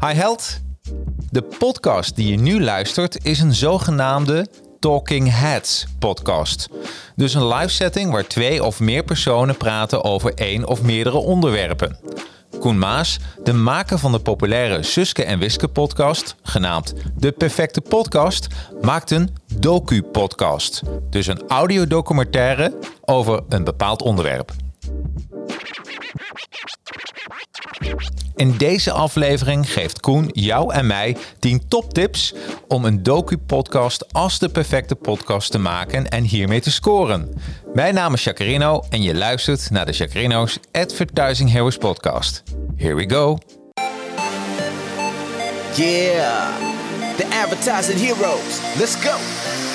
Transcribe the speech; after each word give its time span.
Hi 0.00 0.12
Held. 0.12 0.60
De 1.30 1.42
podcast 1.42 2.16
die 2.16 2.30
je 2.30 2.36
nu 2.36 2.62
luistert 2.62 3.24
is 3.24 3.40
een 3.40 3.54
zogenaamde 3.54 4.46
Talking 4.80 5.30
Heads 5.30 5.86
podcast. 5.98 6.68
Dus 7.16 7.34
een 7.34 7.46
live 7.46 7.68
setting 7.68 8.12
waar 8.12 8.26
twee 8.26 8.64
of 8.64 8.80
meer 8.80 9.04
personen 9.04 9.56
praten 9.56 10.04
over 10.04 10.34
één 10.34 10.66
of 10.66 10.82
meerdere 10.82 11.16
onderwerpen. 11.16 11.98
Koen 12.60 12.78
Maas, 12.78 13.18
de 13.42 13.52
maker 13.52 13.98
van 13.98 14.12
de 14.12 14.18
populaire 14.18 14.82
Suske 14.82 15.24
en 15.24 15.38
Wiske 15.38 15.68
podcast, 15.68 16.34
genaamd 16.42 16.94
De 17.16 17.32
Perfecte 17.32 17.80
Podcast, 17.80 18.46
maakt 18.82 19.10
een 19.10 19.36
docu-podcast. 19.58 20.82
Dus 21.10 21.26
een 21.26 21.42
audiodocumentaire 21.48 22.78
over 23.00 23.42
een 23.48 23.64
bepaald 23.64 24.02
onderwerp. 24.02 24.52
In 28.36 28.56
deze 28.56 28.92
aflevering 28.92 29.72
geeft 29.72 30.00
Koen 30.00 30.30
jou 30.32 30.72
en 30.72 30.86
mij 30.86 31.16
10 31.38 31.68
toptips 31.68 32.34
om 32.68 32.84
een 32.84 33.02
docu-podcast 33.02 34.12
als 34.12 34.38
de 34.38 34.48
perfecte 34.48 34.94
podcast 34.94 35.50
te 35.50 35.58
maken 35.58 36.08
en 36.08 36.24
hiermee 36.24 36.60
te 36.60 36.70
scoren. 36.70 37.34
Mijn 37.74 37.94
naam 37.94 38.14
is 38.14 38.24
Jacarino 38.24 38.84
en 38.90 39.02
je 39.02 39.14
luistert 39.14 39.70
naar 39.70 39.86
de 39.86 39.92
Jacarino's 39.92 40.58
Advertising 40.72 41.50
Heroes 41.52 41.76
podcast. 41.76 42.42
Here 42.76 42.94
we 42.94 43.10
go. 43.10 43.38
Yeah, 45.74 46.56
the 47.16 47.26
advertising 47.42 47.98
heroes. 47.98 48.60
Let's 48.78 48.94
go. 48.94 49.53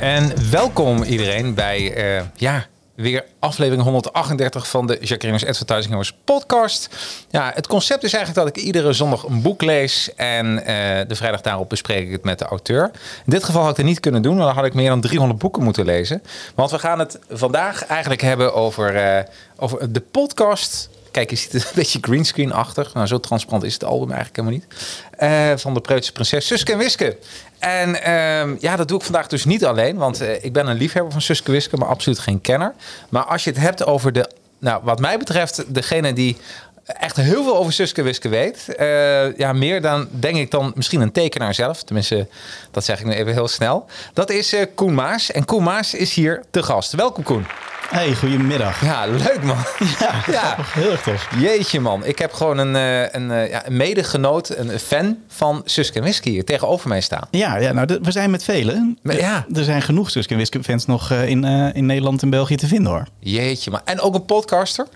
En 0.00 0.50
welkom 0.50 1.02
iedereen 1.02 1.54
bij, 1.54 1.94
eh, 1.94 2.24
ja, 2.34 2.66
weer 2.94 3.24
aflevering 3.38 3.82
138 3.82 4.68
van 4.68 4.86
de 4.86 4.98
Jacqueline's 5.00 5.44
Advertising 5.44 5.88
Heroes 5.88 6.12
podcast. 6.24 6.96
Ja, 7.30 7.52
het 7.54 7.66
concept 7.66 8.02
is 8.02 8.12
eigenlijk 8.12 8.46
dat 8.46 8.56
ik 8.56 8.64
iedere 8.64 8.92
zondag 8.92 9.24
een 9.24 9.42
boek 9.42 9.62
lees 9.62 10.14
en 10.14 10.64
eh, 10.64 11.08
de 11.08 11.14
vrijdag 11.14 11.40
daarop 11.40 11.68
bespreek 11.68 12.06
ik 12.06 12.12
het 12.12 12.24
met 12.24 12.38
de 12.38 12.44
auteur. 12.44 12.90
In 13.24 13.30
dit 13.32 13.44
geval 13.44 13.62
had 13.62 13.70
ik 13.70 13.76
het 13.76 13.86
niet 13.86 14.00
kunnen 14.00 14.22
doen, 14.22 14.34
want 14.34 14.46
dan 14.46 14.56
had 14.56 14.64
ik 14.64 14.74
meer 14.74 14.88
dan 14.88 15.00
300 15.00 15.38
boeken 15.38 15.62
moeten 15.62 15.84
lezen. 15.84 16.22
Want 16.54 16.70
we 16.70 16.78
gaan 16.78 16.98
het 16.98 17.18
vandaag 17.28 17.86
eigenlijk 17.86 18.20
hebben 18.20 18.54
over, 18.54 18.96
eh, 18.96 19.24
over 19.56 19.92
de 19.92 20.00
podcast 20.00 20.88
Kijk, 21.10 21.30
je 21.30 21.36
ziet 21.36 21.52
het 21.52 21.64
een 21.68 21.70
beetje 21.74 21.98
greenscreen-achtig. 22.02 22.94
Nou, 22.94 23.06
zo 23.06 23.20
transparant 23.20 23.64
is 23.64 23.72
het 23.72 23.84
album 23.84 24.10
eigenlijk 24.10 24.36
helemaal 24.36 24.58
niet. 24.58 24.90
Uh, 25.20 25.56
van 25.56 25.74
de 25.74 25.80
Preutse 25.80 26.12
prinses 26.12 26.46
Suske 26.46 26.72
en 26.72 26.78
Wiske. 26.78 27.16
En 27.58 27.88
uh, 27.88 28.60
ja, 28.60 28.76
dat 28.76 28.88
doe 28.88 28.98
ik 28.98 29.04
vandaag 29.04 29.26
dus 29.26 29.44
niet 29.44 29.64
alleen. 29.64 29.96
Want 29.96 30.22
uh, 30.22 30.44
ik 30.44 30.52
ben 30.52 30.66
een 30.66 30.76
liefhebber 30.76 31.12
van 31.12 31.20
Suske 31.20 31.50
Wiske, 31.50 31.76
maar 31.76 31.88
absoluut 31.88 32.18
geen 32.18 32.40
kenner. 32.40 32.74
Maar 33.08 33.24
als 33.24 33.44
je 33.44 33.50
het 33.50 33.58
hebt 33.58 33.86
over 33.86 34.12
de... 34.12 34.30
Nou, 34.58 34.80
wat 34.84 35.00
mij 35.00 35.18
betreft, 35.18 35.74
degene 35.74 36.12
die 36.12 36.36
echt 36.84 37.16
heel 37.16 37.42
veel 37.44 37.56
over 37.56 37.72
Suske 37.72 38.02
Wiske 38.02 38.28
weet. 38.28 38.66
Uh, 38.80 39.36
ja, 39.36 39.52
meer 39.52 39.80
dan, 39.80 40.08
denk 40.10 40.36
ik, 40.36 40.50
dan 40.50 40.72
misschien 40.74 41.00
een 41.00 41.12
tekenaar 41.12 41.54
zelf. 41.54 41.82
Tenminste, 41.82 42.28
dat 42.70 42.84
zeg 42.84 43.00
ik 43.00 43.06
nu 43.06 43.12
even 43.12 43.32
heel 43.32 43.48
snel. 43.48 43.86
Dat 44.12 44.30
is 44.30 44.54
uh, 44.54 44.60
Koen 44.74 44.94
Maas. 44.94 45.30
En 45.30 45.44
Koen 45.44 45.62
Maas 45.62 45.94
is 45.94 46.14
hier 46.14 46.42
te 46.50 46.62
gast. 46.62 46.92
Welkom, 46.92 47.24
Koen. 47.24 47.46
Hey, 47.90 48.14
goedemiddag. 48.14 48.84
Ja, 48.84 49.06
leuk 49.06 49.42
man. 49.42 49.56
Ja, 49.98 50.22
ja. 50.26 50.56
heel 50.58 50.90
erg 50.90 51.02
tof. 51.02 51.28
Jeetje 51.38 51.80
man, 51.80 52.04
ik 52.04 52.18
heb 52.18 52.32
gewoon 52.32 52.58
een, 52.58 52.74
een, 53.14 53.48
ja, 53.48 53.66
een 53.66 53.76
medegenoot, 53.76 54.56
een 54.56 54.78
fan 54.78 55.16
van 55.28 55.62
Suske 55.64 56.14
hier 56.22 56.44
tegenover 56.44 56.88
mij 56.88 57.00
staan. 57.00 57.28
Ja, 57.30 57.56
ja 57.56 57.72
nou, 57.72 57.98
we 58.02 58.10
zijn 58.10 58.30
met 58.30 58.44
velen. 58.44 58.98
Maar, 59.02 59.16
ja. 59.16 59.46
Er 59.54 59.64
zijn 59.64 59.82
genoeg 59.82 60.10
Suske 60.10 60.32
en 60.32 60.38
Wiske 60.38 60.62
fans 60.62 60.86
nog 60.86 61.10
in, 61.10 61.44
uh, 61.44 61.74
in 61.74 61.86
Nederland 61.86 62.22
en 62.22 62.30
België 62.30 62.56
te 62.56 62.66
vinden 62.66 62.92
hoor. 62.92 63.06
Jeetje 63.18 63.70
man. 63.70 63.80
En 63.84 64.00
ook 64.00 64.14
een 64.14 64.24
podcaster? 64.24 64.86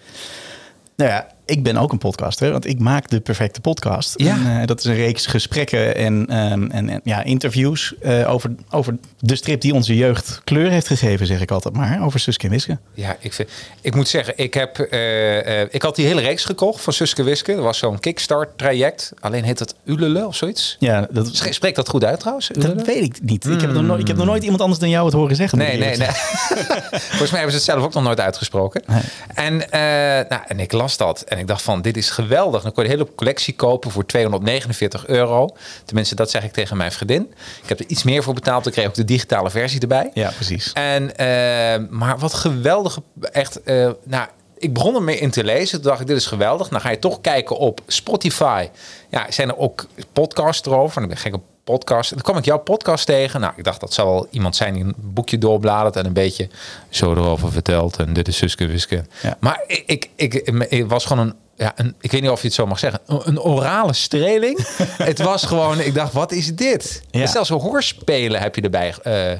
Nou 0.97 1.11
ja, 1.11 1.26
ik 1.47 1.62
ben 1.62 1.77
ook 1.77 1.93
een 1.93 1.99
podcaster, 1.99 2.50
want 2.50 2.66
ik 2.66 2.78
maak 2.78 3.09
de 3.09 3.21
perfecte 3.21 3.60
podcast. 3.60 4.15
Ja. 4.16 4.34
En, 4.34 4.60
uh, 4.60 4.66
dat 4.66 4.78
is 4.78 4.84
een 4.84 4.94
reeks 4.94 5.27
gesprekken 5.27 5.97
en, 5.97 6.15
um, 6.53 6.71
en, 6.71 6.88
en, 6.88 7.00
ja, 7.05 7.22
interviews 7.22 7.94
uh, 8.03 8.32
over, 8.32 8.50
over 8.71 8.97
de 9.19 9.37
strip 9.37 9.60
die 9.60 9.75
onze 9.75 9.97
jeugd 9.97 10.41
kleur 10.44 10.71
heeft 10.71 10.87
gegeven, 10.87 11.27
zeg 11.27 11.41
ik 11.41 11.50
altijd 11.50 11.75
maar. 11.75 12.05
Over 12.05 12.21
Suske 12.21 12.44
en 12.44 12.50
Wiske. 12.50 12.78
Ja, 12.94 13.16
ik, 13.21 13.32
vind, 13.32 13.50
ik 13.81 13.94
moet 13.94 14.09
zeggen, 14.09 14.34
ik, 14.37 14.55
heb, 14.55 14.88
uh, 14.91 15.60
ik 15.60 15.82
had 15.82 15.97
die 15.97 16.06
hele 16.06 16.21
reeks 16.21 16.44
gekocht 16.44 16.82
van 16.82 16.93
Suske 16.93 17.21
en 17.21 17.27
Wiske. 17.27 17.55
Dat 17.55 17.65
was 17.65 17.78
zo'n 17.78 18.00
kickstart 18.00 18.59
traject. 18.59 19.12
Alleen 19.21 19.44
heet 19.44 19.59
het 19.59 19.75
Ulele 19.84 20.26
of 20.26 20.37
zoiets. 20.37 20.76
Ja, 20.78 21.09
dat, 21.11 21.31
Spreekt 21.32 21.76
dat 21.76 21.88
goed 21.88 22.05
uit 22.05 22.21
trouwens? 22.21 22.50
Ulele? 22.50 22.75
Dat 22.75 22.87
weet 22.87 23.03
ik 23.03 23.19
niet. 23.22 23.44
Mm. 23.44 23.53
Ik, 23.53 23.61
heb 23.61 23.72
nog 23.72 23.82
nooit, 23.82 24.00
ik 24.00 24.06
heb 24.06 24.16
nog 24.16 24.26
nooit 24.26 24.43
iemand 24.43 24.61
anders 24.61 24.81
dan 24.81 24.88
jou 24.88 25.05
het 25.05 25.15
horen 25.15 25.37
zeggen. 25.37 25.59
Nee, 25.59 25.78
nee, 25.78 25.97
nee. 25.97 26.09
Volgens 27.11 27.31
mij 27.31 27.41
hebben 27.41 27.50
ze 27.50 27.56
het 27.56 27.62
zelf 27.62 27.82
ook 27.82 27.94
nog 27.94 28.03
nooit 28.03 28.21
uitgesproken. 28.21 28.82
Nee. 28.87 29.03
En, 29.34 29.56
nou, 30.28 30.43
en 30.47 30.61
ik 30.61 30.72
las 30.72 30.97
dat. 30.97 31.25
En 31.34 31.41
ik 31.41 31.47
dacht 31.47 31.62
van, 31.62 31.83
dit 31.83 31.97
is 31.97 32.11
geweldig. 32.11 32.62
Dan 32.62 32.72
kon 32.72 32.84
je 32.84 32.91
hele 32.91 33.15
collectie 33.15 33.55
kopen 33.55 33.91
voor 33.91 34.06
249 34.06 35.06
euro. 35.06 35.49
Tenminste, 35.84 36.15
dat 36.15 36.31
zeg 36.31 36.45
ik 36.45 36.53
tegen 36.53 36.77
mijn 36.77 36.93
vriendin. 36.93 37.34
Ik 37.62 37.69
heb 37.69 37.81
er 37.81 37.87
iets 37.87 38.03
meer 38.03 38.22
voor 38.22 38.34
betaald. 38.34 38.67
Ik 38.67 38.72
kreeg 38.72 38.87
ook 38.87 38.95
de 38.95 39.05
digitale 39.05 39.50
versie 39.50 39.81
erbij. 39.81 40.11
Ja, 40.15 40.31
precies. 40.31 40.73
En, 40.73 41.03
uh, 41.03 41.89
maar 41.91 42.19
wat 42.19 42.34
geweldig. 42.34 42.99
Echt, 43.21 43.61
uh, 43.65 43.91
nou, 44.05 44.27
ik 44.59 44.73
begon 44.73 44.94
ermee 44.94 45.19
in 45.19 45.31
te 45.31 45.44
lezen. 45.44 45.81
Toen 45.81 45.89
dacht 45.89 46.00
ik, 46.00 46.06
dit 46.06 46.17
is 46.17 46.27
geweldig. 46.27 46.69
Dan 46.69 46.81
ga 46.81 46.91
je 46.91 46.99
toch 46.99 47.21
kijken 47.21 47.56
op 47.56 47.81
Spotify. 47.87 48.69
Ja, 49.11 49.27
zijn 49.31 49.49
er 49.49 49.59
ook 49.59 49.87
podcasts 50.12 50.67
erover. 50.67 51.00
Dan 51.00 51.09
ben 51.09 51.17
ik 51.17 51.23
gek 51.23 51.34
op 51.34 51.43
podcast. 51.64 52.10
En 52.10 52.16
dan 52.16 52.25
kwam 52.25 52.36
ik 52.36 52.44
jouw 52.44 52.58
podcast 52.58 53.06
tegen. 53.06 53.41
Nou, 53.41 53.52
ik 53.56 53.64
dacht 53.64 53.80
dat 53.80 53.92
zou 53.92 54.08
wel 54.08 54.26
iemand 54.30 54.56
zijn 54.56 54.75
die 54.75 54.84
een 54.84 54.94
boekje 54.97 55.38
doorbladert 55.38 55.97
en 55.97 56.06
een 56.06 56.12
beetje 56.12 56.48
zo 56.88 57.12
erover 57.12 57.52
vertelt. 57.52 57.97
En 57.97 58.12
dit 58.12 58.28
is 58.28 58.36
Suske 58.36 58.66
Wiske. 58.66 59.04
Ja. 59.22 59.36
Maar 59.41 59.64
ik, 59.66 60.10
ik, 60.16 60.34
ik, 60.34 60.34
ik 60.69 60.88
was 60.88 61.04
gewoon 61.04 61.26
een 61.26 61.34
ja, 61.56 61.72
een, 61.76 61.94
ik 62.00 62.10
weet 62.10 62.20
niet 62.20 62.30
of 62.30 62.41
je 62.41 62.47
het 62.47 62.56
zo 62.56 62.66
mag 62.66 62.78
zeggen, 62.78 63.00
een 63.06 63.41
orale 63.41 63.92
streling. 63.92 64.66
het 65.10 65.19
was 65.19 65.44
gewoon, 65.44 65.80
ik 65.80 65.94
dacht, 65.94 66.12
wat 66.12 66.32
is 66.32 66.54
dit? 66.54 67.02
Ja. 67.10 67.26
Zelfs 67.26 67.50
een 67.50 67.60
hoorspelen 67.60 68.41
heb 68.41 68.54
je 68.54 68.60
erbij 68.60 68.94
uh, 69.04 69.38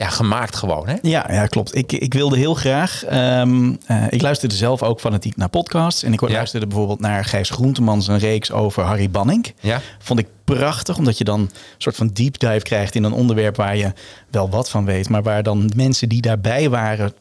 ja, 0.00 0.08
gemaakt 0.08 0.56
gewoon, 0.56 0.88
hè? 0.88 0.94
Ja, 1.02 1.26
ja 1.30 1.46
klopt. 1.46 1.76
Ik, 1.76 1.92
ik 1.92 2.14
wilde 2.14 2.36
heel 2.36 2.54
graag... 2.54 3.04
Um, 3.12 3.78
uh, 3.90 4.04
ik 4.10 4.22
luisterde 4.22 4.54
zelf 4.54 4.82
ook 4.82 5.00
fanatiek 5.00 5.36
naar 5.36 5.48
podcasts. 5.48 6.02
En 6.02 6.12
ik 6.12 6.20
Ja. 6.20 6.28
luisterde 6.28 6.66
bijvoorbeeld 6.66 7.00
naar 7.00 7.24
Gijs 7.24 7.50
Groentemans... 7.50 8.08
een 8.08 8.18
reeks 8.18 8.52
over 8.52 8.82
Harry 8.82 9.10
Banning. 9.10 9.54
Ja. 9.60 9.80
Vond 9.98 10.18
ik 10.18 10.26
prachtig, 10.44 10.98
omdat 10.98 11.18
je 11.18 11.24
dan 11.24 11.40
een 11.40 11.50
soort 11.78 11.96
van 11.96 12.08
deep 12.08 12.38
dive 12.38 12.62
krijgt... 12.62 12.94
in 12.94 13.04
een 13.04 13.12
onderwerp 13.12 13.56
waar 13.56 13.76
je 13.76 13.92
wel 14.30 14.50
wat 14.50 14.70
van 14.70 14.84
weet... 14.84 15.08
maar 15.08 15.22
waar 15.22 15.42
dan 15.42 15.72
mensen 15.76 16.08
die 16.08 16.20
daarbij 16.20 16.70
waren 16.70 17.12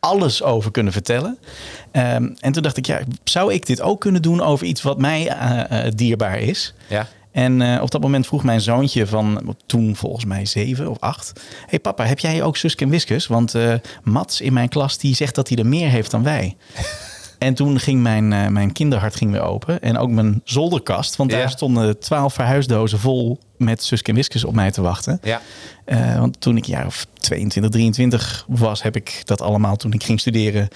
alles 0.00 0.42
over 0.42 0.70
kunnen 0.70 0.92
vertellen. 0.92 1.38
Um, 1.92 2.36
en 2.40 2.52
toen 2.52 2.62
dacht 2.62 2.76
ik, 2.76 2.86
ja, 2.86 3.00
zou 3.24 3.52
ik 3.52 3.66
dit 3.66 3.80
ook 3.80 4.00
kunnen 4.00 4.22
doen 4.22 4.40
over 4.40 4.66
iets 4.66 4.82
wat 4.82 4.98
mij 4.98 5.36
uh, 5.36 5.84
uh, 5.86 5.90
dierbaar 5.94 6.38
is? 6.38 6.74
Ja. 6.88 7.06
En 7.32 7.60
uh, 7.60 7.78
op 7.82 7.90
dat 7.90 8.00
moment 8.00 8.26
vroeg 8.26 8.44
mijn 8.44 8.60
zoontje 8.60 9.06
van 9.06 9.56
toen 9.66 9.96
volgens 9.96 10.24
mij 10.24 10.46
zeven 10.46 10.90
of 10.90 10.98
acht. 11.00 11.32
Hé 11.34 11.66
hey 11.66 11.78
papa, 11.78 12.04
heb 12.04 12.18
jij 12.18 12.42
ook 12.42 12.56
Suske 12.56 12.84
en 12.84 12.90
Wiskus? 12.90 13.26
Want 13.26 13.54
uh, 13.54 13.74
Mats 14.02 14.40
in 14.40 14.52
mijn 14.52 14.68
klas 14.68 14.98
die 14.98 15.14
zegt 15.14 15.34
dat 15.34 15.48
hij 15.48 15.58
er 15.58 15.66
meer 15.66 15.88
heeft 15.88 16.10
dan 16.10 16.22
wij. 16.22 16.56
En 17.38 17.54
toen 17.54 17.80
ging 17.80 18.02
mijn, 18.02 18.32
uh, 18.32 18.46
mijn 18.46 18.72
kinderhart 18.72 19.16
ging 19.16 19.30
weer 19.30 19.40
open. 19.42 19.80
En 19.80 19.98
ook 19.98 20.10
mijn 20.10 20.40
zolderkast. 20.44 21.16
Want 21.16 21.30
daar 21.30 21.40
Ja. 21.40 21.48
stonden 21.48 21.98
twaalf 21.98 22.34
verhuisdozen 22.34 22.98
vol 22.98 23.38
met 23.56 23.82
Suske 23.82 24.08
en 24.10 24.14
Wiskus 24.16 24.44
op 24.44 24.54
mij 24.54 24.70
te 24.70 24.80
wachten. 24.80 25.20
Ja. 25.22 25.40
Uh, 25.86 26.18
want 26.18 26.40
toen 26.40 26.56
ik 26.56 26.64
jaar 26.64 26.86
of 26.86 27.06
22, 27.14 27.70
23 27.70 28.44
was, 28.48 28.82
heb 28.82 28.96
ik 28.96 29.22
dat 29.24 29.40
allemaal 29.40 29.76
toen 29.76 29.92
ik 29.92 30.04
ging 30.04 30.20
studeren 30.20 30.68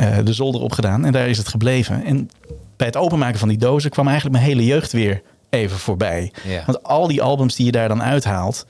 uh, 0.00 0.16
de 0.24 0.32
zolder 0.32 0.60
opgedaan. 0.60 1.04
En 1.04 1.12
daar 1.12 1.28
is 1.28 1.38
het 1.38 1.48
gebleven. 1.48 2.04
En 2.04 2.30
bij 2.76 2.86
het 2.86 2.96
openmaken 2.96 3.38
van 3.38 3.48
die 3.48 3.58
dozen 3.58 3.90
kwam 3.90 4.06
eigenlijk 4.08 4.36
mijn 4.36 4.48
hele 4.50 4.64
jeugd 4.66 4.92
weer 4.92 5.22
even 5.50 5.78
voorbij. 5.78 6.32
Ja. 6.44 6.62
Want 6.66 6.82
al 6.82 7.06
die 7.06 7.22
albums 7.22 7.56
die 7.56 7.66
je 7.66 7.72
daar 7.72 7.88
dan 7.88 8.02
uithaalt. 8.02 8.66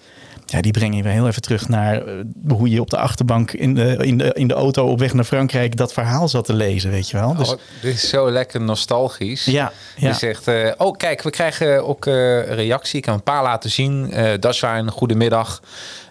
ja, 0.47 0.61
die 0.61 0.73
breng 0.73 0.97
je 0.97 1.03
weer 1.03 1.13
heel 1.13 1.27
even 1.27 1.43
terug 1.43 1.69
naar 1.69 2.07
eh, 2.07 2.15
hoe 2.49 2.71
je 2.71 2.81
op 2.81 2.91
de 2.91 2.99
achterbank 2.99 3.53
in 3.53 3.75
de, 3.75 3.97
in, 4.01 4.19
de, 4.19 4.33
in 4.33 4.49
de 4.49 4.55
auto 4.55 4.87
op 4.87 4.99
weg 4.99 5.13
naar 5.13 5.25
Frankrijk 5.25 5.77
dat 5.77 5.93
verhaal 5.93 6.29
zat 6.29 6.45
te 6.45 6.53
lezen, 6.55 6.91
weet 6.91 7.11
je 7.11 7.17
wel. 7.17 7.35
Dus, 7.35 7.53
Oh, 7.53 7.59
dit 7.83 7.95
is 7.95 8.09
zo 8.09 8.31
lekker 8.31 8.61
nostalgisch. 8.61 9.45
Ja, 9.45 9.73
ja. 9.97 10.09
Je 10.09 10.15
zegt, 10.15 10.49
eh, 10.49 10.73
oh 10.77 10.97
kijk, 10.97 11.23
we 11.23 11.31
krijgen 11.31 11.87
ook 11.87 12.07
eh, 12.07 12.15
reactie. 12.43 12.97
Ik 12.97 13.05
kan 13.05 13.15
een 13.15 13.23
paar 13.23 13.43
laten 13.43 13.71
zien. 13.71 14.13
Zijn 14.51 14.91
goedemiddag. 14.91 15.61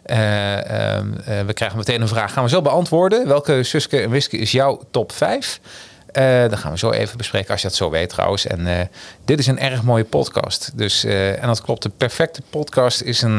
Eh, 0.07 0.95
ehm, 0.95 1.13
eh, 1.25 1.39
we 1.45 1.53
krijgen 1.53 1.77
meteen 1.77 2.01
een 2.01 2.07
vraag. 2.07 2.33
Gaan 2.33 2.43
we 2.43 2.49
zo 2.49 2.61
beantwoorden. 2.61 3.27
Welke 3.27 3.63
Suske 3.63 4.01
en 4.01 4.09
Wiske 4.09 4.37
is 4.37 4.51
jouw 4.51 4.81
top 4.91 5.11
5? 5.11 5.59
Dat 6.49 6.59
gaan 6.59 6.71
we 6.71 6.77
zo 6.77 6.91
even 6.91 7.17
bespreken 7.17 7.51
als 7.51 7.61
je 7.61 7.67
dat 7.67 7.75
zo 7.75 7.89
weet 7.89 8.09
trouwens. 8.09 8.47
En 8.47 8.67
eh, 8.67 8.85
dit 9.25 9.39
is 9.39 9.47
een 9.47 9.59
erg 9.59 9.83
mooie 9.83 10.03
podcast. 10.03 10.71
Dus, 10.75 11.03
eh, 11.03 11.41
en 11.41 11.47
dat 11.47 11.61
klopt. 11.61 11.83
De 11.83 11.89
perfecte 11.89 12.41
podcast 12.49 13.01
is 13.01 13.21
een... 13.21 13.37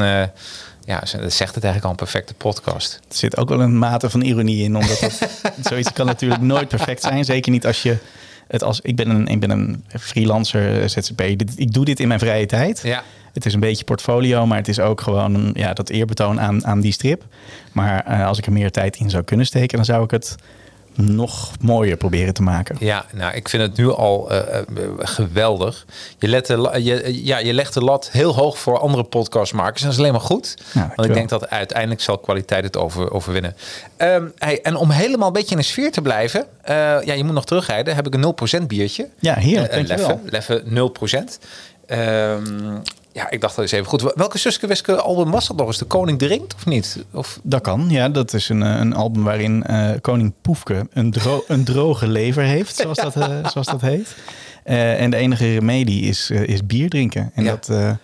ja, 0.85 0.99
dat 0.99 1.33
zegt 1.33 1.55
het 1.55 1.63
eigenlijk 1.63 1.83
al, 1.83 1.89
een 1.89 1.95
perfecte 1.95 2.33
podcast. 2.33 2.99
Er 3.09 3.15
zit 3.15 3.37
ook 3.37 3.49
wel 3.49 3.61
een 3.61 3.77
mate 3.77 4.09
van 4.09 4.21
ironie 4.21 4.63
in, 4.63 4.75
omdat 4.75 4.99
dat, 4.99 5.29
zoiets 5.69 5.93
kan 5.93 6.05
natuurlijk 6.05 6.41
nooit 6.41 6.67
perfect 6.67 7.01
zijn. 7.01 7.25
Zeker 7.25 7.51
niet 7.51 7.65
als 7.65 7.81
je 7.81 7.97
het 8.47 8.63
als 8.63 8.81
ik 8.81 8.95
ben 8.95 9.09
een, 9.09 9.27
ik 9.27 9.39
ben 9.39 9.49
een 9.49 9.85
freelancer, 9.99 10.89
ZZP. 10.89 11.21
Ik 11.55 11.73
doe 11.73 11.85
dit 11.85 11.99
in 11.99 12.07
mijn 12.07 12.19
vrije 12.19 12.45
tijd. 12.45 12.81
Ja. 12.83 13.03
Het 13.33 13.45
is 13.45 13.53
een 13.53 13.59
beetje 13.59 13.83
portfolio, 13.83 14.45
maar 14.45 14.57
het 14.57 14.67
is 14.67 14.79
ook 14.79 15.01
gewoon 15.01 15.35
een, 15.35 15.51
ja, 15.53 15.73
dat 15.73 15.89
eerbetoon 15.89 16.39
aan, 16.39 16.65
aan 16.65 16.79
die 16.79 16.91
strip. 16.91 17.23
Maar 17.71 18.03
als 18.03 18.37
ik 18.37 18.45
er 18.45 18.51
meer 18.51 18.71
tijd 18.71 18.95
in 18.95 19.09
zou 19.09 19.23
kunnen 19.23 19.45
steken, 19.45 19.75
dan 19.75 19.85
zou 19.85 20.03
ik 20.03 20.11
het 20.11 20.35
nog 20.95 21.51
mooier 21.61 21.97
proberen 21.97 22.33
te 22.33 22.41
maken. 22.41 22.75
Ja, 22.79 23.05
nou, 23.13 23.35
ik 23.35 23.49
vind 23.49 23.63
het 23.63 23.77
nu 23.77 23.91
al 23.91 24.31
eh, 24.31 24.37
eh, 24.59 24.65
geweldig. 24.97 25.85
Je, 26.19 26.27
let 26.27 26.45
de, 26.45 26.57
la- 26.57 26.75
je, 26.75 27.25
ja, 27.25 27.37
je 27.37 27.53
legt 27.53 27.73
de 27.73 27.81
lat 27.83 28.09
heel 28.11 28.35
hoog 28.35 28.57
voor 28.59 28.79
andere 28.79 29.03
podcastmakers. 29.03 29.79
En 29.81 29.83
dat 29.83 29.93
is 29.93 29.99
alleen 29.99 30.11
maar 30.11 30.21
goed. 30.21 30.53
Want 30.95 31.07
ik 31.07 31.13
denk 31.13 31.29
dat 31.29 31.49
uiteindelijk 31.49 32.01
zal 32.01 32.17
kwaliteit 32.17 32.63
het 32.63 32.77
over, 32.77 33.11
overwinnen. 33.11 33.55
Ehm, 33.97 34.23
hey, 34.37 34.61
en 34.61 34.75
om 34.75 34.89
helemaal 34.89 35.27
een 35.27 35.33
beetje 35.33 35.51
in 35.55 35.61
de 35.61 35.67
sfeer 35.67 35.91
te 35.91 36.01
blijven. 36.01 36.45
eh, 36.61 36.75
ja, 37.03 37.13
je 37.13 37.23
moet 37.23 37.33
nog 37.33 37.45
terugrijden. 37.45 37.95
Heb 37.95 38.07
ik 38.07 38.13
een 38.13 38.21
0% 38.21 38.67
biertje. 38.67 39.07
Ja, 39.19 39.33
heerlijk, 39.33 39.71
Eh, 39.71 39.77
een 39.79 39.85
dankjewel. 39.85 40.19
Leffe, 40.25 40.53
Leffe 40.53 40.63
0%. 40.65 41.39
Ehm, 41.85 42.77
ja, 43.19 43.29
ik 43.29 43.41
dacht 43.41 43.55
dat 43.55 43.65
is 43.65 43.71
even 43.71 43.85
goed. 43.85 44.13
Welke 44.15 44.37
Suske 44.37 44.67
Wiske 44.67 44.95
album 45.01 45.31
was 45.31 45.47
dat 45.47 45.57
nog 45.57 45.67
eens? 45.67 45.77
De 45.77 45.85
Koning 45.85 46.19
Drinkt 46.19 46.55
of 46.55 46.65
niet? 46.65 47.03
Of, 47.11 47.39
Dat 47.43 47.61
kan, 47.61 47.85
ja. 47.89 48.09
Dat 48.09 48.33
is 48.33 48.49
een, 48.49 48.63
eh, 48.63 48.79
een 48.79 48.93
album 48.93 49.23
waarin 49.23 49.63
eh, 49.63 49.89
koning 50.01 50.33
Poefke 50.41 50.87
een, 50.93 51.11
dro- 51.11 51.43
een 51.47 51.63
droge 51.63 52.07
lever 52.07 52.43
heeft, 52.43 52.75
zoals, 52.75 52.97
dat, 52.97 53.15
eh, 53.15 53.47
zoals 53.47 53.67
dat 53.67 53.81
heet. 53.81 54.15
En 54.63 55.09
de 55.11 55.17
enige 55.17 55.53
remedie 55.53 56.01
is, 56.01 56.29
is 56.29 56.65
bier 56.65 56.89
drinken. 56.89 57.31
En 57.33 57.43
Ja. 57.43 57.49
dat, 57.65 57.97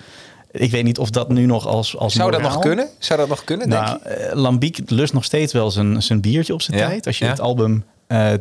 ik 0.51 0.71
weet 0.71 0.83
niet 0.83 1.00
of 1.00 1.09
dat 1.09 1.29
nu 1.29 1.45
nog 1.45 1.67
als, 1.67 1.97
als 1.97 2.13
zou 2.13 2.31
dat 2.31 2.41
nog 2.41 2.59
kunnen? 2.59 2.88
Zou 3.00 3.19
dat 3.19 3.27
nog 3.29 3.44
kunnen, 3.44 3.69
denk 3.69 3.83
Nou, 3.85 4.00
je? 4.03 4.09
eh, 4.09 4.35
Lambiek 4.35 4.79
lust 4.89 5.13
nog 5.13 5.23
steeds 5.23 5.53
wel 5.53 5.71
zijn, 5.71 6.01
zijn 6.03 6.21
biertje 6.21 6.53
op 6.53 6.62
zijn 6.62 6.77
Ja, 6.77 6.88
tijd. 6.88 7.07
Als 7.07 7.17
je 7.17 7.25
ja. 7.25 7.31
het 7.31 7.39
album 7.39 7.83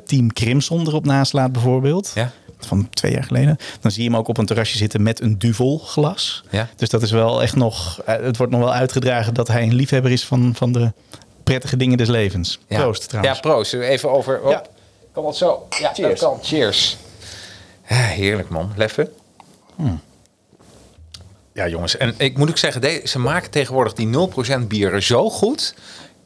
Team 0.07 0.33
Crimson 0.33 0.87
erop 0.87 1.05
naslaat 1.05 1.53
bijvoorbeeld. 1.53 2.13
Ja. 2.15 2.31
Van 2.59 2.89
twee 2.91 3.13
jaar 3.13 3.25
geleden. 3.25 3.57
Dan 3.81 3.91
zie 3.91 4.03
je 4.03 4.09
hem 4.09 4.19
ook 4.19 4.29
op 4.29 4.39
een 4.39 4.47
terrasje 4.47 4.77
zitten 4.77 5.03
met 5.03 5.21
een 5.21 5.39
duvel 5.39 5.79
glas. 5.79 6.45
Ja. 6.51 6.69
Dus 6.77 6.89
dat 6.89 7.03
is 7.03 7.11
wel 7.11 7.43
echt 7.43 7.57
nog... 7.57 8.01
eh, 8.07 8.15
het 8.23 8.37
wordt 8.37 8.53
nog 8.53 8.61
wel 8.61 8.73
uitgedragen 8.73 9.35
dat 9.35 9.49
hij 9.49 9.63
een 9.63 9.75
liefhebber 9.75 10.11
is 10.13 10.25
van, 10.25 10.53
van 10.57 10.73
de 10.73 10.93
prettige 11.45 11.77
dingen 11.77 11.97
des 11.99 12.09
levens. 12.09 12.59
Ja. 12.69 12.81
Proost 12.81 13.09
trouwens. 13.09 13.37
Ja, 13.37 13.41
proost. 13.51 13.73
Even 13.73 14.11
over. 14.11 14.41
Op. 14.43 14.51
Ja. 14.51 14.63
Kan 15.13 15.25
dat 15.25 15.37
zo? 15.37 15.67
Ja, 15.81 15.93
Cheers. 15.95 16.21
dat 16.21 16.31
kan. 16.31 16.39
Cheers. 16.43 16.97
Heerlijk 17.83 18.49
man. 18.49 18.73
Leffe. 18.77 19.11
Hmm. 19.77 20.01
Ja, 21.53 21.69
jongens. 21.69 21.97
En 21.97 22.15
ik 22.17 22.39
moet 22.39 22.49
ook 22.49 22.59
zeggen, 22.59 23.09
ze 23.09 23.19
maken 23.19 23.51
tegenwoordig 23.51 23.93
die 23.93 24.09
0% 24.63 24.67
bieren 24.67 25.03
zo 25.03 25.31
goed. 25.31 25.75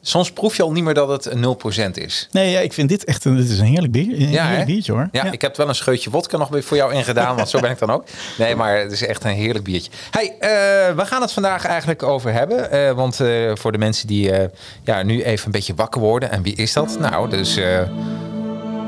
Soms 0.09 0.31
proef 0.31 0.55
je 0.57 0.63
al 0.63 0.71
niet 0.71 0.83
meer 0.83 0.93
dat 0.93 1.09
het 1.09 1.25
een 1.25 1.57
0% 1.87 1.91
is. 1.93 2.27
Nee, 2.31 2.51
ja, 2.51 2.59
ik 2.59 2.73
vind 2.73 2.89
dit 2.89 3.03
echt 3.03 3.25
een, 3.25 3.35
dit 3.35 3.49
is 3.49 3.59
een 3.59 3.65
heerlijk, 3.65 3.91
bier, 3.91 4.13
een 4.21 4.29
Ja, 4.29 4.45
heerlijk 4.45 4.65
biertje 4.67 4.91
hoor. 4.91 5.09
Ja, 5.11 5.31
ik 5.31 5.41
heb 5.41 5.57
wel 5.57 5.67
een 5.67 5.75
scheutje 5.75 6.09
wodka 6.09 6.37
nog 6.37 6.47
weer 6.49 6.63
voor 6.63 6.77
jou 6.77 6.93
ingedaan, 6.93 7.35
want 7.35 7.49
zo 7.49 7.59
ben 7.59 7.71
ik 7.71 7.79
dan 7.79 7.89
ook. 7.91 8.03
Nee, 8.37 8.55
maar 8.55 8.77
het 8.77 8.91
is 8.91 9.05
echt 9.05 9.23
een 9.23 9.31
heerlijk 9.31 9.63
biertje. 9.65 9.91
Hey, 10.11 10.35
eh, 10.39 10.95
we 10.95 11.05
gaan 11.05 11.21
het 11.21 11.31
vandaag 11.31 11.65
eigenlijk 11.65 12.03
over 12.03 12.33
hebben. 12.33 12.71
eh, 12.71 12.91
want 12.91 13.19
eh, 13.19 13.51
voor 13.53 13.71
de 13.71 13.77
mensen 13.77 14.07
die 14.07 14.31
eh, 14.31 14.47
ja, 14.83 15.03
nu 15.03 15.23
even 15.23 15.45
een 15.45 15.51
beetje 15.51 15.73
wakker 15.75 16.01
worden. 16.01 16.31
En 16.31 16.41
wie 16.41 16.55
is 16.55 16.73
dat? 16.73 16.97
Nou, 16.99 17.29
dus... 17.29 17.57
eh, 17.57 17.81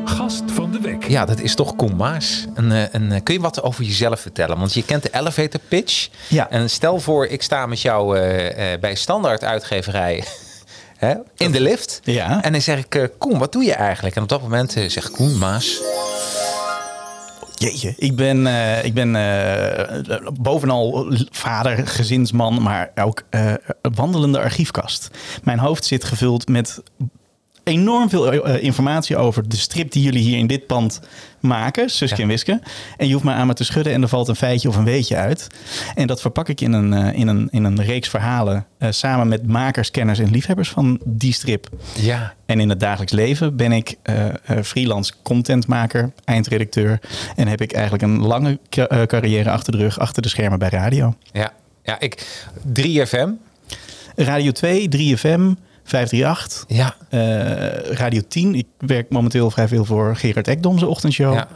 Gast 0.05 0.43
van 0.53 0.71
de 0.71 0.79
week. 0.81 1.07
Ja, 1.07 1.25
dat 1.25 1.39
is 1.39 1.55
toch 1.55 1.75
Koen 1.75 1.95
Maas. 1.95 2.45
En, 2.55 2.91
en, 2.91 3.23
kun 3.23 3.33
je 3.33 3.39
wat 3.41 3.63
over 3.63 3.83
jezelf 3.83 4.19
vertellen? 4.19 4.57
Want 4.59 4.73
je 4.73 4.83
kent 4.83 5.03
de 5.03 5.09
elevator 5.11 5.59
pitch. 5.67 6.07
Ja. 6.27 6.49
En 6.49 6.69
stel 6.69 6.99
voor, 6.99 7.25
ik 7.25 7.41
sta 7.41 7.65
met 7.65 7.81
jou 7.81 8.17
eh, 8.17 8.73
eh, 8.73 8.79
bij 8.79 8.95
standaard 8.95 9.43
uitgeverij 9.43 10.23
hè, 11.01 11.15
in 11.37 11.51
de 11.51 11.61
lift. 11.61 11.99
Ja. 12.03 12.43
En 12.43 12.51
dan 12.51 12.61
zeg 12.61 12.77
ik, 12.77 12.95
eh, 12.95 13.07
Koen, 13.17 13.39
wat 13.39 13.51
doe 13.51 13.63
je 13.63 13.73
eigenlijk? 13.73 14.15
En 14.15 14.21
op 14.21 14.29
dat 14.29 14.41
moment 14.41 14.75
eh, 14.75 14.89
zegt 14.89 15.11
Koen 15.11 15.37
Maas... 15.37 15.81
Jeetje, 17.55 17.93
ik 17.97 18.15
ben, 18.15 18.47
eh, 18.47 18.85
ik 18.85 18.93
ben 18.93 19.11
bovenal 20.41 21.13
vader, 21.31 21.87
gezinsman, 21.87 22.61
maar 22.61 22.91
ook 22.95 23.23
wandelende 23.81 24.39
archiefkast. 24.39 25.09
Mijn 25.43 25.59
hoofd 25.59 25.85
zit 25.85 26.03
gevuld 26.03 26.47
met 26.47 26.81
enorm 27.63 28.09
veel 28.09 28.31
eh, 28.43 28.63
informatie 28.63 29.17
over 29.17 29.49
de 29.49 29.55
strip 29.57 29.91
die 29.91 30.03
jullie 30.03 30.21
hier 30.23 30.37
in 30.37 30.47
dit 30.47 30.67
pand 30.67 30.99
maken, 31.39 31.89
Suske 31.89 32.15
Ja. 32.15 32.21
en 32.21 32.27
Wiske. 32.27 32.59
En 32.97 33.07
je 33.07 33.13
hoeft 33.13 33.25
maar 33.25 33.35
aan 33.35 33.47
me 33.47 33.53
te 33.53 33.63
schudden 33.63 33.93
en 33.93 34.01
er 34.01 34.07
valt 34.07 34.27
een 34.27 34.35
feitje 34.35 34.67
of 34.67 34.75
een 34.75 34.83
weetje 34.83 35.15
uit. 35.15 35.47
En 35.95 36.07
dat 36.07 36.21
verpak 36.21 36.49
ik 36.49 36.61
in 36.61 36.73
een, 36.73 36.93
eh, 36.93 37.19
in 37.19 37.27
een, 37.27 37.47
in 37.51 37.63
een 37.63 37.81
reeks 37.83 38.09
verhalen 38.09 38.65
eh, 38.77 38.91
samen 38.91 39.27
met 39.27 39.47
makers, 39.47 39.91
kenners 39.91 40.19
en 40.19 40.31
liefhebbers 40.31 40.69
van 40.69 40.99
die 41.05 41.33
strip. 41.33 41.69
Ja, 41.95 42.33
En 42.45 42.59
in 42.59 42.69
het 42.69 42.79
dagelijks 42.79 43.13
leven 43.13 43.55
ben 43.55 43.71
ik 43.71 43.95
eh, 44.03 44.25
eh, 44.27 44.33
freelance 44.63 45.13
contentmaker, 45.23 46.11
eindredacteur. 46.25 46.99
En 47.35 47.47
heb 47.47 47.61
ik 47.61 47.71
eigenlijk 47.73 48.03
een 48.03 48.19
lange 48.21 48.59
ca- 48.69 48.87
eh, 48.87 49.01
carrière 49.03 49.49
achter 49.51 49.71
de 49.71 49.77
rug, 49.77 49.99
achter 49.99 50.21
de 50.21 50.29
schermen 50.29 50.59
bij 50.59 50.69
radio. 50.69 51.15
ja, 51.31 51.53
ja. 51.83 51.99
Ik, 51.99 52.43
3FM. 52.73 53.29
Radio 54.15 54.51
2, 54.51 54.87
3FM, 54.89 55.41
538, 55.91 56.63
Ja, 56.67 56.95
eh, 57.09 57.93
Radio 57.93 58.21
10. 58.27 58.55
Ik 58.55 58.65
werk 58.77 59.09
momenteel 59.09 59.51
vrij 59.51 59.67
veel 59.67 59.85
voor 59.85 60.15
Gerard 60.15 60.47
Ekdom, 60.47 60.77
zijn 60.77 60.89
ochtendshow. 60.89 61.33
ja. 61.33 61.47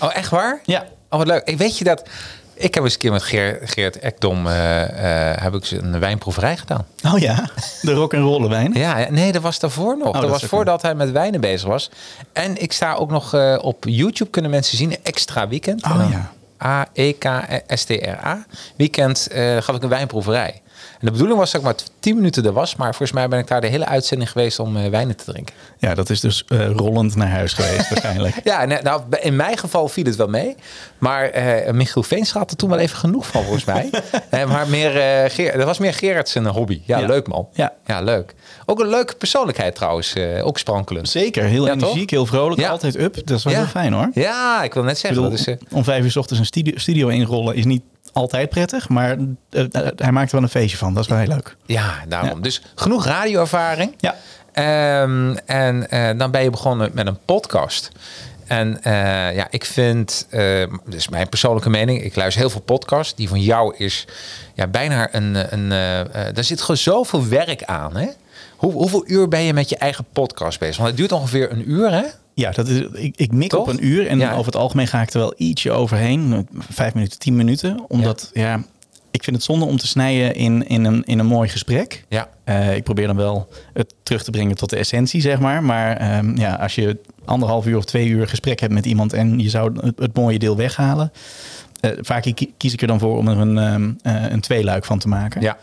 Oh, 0.00 0.16
echt 0.16 0.28
waar? 0.30 0.60
Ja. 0.64 0.84
Oh, 1.10 1.18
wat 1.18 1.26
leuk. 1.26 1.42
Ik 1.44 1.58
weet 1.58 1.78
je 1.78 1.84
dat... 1.84 2.08
Ik 2.54 2.74
heb 2.74 2.82
eens 2.84 2.92
een 2.92 2.98
keer 2.98 3.12
met 3.12 3.22
Geert, 3.22 3.70
Geert 3.70 3.98
Ekdom 3.98 4.46
eh, 4.46 5.30
eh, 5.30 5.42
heb 5.42 5.54
ik 5.54 5.70
een 5.70 5.98
wijnproeverij 6.00 6.56
gedaan. 6.56 6.86
Oh 7.12 7.18
ja, 7.18 7.48
de 7.82 7.92
rock 7.92 8.12
en 8.12 8.20
rollen 8.20 8.50
wijn. 8.50 8.72
Ja, 8.72 8.98
ja, 8.98 9.10
nee, 9.10 9.32
dat 9.32 9.42
was 9.42 9.58
daarvoor 9.58 9.96
nog. 9.98 10.12
dat 10.12 10.22
dat 10.22 10.30
was 10.30 10.44
voordat 10.44 10.82
hij 10.82 10.94
met 10.94 11.10
wijnen 11.10 11.40
bezig 11.40 11.68
was. 11.68 11.90
En 12.32 12.62
ik 12.62 12.72
sta 12.72 12.94
ook 12.94 13.10
nog 13.10 13.34
op 13.60 13.84
YouTube, 13.88 14.30
kunnen 14.30 14.50
mensen 14.50 14.76
zien, 14.76 14.96
Extra 15.02 15.48
Weekend. 15.48 15.84
Oh, 15.84 15.90
En 15.90 15.98
dan 15.98 16.10
ja. 16.10 16.32
A-E-K-S-T-R-A. 16.64 18.44
Weekend 18.76 19.26
eh, 19.26 19.56
gaf 19.56 19.76
ik 19.76 19.82
een 19.82 19.88
wijnproeverij. 19.88 20.62
En 20.92 21.06
de 21.06 21.10
bedoeling 21.10 21.38
was 21.38 21.50
dat 21.50 21.60
ik 21.60 21.66
maar 21.66 21.76
10 22.00 22.14
minuten 22.16 22.44
er 22.44 22.52
was. 22.52 22.76
Maar 22.76 22.88
volgens 22.88 23.12
mij 23.12 23.28
ben 23.28 23.38
ik 23.38 23.46
daar 23.46 23.60
de 23.60 23.66
hele 23.66 23.86
uitzending 23.86 24.30
geweest 24.30 24.58
om 24.58 24.76
eh, 24.76 24.88
wijnen 24.90 25.16
te 25.16 25.24
drinken. 25.24 25.54
Ja, 25.78 25.94
dat 25.94 26.10
is 26.10 26.20
dus 26.20 26.44
eh, 26.48 26.70
rollend 26.70 27.16
naar 27.16 27.28
huis 27.30 27.52
geweest 27.52 27.88
waarschijnlijk. 27.88 28.34
Ja, 28.44 28.64
nee, 28.64 28.78
nou, 28.82 29.02
in 29.20 29.36
mijn 29.36 29.56
geval 29.58 29.88
viel 29.88 30.04
het 30.04 30.16
wel 30.16 30.26
mee. 30.28 30.56
Maar 30.98 31.24
eh 31.28 31.72
Michiel 31.72 32.02
Veenstra 32.02 32.38
had 32.40 32.50
er 32.50 32.56
toen 32.56 32.70
wel 32.70 32.78
even 32.78 32.96
genoeg 32.96 33.26
van, 33.26 33.42
volgens 33.42 33.64
mij. 33.64 33.90
Eh, 34.30 34.44
maar 34.48 34.68
meer, 34.68 34.96
eh, 35.00 35.56
dat 35.56 35.64
was 35.64 35.78
meer 35.78 35.94
Gerard 35.94 36.28
zijn 36.28 36.46
hobby. 36.46 36.80
Ja, 36.84 36.98
Ja. 36.98 37.06
leuk 37.06 37.26
man. 37.28 37.48
Ja. 37.52 37.72
ja, 37.86 38.00
leuk. 38.00 38.34
Ook 38.66 38.80
een 38.80 38.88
leuke 38.88 39.14
persoonlijkheid 39.14 39.74
trouwens. 39.74 40.12
eh, 40.12 40.46
ook 40.46 40.58
sprankelend. 40.58 41.08
Zeker, 41.08 41.44
heel 41.44 41.66
Ja, 41.66 41.72
toch? 41.72 41.82
energiek, 41.82 42.10
heel 42.10 42.26
vrolijk, 42.26 42.60
Ja. 42.60 42.68
altijd 42.70 42.98
up. 42.98 43.14
Dat 43.26 43.38
is 43.38 43.44
wel 43.44 43.54
heel 43.54 43.64
fijn 43.66 43.92
hoor. 43.92 44.10
Ja, 44.14 44.62
ik 44.62 44.74
wil 44.74 44.82
net 44.82 44.98
zeggen. 44.98 45.22
bedoel, 45.22 45.30
dat 45.36 45.46
is, 45.46 45.46
eh, 45.46 45.76
om 45.76 45.84
vijf 45.84 46.04
uur 46.04 46.10
s 46.10 46.16
ochtends 46.16 46.40
een 46.40 46.46
studio, 46.46 46.78
studio 46.78 47.08
inrollen 47.08 47.54
is 47.54 47.64
niet 47.64 47.82
altijd 48.12 48.48
prettig, 48.48 48.88
maar 48.88 49.16
eh, 49.50 49.64
eh, 49.72 49.86
hij 49.96 50.12
maakt 50.12 50.28
er 50.28 50.34
wel 50.34 50.42
een 50.42 50.48
feestje 50.48 50.76
van. 50.76 50.94
Dat 50.94 51.02
is 51.02 51.08
wel 51.08 51.18
heel 51.18 51.28
leuk. 51.28 51.56
ja, 51.66 51.94
daarom. 52.08 52.36
Ja. 52.36 52.42
Dus 52.42 52.62
genoeg 52.74 53.04
radioervaring. 53.04 53.94
Ja. 53.98 54.14
Ehm, 54.52 55.36
en 55.46 55.90
eh, 55.90 56.18
dan 56.18 56.30
ben 56.30 56.42
je 56.42 56.50
begonnen 56.50 56.90
met 56.94 57.06
een 57.06 57.18
podcast. 57.24 57.90
En 58.46 58.80
ja, 59.34 59.46
ik 59.50 59.64
vind, 59.64 60.26
is 60.88 61.08
mijn 61.08 61.28
persoonlijke 61.28 61.70
mening, 61.70 62.02
ik 62.02 62.16
luister 62.16 62.40
heel 62.40 62.50
veel 62.50 62.60
podcasts. 62.60 63.14
Die 63.14 63.28
van 63.28 63.40
jou 63.40 63.74
is 63.76 64.06
ja, 64.54 64.66
bijna 64.66 65.14
een, 65.14 65.52
een 65.54 65.68
daar 66.34 66.44
zit 66.44 66.60
gewoon 66.60 66.76
zoveel 66.76 67.28
werk 67.28 67.64
aan. 67.64 67.96
Hè? 67.96 68.08
Hoe, 68.56 68.72
hoeveel 68.72 69.04
uur 69.06 69.28
ben 69.28 69.42
je 69.42 69.52
met 69.52 69.68
je 69.68 69.76
eigen 69.76 70.04
podcast 70.12 70.58
bezig? 70.58 70.76
Want 70.76 70.88
het 70.88 70.96
duurt 70.96 71.12
ongeveer 71.12 71.52
een 71.52 71.70
uur, 71.70 71.92
hè? 71.92 72.04
Ja, 72.34 72.50
dat 72.50 72.68
is, 72.68 72.80
ik, 72.92 73.16
ik 73.16 73.32
mik 73.32 73.48
Toch? 73.50 73.60
op 73.60 73.66
een 73.68 73.86
uur 73.86 74.06
en 74.06 74.18
Ja. 74.18 74.30
over 74.32 74.44
het 74.46 74.56
algemeen 74.56 74.86
ga 74.86 75.02
ik 75.02 75.10
er 75.12 75.18
wel 75.18 75.34
ietsje 75.36 75.70
overheen. 75.70 76.48
Vijf 76.58 76.94
minuten, 76.94 77.18
tien 77.18 77.36
minuten. 77.36 77.84
Omdat, 77.88 78.30
ja, 78.32 78.62
ik 79.10 79.22
vind 79.24 79.36
het 79.36 79.44
zonde 79.44 79.64
om 79.64 79.76
te 79.76 79.86
snijden 79.86 80.34
in, 80.34 80.66
in, 80.68 80.84
een, 80.84 81.02
in 81.04 81.18
een 81.18 81.26
mooi 81.26 81.48
gesprek. 81.48 82.04
Ja. 82.08 82.28
Eh, 82.44 82.76
ik 82.76 82.82
probeer 82.84 83.06
dan 83.06 83.16
wel 83.16 83.48
het 83.72 83.94
terug 84.02 84.24
te 84.24 84.30
brengen 84.30 84.56
tot 84.56 84.70
de 84.70 84.76
essentie, 84.76 85.20
zeg 85.20 85.38
maar. 85.40 85.62
Maar 85.64 85.96
ehm, 85.96 86.36
ja, 86.38 86.54
als 86.54 86.74
je 86.74 86.98
anderhalf 87.24 87.66
uur 87.66 87.76
of 87.76 87.84
twee 87.84 88.06
uur 88.08 88.28
gesprek 88.28 88.60
hebt 88.60 88.72
met 88.72 88.86
iemand 88.86 89.12
en 89.12 89.38
je 89.38 89.48
zou 89.48 89.72
het, 89.86 89.98
het 89.98 90.16
mooie 90.16 90.38
deel 90.38 90.56
weghalen. 90.56 91.12
eh, 91.80 91.90
vaak 92.00 92.22
ki- 92.22 92.52
kies 92.56 92.72
ik 92.72 92.80
er 92.80 92.86
dan 92.86 92.98
voor 92.98 93.16
om 93.16 93.28
er 93.28 93.38
een, 93.38 93.98
eh, 94.02 94.24
een 94.30 94.40
tweeluik 94.40 94.84
van 94.84 94.98
te 94.98 95.08
maken. 95.08 95.40
Ja. 95.40 95.56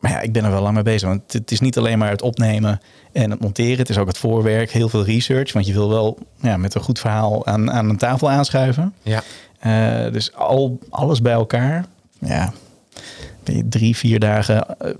Maar 0.00 0.10
ja, 0.10 0.20
ik 0.20 0.32
ben 0.32 0.44
er 0.44 0.50
wel 0.50 0.62
lang 0.62 0.74
mee 0.74 0.82
bezig. 0.82 1.08
Want 1.08 1.32
het 1.32 1.50
is 1.50 1.60
niet 1.60 1.78
alleen 1.78 1.98
maar 1.98 2.10
het 2.10 2.22
opnemen 2.22 2.80
en 3.12 3.30
het 3.30 3.40
monteren. 3.40 3.78
Het 3.78 3.88
is 3.88 3.98
ook 3.98 4.06
het 4.06 4.18
voorwerk, 4.18 4.70
heel 4.70 4.88
veel 4.88 5.04
research. 5.04 5.52
Want 5.52 5.66
je 5.66 5.72
wil 5.72 5.88
wel 5.88 6.18
ja, 6.40 6.56
met 6.56 6.74
een 6.74 6.80
goed 6.80 6.98
verhaal 6.98 7.46
aan, 7.46 7.70
aan 7.72 7.88
een 7.88 7.96
tafel 7.96 8.30
aanschuiven. 8.30 8.94
Ja. 9.02 9.22
Eh, 9.58 10.12
dus 10.12 10.34
al, 10.34 10.78
alles 10.90 11.22
bij 11.22 11.32
elkaar. 11.32 11.84
Ja, 12.18 12.52
ben 13.44 13.56
je 13.56 13.68
drie, 13.68 13.96
vier 13.96 14.18
dagen 14.20 14.78
eh, 14.78 14.90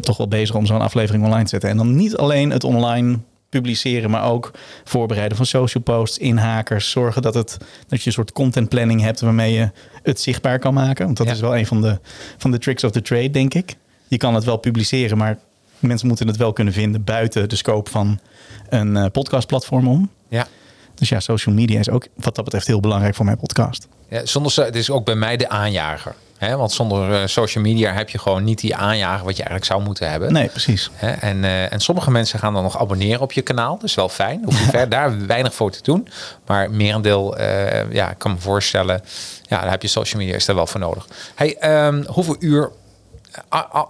toch 0.00 0.16
wel 0.16 0.28
bezig 0.28 0.54
om 0.54 0.66
zo'n 0.66 0.80
aflevering 0.80 1.24
online 1.24 1.42
te 1.42 1.48
zetten. 1.48 1.70
En 1.70 1.76
dan 1.76 1.96
niet 1.96 2.16
alleen 2.16 2.50
het 2.50 2.64
online 2.64 3.18
publiceren, 3.48 4.10
maar 4.10 4.24
ook 4.30 4.50
voorbereiden 4.84 5.36
van 5.36 5.46
social 5.46 5.82
posts, 5.82 6.18
inhakers. 6.18 6.90
Zorgen 6.90 7.22
dat, 7.22 7.34
het, 7.34 7.56
dat 7.88 8.00
je 8.00 8.06
een 8.06 8.12
soort 8.12 8.32
content 8.32 8.68
planning 8.68 9.00
hebt 9.00 9.20
waarmee 9.20 9.52
je 9.52 9.70
het 10.02 10.20
zichtbaar 10.20 10.58
kan 10.58 10.74
maken. 10.74 11.04
Want 11.04 11.16
dat 11.16 11.26
Ja. 11.26 11.32
is 11.32 11.40
wel 11.40 11.56
een 11.56 11.66
van 11.66 11.80
de, 11.80 11.98
van 12.38 12.50
de 12.50 12.58
tricks 12.58 12.84
of 12.84 12.90
the 12.90 13.02
trade, 13.02 13.30
denk 13.30 13.54
ik. 13.54 13.76
Je 14.06 14.16
kan 14.16 14.34
het 14.34 14.44
wel 14.44 14.56
publiceren, 14.56 15.18
maar 15.18 15.38
mensen 15.78 16.06
moeten 16.06 16.26
het 16.26 16.36
wel 16.36 16.52
kunnen 16.52 16.72
vinden 16.72 17.04
buiten 17.04 17.48
de 17.48 17.56
scope 17.56 17.90
van 17.90 18.20
een 18.68 18.96
eh, 18.96 19.06
podcastplatform 19.12 19.88
om. 19.88 20.10
Ja. 20.28 20.46
Dus 20.94 21.08
ja, 21.08 21.20
social 21.20 21.54
media 21.54 21.78
is 21.78 21.90
ook 21.90 22.06
wat 22.14 22.34
dat 22.34 22.44
betreft 22.44 22.66
heel 22.66 22.80
belangrijk 22.80 23.14
voor 23.14 23.24
mijn 23.24 23.36
podcast. 23.36 23.88
Ja, 24.08 24.26
zonder, 24.26 24.64
het 24.64 24.76
is 24.76 24.90
ook 24.90 25.04
bij 25.04 25.14
mij 25.14 25.36
de 25.36 25.48
aanjager. 25.48 26.14
Hè? 26.38 26.56
Want 26.56 26.72
zonder 26.72 27.12
eh, 27.20 27.26
social 27.26 27.64
media 27.64 27.92
heb 27.92 28.08
je 28.08 28.18
gewoon 28.18 28.44
niet 28.44 28.60
die 28.60 28.76
aanjager 28.76 29.24
wat 29.24 29.36
je 29.36 29.42
eigenlijk 29.42 29.72
zou 29.72 29.82
moeten 29.82 30.10
hebben. 30.10 30.32
Nee, 30.32 30.48
precies. 30.48 30.90
Hè? 30.92 31.10
En, 31.10 31.44
eh, 31.44 31.72
en 31.72 31.80
sommige 31.80 32.10
mensen 32.10 32.38
gaan 32.38 32.54
dan 32.54 32.62
nog 32.62 32.78
abonneren 32.78 33.20
op 33.20 33.32
je 33.32 33.42
kanaal. 33.42 33.78
Dus 33.78 33.94
wel 33.94 34.08
fijn. 34.08 34.40
Hoef 34.44 34.58
je 34.58 34.70
ver, 34.78 34.88
daar 34.88 35.26
weinig 35.26 35.54
voor 35.54 35.70
te 35.70 35.82
doen. 35.82 36.08
Maar 36.46 36.70
merendeel, 36.70 37.36
eh 37.36 37.92
ja, 37.92 38.10
ik 38.10 38.18
kan 38.18 38.30
me 38.30 38.38
voorstellen. 38.38 39.00
Ja, 39.42 39.60
daar 39.60 39.70
heb 39.70 39.82
je 39.82 39.88
social 39.88 40.22
media 40.22 40.36
is 40.36 40.44
daar 40.44 40.56
wel 40.56 40.66
voor 40.66 40.80
nodig. 40.80 41.08
Hey, 41.34 41.56
ehm, 41.56 42.04
hoeveel 42.06 42.36
uur... 42.38 42.70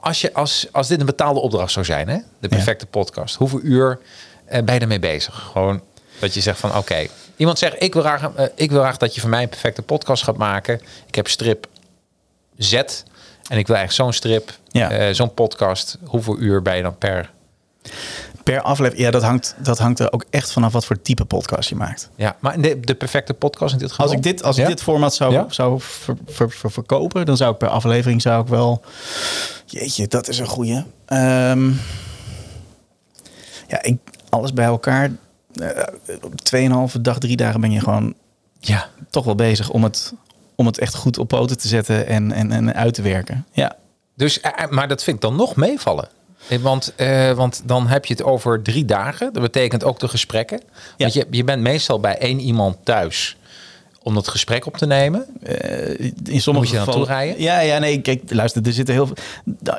Als, 0.00 0.20
je, 0.20 0.32
als, 0.34 0.66
als 0.72 0.88
dit 0.88 1.00
een 1.00 1.06
betaalde 1.06 1.40
opdracht 1.40 1.72
zou 1.72 1.84
zijn, 1.84 2.08
hè? 2.08 2.18
de 2.40 2.48
perfecte 2.48 2.86
podcast. 2.86 3.34
Hoeveel 3.34 3.60
uur 3.62 3.98
eh, 4.44 4.62
ben 4.62 4.74
je 4.74 4.80
ermee 4.80 4.98
bezig? 4.98 5.34
Gewoon 5.52 5.82
dat 6.18 6.34
je 6.34 6.40
zegt 6.40 6.58
van 6.60 6.76
oké. 6.76 7.06
Iemand 7.36 7.58
zegt, 7.58 7.82
ik 7.82 7.92
wil, 7.92 8.02
graag, 8.02 8.34
eh, 8.34 8.44
ik 8.54 8.70
wil 8.70 8.80
graag 8.80 8.96
dat 8.96 9.14
je 9.14 9.20
voor 9.20 9.30
mij 9.30 9.42
een 9.42 9.48
perfecte 9.48 9.82
podcast 9.82 10.22
gaat 10.22 10.36
maken. 10.36 10.80
Ik 11.06 11.14
heb 11.14 11.28
strip 11.28 11.66
Z. 12.56 12.72
En 13.48 13.58
ik 13.58 13.66
wil 13.66 13.76
eigenlijk 13.76 13.92
zo'n 13.92 14.12
strip, 14.12 14.52
Ja. 14.68 14.90
eh, 14.90 15.14
zo'n 15.14 15.34
podcast. 15.34 15.98
Hoeveel 16.04 16.38
uur 16.38 16.62
ben 16.62 16.76
je 16.76 16.82
dan 16.82 16.98
per 16.98 17.30
Per 18.44 18.60
aflevering, 18.62 19.04
ja, 19.04 19.10
dat 19.10 19.22
hangt, 19.22 19.54
dat 19.58 19.78
hangt 19.78 19.98
er 19.98 20.12
ook 20.12 20.24
echt 20.30 20.52
vanaf 20.52 20.72
wat 20.72 20.84
voor 20.84 21.02
type 21.02 21.24
podcast 21.24 21.68
je 21.68 21.74
maakt. 21.74 22.10
Ja, 22.16 22.36
maar 22.40 22.60
de, 22.60 22.80
de 22.80 22.94
perfecte 22.94 23.34
podcast 23.34 23.72
in 23.72 23.78
dit 23.78 23.90
geval. 23.90 24.06
Als 24.06 24.14
ik 24.14 24.22
dit, 24.22 24.42
als 24.42 24.56
Ja? 24.56 24.62
ik 24.62 24.68
dit 24.68 24.82
format 24.82 25.14
zou, 25.14 25.32
Ja? 25.32 25.46
zou 25.48 25.80
ver- 25.80 26.16
ver- 26.26 26.50
ver- 26.50 26.70
verkopen, 26.70 27.26
dan 27.26 27.36
zou 27.36 27.52
ik 27.52 27.58
per 27.58 27.68
aflevering 27.68 28.22
zou 28.22 28.42
ik 28.42 28.48
wel. 28.48 28.82
Jeetje, 29.66 30.06
dat 30.08 30.28
is 30.28 30.38
een 30.38 30.46
goeie. 30.46 30.84
Ehm, 31.06 31.70
ja, 33.68 33.82
ik, 33.82 33.98
alles 34.28 34.52
bij 34.52 34.64
elkaar. 34.64 35.10
eh, 35.54 35.68
op 36.22 36.40
tweeënhalve 36.40 37.00
dag, 37.00 37.18
drie 37.18 37.36
dagen 37.36 37.60
ben 37.60 37.70
je 37.70 37.80
gewoon 37.80 38.14
Ja, 38.60 38.88
toch 39.10 39.24
wel 39.24 39.34
bezig 39.34 39.70
om 39.70 39.84
het, 39.84 40.12
om 40.54 40.66
het 40.66 40.78
echt 40.78 40.94
goed 40.94 41.18
op 41.18 41.28
poten 41.28 41.58
te 41.58 41.68
zetten 41.68 42.06
en, 42.06 42.32
en, 42.32 42.52
en 42.52 42.74
uit 42.74 42.94
te 42.94 43.02
werken. 43.02 43.46
Ja, 43.52 43.76
dus, 44.16 44.40
eh, 44.40 44.50
eh, 44.64 44.70
maar 44.70 44.88
dat 44.88 45.02
vind 45.02 45.16
ik 45.16 45.22
dan 45.22 45.36
nog 45.36 45.56
meevallen. 45.56 46.08
Eh, 46.48 46.58
Want, 46.58 46.92
eh, 46.96 47.32
want 47.32 47.62
dan 47.64 47.86
heb 47.86 48.04
je 48.04 48.14
het 48.14 48.22
over 48.22 48.62
drie 48.62 48.84
dagen. 48.84 49.32
Dat 49.32 49.42
betekent 49.42 49.84
ook 49.84 49.98
de 49.98 50.08
gesprekken. 50.08 50.60
Ja. 50.74 50.82
Want 50.96 51.12
je, 51.12 51.26
je 51.30 51.44
bent 51.44 51.62
meestal 51.62 52.00
bij 52.00 52.18
één 52.18 52.40
iemand 52.40 52.76
thuis 52.84 53.36
om 54.04 54.14
dat 54.14 54.28
gesprek 54.28 54.66
op 54.66 54.76
te 54.76 54.86
nemen. 54.86 55.26
in 56.24 56.40
sommige 56.40 56.66
Moet 56.66 56.74
je 56.74 56.78
gevallen. 56.78 57.06
rijden? 57.06 57.42
Ja, 57.42 57.60
ja, 57.60 57.78
nee, 57.78 58.00
kijk, 58.00 58.22
luister, 58.28 58.66
er 58.66 58.72
zitten 58.72 58.94
heel 58.94 59.06
veel. 59.06 59.16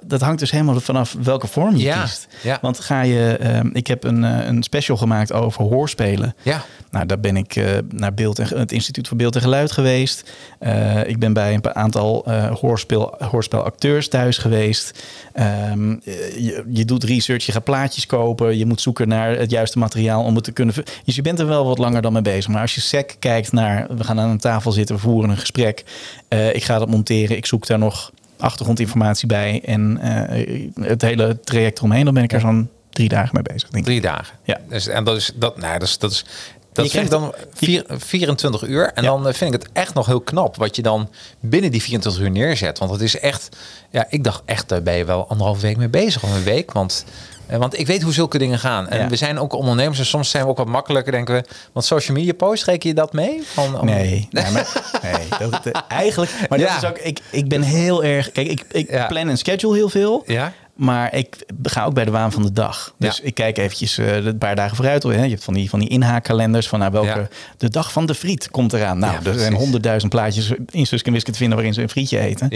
Dat, 0.05 0.21
hangt 0.21 0.39
dus 0.39 0.51
helemaal 0.51 0.79
vanaf 0.79 1.15
welke 1.23 1.47
vorm 1.47 1.75
je 1.75 1.83
Ja, 1.83 2.01
kiest. 2.01 2.27
ja. 2.43 2.57
Want 2.61 2.79
ga 2.79 3.01
je, 3.01 3.37
ehm, 3.39 3.69
ik 3.73 3.87
heb 3.87 4.03
een, 4.03 4.23
eh, 4.23 4.47
een 4.47 4.63
special 4.63 4.97
gemaakt 4.97 5.33
over 5.33 5.63
hoorspelen. 5.63 6.35
Ja, 6.41 6.63
Nou, 6.91 7.05
daar 7.07 7.19
ben 7.19 7.37
ik 7.37 7.55
eh, 7.55 7.65
naar 7.89 8.13
beeld 8.13 8.39
en, 8.39 8.57
het 8.59 8.71
Instituut 8.71 9.07
voor 9.07 9.17
Beeld 9.17 9.35
en 9.35 9.41
Geluid 9.41 9.71
geweest. 9.71 10.31
Eh, 10.59 11.07
ik 11.07 11.19
ben 11.19 11.33
bij 11.33 11.53
een 11.53 11.75
aantal 11.75 12.25
eh, 12.25 12.51
hoorspel, 12.51 13.15
hoorspelacteurs 13.29 14.07
thuis 14.07 14.37
geweest. 14.37 15.03
Ehm, 15.33 15.91
eh, 15.91 16.37
je, 16.37 16.63
je 16.69 16.85
doet 16.85 17.03
research, 17.03 17.45
je 17.45 17.51
gaat 17.51 17.63
plaatjes 17.63 18.05
kopen. 18.05 18.57
Je 18.57 18.65
moet 18.65 18.81
zoeken 18.81 19.07
naar 19.07 19.37
het 19.37 19.51
juiste 19.51 19.79
materiaal 19.79 20.23
om 20.23 20.35
het 20.35 20.43
te 20.43 20.51
kunnen... 20.51 20.75
Dus 21.05 21.15
je 21.15 21.21
bent 21.21 21.39
er 21.39 21.47
wel 21.47 21.65
wat 21.65 21.77
langer 21.77 22.01
dan 22.01 22.13
mee 22.13 22.21
bezig. 22.21 22.51
Maar 22.51 22.61
als 22.61 22.75
je 22.75 22.81
sec 22.81 23.15
kijkt 23.19 23.51
naar... 23.51 23.87
We 23.97 24.03
gaan 24.03 24.14
aan 24.19 24.29
een 24.29 24.37
tafel 24.37 24.71
zitten, 24.71 24.95
we 24.95 25.01
voeren 25.01 25.29
een 25.29 25.37
gesprek. 25.37 25.83
Eh, 26.27 26.55
ik 26.55 26.63
ga 26.63 26.79
dat 26.79 26.89
monteren. 26.89 27.37
Ik 27.37 27.45
zoek 27.45 27.67
daar 27.67 27.79
nog 27.79 28.11
achtergrondinformatie 28.37 29.27
bij. 29.27 29.61
En 29.65 29.97
eh, 29.97 30.67
het 30.81 31.01
hele 31.01 31.39
traject 31.39 31.77
eromheen. 31.77 32.05
Dan 32.05 32.13
ben 32.13 32.23
ik 32.23 32.33
er 32.33 32.39
zo'n 32.39 32.69
drie 32.89 33.09
dagen 33.09 33.29
mee 33.33 33.43
bezig, 33.43 33.61
denk 33.69 33.75
ik. 33.75 33.83
drie 33.83 34.01
dagen. 34.01 34.35
Ja. 34.43 34.59
Dus, 34.69 34.87
en 34.87 35.03
dat 35.03 35.15
is, 35.15 35.31
dat, 35.35 35.57
nou, 35.57 35.79
dat 35.79 35.87
is, 35.87 35.97
dat 35.97 36.11
is, 36.11 36.25
dat 36.73 36.91
Je 36.91 36.99
ik 37.01 37.09
dan 37.09 37.33
vier, 37.53 37.83
24 37.87 38.63
uur. 38.63 38.91
En 38.93 39.03
Ja. 39.03 39.09
dan 39.09 39.27
eh, 39.27 39.33
vind 39.33 39.53
ik 39.53 39.61
het 39.61 39.71
echt 39.73 39.93
nog 39.93 40.05
heel 40.05 40.21
knap 40.21 40.55
wat 40.55 40.75
je 40.75 40.81
dan 40.81 41.09
binnen 41.39 41.71
die 41.71 41.81
24 41.81 42.21
uur 42.21 42.31
neerzet. 42.31 42.79
Want 42.79 42.91
het 42.91 43.01
is 43.01 43.19
echt, 43.19 43.49
ja, 43.89 44.05
ik 44.09 44.23
dacht 44.23 44.41
echt, 44.45 44.69
daar 44.69 44.83
ben 44.83 44.95
je 44.95 45.05
wel 45.05 45.27
anderhalve 45.27 45.61
week 45.61 45.77
mee 45.77 45.89
bezig 45.89 46.23
of 46.23 46.35
een 46.35 46.43
week. 46.43 46.71
Want, 46.71 47.05
want 47.49 47.79
ik 47.79 47.87
weet 47.87 48.01
hoe 48.01 48.13
zulke 48.13 48.37
dingen 48.37 48.59
gaan. 48.59 48.87
En 48.89 48.99
Ja. 48.99 49.07
we 49.07 49.15
zijn 49.15 49.39
ook 49.39 49.53
ondernemers 49.53 49.99
en 49.99 50.05
soms 50.05 50.29
zijn 50.29 50.43
we 50.43 50.49
ook 50.49 50.57
wat 50.57 50.67
makkelijker, 50.67 51.11
denken 51.11 51.35
we. 51.35 51.43
Want 51.73 51.85
social 51.85 52.17
media 52.17 52.33
post, 52.33 52.63
reken 52.63 52.89
je 52.89 52.95
dat 52.95 53.13
mee? 53.13 53.41
Van, 53.45 53.79
om- 53.79 53.85
Nee, 53.85 54.27
nee, 54.31 54.51
maar, 54.51 54.67
nee 55.01 55.49
dat, 55.49 55.65
eh, 55.65 55.81
eigenlijk. 55.87 56.31
Maar 56.49 56.59
Ja. 56.59 56.73
dat 56.73 56.83
is 56.83 56.89
ook. 56.89 56.97
Ik, 56.97 57.19
ik 57.31 57.47
ben 57.47 57.61
heel 57.61 58.03
erg. 58.03 58.31
Kijk, 58.31 58.47
ik, 58.47 58.63
ik 58.71 58.89
Ja. 58.89 59.05
plan 59.05 59.29
en 59.29 59.37
schedule 59.37 59.75
heel 59.75 59.89
veel. 59.89 60.23
Ja? 60.25 60.53
Maar 60.75 61.13
ik 61.15 61.35
ga 61.63 61.85
ook 61.85 61.93
bij 61.93 62.05
de 62.05 62.11
waan 62.11 62.31
van 62.31 62.41
de 62.41 62.51
dag. 62.51 62.93
Dus 62.97 63.17
Ja. 63.17 63.23
ik 63.23 63.33
kijk 63.33 63.57
eventjes 63.57 63.97
eh, 63.97 64.15
een 64.15 64.37
paar 64.37 64.55
dagen 64.55 64.75
vooruit. 64.75 65.03
Hè. 65.03 65.23
Je 65.23 65.29
hebt 65.29 65.43
van 65.43 65.53
die, 65.53 65.69
van 65.69 65.79
die 65.79 65.89
inhaakkalenders. 65.89 66.67
Van 66.67 66.79
nou, 66.79 66.91
welke 66.91 67.07
Ja. 67.19 67.27
de 67.57 67.69
dag 67.69 67.91
van 67.91 68.05
de 68.05 68.15
friet 68.15 68.49
komt 68.51 68.73
eraan. 68.73 68.97
Nou, 68.99 69.13
Ja, 69.23 69.29
er 69.31 69.39
zijn 69.39 69.53
honderdduizend 69.53 70.11
plaatjes 70.11 70.51
in 70.71 70.85
Suske 70.85 71.07
en 71.07 71.13
Wiske 71.13 71.31
te 71.31 71.37
vinden 71.37 71.55
waarin 71.55 71.73
ze 71.73 71.81
een 71.81 71.89
frietje 71.89 72.19
eten. 72.19 72.47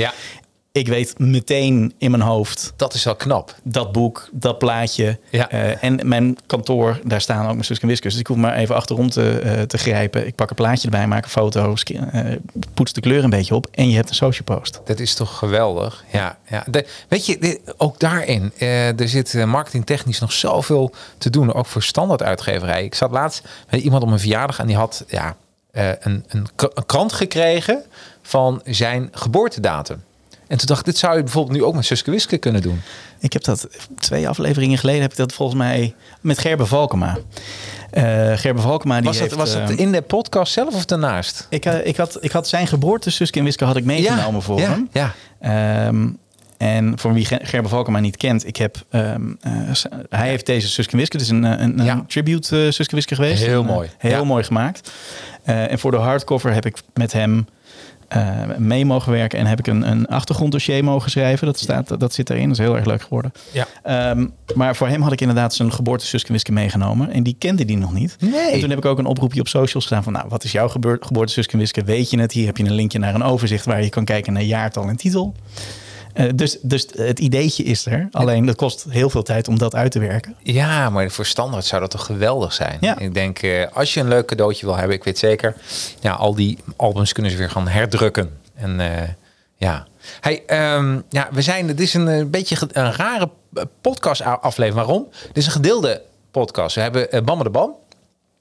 Ik 0.80 0.88
weet 0.88 1.20
meteen 1.20 1.94
in 1.98 2.12
mijn 2.12 2.24
hoofd 2.24 2.74
dat 2.76 2.94
is 2.94 3.04
wel 3.04 3.16
knap. 3.16 3.56
dat 3.64 3.92
boek, 3.92 4.30
dat 4.32 4.58
plaatje. 4.58 5.20
Ja. 5.30 5.50
Eh, 5.50 5.84
en 5.84 6.00
mijn 6.08 6.38
kantoor, 6.46 7.00
daar 7.04 7.22
staan 7.22 7.46
ook 7.46 7.52
mijn 7.52 7.64
Suske 7.64 7.82
en 7.82 7.88
Wiskes. 7.88 8.12
Dus 8.12 8.22
ik 8.22 8.28
hoef 8.28 8.38
maar 8.38 8.56
even 8.56 8.76
achterom 8.76 9.10
te, 9.10 9.40
eh, 9.40 9.62
te 9.62 9.78
grijpen. 9.78 10.28
Ik 10.28 10.36
pak 10.36 10.50
een 10.50 10.56
plaatje 10.56 10.84
erbij, 10.84 11.08
maak 11.08 11.24
een 11.24 11.30
foto, 11.30 11.74
eh, 11.84 12.36
poets 12.74 12.94
de 12.94 13.02
kleur 13.02 13.24
een 13.24 13.30
beetje 13.30 13.56
op. 13.56 13.68
En 13.72 13.90
je 13.90 13.96
hebt 13.96 14.10
een 14.10 14.16
social 14.16 14.58
post. 14.58 14.82
Dat 14.86 15.00
is 15.00 15.14
toch 15.14 15.38
geweldig. 15.38 16.04
Ja, 16.12 16.38
ja. 16.50 16.64
De, 16.68 16.86
weet 17.08 17.26
je, 17.26 17.60
ook 17.78 18.00
daarin, 18.00 18.52
er 18.58 19.10
zit 19.10 19.46
marketingtechnisch 19.46 20.20
nog 20.20 20.32
zoveel 20.32 20.94
te 21.18 21.30
doen, 21.30 21.54
ook 21.54 21.66
voor 21.66 21.84
standaard 21.84 22.24
uitgeverij. 22.24 22.84
Ik 22.84 22.96
zat 22.96 23.12
laatst 23.12 23.48
met 23.70 23.82
iemand 23.82 24.04
op 24.04 24.12
een 24.12 24.20
verjaardag 24.20 24.60
en 24.60 24.68
die 24.68 24.76
had 24.76 25.04
ja, 25.08 25.36
een, 25.72 26.26
een 26.28 26.48
krant 26.86 27.14
gekregen 27.14 27.84
van 28.22 28.62
zijn 28.66 29.10
geboortedatum. 29.12 30.04
En 30.50 30.58
toen 30.58 30.68
dacht 30.68 30.80
ik, 30.80 30.86
dit 30.86 30.98
zou 30.98 31.18
je 31.18 31.24
bijvoorbeeld 31.24 31.58
nu 31.58 31.64
ook 31.64 31.74
met 31.76 31.86
Suske 31.86 32.12
Wiske 32.12 32.38
kunnen 32.38 32.62
doen. 32.62 32.82
Ik 33.20 33.34
heb 33.34 33.44
dat 33.44 33.68
twee 34.00 34.28
afleveringen 34.30 34.78
geleden 34.78 35.02
heb 35.02 35.12
ik 35.12 35.18
dat 35.18 35.34
volgens 35.34 35.58
mij 35.58 35.96
met 36.22 36.40
Gerbe 36.40 36.66
Valkema. 36.66 37.18
Eh 37.92 38.32
Gerbe 38.38 38.62
Valkema 38.62 38.96
die 38.96 39.04
Was, 39.04 39.20
het, 39.20 39.24
heeft, 39.24 39.36
was 39.36 39.54
het 39.54 39.70
eh, 39.70 39.78
in 39.80 39.92
de 39.92 40.02
podcast 40.02 40.54
zelf 40.54 40.74
of 40.76 40.86
daarnaast? 40.86 41.48
ik, 41.50 41.66
eh, 41.66 41.86
ik, 41.86 41.98
had, 41.98 42.18
ik 42.22 42.32
had 42.32 42.48
zijn 42.48 42.68
geboorte 42.68 43.10
Suske 43.10 43.40
en 43.40 43.46
Wiske 43.46 43.66
had 43.66 43.76
ik 43.76 43.84
meegenomen 43.86 44.42
voor 44.42 44.60
ja, 44.60 44.70
hem. 44.70 44.90
Ja, 44.92 45.14
Ehm, 45.40 46.08
en 46.58 47.00
voor 47.00 47.14
wie 47.14 47.26
Ger- 47.26 47.40
Gerbe 47.46 47.70
Valkema 47.70 48.00
niet 48.00 48.18
kent, 48.18 48.48
ik 48.48 48.56
heb, 48.56 48.86
ehm, 48.90 49.22
eh, 49.42 49.52
hij 50.10 50.28
heeft 50.30 50.46
deze 50.46 50.68
Suske 50.68 50.98
Wiske, 50.98 51.18
dus 51.18 51.30
een, 51.30 51.44
een, 51.44 51.80
een 51.80 51.86
Ja. 51.86 52.04
tribute 52.08 52.72
Suske 52.72 52.96
Wiske 52.96 53.16
geweest. 53.16 53.44
Heel 53.46 53.60
Een, 53.60 53.66
mooi. 53.66 53.90
heel 53.98 54.26
mooi 54.26 54.44
gemaakt. 54.44 54.92
En 55.44 55.80
voor 55.80 55.92
de 55.92 55.98
hardcover 55.98 56.54
heb 56.54 56.66
ik 56.66 56.78
met 56.94 57.14
hem 57.14 57.48
eh, 58.10 58.58
mee 58.58 58.86
mogen 58.86 59.12
werken 59.12 59.40
en 59.40 59.46
heb 59.46 59.60
ik 59.60 59.68
een, 59.68 59.90
een 59.92 60.08
achtergronddossier 60.08 60.84
mogen 60.84 61.12
schrijven. 61.12 61.46
Dat, 61.46 61.60
staat, 61.60 62.00
dat 62.00 62.14
zit 62.14 62.30
erin, 62.30 62.50
dat 62.50 62.60
is 62.60 62.66
heel 62.66 62.76
erg 62.76 62.86
leuk 62.86 63.02
geworden. 63.02 63.32
ja. 63.52 63.68
Ehm, 63.84 64.28
maar 64.56 64.76
voor 64.76 64.88
hem 64.88 65.02
had 65.02 65.12
ik 65.12 65.22
inderdaad 65.22 65.54
zijn 65.54 65.74
geboorte 65.74 66.06
Suske 66.06 66.28
en 66.28 66.34
Wiske 66.34 66.52
meegenomen. 66.52 67.12
En 67.12 67.24
die 67.24 67.36
kende 67.40 67.66
die 67.66 67.78
nog 67.78 67.94
niet. 67.94 68.16
Nee. 68.20 68.52
En 68.52 68.60
toen 68.60 68.70
heb 68.70 68.78
ik 68.78 68.86
ook 68.86 68.98
een 68.98 69.06
oproepje 69.06 69.40
op 69.40 69.48
socials 69.48 69.86
gedaan 69.86 70.04
van... 70.04 70.14
nou, 70.14 70.26
wat 70.30 70.44
is 70.44 70.52
jouw 70.52 70.68
gebeur- 70.70 70.98
geboorte 71.00 71.34
Suske 71.34 71.54
en 71.54 71.60
Wiske? 71.60 71.84
Weet 71.84 72.10
je 72.10 72.20
het? 72.20 72.32
Hier 72.32 72.46
heb 72.46 72.58
je 72.58 72.64
een 72.64 72.74
linkje 72.74 73.00
naar 73.00 73.16
een 73.16 73.24
overzicht... 73.24 73.66
waar 73.66 73.84
je 73.84 73.90
kan 73.90 74.06
kijken 74.06 74.34
naar 74.34 74.44
jaartal 74.44 74.88
en 74.88 74.96
titel. 74.96 75.36
Eh, 76.14 76.30
dus, 76.36 76.58
dus 76.62 76.88
het 76.92 77.20
ideetje 77.20 77.64
is 77.64 77.86
er. 77.86 78.08
Alleen 78.12 78.46
dat 78.46 78.56
kost 78.56 78.86
heel 78.90 79.10
veel 79.10 79.24
tijd 79.24 79.48
om 79.48 79.58
dat 79.58 79.76
uit 79.76 79.92
te 79.92 80.00
werken. 80.00 80.36
Ja, 80.44 80.90
maar 80.90 81.12
voor 81.12 81.26
standaard 81.26 81.66
zou 81.66 81.82
dat 81.82 81.92
toch 81.92 82.06
geweldig 82.06 82.54
zijn. 82.54 82.78
Ja. 82.82 83.00
Ik 83.00 83.14
denk, 83.14 83.40
eh, 83.40 83.66
als 83.74 83.94
je 83.94 84.00
een 84.00 84.08
leuk 84.08 84.26
cadeautje 84.26 84.66
wil 84.66 84.76
hebben, 84.76 84.96
ik 84.96 85.04
weet 85.04 85.18
zeker, 85.18 85.56
ja, 86.00 86.14
al 86.14 86.36
die 86.36 86.58
albums 86.76 87.14
kunnen 87.14 87.32
ze 87.32 87.38
weer 87.38 87.50
gaan 87.50 87.68
herdrukken. 87.68 88.30
En 88.56 88.80
eh, 88.80 89.10
ja. 89.58 89.88
Hey, 90.20 90.44
ehm, 90.46 91.00
ja, 91.10 91.28
we 91.32 91.42
zijn, 91.42 91.68
het 91.68 91.80
is 91.80 91.94
een, 91.94 92.08
eh, 92.08 92.26
beetje 92.26 92.58
een 92.72 92.94
rare 92.94 93.30
podcast 93.82 94.22
aflevering. 94.22 94.86
Waarom? 94.86 95.08
Het 95.28 95.38
is 95.38 95.46
een 95.46 95.52
gedeelde 95.52 96.02
podcast. 96.32 96.76
We 96.76 96.82
hebben 96.82 97.16
uh, 97.16 97.22
Bam 97.22 97.44
de 97.44 97.50
Bam. 97.50 97.76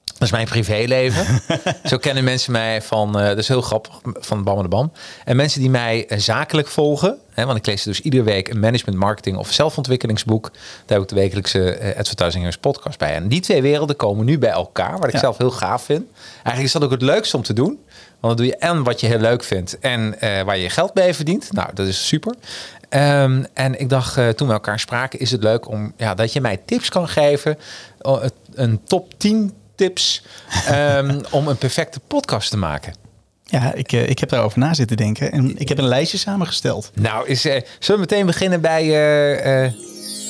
Dat 0.03 0.27
is 0.27 0.33
mijn 0.33 0.47
privéleven. 0.47 1.41
Zo 1.89 1.97
kennen 1.97 2.23
mensen 2.23 2.51
mij 2.51 2.81
van, 2.81 3.19
eh, 3.19 3.27
dat 3.27 3.37
is 3.37 3.47
heel 3.47 3.61
grappig, 3.61 3.99
van 4.03 4.43
Bam 4.43 4.55
en 4.57 4.63
de 4.63 4.69
Bam. 4.69 4.91
En 5.25 5.35
mensen 5.35 5.59
die 5.59 5.69
mij 5.69 6.07
eh, 6.07 6.17
zakelijk 6.19 6.67
volgen, 6.67 7.17
hè, 7.31 7.45
want 7.45 7.57
ik 7.57 7.65
lees 7.65 7.83
dus 7.83 8.01
iedere 8.01 8.23
week 8.23 8.47
een 8.47 8.59
management, 8.59 8.97
marketing 8.99 9.37
of 9.37 9.51
zelfontwikkelingsboek. 9.51 10.51
Daar 10.85 10.97
heb 10.97 11.01
ik 11.01 11.07
de 11.07 11.15
wekelijkse 11.15 11.71
eh, 11.71 11.87
Advertising 11.99 12.35
Heroes 12.43 12.57
podcast 12.57 12.99
bij. 12.99 13.13
En 13.13 13.27
die 13.27 13.39
twee 13.41 13.61
werelden 13.61 13.95
komen 13.95 14.25
nu 14.25 14.37
bij 14.39 14.49
elkaar, 14.49 14.97
wat 14.97 15.07
ik 15.07 15.13
Ja. 15.13 15.19
zelf 15.19 15.37
heel 15.37 15.51
gaaf 15.51 15.83
vind. 15.83 16.05
Eigenlijk 16.33 16.65
is 16.65 16.71
dat 16.71 16.83
ook 16.83 16.91
het 16.91 17.01
leukste 17.01 17.35
om 17.37 17.43
te 17.43 17.53
doen. 17.53 17.79
Want 18.19 18.37
dan 18.37 18.45
doe 18.45 18.45
je 18.45 18.57
en 18.57 18.83
wat 18.83 18.99
je 18.99 19.07
heel 19.07 19.19
leuk 19.19 19.43
vindt 19.43 19.79
en 19.79 20.15
waar 20.19 20.55
je 20.55 20.63
je 20.63 20.69
geld 20.69 20.93
mee 20.93 21.13
verdient. 21.13 21.51
Nou, 21.51 21.69
dat 21.73 21.87
is 21.87 22.07
super. 22.07 22.35
Ehm, 22.89 23.43
en 23.53 23.79
ik 23.79 23.89
dacht, 23.89 24.37
toen 24.37 24.47
we 24.47 24.53
elkaar 24.53 24.79
spraken, 24.79 25.19
is 25.19 25.31
het 25.31 25.43
leuk 25.43 25.67
om 25.67 25.93
ja, 25.97 26.13
dat 26.13 26.33
je 26.33 26.41
mij 26.41 26.57
tips 26.65 26.89
kan 26.89 27.07
geven. 27.07 27.57
Een 28.53 28.81
top 28.83 29.13
10 29.17 29.53
tips 29.79 30.21
ehm, 30.65 31.19
om 31.37 31.47
een 31.47 31.57
perfecte 31.57 31.99
podcast 31.99 32.49
te 32.49 32.57
maken. 32.57 32.93
Ja, 33.43 33.73
ik, 33.73 33.91
eh, 33.91 34.09
ik 34.09 34.19
heb 34.19 34.29
daarover 34.29 34.59
na 34.59 34.73
zitten 34.73 34.97
denken. 34.97 35.31
En 35.31 35.57
ik 35.57 35.69
heb 35.69 35.77
een 35.77 35.87
lijstje 35.87 36.17
samengesteld. 36.17 36.91
Nou, 36.93 37.27
is, 37.27 37.45
eh, 37.45 37.61
zullen 37.79 38.01
we 38.01 38.07
meteen 38.09 38.25
beginnen 38.25 38.61
bij 38.61 38.83
eh, 38.83 39.71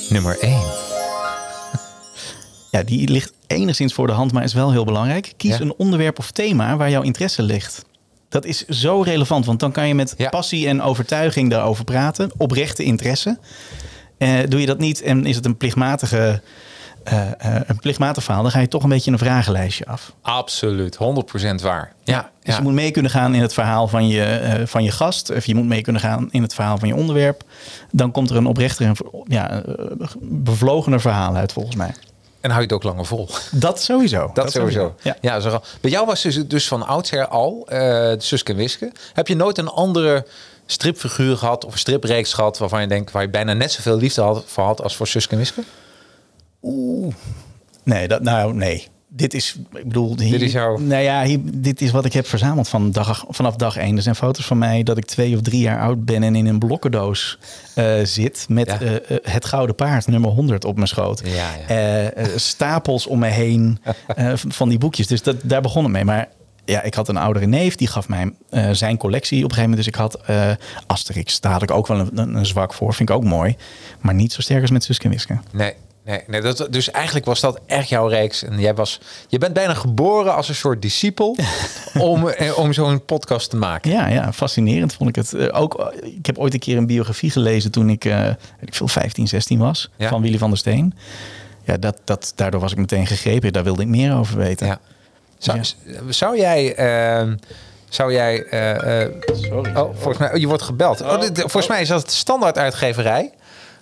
nummer 0.09 0.37
1? 0.39 0.61
Ja, 2.71 2.83
die 2.83 3.09
ligt 3.09 3.33
enigszins 3.47 3.93
voor 3.93 4.07
de 4.07 4.13
hand, 4.13 4.31
maar 4.31 4.43
is 4.43 4.53
wel 4.53 4.71
heel 4.71 4.85
belangrijk. 4.85 5.33
Kies 5.37 5.57
Ja. 5.57 5.61
een 5.61 5.73
onderwerp 5.77 6.19
of 6.19 6.31
thema 6.31 6.77
waar 6.77 6.89
jouw 6.89 7.01
interesse 7.01 7.41
ligt. 7.41 7.85
Dat 8.29 8.45
is 8.45 8.65
zo 8.65 9.01
relevant, 9.01 9.45
want 9.45 9.59
dan 9.59 9.71
kan 9.71 9.87
je 9.87 9.95
met 9.95 10.13
Ja. 10.17 10.29
passie 10.29 10.67
en 10.67 10.81
overtuiging 10.81 11.49
daarover 11.49 11.83
praten. 11.83 12.31
Oprechte 12.37 12.83
interesse. 12.83 13.37
Doe 14.47 14.59
je 14.59 14.65
dat 14.65 14.79
niet 14.79 15.01
en 15.01 15.25
is 15.25 15.35
het 15.35 15.45
een 15.45 15.57
plichtmatige, 15.57 16.41
een 17.67 17.79
plichtmatig 17.79 18.23
verhaal, 18.23 18.41
dan 18.41 18.51
ga 18.51 18.59
je 18.59 18.67
toch 18.67 18.83
een 18.83 18.89
beetje 18.89 19.11
een 19.11 19.17
vragenlijstje 19.17 19.85
af. 19.85 20.13
Absoluut, 20.21 20.95
100% 20.95 21.61
waar. 21.61 21.93
Ja, 22.03 22.29
Dus 22.43 22.53
ja. 22.53 22.55
je 22.55 22.61
moet 22.63 22.73
mee 22.73 22.91
kunnen 22.91 23.11
gaan 23.11 23.35
in 23.35 23.41
het 23.41 23.53
verhaal 23.53 23.87
van 23.87 24.07
je, 24.07 24.23
eh, 24.23 24.65
van 24.67 24.83
je 24.83 24.91
gast. 24.91 25.31
Of 25.35 25.45
je 25.45 25.55
moet 25.55 25.65
mee 25.65 25.81
kunnen 25.81 26.01
gaan 26.01 26.27
in 26.31 26.41
het 26.41 26.53
verhaal 26.53 26.77
van 26.77 26.87
je 26.87 26.95
onderwerp. 26.95 27.43
Dan 27.91 28.11
komt 28.11 28.29
er 28.29 28.35
een 28.35 28.45
oprechter 28.45 28.85
en 28.85 28.95
ja, 29.27 29.51
eh, 29.63 30.05
bevlogener 30.21 31.01
verhaal 31.01 31.35
uit 31.35 31.51
volgens 31.51 31.75
mij. 31.75 31.93
En 32.41 32.49
hou 32.49 32.61
je 32.61 32.67
het 32.67 32.75
ook 32.75 32.83
langer 32.83 33.05
vol. 33.05 33.29
Dat 33.51 33.81
sowieso. 33.81 34.31
Dat, 34.33 34.51
sowieso. 34.51 34.95
Ja. 35.01 35.15
Ja. 35.21 35.39
zo- 35.39 35.61
bij 35.81 35.91
jou 35.91 36.05
was 36.05 36.21
dus, 36.21 36.47
dus 36.47 36.67
van 36.67 36.87
oudsher 36.87 37.27
al 37.27 37.65
eh 37.67 38.11
Suske 38.17 38.51
en 38.51 38.57
Wiske. 38.57 38.91
Heb 39.13 39.27
je 39.27 39.35
nooit 39.35 39.57
een 39.57 39.67
andere 39.67 40.25
stripfiguur 40.65 41.37
gehad 41.37 41.65
of 41.65 41.71
een 41.73 41.79
stripreeks 41.79 42.33
gehad 42.33 42.57
waarvan 42.57 42.81
je 42.81 42.87
denkt 42.87 43.11
waar 43.11 43.21
je 43.21 43.29
bijna 43.29 43.53
net 43.53 43.71
zoveel 43.71 43.97
liefde 43.97 44.21
had, 44.21 44.43
voor 44.47 44.63
had 44.63 44.81
als 44.83 44.95
voor 44.95 45.07
Suske 45.07 45.31
en 45.31 45.37
Wiske? 45.37 45.63
Nee, 47.83 48.07
dat, 48.07 48.21
nou 48.21 48.53
nee. 48.53 48.87
Dit 49.11 49.33
is, 49.33 49.55
ik 49.73 49.83
bedoel, 49.87 50.19
hier, 50.19 50.31
Dit 50.31 50.41
is 50.41 50.51
jouw- 50.51 50.77
Nou 50.77 51.01
ja, 51.03 51.23
hier, 51.23 51.39
dit 51.43 51.81
is 51.81 51.91
wat 51.91 52.05
ik 52.05 52.13
heb 52.13 52.27
verzameld 52.27 52.67
van 52.69 52.91
dag, 52.91 53.25
vanaf 53.29 53.55
dag 53.55 53.77
één. 53.77 53.95
Er 53.95 54.01
zijn 54.01 54.15
foto's 54.15 54.45
van 54.45 54.57
mij 54.57 54.83
dat 54.83 54.97
ik 54.97 55.05
twee 55.05 55.35
of 55.35 55.41
drie 55.41 55.59
jaar 55.61 55.79
oud 55.81 56.05
ben 56.05 56.23
en 56.23 56.35
in 56.35 56.45
een 56.45 56.59
blokkendoos 56.59 57.39
eh, 57.75 57.93
zit 58.03 58.45
met 58.49 58.67
Ja. 58.67 58.79
eh, 58.79 58.95
eh, 58.95 59.01
het 59.21 59.45
gouden 59.45 59.75
paard 59.75 60.07
nummer 60.07 60.29
100 60.29 60.65
op 60.65 60.75
mijn 60.75 60.87
schoot. 60.87 61.21
Ja, 61.25 61.49
ja. 61.67 62.37
Stapels 62.37 63.07
om 63.07 63.19
me 63.19 63.27
heen 63.27 63.79
van 64.59 64.69
die 64.69 64.77
boekjes. 64.77 65.07
Dus 65.07 65.21
dat, 65.23 65.35
daar 65.43 65.61
begon 65.61 65.83
het 65.83 65.91
mee. 65.91 66.05
Maar 66.05 66.27
ja, 66.65 66.81
ik 66.83 66.93
had 66.93 67.07
een 67.07 67.17
oudere 67.17 67.45
neef, 67.45 67.75
die 67.75 67.87
gaf 67.87 68.07
mij 68.09 68.31
zijn 68.71 68.97
collectie 68.97 69.43
op 69.43 69.49
een 69.49 69.55
gegeven 69.55 69.69
moment. 69.69 69.77
Dus 69.85 69.87
ik 69.87 69.95
had 69.95 70.19
Asterix, 70.87 71.39
daar 71.39 71.51
had 71.51 71.63
ik 71.63 71.71
ook 71.71 71.87
wel 71.87 71.99
een, 71.99 72.09
een, 72.17 72.35
een 72.35 72.45
zwak 72.45 72.73
voor. 72.73 72.93
Vind 72.93 73.09
ik 73.09 73.15
ook 73.15 73.23
mooi. 73.23 73.55
Maar 74.01 74.13
niet 74.13 74.33
zo 74.33 74.41
sterk 74.41 74.61
als 74.61 74.71
met 74.71 74.83
Suske 74.83 75.03
en 75.05 75.11
Wiske. 75.11 75.37
Nee, 75.51 75.73
nee, 76.09 76.23
nee 76.27 76.41
dat, 76.41 76.67
dus 76.69 76.91
eigenlijk 76.91 77.25
was 77.25 77.39
dat 77.39 77.59
echt 77.65 77.89
jouw 77.89 78.07
reeks. 78.07 78.43
En 78.43 78.59
jij 78.59 78.73
was, 78.75 78.99
je 79.27 79.37
bent 79.37 79.53
bijna 79.53 79.73
geboren 79.73 80.35
als 80.35 80.49
een 80.49 80.55
soort 80.55 80.81
discipel 80.81 81.35
om, 81.99 82.27
eh, 82.29 82.57
om 82.57 82.73
zo'n 82.73 83.05
podcast 83.05 83.49
te 83.49 83.55
maken. 83.55 83.91
Ja, 83.91 84.07
ja, 84.07 84.33
fascinerend 84.33 84.93
vond 84.93 85.09
ik 85.09 85.15
het. 85.15 85.33
Eh, 85.33 85.61
ook, 85.61 85.79
eh, 85.79 86.13
ik 86.15 86.25
heb 86.25 86.37
ooit 86.37 86.53
een 86.53 86.59
keer 86.59 86.77
een 86.77 86.85
biografie 86.87 87.31
gelezen 87.31 87.71
toen 87.71 87.89
ik, 87.89 88.05
eh, 88.05 88.27
ik 88.59 88.73
veel, 88.75 88.87
15, 88.87 89.27
16 89.27 89.59
was. 89.59 89.89
Ja. 89.97 90.09
Van 90.09 90.21
Willy 90.21 90.37
van 90.37 90.49
der 90.49 90.57
Steen. 90.59 90.93
Ja, 91.63 91.77
dat, 91.77 91.97
dat, 92.03 92.31
daardoor 92.35 92.59
was 92.61 92.71
ik 92.71 92.77
meteen 92.77 93.07
gegrepen. 93.07 93.53
Daar 93.53 93.63
wilde 93.63 93.81
ik 93.81 93.87
meer 93.87 94.15
over 94.15 94.37
weten. 94.37 94.67
Ja. 94.67 94.79
Zou, 95.37 95.57
Ja. 95.57 95.63
zou 96.09 96.37
jij... 96.37 96.75
eh, 96.75 97.27
zou 97.89 98.13
jij... 98.13 98.45
Sorry. 99.41 99.75
oh, 99.75 99.89
volgens 99.93 100.17
mij... 100.17 100.31
Oh, 100.33 100.37
je 100.37 100.47
wordt 100.47 100.63
gebeld. 100.63 101.01
Oh, 101.01 101.19
dit- 101.21 101.39
volgens 101.39 101.67
mij 101.67 101.81
is 101.81 101.87
dat 101.87 102.11
standaard 102.11 102.57
uitgeverij. 102.57 103.31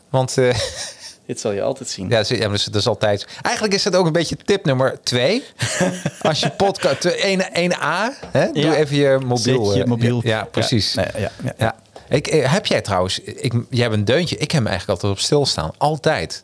Want 0.10 0.38
eh, 0.38 0.56
Dit 1.28 1.40
zal 1.40 1.52
je 1.52 1.62
altijd 1.62 1.90
zien. 1.90 2.10
ja, 2.10 2.24
ja, 2.28 2.38
dat 2.38 2.54
is, 2.54 2.64
dat 2.64 2.76
is 2.82 2.88
altijd... 2.88 3.28
Eigenlijk 3.42 3.76
is 3.76 3.84
dat 3.84 3.96
ook 3.96 4.06
een 4.06 4.12
beetje 4.12 4.38
tip 4.46 4.66
nummer 4.66 5.00
twee. 5.04 5.44
Als 6.22 6.40
je 6.40 6.50
podcast... 6.50 7.06
1, 7.06 7.40
1A, 7.42 8.28
hè, 8.32 8.52
doe 8.52 8.64
Ja. 8.64 8.76
even 8.76 8.96
je 8.98 9.18
mobiel. 9.26 9.66
Zet 9.66 9.76
je 9.76 9.82
eh, 9.84 9.88
mobiel. 9.90 10.20
Ja, 10.24 10.30
ja, 10.38 10.44
precies. 10.44 10.94
Ja, 10.94 11.32
nee. 11.60 11.70
Ik, 12.10 12.28
eh, 12.28 12.52
heb 12.54 12.66
jij 12.66 12.82
trouwens... 12.82 13.20
Ik, 13.20 13.54
jij 13.70 13.82
hebt 13.84 13.94
een 13.94 14.06
deuntje. 14.06 14.36
Ik 14.36 14.52
heb 14.52 14.62
hem 14.62 14.68
eigenlijk 14.68 14.90
altijd 15.02 15.20
op 15.20 15.26
stilstaan. 15.26 15.72
Altijd. 15.78 16.44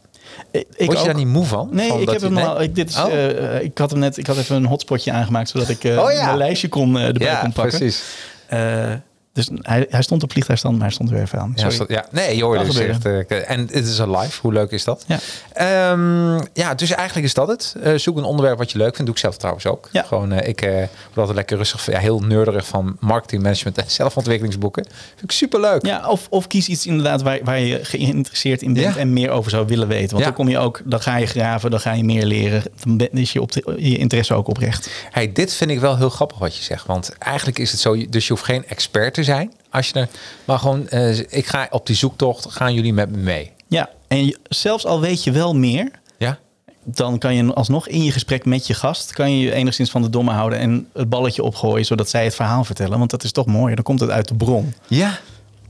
Ik, 0.52 0.66
ik 0.76 0.86
Word 0.86 0.92
je 0.92 0.98
ook. 0.98 1.06
daar 1.06 1.16
niet 1.16 1.28
moe 1.28 1.46
van? 1.46 1.70
Nee, 1.72 1.90
Van 1.90 2.02
ik 2.02 2.10
heb 2.10 2.22
hem 2.22 2.38
al. 2.38 2.62
Ik, 2.62 2.76
dit 2.76 2.90
is, 2.90 2.98
Oh. 2.98 3.14
eh, 3.14 3.62
ik 3.64 3.78
had 3.78 3.90
hem 3.92 4.00
net. 4.00 4.18
Ik 4.18 4.28
had 4.28 4.38
even 4.38 4.56
een 4.56 4.66
hotspotje 4.66 5.12
aangemaakt 5.12 5.50
zodat 5.50 5.70
ik 5.70 5.84
Oh 5.84 6.12
ja. 6.12 6.26
mijn 6.26 6.38
lijstje 6.38 6.68
kon 6.68 6.98
eh, 6.98 7.06
erbij 7.08 7.38
kon 7.42 7.52
pakken. 7.54 7.78
precies. 7.78 8.04
Dus 9.34 9.50
hij, 9.62 9.86
hij 9.90 10.02
stond 10.02 10.24
op 10.24 10.32
vliegtuigstand, 10.32 10.76
maar 10.76 10.84
hij 10.86 10.94
stond 10.94 11.10
er 11.10 11.16
weer 11.16 11.24
even 11.26 11.40
aan. 11.40 11.54
Ja, 11.56 11.70
ja, 11.88 12.06
nee, 12.12 12.36
je 12.36 12.44
hoorde 12.44 12.64
dus 12.66 12.78
echt. 12.78 13.06
eh, 13.06 13.50
en 13.50 13.60
het 13.60 13.86
is 13.88 13.98
een 13.98 14.18
live. 14.18 14.42
Hoe 14.42 14.54
leuk 14.54 14.72
is 14.72 14.84
dat? 14.84 15.06
Ja. 15.08 15.20
Ehm, 15.54 16.42
ja, 16.54 16.76
dus 16.76 16.92
eigenlijk 16.92 17.28
is 17.28 17.34
dat 17.34 17.48
het. 17.48 17.76
Eh, 17.84 17.94
zoek 17.96 18.18
een 18.18 18.24
onderwerp 18.24 18.58
wat 18.58 18.72
je 18.72 18.78
leuk 18.78 18.88
vindt. 18.96 19.06
Doe 19.06 19.14
ik 19.16 19.18
zelf 19.22 19.38
trouwens 19.38 19.66
ook. 19.66 19.90
Ja. 19.92 20.04
Gewoon, 20.04 20.32
eh, 20.32 20.48
ik 20.48 20.60
word 20.60 20.90
altijd 21.16 21.36
lekker 21.36 21.58
rustig. 21.58 21.86
Ja, 21.86 22.00
heel 22.00 22.20
nerderig 22.20 22.68
van 22.68 22.98
marketing 23.00 23.42
management 23.42 23.78
en 23.78 23.84
zelfontwikkelingsboeken. 24.02 24.84
Vind 25.10 25.24
ik 25.24 25.32
super 25.32 25.60
leuk. 25.60 25.86
Ja, 25.86 26.10
of, 26.10 26.28
of 26.30 26.48
kies 26.48 26.68
iets 26.68 26.86
inderdaad 26.86 27.22
waar, 27.22 27.40
waar 27.44 27.60
je 27.60 27.80
geïnteresseerd 27.86 28.62
in 28.62 28.74
bent 28.74 28.94
Ja. 28.94 29.00
en 29.00 29.14
meer 29.14 29.30
over 29.30 29.52
zou 29.52 29.66
willen 29.68 29.88
weten. 29.88 30.12
Want 30.12 30.24
dan 30.24 30.34
kom 30.34 30.50
je 30.50 30.58
ook, 30.60 30.82
dan 30.86 31.02
ga 31.02 31.18
je 31.18 31.26
graven, 31.26 31.72
dan 31.72 31.80
ga 31.80 31.92
je 31.94 32.04
meer 32.04 32.26
leren. 32.26 32.64
Dan 32.84 32.98
ben- 32.98 33.12
is 33.12 33.34
je, 33.34 33.42
op 33.42 33.52
je 33.78 33.98
interesse 33.98 34.34
ook 34.34 34.48
oprecht. 34.48 34.90
Hey, 35.12 35.32
dit 35.32 35.54
vind 35.54 35.70
ik 35.72 35.80
wel 35.80 35.98
heel 35.98 36.10
grappig 36.10 36.38
wat 36.38 36.58
je 36.58 36.64
zegt. 36.64 36.86
Want 36.86 37.16
eigenlijk 37.20 37.60
is 37.60 37.72
het 37.72 37.80
zo, 37.80 38.08
dus 38.10 38.28
je 38.28 38.34
hoeft 38.34 38.46
geen 38.46 38.66
expert 38.68 39.14
te 39.14 39.23
zijn. 39.24 39.54
Als 39.70 39.88
je 39.88 39.94
er, 40.00 40.08
maar 40.46 40.60
gewoon, 40.60 40.88
eh, 40.90 41.18
ik 41.20 41.46
ga 41.46 41.68
op 41.70 41.86
die 41.88 41.96
zoektocht, 41.96 42.52
gaan 42.52 42.74
jullie 42.74 42.94
met 42.94 43.12
me 43.12 43.18
mee? 43.18 43.52
Ja, 43.68 43.90
en 44.08 44.26
je- 44.26 44.38
zelfs 44.50 44.86
al 44.86 45.00
weet 45.00 45.24
je 45.24 45.32
wel 45.32 45.56
meer, 45.56 45.92
Ja? 46.18 46.38
dan 46.84 47.18
kan 47.18 47.36
je 47.36 47.54
alsnog 47.54 47.88
in 47.88 48.04
je 48.04 48.12
gesprek 48.12 48.46
met 48.46 48.68
je 48.68 48.74
gast, 48.74 49.14
kan 49.14 49.32
je 49.32 49.40
je 49.46 49.52
enigszins 49.54 49.92
van 49.92 50.02
de 50.02 50.10
domme 50.10 50.32
houden 50.32 50.60
en 50.60 50.88
het 50.94 51.10
balletje 51.10 51.44
opgooien, 51.44 51.86
zodat 51.86 52.10
zij 52.10 52.24
het 52.24 52.36
verhaal 52.36 52.64
vertellen. 52.64 52.98
Want 52.98 53.12
dat 53.12 53.24
is 53.24 53.32
toch 53.32 53.46
mooi, 53.46 53.76
dan 53.76 53.84
komt 53.84 54.00
het 54.00 54.10
uit 54.10 54.28
de 54.28 54.36
bron. 54.36 54.74
Ja. 54.88 55.20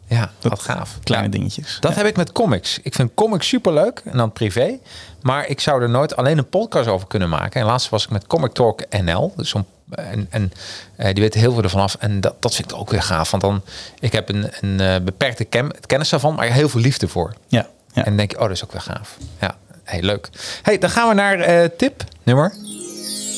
Ja, 0.07 0.31
wat 0.41 0.59
gaaf. 0.61 0.99
Kleine 1.03 1.29
dingetjes. 1.29 1.77
Dat 1.79 1.91
Ja. 1.91 1.97
heb 1.97 2.05
ik 2.07 2.15
met 2.17 2.31
comics. 2.31 2.79
Ik 2.83 2.93
vind 2.95 3.11
comics 3.15 3.47
superleuk 3.47 4.01
en 4.05 4.17
dan 4.17 4.31
privé. 4.31 4.77
Maar 5.21 5.47
ik 5.47 5.59
zou 5.59 5.81
er 5.81 5.89
nooit 5.89 6.15
alleen 6.15 6.37
een 6.37 6.49
podcast 6.49 6.87
over 6.87 7.07
kunnen 7.07 7.29
maken. 7.29 7.61
En 7.61 7.67
laatst 7.67 7.89
was 7.89 8.03
ik 8.03 8.09
met 8.09 8.27
Comic 8.27 8.51
Talk 8.51 8.81
NL. 9.03 9.33
Dus 9.37 9.53
om, 9.53 9.65
en 9.95 10.27
en 10.29 10.51
eh, 10.95 11.13
die 11.13 11.23
weten 11.23 11.39
heel 11.39 11.53
veel 11.53 11.63
ervan 11.63 11.81
af. 11.81 11.95
En 11.99 12.21
dat, 12.21 12.41
dat 12.41 12.55
vind 12.55 12.71
ik 12.71 12.77
ook 12.77 12.89
weer 12.89 13.01
gaaf. 13.01 13.31
Want 13.31 13.43
dan, 13.43 13.61
ik 13.99 14.11
heb 14.11 14.29
een, 14.29 14.47
een 14.61 14.79
eh, 14.79 14.95
beperkte 15.03 15.43
ken, 15.43 15.71
kennis 15.85 16.09
daarvan, 16.09 16.35
maar 16.35 16.51
heel 16.51 16.69
veel 16.69 16.81
liefde 16.81 17.07
voor. 17.07 17.33
Ja, 17.47 17.67
ja. 17.93 18.01
En 18.01 18.03
dan 18.03 18.15
denk 18.15 18.31
je, 18.31 18.37
oh, 18.37 18.43
dat 18.43 18.51
is 18.51 18.63
ook 18.63 18.71
weer 18.71 18.81
gaaf. 18.81 19.17
Ja, 19.39 19.57
hey, 19.83 20.01
leuk. 20.01 20.29
Hey, 20.61 20.77
dan 20.77 20.89
gaan 20.89 21.07
we 21.07 21.13
naar 21.13 21.39
eh, 21.39 21.69
tip 21.77 22.03
nummer 22.23 22.53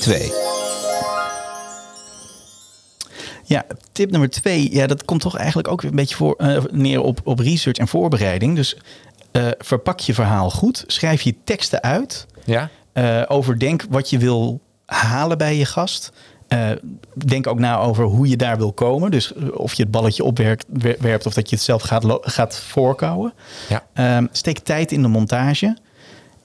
twee. 0.02 0.32
Ja, 3.44 3.64
tip 3.92 4.12
nummer 4.12 4.30
twee. 4.30 4.74
Ja, 4.74 4.88
dat 4.88 5.06
komt 5.06 5.22
toch 5.22 5.38
eigenlijk 5.38 5.68
ook 5.68 5.82
weer 5.82 5.90
een 5.90 5.98
beetje 5.98 6.16
voor, 6.16 6.36
neer 6.72 7.02
op, 7.02 7.20
op 7.24 7.40
research 7.40 7.78
en 7.78 7.88
voorbereiding. 7.88 8.56
Dus 8.56 8.78
verpak 9.58 10.00
je 10.00 10.14
verhaal 10.14 10.52
goed. 10.52 10.84
Schrijf 10.88 11.22
je 11.22 11.36
teksten 11.44 11.84
uit. 11.84 12.26
Ja? 12.46 12.70
Overdenk 13.28 13.86
wat 13.90 14.10
je 14.10 14.18
wil 14.18 14.62
halen 14.86 15.38
bij 15.38 15.56
je 15.56 15.66
gast. 15.66 16.12
Eh, 16.48 16.70
denk 17.26 17.48
ook 17.48 17.60
na 17.60 17.78
over 17.80 18.04
hoe 18.06 18.28
je 18.28 18.38
daar 18.38 18.58
wil 18.58 18.74
komen. 18.74 19.12
Dus 19.12 19.34
eh, 19.34 19.44
of 19.54 19.74
je 19.74 19.82
het 19.84 19.92
balletje 19.92 20.24
opwerpt 20.24 20.66
wer- 20.68 20.98
werpt 21.00 21.26
of 21.26 21.34
dat 21.34 21.50
je 21.50 21.56
het 21.56 21.66
zelf 21.66 21.82
gaat, 21.82 22.06
gaat 22.22 22.60
voorkouwen. 22.60 23.34
Ja. 23.70 23.84
Ehm, 23.94 24.26
steek 24.32 24.60
tijd 24.60 24.92
in 24.92 25.02
de 25.02 25.08
montage. 25.08 25.78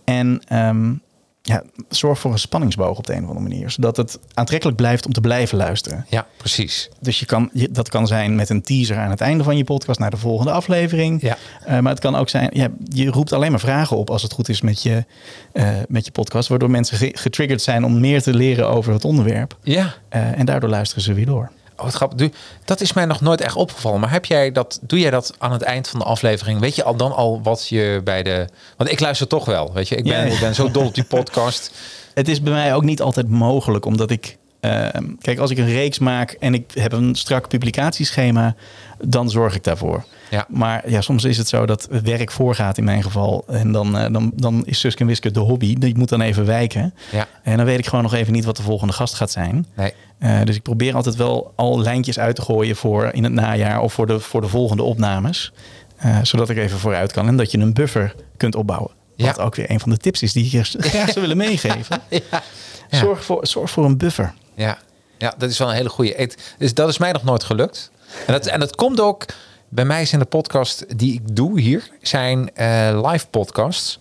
En 0.05 0.41
ehm, 0.49 0.93
ja, 1.43 1.63
zorg 1.89 2.19
voor 2.19 2.33
een 2.33 2.39
spanningsboog 2.39 2.99
op 2.99 3.07
de 3.07 3.13
een 3.15 3.23
of 3.23 3.29
andere 3.29 3.49
manier. 3.49 3.71
Zodat 3.71 3.97
het 3.97 4.19
aantrekkelijk 4.35 4.77
blijft 4.77 5.07
om 5.07 5.13
te 5.13 5.21
blijven 5.21 5.59
luisteren. 5.59 6.07
Ja, 6.09 6.27
precies. 6.37 6.89
Dus 7.01 7.21
je 7.21 7.27
kan, 7.27 7.51
je- 7.53 7.71
dat 7.71 7.89
kan 7.89 8.07
zijn 8.07 8.35
met 8.35 8.49
een 8.51 8.63
teaser 8.63 8.97
aan 8.99 9.11
het 9.11 9.21
einde 9.21 9.45
van 9.45 9.57
je 9.57 9.65
podcast 9.65 9.99
naar 10.01 10.11
de 10.11 10.17
volgende 10.17 10.53
aflevering. 10.53 11.23
Ja. 11.23 11.37
Eh, 11.65 11.79
maar 11.79 11.93
het 11.93 12.01
kan 12.01 12.15
ook 12.17 12.29
zijn, 12.29 12.51
ja, 12.53 12.69
je 12.85 13.07
roept 13.11 13.33
alleen 13.33 13.51
maar 13.51 13.61
vragen 13.61 13.97
op 13.97 14.11
als 14.11 14.23
het 14.23 14.33
goed 14.33 14.49
is 14.49 14.61
met 14.61 14.83
je, 14.83 15.05
eh, 15.53 15.69
met 15.89 16.05
je 16.05 16.11
podcast. 16.11 16.49
Waardoor 16.49 16.71
mensen 16.71 16.97
ge- 16.97 17.13
getriggerd 17.15 17.63
zijn 17.63 17.85
om 17.85 18.01
meer 18.01 18.23
te 18.23 18.35
leren 18.35 18.69
over 18.69 18.93
het 18.93 19.05
onderwerp. 19.05 19.57
Ja. 19.63 19.95
Eh, 20.09 20.39
en 20.39 20.47
daardoor 20.47 20.71
luisteren 20.71 21.03
ze 21.05 21.13
weer 21.15 21.27
door. 21.27 21.51
Oh, 21.81 21.87
wat 21.87 21.95
grappig. 21.95 22.31
Dat 22.65 22.81
is 22.81 22.93
mij 22.93 23.05
nog 23.05 23.21
nooit 23.21 23.41
echt 23.41 23.57
opgevallen. 23.57 24.01
Maar 24.01 24.11
heb 24.11 24.25
jij 24.25 24.53
dat, 24.53 24.79
doe 24.83 24.99
jij 24.99 25.11
dat 25.11 25.35
aan 25.39 25.53
het 25.53 25.63
eind 25.63 25.89
van 25.89 25.99
de 25.99 26.05
aflevering? 26.05 26.61
Weet 26.61 26.77
je 26.77 26.85
al 26.85 26.97
dan 26.97 27.13
al 27.13 27.43
wat 27.43 27.69
je 27.69 28.01
bij 28.05 28.23
de... 28.23 28.49
Want 28.77 28.91
ik 28.91 29.01
luister 29.01 29.27
toch 29.27 29.45
wel, 29.45 29.73
weet 29.73 29.89
je. 29.89 29.97
Ik 29.97 30.05
ben, 30.05 30.13
Ja, 30.13 30.25
ja. 30.25 30.33
ik 30.33 30.41
ben 30.41 30.55
zo 30.55 30.71
dol 30.71 30.87
op 30.87 30.95
die 30.95 31.05
podcast. 31.05 31.71
Het 32.15 32.29
is 32.29 32.43
bij 32.43 32.53
mij 32.53 32.75
ook 32.75 32.83
niet 32.83 33.03
altijd 33.03 33.29
mogelijk, 33.29 33.85
omdat 33.85 34.11
ik... 34.11 34.39
ehm, 34.61 35.05
kijk, 35.21 35.39
als 35.39 35.51
ik 35.51 35.59
een 35.59 35.73
reeks 35.73 35.99
maak 35.99 36.31
en 36.31 36.55
ik 36.55 36.71
heb 36.75 36.93
een 36.93 37.15
strak 37.15 37.49
publicatieschema, 37.49 38.55
dan 38.99 39.31
zorg 39.31 39.55
ik 39.55 39.65
daarvoor. 39.65 40.05
Ja. 40.31 40.47
Maar 40.49 40.91
ja, 40.91 41.01
soms 41.01 41.25
is 41.25 41.37
het 41.37 41.49
zo 41.49 41.67
dat 41.67 41.89
het 41.91 42.03
werk 42.03 42.31
voorgaat 42.31 42.79
in 42.79 42.85
mijn 42.85 43.03
geval. 43.03 43.45
En 43.49 43.73
dan, 43.73 43.99
eh, 43.99 44.13
dan, 44.13 44.33
dan 44.35 44.67
is 44.67 44.81
Suske 44.81 45.01
en 45.01 45.07
Wiske 45.07 45.31
de 45.31 45.41
hobby. 45.41 45.75
Die 45.79 45.99
moet 45.99 46.09
dan 46.09 46.21
even 46.21 46.47
wijken. 46.47 46.95
Ja. 47.11 47.27
En 47.43 47.57
dan 47.57 47.67
weet 47.67 47.79
ik 47.79 47.87
gewoon 47.87 48.05
nog 48.05 48.15
even 48.15 48.33
niet 48.33 48.45
wat 48.45 48.57
de 48.57 48.63
volgende 48.63 48.93
gast 48.93 49.15
gaat 49.15 49.31
zijn. 49.31 49.67
Nee. 49.75 49.93
Eh, 50.19 50.41
dus 50.45 50.57
ik 50.57 50.63
probeer 50.63 50.95
altijd 50.95 51.17
wel 51.17 51.53
al 51.57 51.81
lijntjes 51.81 52.19
uit 52.19 52.37
te 52.37 52.43
gooien 52.43 52.77
voor 52.77 53.11
in 53.13 53.25
het 53.25 53.33
najaar 53.33 53.81
of 53.81 53.93
voor 53.93 54.07
de, 54.07 54.21
voor 54.21 54.41
de 54.41 54.49
volgende 54.49 54.83
opnames. 54.83 55.53
Eh, 55.97 56.19
zodat 56.23 56.49
ik 56.49 56.57
even 56.57 56.79
vooruit 56.79 57.13
kan 57.13 57.27
en 57.27 57.37
dat 57.37 57.51
je 57.51 57.59
een 57.59 57.73
buffer 57.73 58.15
kunt 58.37 58.55
opbouwen. 58.55 58.91
Ja. 59.17 59.27
Wat 59.27 59.41
ook 59.41 59.55
weer 59.55 59.71
een 59.71 59.81
van 59.81 59.91
de 59.91 59.97
tips 59.97 60.23
is 60.23 60.33
die 60.33 60.59
ik 60.59 60.67
graag 60.91 61.11
zou 61.11 61.21
willen 61.21 61.37
meegeven. 61.37 62.01
Ja. 62.09 62.43
Zorg, 62.91 63.25
voor, 63.25 63.47
zorg 63.47 63.71
voor 63.71 63.85
een 63.85 63.97
buffer. 63.97 64.33
Ja. 64.61 64.79
ja, 65.19 65.35
dat 65.39 65.51
is 65.51 65.59
wel 65.59 65.69
een 65.69 65.75
hele 65.75 65.89
goede. 65.89 66.15
Het, 66.17 66.55
dus 66.59 66.75
dat 66.75 66.89
is 66.89 66.99
mij 66.99 67.13
nog 67.13 67.25
nooit 67.25 67.45
gelukt. 67.45 67.91
En 68.27 68.33
dat, 68.33 68.47
en 68.47 68.61
dat 68.61 68.75
komt 68.77 69.01
ook... 69.01 69.25
Bij 69.73 69.85
mij 69.85 70.05
zijn 70.05 70.21
de 70.21 70.27
podcast 70.27 70.99
die 70.99 71.13
ik 71.15 71.37
doe 71.37 71.61
hier... 71.61 71.91
zijn 72.03 72.55
eh, 72.55 73.11
live 73.11 73.27
podcasts. 73.31 73.99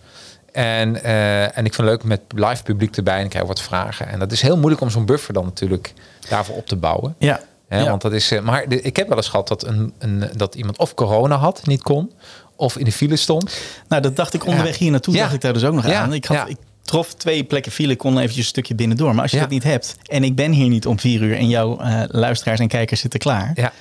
En, 0.52 1.02
eh, 1.02 1.42
en 1.42 1.64
ik 1.64 1.74
vind 1.74 1.76
het 1.76 1.86
leuk 1.86 2.04
met 2.04 2.20
live 2.34 2.62
publiek 2.62 2.96
erbij. 2.96 3.18
En 3.18 3.24
ik 3.24 3.30
krijg 3.30 3.46
wat 3.46 3.60
vragen. 3.60 4.08
En 4.08 4.18
dat 4.18 4.32
is 4.32 4.42
heel 4.42 4.56
moeilijk 4.56 4.80
om 4.82 4.90
zo'n 4.90 5.06
buffer 5.06 5.34
dan 5.34 5.44
natuurlijk 5.44 5.92
daarvoor 6.28 6.56
op 6.56 6.66
te 6.66 6.76
bouwen. 6.76 7.14
Ja. 7.18 7.40
Hè, 7.68 7.78
Ja. 7.82 7.88
Want 7.88 8.02
dat 8.02 8.12
is, 8.12 8.30
eh, 8.30 8.40
maar 8.40 8.68
de- 8.68 8.80
ik 8.82 8.96
heb 8.96 9.08
wel 9.08 9.16
eens 9.16 9.28
gehad 9.28 9.48
dat, 9.48 9.66
een, 9.66 9.92
een, 9.98 10.30
dat 10.36 10.54
iemand 10.54 10.78
of 10.78 10.94
corona 10.94 11.36
had, 11.36 11.66
niet 11.66 11.82
kon, 11.82 12.12
of 12.56 12.76
in 12.76 12.84
de 12.84 12.92
file 12.92 13.16
stond. 13.16 13.60
Nou, 13.88 14.02
dat 14.02 14.16
dacht 14.16 14.34
ik 14.34 14.46
onderweg 14.46 14.72
Ja. 14.72 14.78
hier 14.78 14.90
naartoe. 14.90 15.14
Ja. 15.14 15.20
Dacht 15.20 15.34
ik 15.34 15.40
daar 15.40 15.52
dus 15.52 15.64
ook 15.64 15.74
nog 15.74 15.88
aan. 15.90 16.12
Ik, 16.12 16.24
had, 16.24 16.48
ik 16.48 16.56
trof 16.82 17.14
twee 17.14 17.44
plekken 17.44 17.72
file, 17.72 17.96
kon 17.96 18.16
eventjes 18.16 18.36
een 18.36 18.44
stukje 18.44 18.74
binnendoor. 18.74 19.12
Maar 19.14 19.22
als 19.22 19.30
je 19.30 19.36
Ja. 19.36 19.42
dat 19.42 19.52
niet 19.52 19.62
hebt 19.62 19.96
en 20.06 20.24
ik 20.24 20.34
ben 20.34 20.52
hier 20.52 20.68
niet 20.68 20.86
om 20.86 20.98
vier 20.98 21.22
uur 21.22 21.36
en 21.36 21.48
jouw 21.48 21.78
eh, 21.78 22.02
luisteraars 22.06 22.60
en 22.60 22.68
kijkers 22.68 23.00
zitten 23.00 23.20
klaar. 23.20 23.50
Ja. 23.54 23.72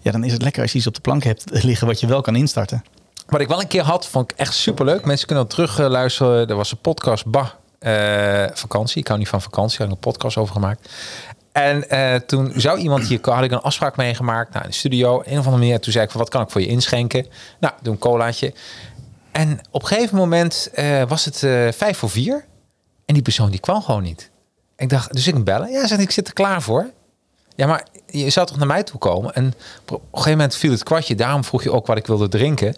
Ja, 0.00 0.10
dan 0.12 0.24
is 0.24 0.32
het 0.32 0.42
lekker 0.42 0.62
als 0.62 0.72
je 0.72 0.78
iets 0.78 0.86
op 0.86 0.94
de 0.94 1.00
plank 1.00 1.22
hebt 1.24 1.44
liggen 1.64 1.86
wat 1.86 2.00
je 2.00 2.06
wel 2.06 2.20
kan 2.20 2.36
instarten. 2.36 2.84
Wat 3.26 3.40
ik 3.40 3.48
wel 3.48 3.60
een 3.60 3.66
keer 3.66 3.82
had, 3.82 4.06
vond 4.06 4.30
ik 4.30 4.38
echt 4.38 4.54
superleuk. 4.54 5.04
Mensen 5.04 5.26
kunnen 5.26 5.44
dat 5.44 5.54
terug 5.54 5.78
luisteren. 5.78 6.48
Er 6.48 6.56
was 6.56 6.70
een 6.72 6.78
podcast, 6.78 7.26
bah, 7.26 7.48
eh, 7.78 8.44
vakantie. 8.54 9.00
Ik 9.00 9.06
hou 9.06 9.18
niet 9.18 9.28
van 9.28 9.42
vakantie, 9.42 9.78
daar 9.78 9.86
heb 9.88 9.96
ik 9.96 10.04
een 10.04 10.10
podcast 10.12 10.36
over 10.36 10.54
gemaakt. 10.54 10.88
En 11.52 11.88
eh, 11.90 12.14
toen 12.14 12.52
zou 12.56 12.78
iemand 12.78 13.06
hier, 13.06 13.18
had 13.22 13.44
ik 13.44 13.50
een 13.50 13.60
afspraak 13.60 13.96
meegemaakt 13.96 14.52
nou, 14.52 14.64
in 14.64 14.70
de 14.70 14.76
studio. 14.76 15.14
Een 15.24 15.38
of 15.38 15.44
andere 15.44 15.56
manier. 15.56 15.80
Toen 15.80 15.92
zei 15.92 16.04
ik 16.04 16.10
van, 16.10 16.20
wat 16.20 16.28
kan 16.30 16.42
ik 16.42 16.50
voor 16.50 16.60
je 16.60 16.66
inschenken? 16.66 17.26
Nou, 17.60 17.74
doe 17.82 17.92
een 17.92 17.98
colaatje. 17.98 18.52
En 19.34 19.60
op 19.70 19.82
een 19.82 19.88
gegeven 19.88 20.16
moment 20.16 20.70
eh, 20.74 21.02
was 21.08 21.24
het 21.24 21.42
eh, 21.42 21.68
vijf 21.72 21.98
voor 21.98 22.10
vier. 22.10 22.44
En 23.04 23.14
die 23.14 23.22
persoon 23.22 23.50
die 23.50 23.60
kwam 23.60 23.82
gewoon 23.82 24.02
niet. 24.02 24.30
Ik 24.76 24.88
dacht, 24.88 25.12
dus 25.12 25.26
ik 25.26 25.44
bellen. 25.44 25.70
Ja, 25.70 25.82
ik, 25.90 25.98
ik 25.98 26.10
zit 26.10 26.26
er 26.26 26.34
klaar 26.34 26.62
voor. 26.62 26.90
Ja, 27.56 27.66
maar 27.66 27.86
je 28.06 28.30
zou 28.30 28.46
toch 28.46 28.56
naar 28.56 28.66
mij 28.66 28.82
toe 28.82 28.98
komen? 28.98 29.34
En 29.34 29.54
op 29.86 29.90
een 29.90 30.00
gegeven 30.12 30.30
moment 30.30 30.56
viel 30.56 30.70
het 30.70 30.82
kwartje. 30.82 31.14
Daarom 31.14 31.44
vroeg 31.44 31.62
je 31.62 31.72
ook 31.72 31.86
wat 31.86 31.96
ik 31.96 32.06
wilde 32.06 32.28
drinken. 32.28 32.76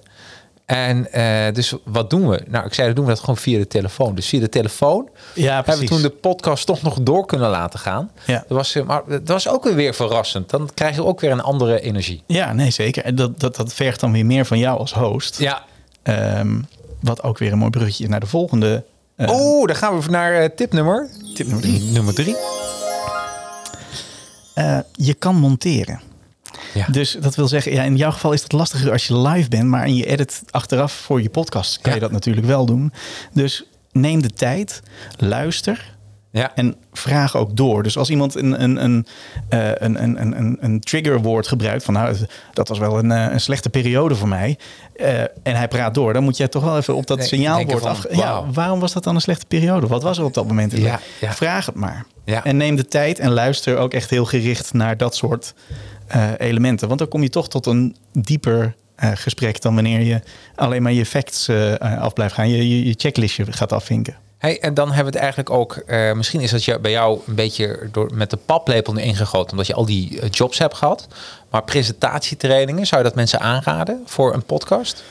En 0.66 1.12
eh, 1.12 1.55
dus 1.55 1.75
wat 1.85 2.11
doen 2.11 2.29
we? 2.29 2.42
Nou, 2.47 2.66
ik 2.66 2.75
zei, 2.75 2.87
dan 2.87 2.97
doen 2.97 3.05
we 3.05 3.11
dat 3.11 3.21
gewoon 3.21 3.37
via 3.37 3.59
de 3.59 3.66
telefoon. 3.66 4.14
Dus 4.14 4.29
via 4.29 4.40
de 4.40 4.49
telefoon 4.49 5.09
Ja, 5.35 5.55
hebben 5.55 5.79
we 5.79 5.85
toen 5.85 6.03
de 6.03 6.11
podcast 6.11 6.66
toch 6.66 6.83
nog 6.83 6.99
door 7.01 7.27
kunnen 7.27 7.51
laten 7.51 7.79
gaan. 7.79 8.11
Ja. 8.27 8.45
Dat 8.49 8.57
was, 8.57 8.75
maar 8.87 9.03
dat 9.07 9.29
was 9.29 9.49
ook 9.49 9.64
weer 9.64 9.95
verrassend. 9.95 10.51
Dan 10.51 10.71
krijg 10.75 10.95
je 10.95 11.05
ook 11.05 11.21
weer 11.21 11.31
een 11.31 11.40
andere 11.40 11.81
energie. 11.81 12.23
Ja, 12.27 12.53
nee, 12.53 12.71
zeker. 12.71 13.05
En 13.05 13.14
dat, 13.14 13.40
dat, 13.40 13.57
dat 13.57 13.75
vergt 13.75 14.01
dan 14.01 14.12
weer 14.12 14.27
meer 14.27 14.47
van 14.47 14.59
jou 14.59 14.79
als 14.79 14.92
host. 14.92 15.38
Ja. 15.38 15.64
Ehm, 16.07 16.61
wat 17.01 17.23
ook 17.23 17.38
weer 17.38 17.53
een 17.53 17.59
mooi 17.59 17.71
bruggetje 17.71 18.09
naar 18.09 18.21
de 18.21 18.27
volgende 18.27 18.85
eh, 19.16 19.31
Oeh, 19.31 19.66
dan 19.66 19.77
gaan 19.77 20.01
we 20.01 20.11
naar 20.11 20.35
eh, 20.35 20.49
tip 20.57 20.73
nummer, 20.73 21.09
tip 21.35 21.47
nummer 21.47 21.62
drie. 21.64 21.81
nummer 21.90 22.14
drie. 22.14 22.37
Eh, 24.55 24.79
je 24.92 25.14
kan 25.14 25.37
monteren. 25.37 26.01
Ja. 26.75 26.87
Dus 26.87 27.16
dat 27.21 27.35
wil 27.35 27.49
zeggen, 27.49 27.73
ja, 27.73 27.83
in 27.83 27.97
jouw 27.97 28.11
geval 28.11 28.33
is 28.33 28.40
dat 28.40 28.53
lastiger 28.53 28.92
als 28.92 29.07
je 29.07 29.16
live 29.19 29.49
bent, 29.49 29.64
maar 29.64 29.87
in 29.87 29.95
je 29.95 30.07
edit 30.07 30.42
achteraf 30.51 30.92
voor 30.92 31.23
je 31.23 31.31
podcast 31.31 31.81
kan 31.81 31.90
Ja. 31.90 31.95
je 31.95 32.03
dat 32.03 32.12
natuurlijk 32.12 32.47
wel 32.47 32.66
doen. 32.66 32.92
Dus 33.33 33.64
neem 33.92 34.23
de 34.23 34.31
tijd, 34.31 34.83
luister 35.16 35.96
Ja. 36.37 36.53
en 36.55 36.77
vraag 36.92 37.37
ook 37.37 37.57
door. 37.57 37.83
Dus 37.83 37.99
als 37.99 38.11
iemand 38.11 38.35
een, 38.35 38.62
een, 38.62 38.85
een, 38.85 39.07
eh, 39.49 39.68
een, 39.68 40.03
een, 40.03 40.20
een, 40.20 40.38
een, 40.38 40.57
een 40.61 40.81
triggerwoord 40.81 41.49
gebruikt 41.49 41.85
van 41.85 41.94
nou, 41.94 42.16
dat 42.53 42.68
was 42.68 42.79
wel 42.79 42.99
een, 42.99 43.11
eh, 43.11 43.33
een 43.33 43.40
slechte 43.40 43.70
periode 43.70 44.14
voor 44.14 44.29
mij. 44.29 44.59
eh, 44.96 45.20
en 45.20 45.29
hij 45.42 45.68
praat 45.68 45.94
door, 45.94 46.12
dan 46.12 46.22
moet 46.22 46.37
jij 46.37 46.49
toch 46.49 46.62
wel 46.64 46.77
even 46.77 46.94
op 46.94 47.07
dat 47.07 47.18
Nee, 47.18 47.27
signaalwoord 47.27 47.85
af. 47.85 48.07
Ja, 48.11 48.44
waarom 48.53 48.81
was 48.81 48.92
dat 48.92 49.05
dan 49.05 49.14
een 49.14 49.20
slechte 49.20 49.46
periode? 49.46 49.87
Wat 49.87 50.03
was 50.03 50.18
er 50.18 50.25
op 50.25 50.35
dat 50.35 50.46
moment? 50.46 50.72
in 50.72 50.83
Ja. 50.83 51.01
Vraag 51.20 51.66
het 51.66 51.75
maar. 51.75 52.07
Ja. 52.25 52.44
En 52.44 52.57
neem 52.57 52.77
de 52.77 52.85
tijd 52.85 53.18
en 53.18 53.31
luister 53.31 53.77
ook 53.77 53.92
echt 53.92 54.11
heel 54.11 54.25
gericht 54.25 54.72
naar 54.72 54.96
dat 54.96 55.14
soort 55.14 55.55
elementen. 56.38 56.87
Want 56.87 56.99
dan 56.99 57.09
kom 57.09 57.22
je 57.22 57.29
toch 57.29 57.49
tot 57.49 57.66
een 57.66 57.96
dieper 58.12 58.75
gesprek 58.96 59.61
dan 59.61 59.75
wanneer 59.75 60.01
je 60.01 60.20
alleen 60.55 60.83
maar 60.83 60.92
je 60.92 61.07
facts 61.07 61.51
af 61.81 62.12
blijft 62.12 62.35
gaan. 62.35 62.49
Je, 62.49 62.68
je, 62.68 62.87
je 62.87 62.94
checklistje 62.96 63.53
gaat 63.53 63.72
afvinken. 63.72 64.16
Hey, 64.47 64.61
en 64.61 64.75
dan 64.75 64.87
hebben 64.87 65.05
we 65.05 65.11
het 65.11 65.19
eigenlijk 65.19 65.51
ook, 65.51 65.77
eh, 65.77 66.13
misschien 66.13 66.41
is 66.41 66.51
dat 66.51 66.65
je, 66.65 66.79
bij 66.81 66.91
jou 66.91 67.21
een 67.27 67.35
beetje 67.35 67.89
door, 67.93 68.11
met 68.15 68.31
de 68.31 68.37
paplepel 68.37 68.97
erin 68.97 69.17
gegoten, 69.17 69.51
omdat 69.51 69.67
je 69.67 69.75
al 69.75 69.87
die 69.87 70.21
eh, 70.21 70.29
jobs 70.31 70.59
hebt 70.59 70.75
gehad. 70.75 71.07
Maar 71.51 71.63
presentatietrainingen, 71.65 72.87
zou 72.87 73.01
je 73.03 73.07
dat 73.07 73.17
mensen 73.17 73.41
aanraden 73.41 74.03
voor 74.05 74.35
een 74.35 74.45
podcast? 74.45 75.05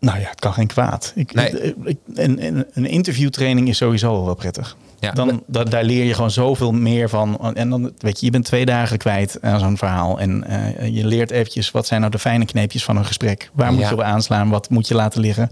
Nou 0.00 0.18
ja, 0.20 0.28
het 0.28 0.40
kan 0.40 0.52
geen 0.52 0.66
kwaad. 0.66 1.12
Ik, 1.14 1.34
Nee. 1.34 1.74
ik- 1.84 1.96
een, 2.14 2.64
een, 2.72 2.86
interviewtraining 2.86 3.68
is 3.68 3.76
sowieso 3.76 4.12
wel 4.12 4.24
wel 4.24 4.34
prettig. 4.34 4.76
Ja. 5.00 5.10
Dan, 5.12 5.42
da- 5.46 5.64
daar 5.64 5.84
leer 5.84 6.04
je 6.04 6.14
gewoon 6.14 6.30
zoveel 6.30 6.72
meer 6.72 7.08
van. 7.08 7.54
En 7.54 7.70
dan 7.70 7.92
weet 7.98 8.20
je, 8.20 8.26
je 8.26 8.32
bent 8.32 8.44
twee 8.44 8.64
dagen 8.66 8.98
kwijt 8.98 9.38
aan 9.40 9.60
zo'n 9.60 9.76
verhaal. 9.78 10.18
En 10.20 10.44
eh, 10.44 10.88
je 10.94 11.06
leert 11.06 11.30
eventjes 11.30 11.70
wat 11.70 11.86
zijn 11.86 12.00
nou 12.00 12.12
de 12.12 12.18
fijne 12.18 12.44
kneepjes 12.44 12.84
van 12.84 12.96
een 12.96 13.04
gesprek. 13.04 13.50
Waar 13.52 13.72
moet 13.72 13.80
Ja. 13.82 13.88
je 13.88 13.94
op 13.94 14.00
aanslaan? 14.00 14.48
Wat 14.50 14.70
moet 14.70 14.88
je 14.88 14.94
laten 14.94 15.20
liggen? 15.20 15.50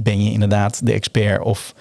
Ben 0.00 0.24
je 0.24 0.32
inderdaad 0.32 0.86
de 0.86 0.92
expert 0.92 1.42
of 1.42 1.74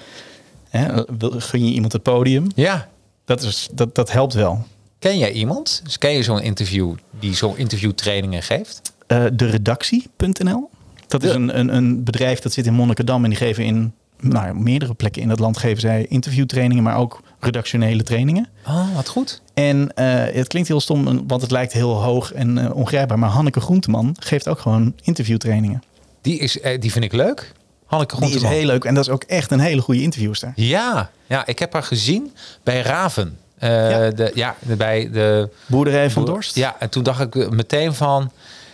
hè, 0.69 1.03
gun 1.19 1.65
je 1.65 1.73
iemand 1.73 1.93
het 1.93 2.03
podium? 2.03 2.47
Ja. 2.55 2.87
Dat, 3.25 3.41
is, 3.41 3.69
dat, 3.73 3.95
dat 3.95 4.11
helpt 4.11 4.33
wel. 4.33 4.65
Ken 4.99 5.17
jij 5.17 5.31
iemand? 5.31 5.81
Dus 5.83 5.97
ken 5.97 6.11
je 6.11 6.23
zo'n 6.23 6.41
interview 6.41 6.95
die 7.19 7.35
zo'n 7.35 7.57
interviewtrainingen 7.57 8.43
geeft? 8.43 8.93
Eh, 9.07 9.25
de 9.33 9.45
redactie.nl. 9.45 10.69
Dat 11.07 11.23
is 11.23 11.33
een, 11.33 11.59
een, 11.59 11.75
een 11.75 12.03
bedrijf 12.03 12.39
dat 12.39 12.53
zit 12.53 12.65
in 12.65 12.73
Monnikendam 12.73 13.23
en 13.23 13.29
die 13.29 13.39
geven 13.39 13.65
in 13.65 13.93
nou, 14.19 14.59
meerdere 14.59 14.93
plekken 14.93 15.21
in 15.21 15.29
het 15.29 15.39
land 15.39 15.57
geven 15.57 15.81
zij 15.81 16.05
interviewtrainingen, 16.09 16.83
maar 16.83 16.97
ook 16.97 17.21
redactionele 17.39 18.03
trainingen. 18.03 18.47
Oh, 18.67 18.95
wat 18.95 19.07
goed. 19.07 19.41
En 19.53 19.93
eh, 19.93 20.35
het 20.35 20.47
klinkt 20.47 20.67
heel 20.67 20.79
stom, 20.79 21.27
want 21.27 21.41
het 21.41 21.51
lijkt 21.51 21.73
heel 21.73 22.03
hoog 22.03 22.33
en 22.33 22.57
eh, 22.57 22.75
ongrijpbaar, 22.75 23.19
maar 23.19 23.29
Hanneke 23.29 23.59
Groenteman 23.59 24.15
geeft 24.19 24.47
ook 24.47 24.59
gewoon 24.59 24.93
interviewtrainingen. 25.01 25.83
Die, 26.21 26.39
is, 26.39 26.59
die 26.79 26.91
vind 26.91 27.05
ik 27.05 27.13
leuk. 27.13 27.53
Hanneke 27.87 28.19
Die 28.19 28.35
is 28.35 28.41
heel 28.41 28.65
leuk 28.65 28.83
en 28.83 28.93
dat 28.93 29.03
is 29.05 29.11
ook 29.11 29.23
echt 29.23 29.51
een 29.51 29.59
hele 29.59 29.81
goede 29.81 30.01
interviewster. 30.01 30.51
Ja, 30.55 31.09
ja, 31.25 31.45
ik 31.45 31.59
heb 31.59 31.73
haar 31.73 31.83
gezien 31.83 32.33
bij 32.63 32.81
Raven. 32.81 33.37
Eh, 33.57 33.89
Ja. 33.89 34.09
De, 34.09 34.31
ja, 34.33 34.55
bij 34.59 35.09
de 35.11 35.49
Boerderij 35.65 36.09
van 36.09 36.25
Dorst. 36.25 36.55
Ja, 36.55 36.75
en 36.79 36.89
toen 36.89 37.03
dacht 37.03 37.19
ik 37.21 37.49
meteen 37.49 37.93
van... 37.93 38.31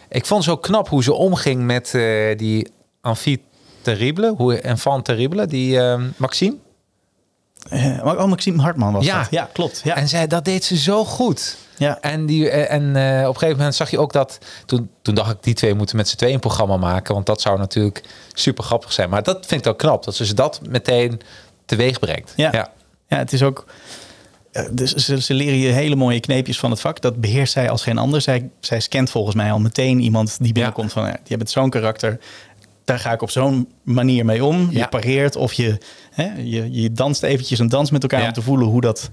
Ik 0.10 0.26
vond 0.26 0.44
zo 0.44 0.58
knap 0.58 0.90
hoe 0.90 1.04
ze 1.04 1.14
omging 1.14 1.64
met 1.64 1.94
eh, 1.94 2.38
die 2.38 2.68
Amphie 3.02 3.44
Terrible. 3.82 4.34
Hoe, 4.38 4.62
Enfant 4.62 5.06
Terrible, 5.06 5.48
die 5.48 5.80
eh, 5.80 6.02
Maxime. 6.18 6.56
Maar 7.70 8.18
oh, 8.18 8.26
Maxime 8.26 8.62
Hartman 8.62 8.94
was 8.94 9.06
Ja. 9.06 9.20
dat. 9.20 9.28
Ja, 9.32 9.50
klopt. 9.54 9.82
Ja. 9.84 9.96
En 9.96 10.08
zij, 10.08 10.28
dat 10.28 10.46
deed 10.46 10.64
ze 10.64 10.78
zo 10.78 11.06
goed. 11.06 11.58
ja. 11.78 11.98
En, 12.02 12.26
die, 12.26 12.50
eh, 12.50 12.72
en 12.76 12.96
eh, 12.96 13.22
op 13.22 13.34
een 13.34 13.40
gegeven 13.40 13.58
moment 13.58 13.76
zag 13.76 13.90
je 13.92 14.00
ook 14.00 14.14
dat... 14.14 14.38
Toen, 14.66 14.90
toen 15.02 15.16
dacht 15.16 15.32
ik, 15.32 15.38
die 15.44 15.54
twee 15.54 15.74
moeten 15.74 15.96
met 15.96 16.08
z'n 16.08 16.16
tweeën 16.16 16.34
een 16.34 16.40
programma 16.40 16.78
maken. 16.78 17.14
Want 17.14 17.26
dat 17.26 17.42
zou 17.42 17.58
natuurlijk 17.60 18.04
super 18.34 18.64
grappig 18.64 18.94
zijn. 18.94 19.10
Maar 19.10 19.24
dat 19.24 19.46
vind 19.46 19.66
ik 19.66 19.72
ook 19.72 19.78
knap. 19.78 20.04
Dat 20.04 20.16
ze 20.16 20.34
dat 20.34 20.60
meteen 20.70 21.22
teweeg 21.66 22.00
brengt. 22.00 22.34
Ja. 22.36 22.50
ja. 22.52 22.72
Ja, 23.08 23.18
het 23.18 23.34
is 23.34 23.44
ook. 23.44 23.66
Dus 24.72 24.94
ze, 24.94 25.22
ze 25.22 25.34
leren 25.34 25.58
je 25.58 25.72
hele 25.72 25.96
mooie 25.96 26.20
kneepjes 26.20 26.60
van 26.60 26.72
het 26.72 26.80
vak. 26.80 27.02
Dat 27.02 27.22
beheerst 27.22 27.54
zij 27.54 27.70
als 27.70 27.84
geen 27.84 27.98
ander. 27.98 28.22
Zij, 28.22 28.50
zij 28.60 28.80
scant 28.80 29.10
volgens 29.10 29.36
mij 29.36 29.52
al 29.52 29.60
meteen 29.60 30.00
iemand 30.00 30.38
die 30.40 30.54
binnenkomt 30.54 30.92
van... 30.92 31.04
Ja, 31.06 31.12
die 31.12 31.22
hebben 31.28 31.48
zo'n 31.48 31.70
karakter. 31.70 32.20
Daar 32.86 33.00
ga 33.00 33.12
ik 33.12 33.22
op 33.22 33.30
zo'n 33.30 33.68
manier 33.84 34.26
mee 34.26 34.46
om. 34.46 34.68
Je 34.72 34.78
Ja. 34.78 34.88
pareert 34.88 35.36
of 35.36 35.54
je, 35.54 35.78
hè, 36.12 36.32
je, 36.38 36.82
je 36.82 36.92
danst 36.92 37.24
eventjes 37.24 37.60
een 37.60 37.70
dans 37.70 37.92
met 37.92 38.02
elkaar... 38.02 38.20
Ja. 38.22 38.28
om 38.28 38.34
te 38.34 38.42
voelen 38.42 38.68
hoe 38.68 38.82
dat, 38.82 39.10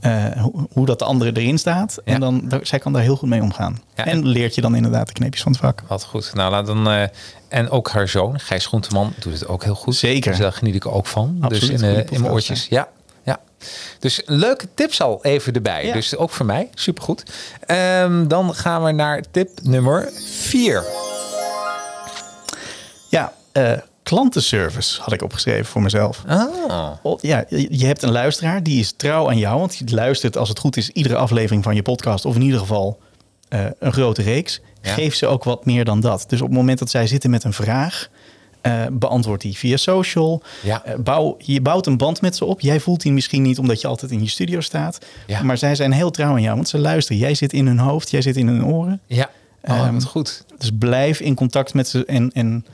eh, 0.00 0.24
hoe, 0.24 0.52
hoe 0.72 0.86
dat 0.86 0.98
de 0.98 1.04
andere 1.04 1.32
erin 1.32 1.58
staat. 1.58 1.98
Ja. 2.04 2.14
En 2.14 2.20
dan, 2.20 2.52
zij 2.62 2.78
kan 2.78 2.92
daar 2.92 3.02
heel 3.02 3.16
goed 3.16 3.28
mee 3.28 3.42
omgaan. 3.42 3.82
En 3.94 4.26
leert 4.26 4.54
je 4.54 4.60
dan 4.60 4.74
inderdaad 4.74 5.06
de 5.06 5.12
kneepjes 5.12 5.42
van 5.42 5.52
het 5.52 5.60
vak. 5.60 5.82
Wat 5.88 6.04
goed. 6.04 6.30
Nou, 6.34 6.50
laat 6.50 6.66
dan, 6.66 6.88
eh, 6.90 7.02
en 7.48 7.70
ook 7.70 7.90
haar 7.90 8.08
zoon, 8.08 8.40
Gijs 8.40 8.66
Groenteman, 8.66 9.12
doet 9.18 9.32
het 9.32 9.48
ook 9.48 9.64
heel 9.64 9.74
goed. 9.74 9.94
Zeker. 9.96 10.30
Dus 10.30 10.40
daar 10.40 10.52
geniet 10.52 10.74
ik 10.74 10.86
ook 10.86 11.06
van. 11.06 11.36
Absoluut, 11.40 11.78
dus 11.80 12.10
in, 12.10 12.20
mijn 12.20 12.32
oortjes. 12.32 12.66
Ja, 12.70 12.88
ja. 13.22 13.40
Dus 13.98 14.22
leuke 14.24 14.68
tips 14.74 15.00
al 15.00 15.18
even 15.24 15.52
erbij. 15.52 15.86
Ja. 15.86 15.92
Dus 15.92 16.16
ook 16.16 16.30
voor 16.30 16.46
mij, 16.46 16.68
supergoed. 16.74 17.22
Ehm, 17.66 18.26
dan 18.28 18.54
gaan 18.54 18.82
we 18.84 18.92
naar 18.92 19.22
tip 19.30 19.50
nummer 19.62 20.10
4. 20.24 20.84
Eh, 23.54 23.72
klantenservice 24.02 25.00
had 25.02 25.12
ik 25.12 25.22
opgeschreven 25.22 25.64
voor 25.66 25.82
mezelf. 25.82 26.22
Ah, 26.26 26.90
Oh, 27.02 27.18
Ja, 27.20 27.44
je 27.48 27.66
je 27.78 27.86
hebt 27.86 28.02
een 28.02 28.10
luisteraar 28.10 28.62
die 28.62 28.80
is 28.80 28.92
trouw 28.96 29.28
aan 29.28 29.38
jou, 29.38 29.58
want 29.58 29.78
die 29.86 29.94
luistert 29.94 30.36
als 30.36 30.48
het 30.48 30.58
goed 30.58 30.76
is 30.76 30.88
iedere 30.90 31.16
aflevering 31.16 31.62
van 31.64 31.74
je 31.74 31.82
podcast 31.82 32.24
of 32.24 32.34
in 32.34 32.42
ieder 32.42 32.58
geval 32.58 32.98
eh, 33.48 33.64
een 33.78 33.92
grote 33.92 34.22
reeks. 34.22 34.60
Ja. 34.82 34.92
Geef 34.92 35.14
ze 35.14 35.26
ook 35.26 35.44
wat 35.44 35.64
meer 35.64 35.84
dan 35.84 36.00
dat. 36.00 36.24
Dus 36.28 36.40
op 36.40 36.46
het 36.48 36.56
moment 36.56 36.78
dat 36.78 36.90
zij 36.90 37.06
zitten 37.06 37.30
met 37.30 37.44
een 37.44 37.52
vraag, 37.52 38.08
eh, 38.60 38.82
beantwoord 38.92 39.40
die 39.40 39.56
via 39.56 39.76
social. 39.76 40.42
Ja. 40.62 40.82
Bouw, 40.98 41.36
je 41.38 41.60
bouwt 41.60 41.86
een 41.86 41.96
band 41.96 42.20
met 42.20 42.36
ze 42.36 42.44
op. 42.44 42.60
Jij 42.60 42.80
voelt 42.80 43.00
die 43.00 43.12
misschien 43.12 43.42
niet 43.42 43.58
omdat 43.58 43.80
je 43.80 43.86
altijd 43.86 44.10
in 44.10 44.20
je 44.22 44.28
studio 44.28 44.60
staat, 44.60 44.98
Ja. 45.26 45.42
maar 45.42 45.58
zij 45.58 45.74
zijn 45.74 45.92
heel 45.92 46.10
trouw 46.10 46.32
aan 46.32 46.42
jou, 46.42 46.54
want 46.54 46.68
ze 46.68 46.78
luisteren. 46.78 47.20
Jij 47.20 47.34
zit 47.34 47.52
in 47.52 47.66
hun 47.66 47.78
hoofd, 47.78 48.10
jij 48.10 48.22
zit 48.22 48.36
in 48.36 48.48
hun 48.48 48.64
oren. 48.64 49.00
ja. 49.06 49.30
Oh, 49.68 49.78
Ehm, 49.78 50.00
goed. 50.00 50.44
Dus 50.58 50.70
blijf 50.78 51.20
in 51.20 51.34
contact 51.34 51.74
met 51.74 51.88
ze 51.88 52.04
en, 52.04 52.30
en 52.32 52.66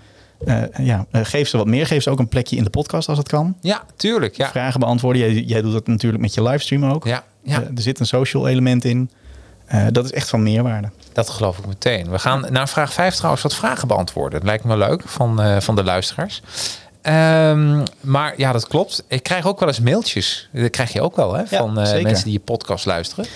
eh, 0.44 0.62
ja, 0.78 1.06
eh, 1.10 1.20
geef 1.24 1.48
ze 1.48 1.56
wat 1.56 1.66
meer. 1.66 1.86
Geef 1.86 2.02
ze 2.02 2.10
ook 2.10 2.18
een 2.18 2.28
plekje 2.28 2.56
in 2.56 2.64
de 2.64 2.70
podcast 2.70 3.08
als 3.08 3.18
het 3.18 3.28
kan. 3.28 3.56
Ja, 3.60 3.82
tuurlijk. 3.96 4.36
Ja, 4.36 4.48
Vragen 4.48 4.80
beantwoorden. 4.80 5.22
Jij, 5.22 5.42
jij 5.42 5.62
doet 5.62 5.72
dat 5.72 5.86
natuurlijk 5.86 6.22
met 6.22 6.34
je 6.34 6.42
livestream 6.42 6.84
ook. 6.84 7.04
ja, 7.06 7.24
ja. 7.42 7.60
Eh, 7.60 7.66
er 7.66 7.82
zit 7.82 8.00
een 8.00 8.06
social 8.06 8.48
element 8.48 8.84
in. 8.84 9.10
Dat 9.90 10.04
is 10.04 10.12
echt 10.12 10.28
van 10.28 10.42
meerwaarde. 10.42 10.90
dat 11.12 11.28
geloof 11.28 11.58
ik 11.58 11.66
meteen. 11.66 12.10
We 12.10 12.18
gaan 12.18 12.46
naar 12.50 12.68
vraag 12.68 12.92
5 12.92 13.14
trouwens 13.14 13.42
wat 13.42 13.54
vragen 13.54 13.88
beantwoorden. 13.88 14.38
Dat 14.38 14.48
lijkt 14.48 14.64
me 14.64 14.76
leuk 14.76 15.02
van, 15.06 15.62
van 15.62 15.76
de 15.76 15.84
luisteraars. 15.84 16.42
Ehm, 17.02 17.84
maar 18.00 18.34
ja, 18.36 18.52
dat 18.52 18.66
klopt. 18.66 19.04
Ik 19.08 19.22
krijg 19.22 19.46
ook 19.46 19.60
wel 19.60 19.68
eens 19.68 19.80
mailtjes. 19.80 20.48
Dat 20.52 20.70
krijg 20.70 20.92
je 20.92 21.00
ook 21.00 21.16
wel 21.16 21.34
hè, 21.34 21.46
van 21.46 21.72
mensen 21.72 22.24
die 22.24 22.32
je 22.32 22.40
podcast 22.40 22.86
luisteren. 22.86 23.26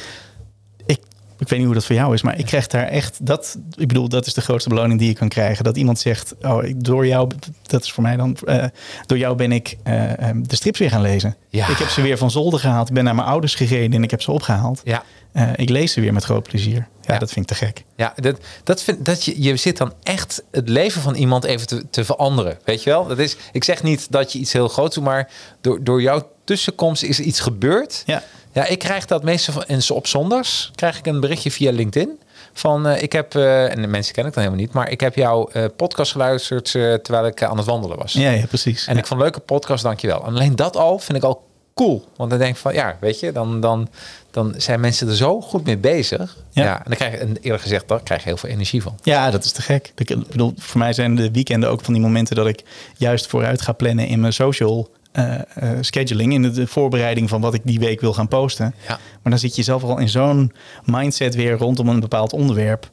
Ik, 1.38 1.49
weet 1.49 1.59
niet 1.59 1.64
hoe 1.66 1.75
dat 1.77 1.85
voor 1.85 1.94
jou 1.97 2.14
is, 2.14 2.23
maar 2.23 2.38
ik 2.38 2.47
krijg 2.47 2.66
daar 2.66 2.87
echt 2.87 3.27
dat. 3.27 3.59
Ik 3.77 3.88
bedoel, 3.88 4.09
dat 4.09 4.27
is 4.27 4.35
de 4.35 4.40
grootste 4.40 4.68
beloning 4.68 4.99
die 4.99 5.09
je 5.09 5.14
kan 5.14 5.29
krijgen. 5.29 5.64
Dat 5.64 5.77
iemand 5.77 5.99
zegt: 5.99 6.35
Oh, 6.42 6.64
ik- 6.64 6.85
door 6.85 7.07
jou, 7.07 7.31
dat 7.62 7.83
is 7.83 7.92
voor 7.92 8.03
mij 8.03 8.16
dan. 8.16 8.37
eh, 8.47 8.64
door 9.07 9.18
jou 9.18 9.37
ben 9.37 9.53
ik 9.53 9.77
eh, 9.83 10.29
eh, 10.29 10.37
de 10.42 10.57
strips 10.57 10.79
weer 10.79 10.90
gaan 10.90 11.01
lezen. 11.01 11.37
Ja. 11.49 11.68
Ik 11.68 11.77
heb 11.77 11.88
ze 11.88 12.03
weer 12.03 12.18
van 12.18 12.31
zolder 12.31 12.61
gehaald. 12.61 12.88
Ik 12.88 12.94
ben 12.94 13.05
naar 13.05 13.14
mijn 13.14 13.29
ouders 13.29 13.55
gereden 13.55 13.92
en 13.92 14.03
ik 14.03 14.11
heb 14.11 14.23
ze 14.23 14.31
opgehaald. 14.33 14.81
Ja, 14.85 15.03
Eh, 15.33 15.49
ik 15.57 15.68
lees 15.68 15.92
ze 15.92 16.01
weer 16.01 16.12
met 16.12 16.25
groot 16.25 16.42
plezier. 16.42 16.88
Ja, 17.07 17.19
dat 17.19 17.31
vind 17.31 17.51
ik 17.51 17.57
te 17.57 17.64
gek. 17.64 17.85
Ja, 17.97 18.14
dat, 18.17 18.37
dat 18.64 18.83
vind, 18.83 19.05
dat 19.05 19.25
je, 19.25 19.43
je 19.43 19.57
zit 19.57 19.77
dan 19.77 19.93
echt 20.03 20.43
het 20.51 20.69
leven 20.69 21.03
van 21.03 21.14
iemand 21.14 21.45
even 21.45 21.67
te, 21.67 21.85
te 21.90 22.05
veranderen. 22.05 22.59
Weet 22.64 22.83
je 22.83 22.90
wel? 22.90 23.07
Dat 23.07 23.19
is, 23.19 23.37
ik 23.53 23.64
zeg 23.64 23.83
niet 23.83 24.12
dat 24.12 24.33
je 24.33 24.38
iets 24.38 24.53
heel 24.53 24.69
groots 24.69 24.95
doet, 24.95 25.05
maar 25.05 25.31
door, 25.61 25.85
door 25.85 26.03
jouw 26.03 26.31
tussenkomst 26.45 27.03
is 27.03 27.19
er 27.19 27.25
iets 27.25 27.40
gebeurd. 27.40 28.03
Ja. 28.07 28.23
Ja, 28.53 28.67
ik 28.67 28.79
krijg 28.79 29.05
dat 29.07 29.23
meestal 29.23 29.55
van, 29.55 29.64
en 29.64 29.81
op 29.88 30.07
zondags 30.07 30.71
krijg 30.75 30.99
ik 30.99 31.07
een 31.07 31.21
berichtje 31.21 31.51
via 31.51 31.73
LinkedIn. 31.73 32.19
Van 32.53 32.87
eh, 32.87 33.03
ik 33.03 33.12
heb, 33.12 33.35
eh, 33.35 33.71
en 33.71 33.81
de 33.81 33.87
mensen 33.87 34.14
ken 34.14 34.27
ik 34.27 34.35
dan 34.35 34.43
helemaal 34.43 34.64
niet, 34.64 34.73
maar 34.75 34.90
ik 34.90 35.01
heb 35.01 35.14
jouw 35.14 35.49
eh, 35.49 35.64
podcast 35.77 36.12
geluisterd 36.12 36.71
terwijl 36.71 37.27
ik 37.27 37.43
aan 37.43 37.57
het 37.57 37.67
wandelen 37.67 37.99
was. 37.99 38.12
Ja, 38.12 38.31
ja 38.31 38.47
precies. 38.47 38.87
En 38.87 38.97
ik 38.97 39.07
vond 39.07 39.21
een 39.21 39.27
leuke 39.27 39.40
podcast, 39.40 39.83
dankjewel. 39.83 40.25
En 40.25 40.35
alleen 40.35 40.57
dat 40.57 40.77
al 40.77 40.99
vind 40.99 41.19
ik 41.19 41.25
al 41.25 41.47
cool. 41.75 42.05
Want 42.17 42.31
dan 42.31 42.38
denk 42.38 42.55
ik 42.55 42.61
van, 42.61 42.75
ja, 42.75 42.97
weet 43.01 43.21
je, 43.21 43.33
dan, 43.33 43.61
dan, 43.61 43.88
dan 44.35 44.55
zijn 44.57 44.81
mensen 44.81 45.09
er 45.09 45.16
zo 45.16 45.40
goed 45.40 45.64
mee 45.64 45.79
bezig. 45.79 46.37
Ja. 46.51 46.64
Ja. 46.64 46.77
en 46.77 46.83
dan 46.85 46.97
krijg 46.97 47.12
je, 47.12 47.18
en 47.18 47.37
eerlijk 47.40 47.62
gezegd, 47.62 47.88
daar 47.88 48.03
krijg 48.03 48.23
je 48.23 48.29
heel 48.29 48.37
veel 48.37 48.49
energie 48.49 48.83
van. 48.83 48.99
Ja, 49.03 49.31
dat 49.31 49.44
is 49.44 49.53
te 49.53 49.62
gek. 49.62 49.92
Ik 49.97 50.29
bedoel, 50.29 50.53
voor 50.57 50.79
mij 50.79 50.92
zijn 50.92 51.14
de 51.14 51.31
weekenden 51.31 51.70
ook 51.70 51.81
van 51.81 51.92
die 51.92 52.03
momenten 52.03 52.37
dat 52.37 52.47
ik 52.47 52.62
juist 52.97 53.27
vooruit 53.27 53.62
ga 53.62 53.73
plannen 53.73 54.07
in 54.07 54.20
mijn 54.20 54.33
social 54.33 54.90
eh, 55.12 55.35
eh, 55.35 55.42
scheduling, 55.81 56.33
in 56.33 56.42
de, 56.42 56.51
de 56.51 56.66
voorbereiding 56.66 57.29
van 57.29 57.40
wat 57.40 57.55
ik 57.55 57.61
die 57.64 57.79
week 57.79 58.01
wil 58.01 58.12
gaan 58.12 58.29
posten. 58.29 58.75
Ja. 58.88 58.99
Maar 59.23 59.33
dan 59.33 59.38
zit 59.38 59.57
je 59.57 59.62
zelf 59.62 59.83
al 59.83 59.99
in 59.99 60.09
zo'n 60.09 60.53
mindset 60.85 61.35
weer 61.35 61.53
rondom 61.57 61.88
een 61.88 62.01
bepaald 62.01 62.33
onderwerp. 62.33 62.90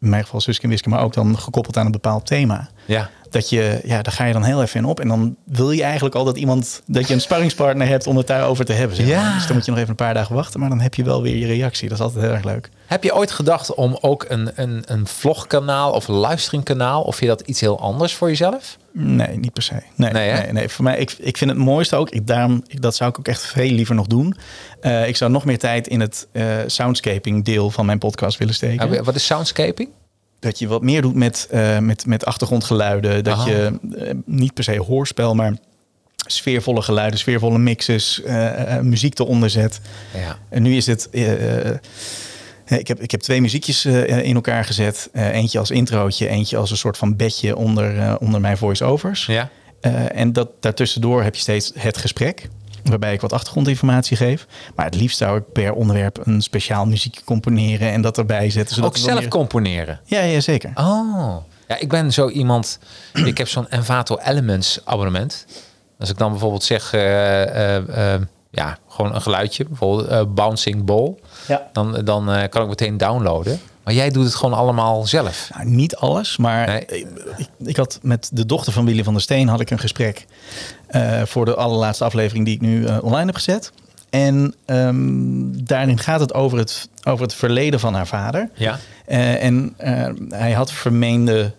In 0.00 0.08
mijn 0.08 0.24
geval 0.24 0.40
Suske 0.40 0.62
en 0.62 0.68
Wiske, 0.68 0.88
maar 0.88 1.02
ook 1.02 1.14
dan 1.14 1.38
gekoppeld 1.38 1.76
aan 1.76 1.86
een 1.86 1.92
bepaald 1.92 2.26
thema. 2.26 2.70
Ja. 2.84 3.10
Dat 3.30 3.48
je, 3.50 3.80
ja, 3.84 4.02
daar 4.02 4.12
ga 4.12 4.24
je 4.24 4.32
dan 4.32 4.44
heel 4.44 4.62
even 4.62 4.80
in 4.80 4.86
op. 4.86 5.00
En 5.00 5.08
dan 5.08 5.36
wil 5.44 5.70
je 5.70 5.82
eigenlijk 5.82 6.14
al 6.14 6.24
dat 6.24 6.36
iemand, 6.36 6.82
dat 6.86 7.08
je 7.08 7.14
een 7.14 7.20
sparringspartner 7.20 7.86
hebt 7.86 8.06
om 8.06 8.16
het 8.16 8.26
daarover 8.26 8.64
te 8.64 8.72
hebben. 8.72 8.96
zeg 8.96 9.06
maar. 9.06 9.14
Ja. 9.14 9.34
Dus 9.34 9.46
dan 9.46 9.56
moet 9.56 9.64
je 9.64 9.70
nog 9.70 9.80
even 9.80 9.90
een 9.90 9.96
paar 9.96 10.14
dagen 10.14 10.34
wachten, 10.34 10.60
maar 10.60 10.68
dan 10.68 10.80
heb 10.80 10.94
je 10.94 11.04
wel 11.04 11.22
weer 11.22 11.36
je 11.36 11.46
reactie. 11.46 11.88
Dat 11.88 11.98
is 11.98 12.04
altijd 12.04 12.24
heel 12.24 12.32
erg 12.32 12.44
leuk. 12.44 12.70
Heb 12.86 13.04
je 13.04 13.14
ooit 13.14 13.30
gedacht 13.30 13.74
om 13.74 13.98
ook 14.00 14.24
een, 14.28 14.50
een, 14.54 14.82
een 14.86 15.06
vlogkanaal 15.06 15.92
of 15.92 16.08
een 16.08 16.20
livestreamkanaal, 16.20 17.02
of 17.02 17.20
je 17.20 17.26
dat 17.26 17.40
iets 17.40 17.60
heel 17.60 17.80
anders 17.80 18.14
voor 18.14 18.28
jezelf? 18.28 18.76
Nee, 18.92 19.36
niet 19.36 19.52
per 19.52 19.62
se. 19.62 19.74
Nee, 19.94 20.12
Nee, 20.12 20.32
nee, 20.32 20.52
nee, 20.52 20.68
Voor 20.68 20.84
mij, 20.84 20.98
ik, 20.98 21.14
ik 21.18 21.36
vind 21.36 21.50
het 21.50 21.58
mooiste 21.58 21.96
ook. 21.96 22.10
Ik, 22.10 22.26
daarom, 22.26 22.64
ik, 22.66 22.82
dat 22.82 22.94
zou 22.96 23.10
ik 23.10 23.18
ook 23.18 23.28
echt 23.28 23.42
veel 23.46 23.70
liever 23.70 23.94
nog 23.94 24.06
doen. 24.06 24.36
Eh, 24.80 25.08
ik 25.08 25.16
zou 25.16 25.30
nog 25.30 25.44
meer 25.44 25.58
tijd 25.58 25.86
in 25.86 26.00
het 26.00 26.26
eh, 26.32 26.44
soundscaping 26.66 27.44
deel 27.44 27.70
van 27.70 27.86
mijn 27.86 27.98
podcast 27.98 28.38
willen 28.38 28.54
steken. 28.54 29.04
Wat 29.04 29.14
is 29.14 29.26
soundscaping? 29.26 29.88
Dat 30.42 30.58
je 30.58 30.68
wat 30.68 30.82
meer 30.82 31.02
doet 31.02 31.14
met, 31.14 31.46
eh, 31.50 31.78
met, 31.78 32.06
met 32.06 32.24
achtergrondgeluiden. 32.24 33.24
Dat 33.24 33.38
Aha. 33.38 33.48
je 33.48 33.78
eh, 33.96 34.14
niet 34.24 34.54
per 34.54 34.64
se 34.64 34.78
hoorspel, 34.78 35.34
maar 35.34 35.52
sfeervolle 36.16 36.82
geluiden, 36.82 37.18
sfeervolle 37.18 37.58
mixes, 37.58 38.22
eh, 38.22 38.78
muziek 38.78 39.18
eronder 39.18 39.50
zet. 39.50 39.80
Ja. 40.14 40.38
En 40.48 40.62
nu 40.62 40.76
is 40.76 40.86
het. 40.86 41.08
ik, 42.66 42.88
heb, 42.88 43.00
ik 43.00 43.10
heb 43.10 43.20
twee 43.20 43.40
muziekjes 43.40 43.84
in 43.84 44.34
elkaar 44.34 44.64
gezet. 44.64 45.10
Eentje 45.12 45.58
als 45.58 45.70
introotje, 45.70 46.28
eentje 46.28 46.56
als 46.56 46.70
een 46.70 46.76
soort 46.76 46.96
van 46.96 47.16
bedje 47.16 47.56
onder, 47.56 48.18
onder 48.18 48.40
mijn 48.40 48.56
voice-overs. 48.56 49.26
Ja. 49.26 49.50
En 50.12 50.32
dat, 50.32 50.48
daartussendoor 50.60 51.22
heb 51.22 51.34
je 51.34 51.40
steeds 51.40 51.72
het 51.74 51.96
gesprek. 51.96 52.48
Waarbij 52.82 53.12
ik 53.12 53.20
wat 53.20 53.32
achtergrondinformatie 53.32 54.16
geef. 54.16 54.46
Maar 54.74 54.84
het 54.84 54.94
liefst 54.94 55.18
zou 55.18 55.38
ik 55.38 55.52
per 55.52 55.72
onderwerp 55.72 56.26
een 56.26 56.40
speciaal 56.42 56.86
muziekje 56.86 57.24
componeren 57.24 57.90
en 57.92 58.02
dat 58.02 58.18
erbij 58.18 58.50
zetten. 58.50 58.74
Zodat 58.74 58.90
Ook 58.90 58.96
zelf 58.96 59.18
meer- 59.20 59.28
componeren. 59.28 60.00
Ja, 60.04 60.20
ja, 60.20 60.40
zeker. 60.40 60.70
Oh. 60.74 61.36
Ja, 61.68 61.78
ik 61.78 61.88
ben 61.88 62.12
zo 62.12 62.28
iemand. 62.28 62.78
ik 63.12 63.38
heb 63.38 63.48
zo'n 63.48 63.68
Envato 63.68 64.18
Elements 64.24 64.80
abonnement. 64.84 65.46
Als 65.98 66.10
ik 66.10 66.18
dan 66.18 66.30
bijvoorbeeld 66.30 66.64
zeg, 66.64 66.92
eh, 66.92 67.76
eh, 67.76 68.14
eh, 68.14 68.20
ja, 68.50 68.78
gewoon 68.88 69.14
een 69.14 69.22
geluidje, 69.22 69.64
bijvoorbeeld 69.64 70.08
eh, 70.08 70.22
bouncing 70.28 70.84
ball, 70.84 71.14
Ja. 71.48 71.68
dan, 71.72 72.00
dan 72.04 72.30
eh, 72.32 72.48
kan 72.48 72.62
ik 72.62 72.68
meteen 72.68 72.96
downloaden. 72.96 73.60
Maar 73.84 73.94
jij 73.94 74.10
doet 74.10 74.24
het 74.24 74.34
gewoon 74.34 74.58
allemaal 74.58 75.06
zelf. 75.06 75.50
Nou, 75.54 75.68
niet 75.68 75.96
alles, 75.96 76.36
maar 76.36 76.66
Nee. 76.66 76.84
ik, 76.86 77.06
ik, 77.58 77.76
had 77.76 77.98
met 78.02 78.30
de 78.32 78.46
dochter 78.46 78.72
van 78.72 78.84
Willy 78.84 79.04
van 79.04 79.12
der 79.12 79.22
Steen 79.22 79.48
had 79.48 79.60
ik 79.60 79.70
een 79.70 79.78
gesprek 79.78 80.26
eh, 80.86 81.22
voor 81.24 81.44
de 81.44 81.54
allerlaatste 81.54 82.04
aflevering 82.04 82.44
die 82.44 82.54
ik 82.54 82.60
nu 82.60 82.86
eh, 82.86 83.02
online 83.02 83.26
heb 83.26 83.34
gezet. 83.34 83.72
En 84.10 84.54
ehm, 84.64 85.64
daarin 85.64 85.98
gaat 85.98 86.20
het 86.20 86.34
over 86.34 86.58
het, 86.58 86.88
over 87.04 87.22
het 87.24 87.34
verleden 87.34 87.80
van 87.80 87.94
haar 87.94 88.06
vader. 88.06 88.50
Ja. 88.54 88.78
Eh, 89.06 89.44
en 89.44 89.74
hij 90.28 90.52
had 90.52 90.72
vermeende, 90.72 91.54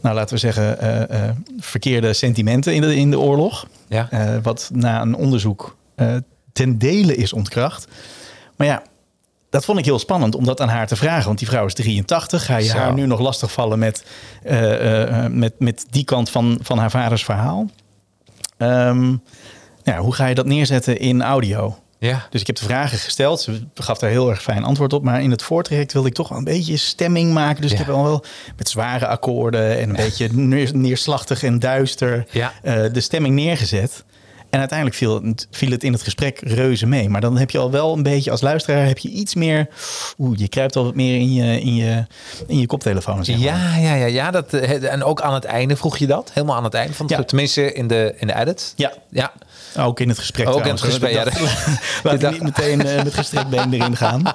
nou 0.00 0.14
laten 0.14 0.34
we 0.34 0.40
zeggen, 0.40 0.78
verkeerde 1.58 2.12
sentimenten 2.12 2.74
in 2.74 2.80
de, 2.80 2.96
in 2.96 3.10
de 3.10 3.18
oorlog. 3.18 3.66
Ja. 3.88 4.08
Wat 4.42 4.70
na 4.72 5.00
een 5.00 5.14
onderzoek 5.14 5.76
ten 6.52 6.78
dele 6.78 7.16
is 7.16 7.32
ontkracht. 7.32 7.86
Maar 8.56 8.66
ja, 8.66 8.82
dat 9.50 9.64
vond 9.64 9.78
ik 9.78 9.84
heel 9.84 9.98
spannend 9.98 10.34
om 10.34 10.44
dat 10.44 10.60
aan 10.60 10.68
haar 10.68 10.86
te 10.86 10.96
vragen. 10.96 11.26
Want 11.26 11.38
die 11.38 11.48
vrouw 11.48 11.66
is 11.66 11.74
83. 11.74 12.44
Ga 12.44 12.56
je 12.56 12.64
Zo. 12.64 12.76
haar 12.76 12.94
nu 12.94 13.06
nog 13.06 13.20
lastigvallen 13.20 13.78
met, 13.78 14.04
eh, 14.42 15.02
eh, 15.24 15.30
met, 15.32 15.52
met 15.58 15.86
die 15.90 16.04
kant 16.04 16.30
van, 16.30 16.58
van 16.62 16.78
haar 16.78 16.90
vaders 16.90 17.24
verhaal? 17.24 17.70
Ja, 19.84 19.98
hoe 19.98 20.14
ga 20.14 20.26
je 20.26 20.34
dat 20.34 20.46
neerzetten 20.46 20.98
in 20.98 21.22
audio? 21.22 21.78
Ja. 21.98 22.26
Dus 22.30 22.40
ik 22.40 22.46
heb 22.46 22.56
de 22.56 22.64
vragen 22.64 22.98
gesteld. 22.98 23.40
Ze 23.40 23.66
gaf 23.74 23.98
daar 23.98 24.10
heel 24.10 24.30
erg 24.30 24.42
fijn 24.42 24.64
antwoord 24.64 24.92
op. 24.92 25.02
Maar 25.02 25.22
in 25.22 25.30
het 25.30 25.42
voortraject 25.42 25.92
wilde 25.92 26.08
ik 26.08 26.14
toch 26.14 26.28
wel 26.28 26.38
een 26.38 26.44
beetje 26.44 26.76
stemming 26.76 27.32
maken. 27.32 27.62
Dus 27.62 27.70
Ja. 27.70 27.78
ik 27.78 27.86
heb 27.86 27.94
al 27.94 28.02
wel 28.04 28.24
met 28.56 28.68
zware 28.68 29.06
akkoorden 29.06 29.78
en 29.78 29.88
een 29.88 29.96
beetje 29.96 30.28
neer- 30.32 30.76
neerslachtig 30.76 31.42
en 31.42 31.58
duister 31.58 32.26
eh, 32.62 32.82
de 32.92 33.00
stemming 33.00 33.34
neergezet. 33.34 34.04
En 34.50 34.58
uiteindelijk 34.58 34.98
viel 34.98 35.22
het, 35.22 35.46
viel 35.50 35.70
het 35.70 35.84
in 35.84 35.92
het 35.92 36.02
gesprek 36.02 36.40
reuze 36.42 36.86
mee. 36.86 37.08
Maar 37.08 37.20
dan 37.20 37.36
heb 37.38 37.50
je 37.50 37.58
al 37.58 37.70
wel 37.70 37.92
een 37.92 38.02
beetje 38.02 38.30
als 38.30 38.40
luisteraar 38.40 38.86
heb 38.86 38.98
je 38.98 39.08
iets 39.08 39.34
meer. 39.34 39.68
Oeh, 40.18 40.38
je 40.38 40.48
kruipt 40.48 40.76
al 40.76 40.84
wat 40.84 40.94
meer 40.94 41.16
in 41.16 41.32
je, 41.34 41.60
in 41.60 41.74
je, 41.74 42.06
in 42.46 42.58
je 42.58 42.66
koptelefoon. 42.66 43.24
Zeg 43.24 43.36
maar. 43.36 43.44
Ja, 43.44 43.76
ja, 43.76 43.94
ja, 43.94 44.06
ja. 44.06 44.30
Dat, 44.30 44.52
eh, 44.52 44.92
en 44.92 45.04
ook 45.04 45.20
aan 45.20 45.34
het 45.34 45.44
einde 45.44 45.76
vroeg 45.76 45.98
je 45.98 46.06
dat. 46.06 46.30
Helemaal 46.32 46.56
aan 46.56 46.64
het 46.64 46.74
einde 46.74 46.92
van 46.94 47.06
Ja. 47.08 47.24
Tenminste 47.24 47.72
in 47.72 47.86
de, 47.86 48.14
in 48.18 48.26
de 48.26 48.34
edit. 48.36 48.72
Ja. 48.76 48.92
Ja. 49.10 49.32
Ook 49.78 50.00
in 50.00 50.08
het 50.08 50.18
gesprek. 50.18 50.48
Ook 50.48 50.64
in 50.64 50.70
het 50.70 50.80
gesprek, 50.80 51.12
ja. 51.12 51.24
Laat 52.02 52.30
niet 52.30 52.42
meteen 52.50 52.86
eh, 52.86 53.02
met 53.02 53.14
gestrekt 53.14 53.48
been 53.48 53.72
erin 53.72 53.96
gaan. 53.96 54.22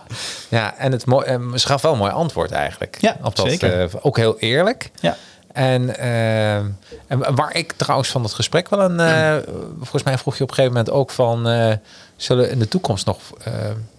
Ja, 0.50 0.78
en 0.78 0.92
het 0.92 1.06
mooi, 1.06 1.26
eh, 1.26 1.54
ze 1.56 1.68
gaf 1.68 1.82
wel 1.82 1.92
een 1.92 1.98
mooi 1.98 2.12
antwoord 2.12 2.52
eigenlijk. 2.52 2.98
Ja, 3.00 3.18
op 3.24 3.36
dat, 3.36 3.50
zeker. 3.50 3.82
eh, 3.82 3.88
ook 4.02 4.18
heel 4.18 4.40
eerlijk. 4.40 4.92
Ja. 5.00 5.18
En, 5.54 5.98
eh, 5.98 6.56
en 7.08 7.36
waar 7.36 7.56
ik 7.56 7.72
trouwens 7.72 8.10
van 8.10 8.24
het 8.24 8.34
gesprek 8.34 8.70
wel 8.70 8.82
een... 8.82 9.00
eh, 9.00 9.38
volgens 9.78 10.04
mij 10.04 10.18
vroeg 10.18 10.38
je 10.38 10.44
op 10.44 10.50
een 10.50 10.56
gegeven 10.56 10.78
moment 10.78 10.96
ook 10.96 11.12
van... 11.12 11.48
eh, 11.48 11.74
zullen 12.16 12.52
in 12.52 12.60
de 12.60 12.68
toekomst 12.68 13.06
nog... 13.06 13.20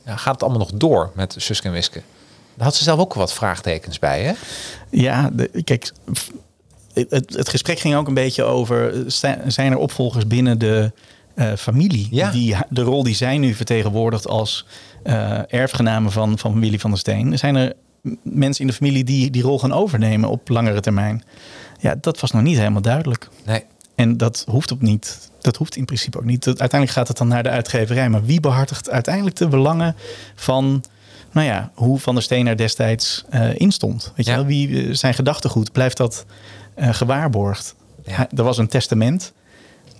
ja, 0.05 0.17
gaat 0.17 0.33
het 0.33 0.43
allemaal 0.43 0.61
nog 0.61 0.71
door 0.75 1.11
met 1.15 1.35
Suske 1.39 1.67
en 1.67 1.73
Wiske? 1.73 2.03
Daar 2.55 2.67
had 2.67 2.77
ze 2.77 2.85
zelf 2.85 2.99
ook 2.99 3.15
wat 3.15 3.33
vraagtekens 3.33 3.99
bij, 3.99 4.23
hè? 4.23 4.33
Ja, 4.91 5.31
de, 5.33 5.63
kijk, 5.65 5.93
het, 6.95 7.35
het 7.35 7.49
gesprek 7.49 7.79
ging 7.79 7.95
ook 7.95 8.09
een 8.09 8.15
beetje 8.15 8.43
over... 8.43 9.05
zijn 9.47 9.73
er 9.73 9.79
opvolgers 9.79 10.27
binnen 10.27 10.59
de 10.59 10.93
familie. 11.57 12.09
Ja. 12.11 12.31
Die, 12.31 12.57
de 12.69 12.83
rol 12.83 13.03
die 13.03 13.15
zij 13.15 13.39
nu 13.39 13.55
vertegenwoordigt 13.55 14.29
als 14.29 14.67
erfgenamen 15.49 16.13
van, 16.13 16.39
van 16.39 16.61
Willy 16.61 16.79
van 16.79 16.91
der 16.91 16.99
Steen. 16.99 17.39
Zijn 17.39 17.57
er 17.57 17.73
mensen 18.23 18.61
in 18.61 18.67
de 18.67 18.73
familie 18.77 19.05
die 19.05 19.31
die 19.31 19.43
rol 19.43 19.59
gaan 19.59 19.73
overnemen 19.73 20.29
op 20.29 20.49
langere 20.49 20.81
termijn? 20.81 21.23
Ja, 21.79 21.95
dat 22.01 22.21
was 22.21 22.31
nog 22.31 22.43
niet 22.43 22.57
helemaal 22.59 22.83
duidelijk. 22.83 23.29
Nee. 23.45 23.65
En 23.95 24.17
dat 24.17 24.45
hoeft 24.49 24.73
ook 24.73 24.81
niet. 24.81 25.31
Dat 25.41 25.57
hoeft 25.57 25.77
in 25.77 25.85
principe 25.85 26.19
ook 26.19 26.25
niet. 26.25 26.47
Uiteindelijk 26.47 26.91
gaat 26.91 27.09
het 27.09 27.17
dan 27.17 27.29
naar 27.29 27.43
de 27.43 27.49
uitgeverij. 27.49 28.09
Maar 28.09 28.25
wie 28.25 28.41
behartigt 28.41 28.91
uiteindelijk 28.91 29.37
de 29.37 29.49
belangen 29.49 29.97
van, 30.35 30.85
nou 31.33 31.47
ja, 31.47 31.71
hoe 31.75 31.99
Van 31.99 32.15
der 32.15 32.23
Steen 32.23 32.47
er 32.47 32.57
destijds 32.57 33.25
eh 33.31 33.55
in 33.55 33.73
stond? 33.73 34.13
Weet 34.17 34.27
je 34.27 34.33
wel, 34.35 34.45
wie 34.47 34.83
eh, 34.89 34.95
zijn 34.95 35.15
gedachtegoed 35.15 35.73
blijft 35.73 35.97
dat 35.97 36.25
eh, 36.75 36.89
gewaarborgd? 36.95 37.75
Ja. 38.05 38.13
Hij- 38.15 38.29
er 38.37 38.43
was 38.45 38.59
een 38.59 38.69
testament 38.69 39.33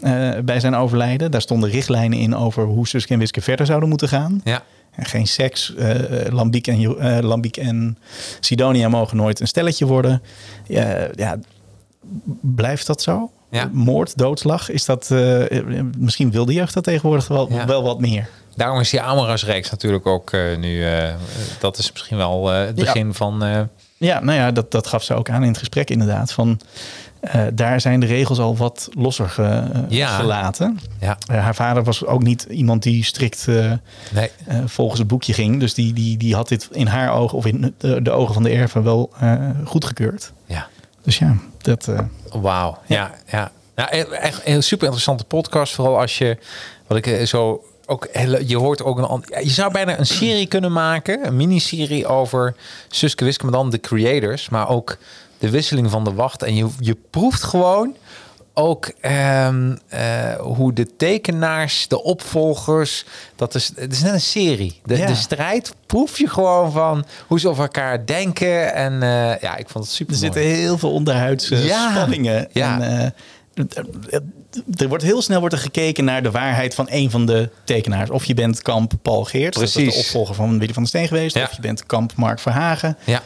eh, 0.01 0.31
bij 0.45 0.61
zijn 0.61 0.75
overlijden. 0.75 1.31
Daar 1.31 1.41
stonden 1.41 1.71
richtlijnen 1.71 2.19
in 2.19 2.37
over 2.37 2.65
hoe 2.65 2.89
Suske 2.89 3.13
en 3.13 3.19
Wiske 3.19 3.41
verder 3.41 3.67
zouden 3.67 3.89
moeten 3.89 4.09
gaan. 4.09 4.41
Ja. 4.45 4.63
En 4.95 5.05
geen 5.05 5.27
seks. 5.27 5.75
eh, 5.75 6.33
Lambiek, 6.33 6.67
en, 6.67 6.99
eh, 6.99 7.19
Lambiek 7.23 7.57
en 7.57 7.99
Sidonia 8.41 8.89
mogen 8.89 9.17
nooit 9.17 9.41
een 9.41 9.47
stelletje 9.49 9.87
worden. 9.87 10.23
Ja, 10.67 11.09
ja, 11.15 11.39
blijft 12.41 12.87
dat 12.87 13.03
zo? 13.03 13.31
Ja. 13.51 13.71
Moord, 13.73 14.19
doodslag, 14.19 14.71
is 14.71 14.85
dat... 14.85 15.11
misschien 15.99 16.31
wil 16.31 16.45
de 16.45 16.53
jeugd 16.53 16.75
dat 16.75 16.85
tegenwoordig 16.85 17.29
wel, 17.29 17.53
Ja. 17.53 17.67
wel 17.67 17.83
wat 17.83 18.01
meer. 18.01 18.29
Daarom 18.57 18.81
is 18.81 18.91
die 18.91 19.01
Amoras-reeks 19.01 19.71
natuurlijk 19.71 20.07
ook 20.07 20.33
nu... 20.59 20.85
dat 21.61 21.79
is 21.79 21.93
misschien 21.93 22.17
wel 22.17 22.49
het 22.49 22.77
Ja. 22.79 22.85
begin 22.85 23.15
van... 23.15 23.69
Ja, 23.97 24.21
nou 24.21 24.39
ja, 24.39 24.51
dat, 24.53 24.71
dat 24.71 24.87
gaf 24.87 25.03
ze 25.03 25.15
ook 25.15 25.31
aan 25.31 25.43
in 25.43 25.49
het 25.49 25.59
gesprek 25.59 25.91
inderdaad. 25.91 26.33
Van, 26.33 26.61
eh, 27.23 27.43
daar 27.55 27.81
zijn 27.81 28.01
de 28.01 28.07
regels 28.07 28.39
al 28.39 28.57
wat 28.57 28.89
losser 28.93 29.29
ge- 29.29 29.43
eh, 29.73 29.81
Ja. 29.89 30.07
gelaten. 30.17 30.79
ja, 31.01 31.19
Eh, 31.31 31.43
haar 31.43 31.55
vader 31.55 31.85
was 31.85 32.05
ook 32.05 32.23
niet 32.23 32.43
iemand 32.43 32.83
die 32.83 33.05
strikt 33.05 33.47
nee. 34.13 34.31
volgens 34.67 34.99
het 34.99 35.09
boekje 35.09 35.33
ging. 35.33 35.61
Dus 35.61 35.75
die, 35.75 35.93
die, 35.93 36.17
die 36.17 36.35
had 36.35 36.49
dit 36.49 36.69
in 36.73 36.87
haar 36.87 37.13
ogen 37.13 37.39
of 37.39 37.47
in 37.47 37.75
de, 37.79 38.03
de 38.03 38.11
ogen 38.11 38.35
van 38.35 38.43
de 38.43 38.51
erven 38.51 38.83
wel 38.83 39.11
goedgekeurd. 39.65 40.33
Ja. 40.47 40.67
Dus 41.03 41.19
ja, 41.19 41.37
dat... 41.59 41.89
Wauw. 42.33 42.79
Ja, 42.87 43.11
ja. 43.31 43.51
Nou, 43.75 43.89
e- 43.97 44.03
echt 44.03 44.41
een 44.45 44.63
super 44.63 44.85
interessante 44.85 45.25
podcast. 45.25 45.75
Vooral 45.75 45.99
als 46.01 46.19
je, 46.19 46.39
wat 46.87 47.07
ik 47.07 47.27
zo 47.27 47.65
ook, 47.87 48.09
heel- 48.13 48.43
je 48.43 48.57
hoort 48.57 48.83
ook 48.83 48.99
een, 48.99 49.25
ja, 49.29 49.39
je 49.39 49.51
zou 49.51 49.73
bijna 49.73 49.99
een 49.99 50.07
serie 50.07 50.47
kunnen 50.47 50.73
maken, 50.73 51.27
een 51.27 51.37
miniserie 51.37 52.07
over 52.07 52.55
Suske 52.89 53.25
Wiske, 53.25 53.45
maar 53.45 53.53
dan 53.53 53.71
de 53.71 53.81
creators, 53.81 54.49
maar 54.49 54.69
ook 54.69 54.97
de 55.43 55.51
wisseling 55.51 55.91
van 55.91 56.05
de 56.05 56.13
wacht. 56.13 56.43
En 56.43 56.55
je, 56.55 56.69
je 56.79 56.97
proeft 57.11 57.43
gewoon 57.43 57.97
ook 58.55 58.93
ehm, 59.01 59.77
eh, 59.89 60.35
hoe 60.39 60.73
de 60.73 60.97
tekenaars, 60.97 61.89
de 61.89 62.03
opvolgers, 62.03 63.05
dat 63.37 63.55
is, 63.55 63.73
het 63.77 63.93
is 63.93 64.03
net 64.03 64.13
een 64.13 64.21
serie. 64.21 64.81
De, 64.85 64.97
Ja. 64.97 65.07
de 65.07 65.15
strijd 65.15 65.75
proef 65.87 66.19
je 66.19 66.29
gewoon 66.29 66.73
van 66.73 67.05
hoe 67.27 67.41
ze 67.41 67.49
over 67.49 67.63
elkaar 67.63 68.07
denken. 68.07 68.75
En 68.75 69.03
eh, 69.03 69.41
ja, 69.41 69.57
ik 69.57 69.69
vond 69.69 69.85
het 69.85 69.95
super. 69.95 70.13
Er 70.13 70.19
zitten 70.21 70.43
heel 70.43 70.79
veel 70.79 70.93
onderhuidse 70.93 71.57
Ja. 71.57 71.91
spanningen. 71.91 72.49
Ja. 72.53 72.81
En, 72.81 73.13
eh, 73.55 74.21
er 74.77 74.89
wordt 74.89 75.05
heel 75.05 75.23
snel 75.23 75.41
wordt 75.41 75.55
er 75.55 75.61
gekeken 75.61 76.05
naar 76.05 76.23
de 76.23 76.31
waarheid 76.31 76.75
van 76.75 76.87
een 76.91 77.11
van 77.11 77.27
de 77.27 77.51
tekenaars. 77.65 78.11
Of 78.11 78.25
je 78.25 78.35
bent 78.35 78.63
kamp 78.63 78.93
Paul 79.03 79.25
Geerts, 79.25 79.59
dat 79.59 79.67
is 79.69 79.73
Precies. 79.73 79.95
de 79.95 80.01
opvolger 80.01 80.35
van 80.35 80.59
Willy 80.59 80.73
van 80.73 80.83
der 80.83 80.87
Steen 80.93 81.09
geweest. 81.09 81.37
Ja. 81.37 81.43
Of 81.43 81.53
je 81.53 81.61
bent 81.61 81.87
kamp 81.87 82.13
Mark 82.17 82.39
Verhagen. 82.39 82.97
Ja. 83.05 83.23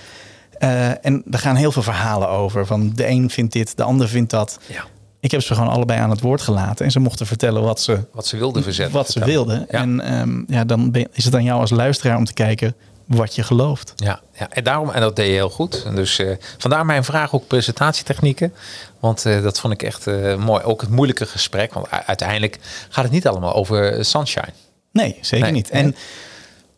Eh, 0.58 1.04
en 1.04 1.22
er 1.30 1.38
gaan 1.38 1.56
heel 1.56 1.72
veel 1.72 1.82
verhalen 1.82 2.28
over. 2.28 2.66
Van 2.66 2.92
de 2.94 3.06
een 3.06 3.30
vindt 3.30 3.52
dit, 3.52 3.76
de 3.76 3.82
ander 3.82 4.08
vindt 4.08 4.30
dat. 4.30 4.58
Ja. 4.66 4.84
Ik 5.20 5.30
heb 5.30 5.42
ze 5.42 5.54
gewoon 5.54 5.70
allebei 5.70 6.00
aan 6.00 6.10
het 6.10 6.20
woord 6.20 6.40
gelaten. 6.42 6.84
En 6.84 6.90
ze 6.90 7.00
mochten 7.00 7.26
vertellen 7.26 7.62
wat 7.62 7.80
ze, 7.80 7.98
Wat 8.12 8.26
ze 8.26 8.36
wilden 8.36 8.62
verzetten. 8.62 8.94
wat 8.94 9.10
ze 9.10 9.24
wilden. 9.24 9.66
Ja. 9.70 9.78
En 9.78 10.00
ehm, 10.00 10.42
ja, 10.46 10.64
dan 10.64 10.90
ben- 10.90 11.08
is 11.12 11.24
het 11.24 11.34
aan 11.34 11.44
jou 11.44 11.60
als 11.60 11.70
luisteraar 11.70 12.16
om 12.16 12.24
te 12.24 12.32
kijken 12.32 12.74
wat 13.06 13.34
je 13.34 13.42
gelooft. 13.42 13.92
Ja, 13.96 14.20
ja, 14.38 14.48
en 14.50 14.64
daarom, 14.64 14.90
en 14.90 15.00
dat 15.00 15.16
deed 15.16 15.26
je 15.26 15.32
heel 15.32 15.50
goed. 15.50 15.82
En 15.86 15.94
dus 15.94 16.18
eh, 16.18 16.36
vandaar 16.58 16.86
mijn 16.86 17.04
vraag 17.04 17.34
ook 17.34 17.46
presentatietechnieken. 17.46 18.52
Want 19.00 19.24
eh, 19.26 19.42
dat 19.42 19.60
vond 19.60 19.72
ik 19.72 19.82
echt 19.82 20.06
mooi. 20.38 20.62
Ook 20.62 20.80
het 20.80 20.90
moeilijke 20.90 21.26
gesprek. 21.26 21.74
Want 21.74 21.86
uiteindelijk 21.90 22.58
gaat 22.88 23.04
het 23.04 23.12
niet 23.12 23.26
allemaal 23.28 23.54
over 23.54 24.04
sunshine. 24.04 24.52
Nee, 24.92 25.18
zeker 25.20 25.44
Nee. 25.44 25.54
niet. 25.54 25.70
En 25.70 25.96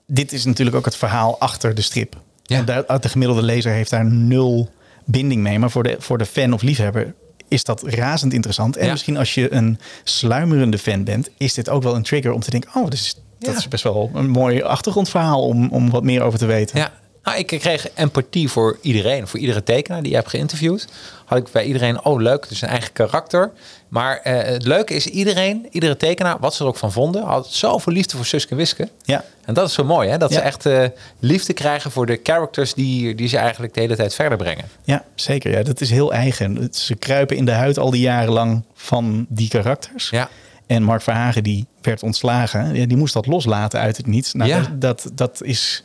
dit 0.07 0.33
is 0.33 0.45
natuurlijk 0.45 0.77
ook 0.77 0.85
het 0.85 0.97
verhaal 0.97 1.39
achter 1.41 1.75
de 1.75 1.83
strip. 1.83 2.17
Ja. 2.57 2.63
Daar, 2.63 3.01
de 3.01 3.09
gemiddelde 3.09 3.43
lezer 3.43 3.73
heeft 3.73 3.91
daar 3.91 4.05
nul 4.05 4.71
binding 5.05 5.43
mee. 5.43 5.59
Maar 5.59 5.71
voor 5.71 5.83
de, 5.83 5.97
voor 5.99 6.19
de 6.19 6.27
fan 6.27 6.53
of 6.53 6.63
liefhebber 6.63 7.15
is 7.49 7.65
dat 7.65 7.83
razend 7.87 8.33
interessant. 8.33 8.77
En 8.77 8.85
Ja. 8.85 8.91
misschien 8.93 9.17
als 9.17 9.35
je 9.35 9.53
een 9.53 9.79
sluimerende 10.05 10.79
fan 10.79 11.05
bent, 11.05 11.31
is 11.37 11.55
dit 11.55 11.69
ook 11.69 11.83
wel 11.83 11.95
een 11.95 12.03
trigger 12.03 12.33
om 12.33 12.41
te 12.41 12.51
denken: 12.51 12.71
oh, 12.75 12.85
dat 12.85 12.93
is, 12.93 13.15
dat 13.39 13.51
Ja. 13.53 13.59
is 13.59 13.69
best 13.69 13.85
wel 13.85 14.11
een 14.15 14.29
mooi 14.31 14.63
achtergrondverhaal 14.63 15.43
om, 15.47 15.69
om 15.71 15.91
wat 15.91 16.03
meer 16.03 16.23
over 16.23 16.39
te 16.39 16.47
weten. 16.47 16.79
Ja, 16.79 16.93
nou, 17.29 17.41
ik 17.41 17.47
kreeg 17.61 17.89
empathie 17.95 18.49
voor 18.49 18.79
iedereen. 18.83 19.29
Voor 19.29 19.41
iedere 19.41 19.63
tekenaar 19.63 20.03
die 20.03 20.11
je 20.11 20.17
hebt 20.17 20.31
geïnterviewd. 20.31 20.89
Had 21.25 21.39
ik 21.39 21.49
bij 21.53 21.65
iedereen, 21.65 22.05
oh 22.05 22.21
leuk, 22.21 22.49
dus 22.49 22.63
een 22.63 22.69
eigen 22.69 22.93
karakter. 22.93 23.51
Maar 23.89 24.17
eh, 24.17 24.53
het 24.53 24.67
leuke 24.67 24.95
is, 24.95 25.07
iedereen, 25.07 25.67
iedere 25.71 25.97
tekenaar, 25.97 26.37
wat 26.41 26.55
ze 26.55 26.63
er 26.63 26.69
ook 26.69 26.77
van 26.77 26.93
vonden, 26.93 27.23
had 27.23 27.47
zoveel 27.51 27.93
liefde 27.93 28.17
voor 28.17 28.27
Suske 28.27 28.55
Wiske. 28.55 28.89
Ja. 29.03 29.25
En 29.45 29.55
dat 29.55 29.69
is 29.69 29.75
zo 29.75 29.85
mooi, 29.85 30.09
hè? 30.09 30.19
Dat 30.19 30.33
ze 30.33 30.41
echt 30.41 30.67
eh, 30.67 30.85
liefde 31.19 31.53
krijgen 31.53 31.91
voor 31.91 32.07
de 32.07 32.21
characters 32.23 32.75
die, 32.75 33.15
die 33.15 33.29
ze 33.29 33.37
eigenlijk 33.37 33.75
de 33.75 33.81
hele 33.81 33.97
tijd 33.97 34.15
verder 34.15 34.39
brengen. 34.39 34.65
Ja, 34.85 35.05
zeker. 35.15 35.51
Ja, 35.51 35.63
dat 35.63 35.81
is 35.81 35.91
heel 35.91 36.13
eigen. 36.13 36.69
Ze 36.73 36.95
kruipen 36.95 37.37
in 37.37 37.45
de 37.45 37.53
huid 37.53 37.79
al 37.79 37.91
die 37.91 38.01
jaren 38.01 38.33
lang 38.33 38.63
van 38.75 39.27
die 39.29 39.49
karakters. 39.49 40.11
Ja. 40.11 40.29
En 40.67 40.83
Mark 40.83 41.03
Verhagen, 41.03 41.43
die 41.43 41.67
werd 41.83 42.03
ontslagen. 42.03 42.75
Ja, 42.75 42.87
die 42.87 42.97
moest 42.97 43.15
dat 43.15 43.27
loslaten 43.27 43.81
uit 43.81 43.97
het 43.97 44.07
niets. 44.07 44.33
Nou, 44.33 44.51
Ja. 44.51 44.63
dat, 44.75 45.11
dat 45.15 45.43
is... 45.43 45.83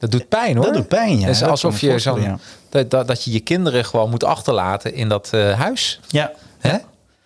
Dat 0.00 0.10
doet 0.10 0.28
pijn 0.28 0.56
hoor. 0.56 0.64
Dat 0.64 0.74
doet 0.74 0.88
pijn, 0.88 1.18
ja. 1.18 1.26
Het 1.26 1.34
is 1.34 1.42
alsof 1.42 1.80
je 1.80 1.86
zo'n 1.86 1.90
voorstellen, 1.90 2.40
dat, 2.68 2.90
dat, 2.90 3.06
dat 3.08 3.24
je 3.24 3.32
je 3.32 3.40
kinderen 3.40 3.84
gewoon 3.84 4.10
moet 4.10 4.24
achterlaten 4.24 4.94
in 4.94 5.08
dat 5.08 5.28
eh, 5.32 5.58
huis. 5.58 6.00
Ja, 6.08 6.32
Hè? 6.58 6.76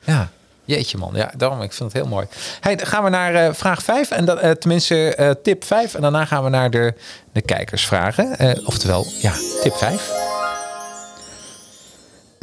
Ja. 0.00 0.28
Jeetje 0.64 0.98
man, 0.98 1.10
ja, 1.14 1.32
daarom, 1.36 1.62
ik 1.62 1.72
vind 1.72 1.92
het 1.92 2.02
heel 2.02 2.10
mooi. 2.10 2.26
Hey, 2.60 2.76
dan 2.76 2.86
gaan 2.86 3.04
we 3.04 3.10
naar 3.10 3.34
eh, 3.34 3.52
vraag 3.52 3.82
5, 3.82 4.10
en 4.10 4.24
dat, 4.24 4.38
eh, 4.38 4.50
tenminste 4.50 5.38
tip 5.42 5.64
5. 5.64 5.94
En 5.94 6.00
daarna 6.02 6.24
gaan 6.24 6.44
we 6.44 6.48
naar 6.48 6.70
de, 6.70 6.94
de 7.32 7.40
kijkersvragen. 7.40 8.56
Oftewel, 8.66 9.06
ja, 9.20 9.32
tip 9.62 9.74
5. 9.74 10.12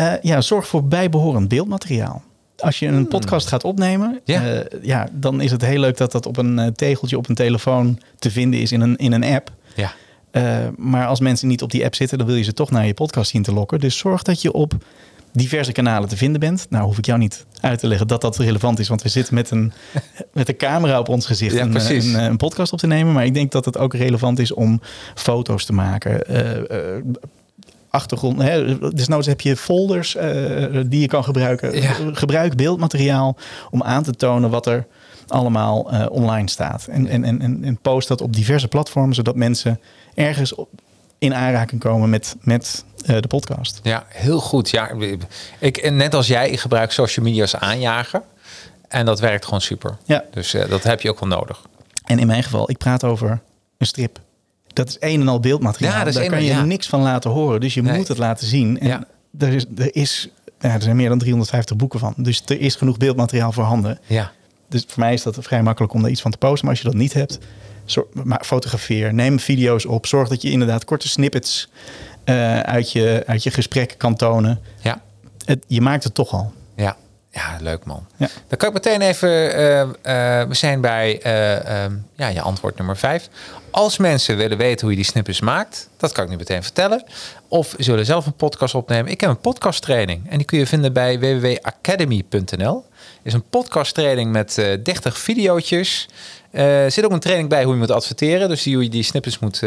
Eh, 0.01 0.13
ja, 0.21 0.41
zorg 0.41 0.67
voor 0.67 0.83
bijbehorend 0.83 1.47
beeldmateriaal. 1.47 2.23
Als 2.57 2.79
je 2.79 2.87
een 2.87 3.07
podcast 3.07 3.47
gaat 3.47 3.63
opnemen, 3.63 4.09
Hmm. 4.09 4.19
Ja. 4.23 4.41
ja. 4.41 4.63
ja, 4.81 5.07
dan 5.11 5.41
is 5.41 5.51
het 5.51 5.61
heel 5.65 5.79
leuk 5.79 5.97
dat 5.97 6.11
dat 6.11 6.25
op 6.25 6.37
een 6.37 6.73
tegeltje 6.75 7.17
op 7.17 7.29
een 7.29 7.35
telefoon 7.35 7.99
te 8.19 8.31
vinden 8.31 8.59
is 8.59 8.71
in 8.71 8.81
een, 8.81 8.95
in 8.95 9.11
een 9.11 9.23
app. 9.23 9.51
Ja. 9.75 9.91
Eh, 10.31 10.57
maar 10.77 11.07
als 11.07 11.19
mensen 11.19 11.47
niet 11.47 11.61
op 11.61 11.71
die 11.71 11.85
app 11.85 11.95
zitten, 11.95 12.17
dan 12.17 12.27
wil 12.27 12.35
je 12.35 12.43
ze 12.43 12.53
toch 12.53 12.71
naar 12.71 12.85
je 12.85 12.93
podcast 12.93 13.31
zien 13.31 13.43
te 13.43 13.53
lokken. 13.53 13.79
Dus 13.79 13.97
zorg 13.97 14.21
dat 14.23 14.41
je 14.41 14.51
op 14.53 14.73
diverse 15.33 15.71
kanalen 15.71 16.09
te 16.09 16.17
vinden 16.17 16.39
bent. 16.39 16.65
Nou, 16.69 16.85
hoef 16.85 16.97
ik 16.97 17.05
jou 17.05 17.19
niet 17.19 17.45
uit 17.61 17.79
te 17.79 17.87
leggen 17.87 18.07
dat 18.07 18.21
dat 18.21 18.37
relevant 18.37 18.79
is, 18.79 18.87
want 18.87 19.01
we 19.01 19.09
zitten 19.09 19.33
met 19.33 19.51
een, 19.51 19.73
met 20.33 20.49
een 20.49 20.57
camera 20.57 20.99
op 20.99 21.09
ons 21.09 21.25
gezicht 21.25 21.55
Ja, 21.55 21.61
een, 21.61 21.69
precies. 21.69 22.05
een, 22.05 22.23
een 22.23 22.37
podcast 22.37 22.73
op 22.73 22.79
te 22.79 22.87
nemen. 22.87 23.13
Maar 23.13 23.25
ik 23.25 23.33
denk 23.33 23.51
dat 23.51 23.65
het 23.65 23.77
ook 23.77 23.93
relevant 23.93 24.39
is 24.39 24.53
om 24.53 24.81
foto's 25.15 25.65
te 25.65 25.73
maken. 25.73 26.25
eh, 26.27 26.95
eh, 26.97 27.03
achtergrond. 27.89 28.41
Hè, 28.41 28.77
desnoods 28.93 29.27
heb 29.27 29.41
je 29.41 29.55
folders 29.57 30.15
eh, 30.15 30.79
die 30.87 30.99
je 31.01 31.07
kan 31.07 31.23
gebruiken. 31.23 31.81
Ja. 31.81 31.91
Gebruik 32.11 32.55
beeldmateriaal 32.55 33.37
om 33.71 33.83
aan 33.83 34.03
te 34.03 34.11
tonen 34.15 34.49
wat 34.49 34.65
er 34.65 34.85
allemaal 35.27 35.91
eh, 35.91 36.05
online 36.09 36.49
staat. 36.49 36.87
En, 36.89 37.07
en, 37.07 37.23
en, 37.23 37.41
en- 37.41 37.63
en 37.63 37.77
post 37.81 38.07
dat 38.07 38.21
op 38.21 38.33
diverse 38.33 38.67
platformen, 38.67 39.15
zodat 39.15 39.35
mensen 39.35 39.79
ergens 40.13 40.55
op, 40.55 40.69
in 41.17 41.33
aanraking 41.33 41.81
komen 41.81 42.09
met, 42.09 42.35
met 42.41 42.83
eh, 43.05 43.21
de 43.21 43.27
podcast. 43.27 43.79
ja, 43.83 44.05
heel 44.07 44.39
goed. 44.39 44.69
Ja, 44.69 44.89
ik, 45.59 45.91
net 45.91 46.13
als 46.13 46.27
jij, 46.27 46.49
ik 46.49 46.59
gebruik 46.59 46.91
social 46.91 47.25
media 47.25 47.41
als 47.41 47.55
aanjager. 47.55 48.21
En 48.87 49.05
dat 49.05 49.19
werkt 49.19 49.45
gewoon 49.45 49.61
super. 49.61 49.97
Ja. 50.05 50.23
Dus 50.31 50.53
eh, 50.53 50.69
dat 50.69 50.83
heb 50.83 51.01
je 51.01 51.09
ook 51.09 51.19
wel 51.19 51.29
nodig. 51.29 51.61
En 52.05 52.19
in 52.19 52.27
mijn 52.27 52.43
geval, 52.43 52.69
ik 52.69 52.77
praat 52.77 53.03
over 53.03 53.39
een 53.77 53.85
strip. 53.85 54.19
Dat 54.67 54.87
is 54.87 54.97
een 54.99 55.21
en 55.21 55.27
al 55.27 55.39
beeldmateriaal. 55.39 55.91
Ja, 55.91 55.99
dat 55.99 56.07
is 56.07 56.13
Daar 56.15 56.29
kan 56.29 56.43
je 56.43 56.49
ja. 56.51 56.63
niks 56.63 56.87
van 56.87 57.01
laten 57.01 57.31
horen. 57.31 57.59
Dus 57.59 57.73
je 57.73 57.81
Nee. 57.81 57.97
moet 57.97 58.07
het 58.07 58.17
laten 58.17 58.47
zien. 58.47 58.79
En 58.79 58.87
Ja. 58.87 59.03
er, 59.39 59.53
is, 59.53 59.65
er, 59.77 59.95
is, 59.95 60.29
ja, 60.59 60.73
er 60.73 60.81
zijn 60.81 60.95
meer 60.95 61.09
dan 61.09 61.17
350 61.17 61.75
boeken 61.75 61.99
van. 61.99 62.13
Dus 62.17 62.41
er 62.45 62.59
is 62.59 62.75
genoeg 62.75 62.97
beeldmateriaal 62.97 63.51
voorhanden. 63.51 63.99
Ja. 64.07 64.31
Dus 64.69 64.85
voor 64.87 64.99
mij 64.99 65.13
is 65.13 65.23
dat 65.23 65.37
vrij 65.39 65.63
makkelijk 65.63 65.93
om 65.93 66.01
daar 66.01 66.11
iets 66.11 66.21
van 66.21 66.31
te 66.31 66.37
posten. 66.37 66.65
Maar 66.65 66.69
als 66.75 66.83
je 66.83 66.89
dat 66.89 66.97
niet 66.99 67.13
hebt, 67.13 67.37
maar 68.23 68.43
fotografeer, 68.45 69.13
neem 69.13 69.39
video's 69.39 69.85
op. 69.85 70.05
Zorg 70.05 70.29
dat 70.29 70.41
je 70.41 70.51
inderdaad 70.51 70.85
korte 70.85 71.07
snippets 71.07 71.69
eh, 72.23 72.59
uit, 72.59 72.91
je, 72.91 73.23
uit 73.25 73.43
je 73.43 73.51
gesprek 73.51 73.95
kan 73.97 74.15
tonen. 74.15 74.59
Ja. 74.81 75.01
Het, 75.45 75.63
je 75.67 75.81
maakt 75.81 76.03
het 76.03 76.13
toch 76.13 76.33
al. 76.33 76.53
Ja. 76.75 76.97
Ja, 77.33 77.57
leuk 77.61 77.85
man. 77.85 78.05
Ja. 78.17 78.27
Dan 78.47 78.57
kan 78.57 78.67
ik 78.67 78.73
meteen 78.73 79.01
even... 79.01 79.53
eh, 79.53 79.81
eh, 79.81 80.47
we 80.47 80.53
zijn 80.53 80.81
bij 80.81 81.21
eh, 81.21 81.83
ehm, 81.83 81.93
ja, 82.15 82.27
je 82.27 82.41
antwoord 82.41 82.77
nummer 82.77 82.97
vijf. 82.97 83.29
Als 83.71 83.97
mensen 83.97 84.37
willen 84.37 84.57
weten 84.57 84.81
hoe 84.81 84.89
je 84.89 84.95
die 84.95 85.05
snippets 85.05 85.39
maakt... 85.39 85.89
dat 85.97 86.11
kan 86.11 86.23
ik 86.23 86.29
nu 86.29 86.35
meteen 86.35 86.63
vertellen. 86.63 87.03
Of 87.47 87.75
zullen 87.77 88.05
zelf 88.05 88.25
een 88.25 88.33
podcast 88.35 88.75
opnemen. 88.75 89.11
Ik 89.11 89.21
heb 89.21 89.29
een 89.29 89.39
podcasttraining. 89.39 90.29
En 90.29 90.37
die 90.37 90.45
kun 90.45 90.59
je 90.59 90.67
vinden 90.67 90.93
bij 90.93 91.19
www.academy.nl. 91.19 92.85
is 93.21 93.33
een 93.33 93.49
podcasttraining 93.49 94.31
met 94.31 94.57
eh 94.57 94.83
30 94.83 95.17
videootjes. 95.17 96.07
Eh, 96.51 96.83
er 96.83 96.91
zit 96.91 97.05
ook 97.05 97.11
een 97.11 97.19
training 97.19 97.49
bij 97.49 97.63
hoe 97.63 97.73
je 97.73 97.79
moet 97.79 97.91
adverteren. 97.91 98.49
Dus 98.49 98.63
die, 98.63 98.73
hoe 98.73 98.83
je 98.83 98.89
die 98.89 99.03
snippets 99.03 99.39
moet... 99.39 99.61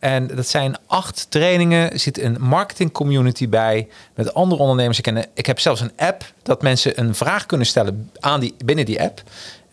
en 0.00 0.26
dat 0.26 0.46
zijn 0.48 0.76
acht 0.86 1.26
trainingen. 1.30 1.92
Er 1.92 1.98
zit 1.98 2.18
een 2.20 2.36
marketing 2.40 2.92
community 2.92 3.48
bij 3.48 3.88
met 4.14 4.34
andere 4.34 4.60
ondernemers. 4.62 4.98
Ik, 4.98 5.04
ken, 5.04 5.26
ik 5.34 5.46
heb 5.46 5.60
zelfs 5.60 5.80
een 5.80 5.92
app 5.96 6.24
dat 6.42 6.62
mensen 6.62 7.00
een 7.00 7.14
vraag 7.14 7.46
kunnen 7.46 7.66
stellen 7.66 8.10
aan 8.20 8.40
die, 8.40 8.54
binnen 8.64 8.84
die 8.84 9.02
app. 9.02 9.22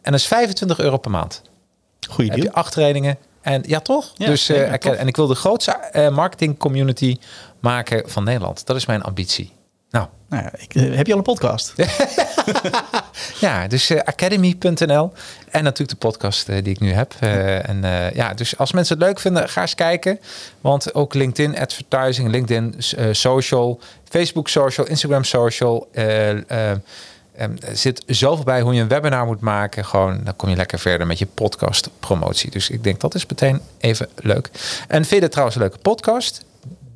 En 0.02 0.12
dat 0.12 0.20
is 0.22 0.28
25 0.28 0.80
euro 0.80 0.98
per 0.98 1.12
maand. 1.12 1.42
Goeie 2.10 2.30
Heb 2.30 2.40
je 2.40 2.46
deal. 2.46 2.56
acht 2.56 2.72
trainingen. 2.72 3.18
En 3.42 3.64
ja, 3.68 3.80
toch? 3.80 4.12
Ja, 4.16 4.26
dus, 4.26 4.50
eh, 4.50 4.74
ik- 4.74 4.82
tof. 4.82 4.96
en 4.96 5.08
ik 5.08 5.16
wil 5.16 5.28
de 5.28 5.36
grootste 5.36 5.72
eh, 5.72 6.10
marketing 6.10 6.58
community 6.58 7.18
maken 7.60 8.10
van 8.10 8.24
Nederland. 8.24 8.66
Dat 8.66 8.76
is 8.76 8.86
mijn 8.86 9.02
ambitie. 9.04 9.52
Nou, 10.30 10.44
ja, 10.44 10.52
ik, 10.58 10.76
eh, 10.76 10.96
heb 10.96 11.06
je 11.06 11.12
al 11.12 11.18
een 11.18 11.24
podcast? 11.24 11.74
ja, 13.40 13.68
dus 13.68 13.90
eh, 13.90 14.00
academy.nl 14.00 15.14
en 15.52 15.64
natuurlijk 15.64 16.00
de 16.00 16.08
podcast 16.08 16.50
eh, 16.50 16.64
die 16.64 16.74
ik 16.74 16.80
nu 16.80 16.92
heb. 16.92 17.14
En 17.20 17.82
ja, 18.14 18.34
dus 18.34 18.58
als 18.58 18.72
mensen 18.72 18.98
het 18.98 19.06
leuk 19.06 19.20
vinden, 19.20 19.50
ga 19.50 19.62
eens 19.62 19.76
kijken. 19.76 20.20
Want 20.62 20.94
ook 20.94 21.14
LinkedIn 21.14 21.60
advertising, 21.60 22.30
LinkedIn 22.30 22.76
social, 23.12 23.80
Facebook 24.10 24.50
social, 24.50 24.88
Instagram 24.88 25.24
social. 25.24 25.88
er 25.92 26.82
zit 27.74 28.04
zoveel 28.06 28.44
bij 28.44 28.62
hoe 28.62 28.74
je 28.74 28.82
een 28.82 28.88
webinar 28.88 29.26
moet 29.26 29.42
maken. 29.42 29.86
Gewoon, 29.86 30.22
dan 30.24 30.36
kom 30.36 30.50
je 30.50 30.56
lekker 30.56 30.80
verder 30.80 31.08
met 31.08 31.20
je 31.20 31.26
podcast 31.26 31.90
promotie. 32.00 32.52
Dus 32.52 32.70
ik 32.70 32.84
denk 32.84 33.00
dat 33.00 33.16
is 33.16 33.26
meteen 33.26 33.62
even 33.78 34.10
leuk. 34.16 34.50
En 34.88 35.06
vind 35.06 35.10
je 35.10 35.20
het 35.20 35.32
trouwens 35.32 35.58
een 35.58 35.64
leuke 35.64 35.78
podcast? 35.78 36.46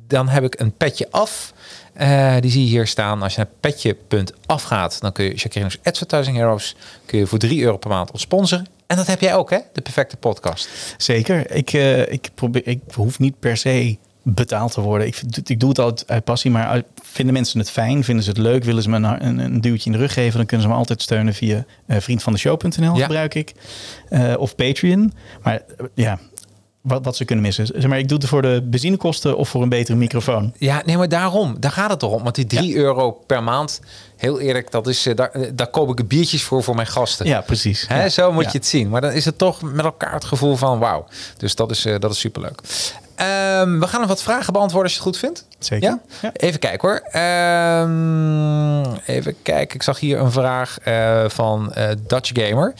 Dan 0.06 0.28
heb 0.28 0.44
ik 0.44 0.60
een 0.60 0.72
petje 0.72 1.08
af. 1.10 1.52
Eh, 1.92 2.34
die 2.40 2.50
zie 2.50 2.62
je 2.62 2.68
hier 2.68 2.86
staan. 2.86 3.22
Als 3.22 3.34
je 3.34 3.38
naar 3.40 3.48
petje.af 3.60 4.62
gaat, 4.62 5.00
dan 5.00 5.12
kun 5.12 5.24
je 5.24 5.34
Jacqueline's 5.34 5.78
Advertising 5.82 6.36
Heroes 6.36 6.76
kun 7.06 7.18
je 7.18 7.26
voor 7.26 7.38
3 7.38 7.62
euro 7.62 7.76
per 7.76 7.90
maand 7.90 8.10
ons 8.10 8.22
sponsoren. 8.22 8.66
En 8.86 8.96
dat 8.96 9.06
heb 9.06 9.20
jij 9.20 9.34
ook, 9.34 9.50
hè? 9.50 9.58
De 9.72 9.80
perfecte 9.80 10.16
podcast. 10.16 10.68
Zeker. 10.96 11.50
Ik, 11.54 11.72
eh, 11.72 12.12
ik, 12.12 12.28
probeer, 12.34 12.66
ik 12.66 12.80
hoef 12.94 13.18
niet 13.18 13.38
per 13.38 13.56
se 13.56 13.96
betaald 14.22 14.72
te 14.72 14.80
worden. 14.80 15.06
Ik, 15.06 15.20
ik 15.44 15.60
doe 15.60 15.68
het 15.68 15.78
altijd 15.78 16.10
uit 16.10 16.24
passie, 16.24 16.50
maar 16.50 16.82
vinden 17.02 17.34
mensen 17.34 17.58
het 17.58 17.70
fijn? 17.70 18.04
Vinden 18.04 18.24
ze 18.24 18.30
het 18.30 18.38
leuk? 18.38 18.64
Willen 18.64 18.82
ze 18.82 18.88
me 18.90 18.96
een, 18.96 19.26
een, 19.26 19.38
een 19.38 19.60
duwtje 19.60 19.86
in 19.90 19.92
de 19.96 20.02
rug 20.02 20.12
geven? 20.12 20.36
Dan 20.36 20.46
kunnen 20.46 20.66
ze 20.66 20.72
me 20.72 20.78
altijd 20.78 21.02
steunen 21.02 21.34
via 21.34 21.64
eh 21.86 22.00
vriendvandeshow.nl 22.00 22.96
Ja. 22.96 23.02
gebruik 23.02 23.34
ik. 23.34 23.52
Of 24.38 24.54
Patreon. 24.54 25.12
Maar 25.42 25.62
ja, 25.94 26.18
wat, 26.82 27.04
wat 27.04 27.16
ze 27.16 27.24
kunnen 27.24 27.44
missen. 27.44 27.66
Zeg 27.66 27.86
maar, 27.86 27.98
ik 27.98 28.08
doe 28.08 28.18
het 28.18 28.28
voor 28.28 28.42
de 28.42 28.62
benzinekosten 28.70 29.36
of 29.36 29.48
voor 29.48 29.62
een 29.62 29.68
betere 29.68 29.96
microfoon. 29.96 30.52
Ja, 30.58 30.82
nee, 30.84 30.96
maar 30.96 31.08
daarom. 31.08 31.56
Daar 31.60 31.70
gaat 31.70 31.90
het 31.90 31.98
toch 31.98 32.12
om. 32.12 32.22
Want 32.22 32.34
die 32.34 32.46
3 32.46 32.76
euro 32.76 33.10
per 33.10 33.42
maand, 33.42 33.80
heel 34.16 34.40
eerlijk, 34.40 34.70
dat 34.70 34.86
is, 34.86 35.06
eh, 35.06 35.16
daar, 35.16 35.30
eh, 35.30 35.50
daar 35.54 35.66
koop 35.66 35.98
ik 35.98 36.08
biertjes 36.08 36.42
voor 36.42 36.62
voor 36.62 36.74
mijn 36.74 36.86
gasten. 36.86 37.26
Ja, 37.26 37.40
precies. 37.40 37.84
Hè, 37.88 38.02
Ja. 38.02 38.08
Zo 38.08 38.32
moet 38.32 38.44
Ja. 38.44 38.50
je 38.52 38.58
het 38.58 38.66
zien. 38.66 38.88
Maar 38.88 39.00
dan 39.00 39.10
is 39.12 39.24
het 39.24 39.38
toch 39.38 39.62
met 39.62 39.84
elkaar 39.84 40.12
het 40.14 40.24
gevoel 40.24 40.56
van 40.56 40.78
wauw. 40.78 41.04
Dus 41.36 41.54
dat 41.54 41.70
is, 41.70 41.84
eh, 41.84 41.98
dat 41.98 42.12
is 42.12 42.18
superleuk. 42.18 42.60
Ehm, 43.14 43.78
we 43.78 43.86
gaan 43.86 44.00
nog 44.00 44.08
wat 44.08 44.22
vragen 44.22 44.52
beantwoorden 44.52 44.92
als 44.92 44.92
je 44.92 44.98
het 44.98 45.08
goed 45.08 45.18
vindt. 45.18 45.46
Zeker. 45.58 45.88
Ja? 45.88 46.00
Ja. 46.22 46.30
Even 46.32 46.60
kijken 46.60 46.88
hoor. 46.88 46.98
Ehm, 47.10 48.94
even 49.06 49.34
kijken. 49.42 49.74
Ik 49.74 49.82
zag 49.82 49.98
hier 50.00 50.18
een 50.18 50.32
vraag 50.32 50.78
van 51.32 51.72
Dutch 52.06 52.30
Gamer. 52.34 52.74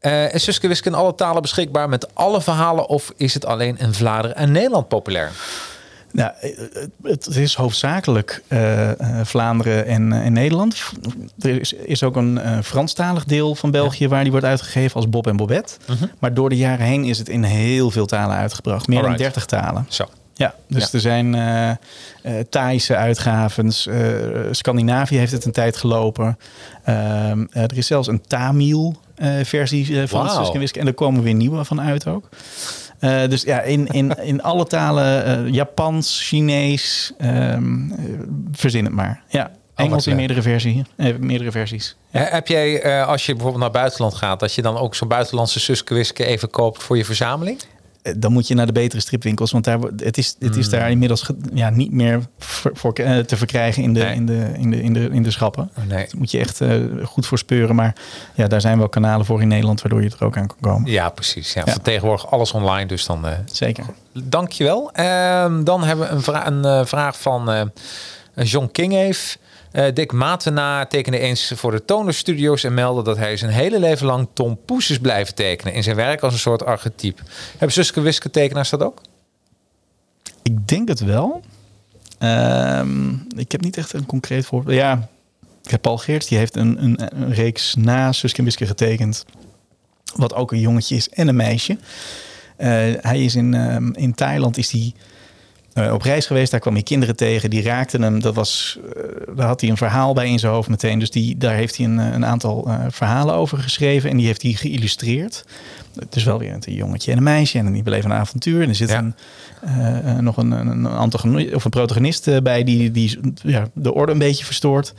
Eh, 0.00 0.34
is 0.34 0.42
Suske 0.44 0.76
in 0.82 0.94
alle 0.94 1.14
talen 1.14 1.42
beschikbaar 1.42 1.88
met 1.88 2.14
alle 2.14 2.40
verhalen... 2.40 2.88
of 2.88 3.12
is 3.16 3.34
het 3.34 3.44
alleen 3.44 3.78
in 3.78 3.94
Vlaanderen 3.94 4.36
en 4.36 4.52
Nederland 4.52 4.88
populair? 4.88 5.30
Nou, 6.12 6.32
eh, 6.40 6.50
het 7.02 7.26
is 7.36 7.54
hoofdzakelijk 7.54 8.42
eh, 8.48 8.90
Vlaanderen 9.22 9.86
en, 9.86 10.12
en 10.12 10.32
Nederland. 10.32 10.82
Er 11.38 11.60
is, 11.60 11.72
is 11.72 12.02
ook 12.02 12.16
een 12.16 12.38
eh, 12.38 12.58
Franstalig 12.62 13.24
deel 13.24 13.54
van 13.54 13.70
België 13.70 14.08
waar 14.08 14.22
die 14.22 14.30
wordt 14.30 14.46
uitgegeven 14.46 14.96
als 14.96 15.08
Bob 15.08 15.26
en 15.26 15.36
Bobette. 15.36 15.76
Mhm. 15.86 16.06
Maar 16.18 16.34
door 16.34 16.48
de 16.48 16.56
jaren 16.56 16.86
heen 16.86 17.04
is 17.04 17.18
het 17.18 17.28
in 17.28 17.42
heel 17.42 17.90
veel 17.90 18.06
talen 18.06 18.36
uitgebracht. 18.36 18.88
Meer 18.88 18.98
Alright. 18.98 19.18
dan 19.22 19.32
30 19.32 19.46
talen. 19.46 19.86
Zo. 19.88 20.04
Ja, 20.34 20.54
dus 20.68 20.82
Ja. 20.82 20.88
er 20.92 21.00
zijn 21.00 21.34
eh 21.34 22.38
Thaise 22.50 22.96
uitgaves. 22.96 23.88
Scandinavië 24.50 25.16
heeft 25.16 25.32
het 25.32 25.44
een 25.44 25.52
tijd 25.52 25.76
gelopen. 25.76 26.38
Ehm, 26.84 27.46
eh, 27.50 27.62
er 27.62 27.76
is 27.76 27.86
zelfs 27.86 28.08
een 28.08 28.20
Tamil-versie 29.20 30.08
van 30.08 30.26
Wauw. 30.26 30.38
Suske 30.38 30.52
en 30.54 30.60
Wiske. 30.60 30.80
En 30.80 30.86
er 30.86 30.94
komen 30.94 31.22
weer 31.22 31.34
nieuwe 31.34 31.64
van 31.64 31.80
uit 31.80 32.06
ook. 32.06 32.28
Eh, 32.98 33.28
dus 33.28 33.42
ja, 33.42 33.60
in, 33.60 33.86
in, 33.86 34.16
in 34.32 34.42
alle 34.42 34.64
talen, 34.64 35.24
eh, 35.24 35.52
Japans, 35.52 36.20
Chinees, 36.22 37.12
ehm, 37.18 37.90
eh, 37.90 37.98
verzin 38.52 38.84
het 38.84 38.94
maar. 38.94 39.22
Ja, 39.28 39.50
Engels 39.80 40.06
in 40.06 40.16
meerdere, 40.16 40.42
versie, 40.42 40.84
eh, 40.96 41.14
meerdere 41.16 41.50
versies. 41.50 41.96
Eh, 42.10 42.22
Heb 42.30 42.48
jij, 42.48 42.82
eh, 42.82 43.06
als 43.06 43.26
je 43.26 43.32
bijvoorbeeld 43.32 43.62
naar 43.62 43.72
buitenland 43.72 44.14
gaat... 44.14 44.40
dat 44.40 44.54
je 44.54 44.62
dan 44.62 44.76
ook 44.76 44.94
zo'n 44.94 45.08
buitenlandse 45.08 45.60
Suske 45.60 45.94
Wiske 45.94 46.24
even 46.24 46.50
koopt 46.50 46.82
voor 46.82 46.96
je 46.96 47.04
verzameling? 47.04 47.60
Eh, 48.02 48.12
Dan 48.16 48.32
moet 48.32 48.48
je 48.48 48.54
naar 48.54 48.66
de 48.66 48.72
betere 48.72 49.00
stripwinkels, 49.00 49.50
want 49.50 49.64
daar, 49.64 49.78
het, 49.96 50.18
is, 50.18 50.36
het 50.38 50.56
is 50.56 50.68
daar 50.68 50.90
inmiddels 50.90 51.22
ge- 51.22 51.36
ja, 51.54 51.70
niet 51.70 51.92
meer 51.92 52.20
voor, 52.38 52.70
voor, 52.74 52.92
eh, 52.92 53.18
te 53.18 53.36
verkrijgen 53.36 53.82
in 53.82 53.94
de, 53.94 54.00
Nee. 54.02 54.14
in, 54.14 54.26
de, 54.26 54.52
in, 54.56 54.70
de, 54.70 54.82
in, 54.82 54.92
de, 54.92 55.08
in 55.12 55.22
de 55.22 55.30
schappen. 55.30 55.70
Oh, 55.78 55.84
nee. 55.84 55.88
Daar 55.88 56.08
moet 56.18 56.30
je 56.30 56.38
echt 56.38 56.60
eh, 56.60 56.74
goed 57.04 57.26
voor 57.26 57.38
speuren. 57.38 57.74
Maar 57.74 57.94
ja, 58.34 58.46
daar 58.46 58.60
zijn 58.60 58.78
wel 58.78 58.88
kanalen 58.88 59.26
voor 59.26 59.40
in 59.42 59.48
Nederland 59.48 59.82
waardoor 59.82 60.02
je 60.02 60.10
er 60.18 60.24
ook 60.24 60.36
aan 60.36 60.46
kan 60.46 60.56
komen. 60.60 60.90
Ja, 60.90 61.08
precies. 61.08 61.52
Ja, 61.52 61.62
Ja. 61.66 61.74
Tegenwoordig 61.82 62.30
alles 62.30 62.52
online, 62.52 62.86
dus 62.86 63.06
dan... 63.06 63.26
eh, 63.26 63.32
Zeker. 63.52 63.84
Dankjewel. 64.12 64.92
Ehm 64.92 65.64
dan 65.64 65.84
hebben 65.84 66.06
we 66.08 66.12
een, 66.14 66.22
vra- 66.22 66.46
een 66.46 66.86
vraag 66.86 67.20
van 67.20 67.70
John 68.34 68.68
King 68.72 68.92
heeft. 68.92 69.38
Eh, 69.70 69.94
Dick 69.94 70.12
Matena 70.12 70.86
tekende 70.86 71.18
eens 71.18 71.52
voor 71.56 71.70
de 71.70 71.84
Toner 71.84 72.14
Studios 72.14 72.64
en 72.64 72.74
meldde 72.74 73.02
dat 73.02 73.16
hij 73.16 73.36
zijn 73.36 73.50
hele 73.50 73.78
leven 73.78 74.06
lang 74.06 74.28
Tom 74.32 74.58
Poes 74.64 74.90
is 74.90 74.98
blijven 74.98 75.34
tekenen 75.34 75.72
in 75.72 75.82
zijn 75.82 75.96
werk 75.96 76.22
als 76.22 76.32
een 76.32 76.38
soort 76.38 76.64
archetype. 76.64 77.22
Hebben 77.50 77.72
Suske 77.72 78.00
Wiske 78.00 78.30
tekenaars 78.30 78.70
dat 78.70 78.82
ook? 78.82 79.00
Ik 80.42 80.68
denk 80.68 80.88
het 80.88 81.00
wel. 81.00 81.42
Ehm, 82.18 83.12
ik 83.36 83.52
heb 83.52 83.60
niet 83.60 83.76
echt 83.76 83.92
een 83.92 84.06
concreet 84.06 84.46
voorbeeld. 84.46 84.76
Ja, 84.76 85.08
ik 85.62 85.70
heb 85.70 85.82
Paul 85.82 85.98
Geerts, 85.98 86.26
die 86.26 86.38
heeft 86.38 86.56
een, 86.56 86.82
een, 86.82 87.32
reeks 87.32 87.74
na 87.74 88.12
Suske 88.12 88.42
Wiske 88.42 88.66
getekend. 88.66 89.24
Wat 90.14 90.34
ook 90.34 90.52
een 90.52 90.60
jongetje 90.60 90.96
is 90.96 91.08
en 91.08 91.28
een 91.28 91.36
meisje. 91.36 91.78
Eh, 92.56 92.68
hij 93.00 93.24
is 93.24 93.34
in, 93.34 93.54
ehm, 93.54 93.92
in 93.92 94.14
Thailand 94.14 94.56
is 94.56 94.68
die, 94.68 94.94
eh, 95.72 95.92
op 95.92 96.02
reis 96.02 96.26
geweest. 96.26 96.50
Daar 96.50 96.60
kwam 96.60 96.74
hij 96.74 96.82
kinderen 96.82 97.16
tegen. 97.16 97.50
Die 97.50 97.62
raakten 97.62 98.02
hem. 98.02 98.20
Dat 98.20 98.34
was, 98.34 98.78
eh, 98.96 99.02
daar 99.36 99.46
had 99.46 99.60
hij 99.60 99.70
een 99.70 99.76
verhaal 99.76 100.14
bij 100.14 100.28
in 100.28 100.38
zijn 100.38 100.52
hoofd 100.52 100.68
meteen. 100.68 100.98
Dus 100.98 101.10
die, 101.10 101.36
daar 101.36 101.54
heeft 101.54 101.76
hij 101.76 101.86
een, 101.86 101.98
eh, 101.98 102.12
een 102.12 102.26
aantal 102.26 102.68
verhalen 102.88 103.34
over 103.34 103.58
geschreven. 103.58 104.10
En 104.10 104.16
die 104.16 104.26
heeft 104.26 104.42
hij 104.42 104.52
geïllustreerd. 104.52 105.44
Het 105.98 106.16
is 106.16 106.24
wel 106.24 106.38
weer 106.38 106.52
een 106.52 106.74
jongetje 106.74 107.10
en 107.10 107.16
een 107.16 107.22
meisje. 107.22 107.58
En 107.58 107.72
die 107.72 107.82
beleven 107.82 108.10
een 108.10 108.16
avontuur. 108.16 108.62
En 108.62 108.68
er 108.68 108.74
zit 108.74 108.90
Ja. 108.90 109.12
een, 109.62 110.24
nog 110.24 110.36
een, 110.36 110.50
een, 110.50 110.66
een 110.68 110.86
antagonist 110.86 111.54
of 111.54 111.64
een 111.64 111.70
protagonist 111.70 112.42
bij 112.42 112.64
die, 112.64 112.90
die 112.90 113.18
ja, 113.42 113.68
de 113.72 113.94
orde 113.94 114.12
een 114.12 114.18
beetje 114.18 114.44
verstoort. 114.44 114.94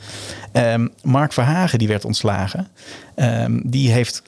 Ehm, 0.52 0.88
Mark 1.02 1.32
Verhagen, 1.32 1.78
die 1.78 1.88
werd 1.88 2.04
ontslagen. 2.04 2.68
Ehm, 3.14 3.60
die 3.64 3.90
heeft 3.90 4.22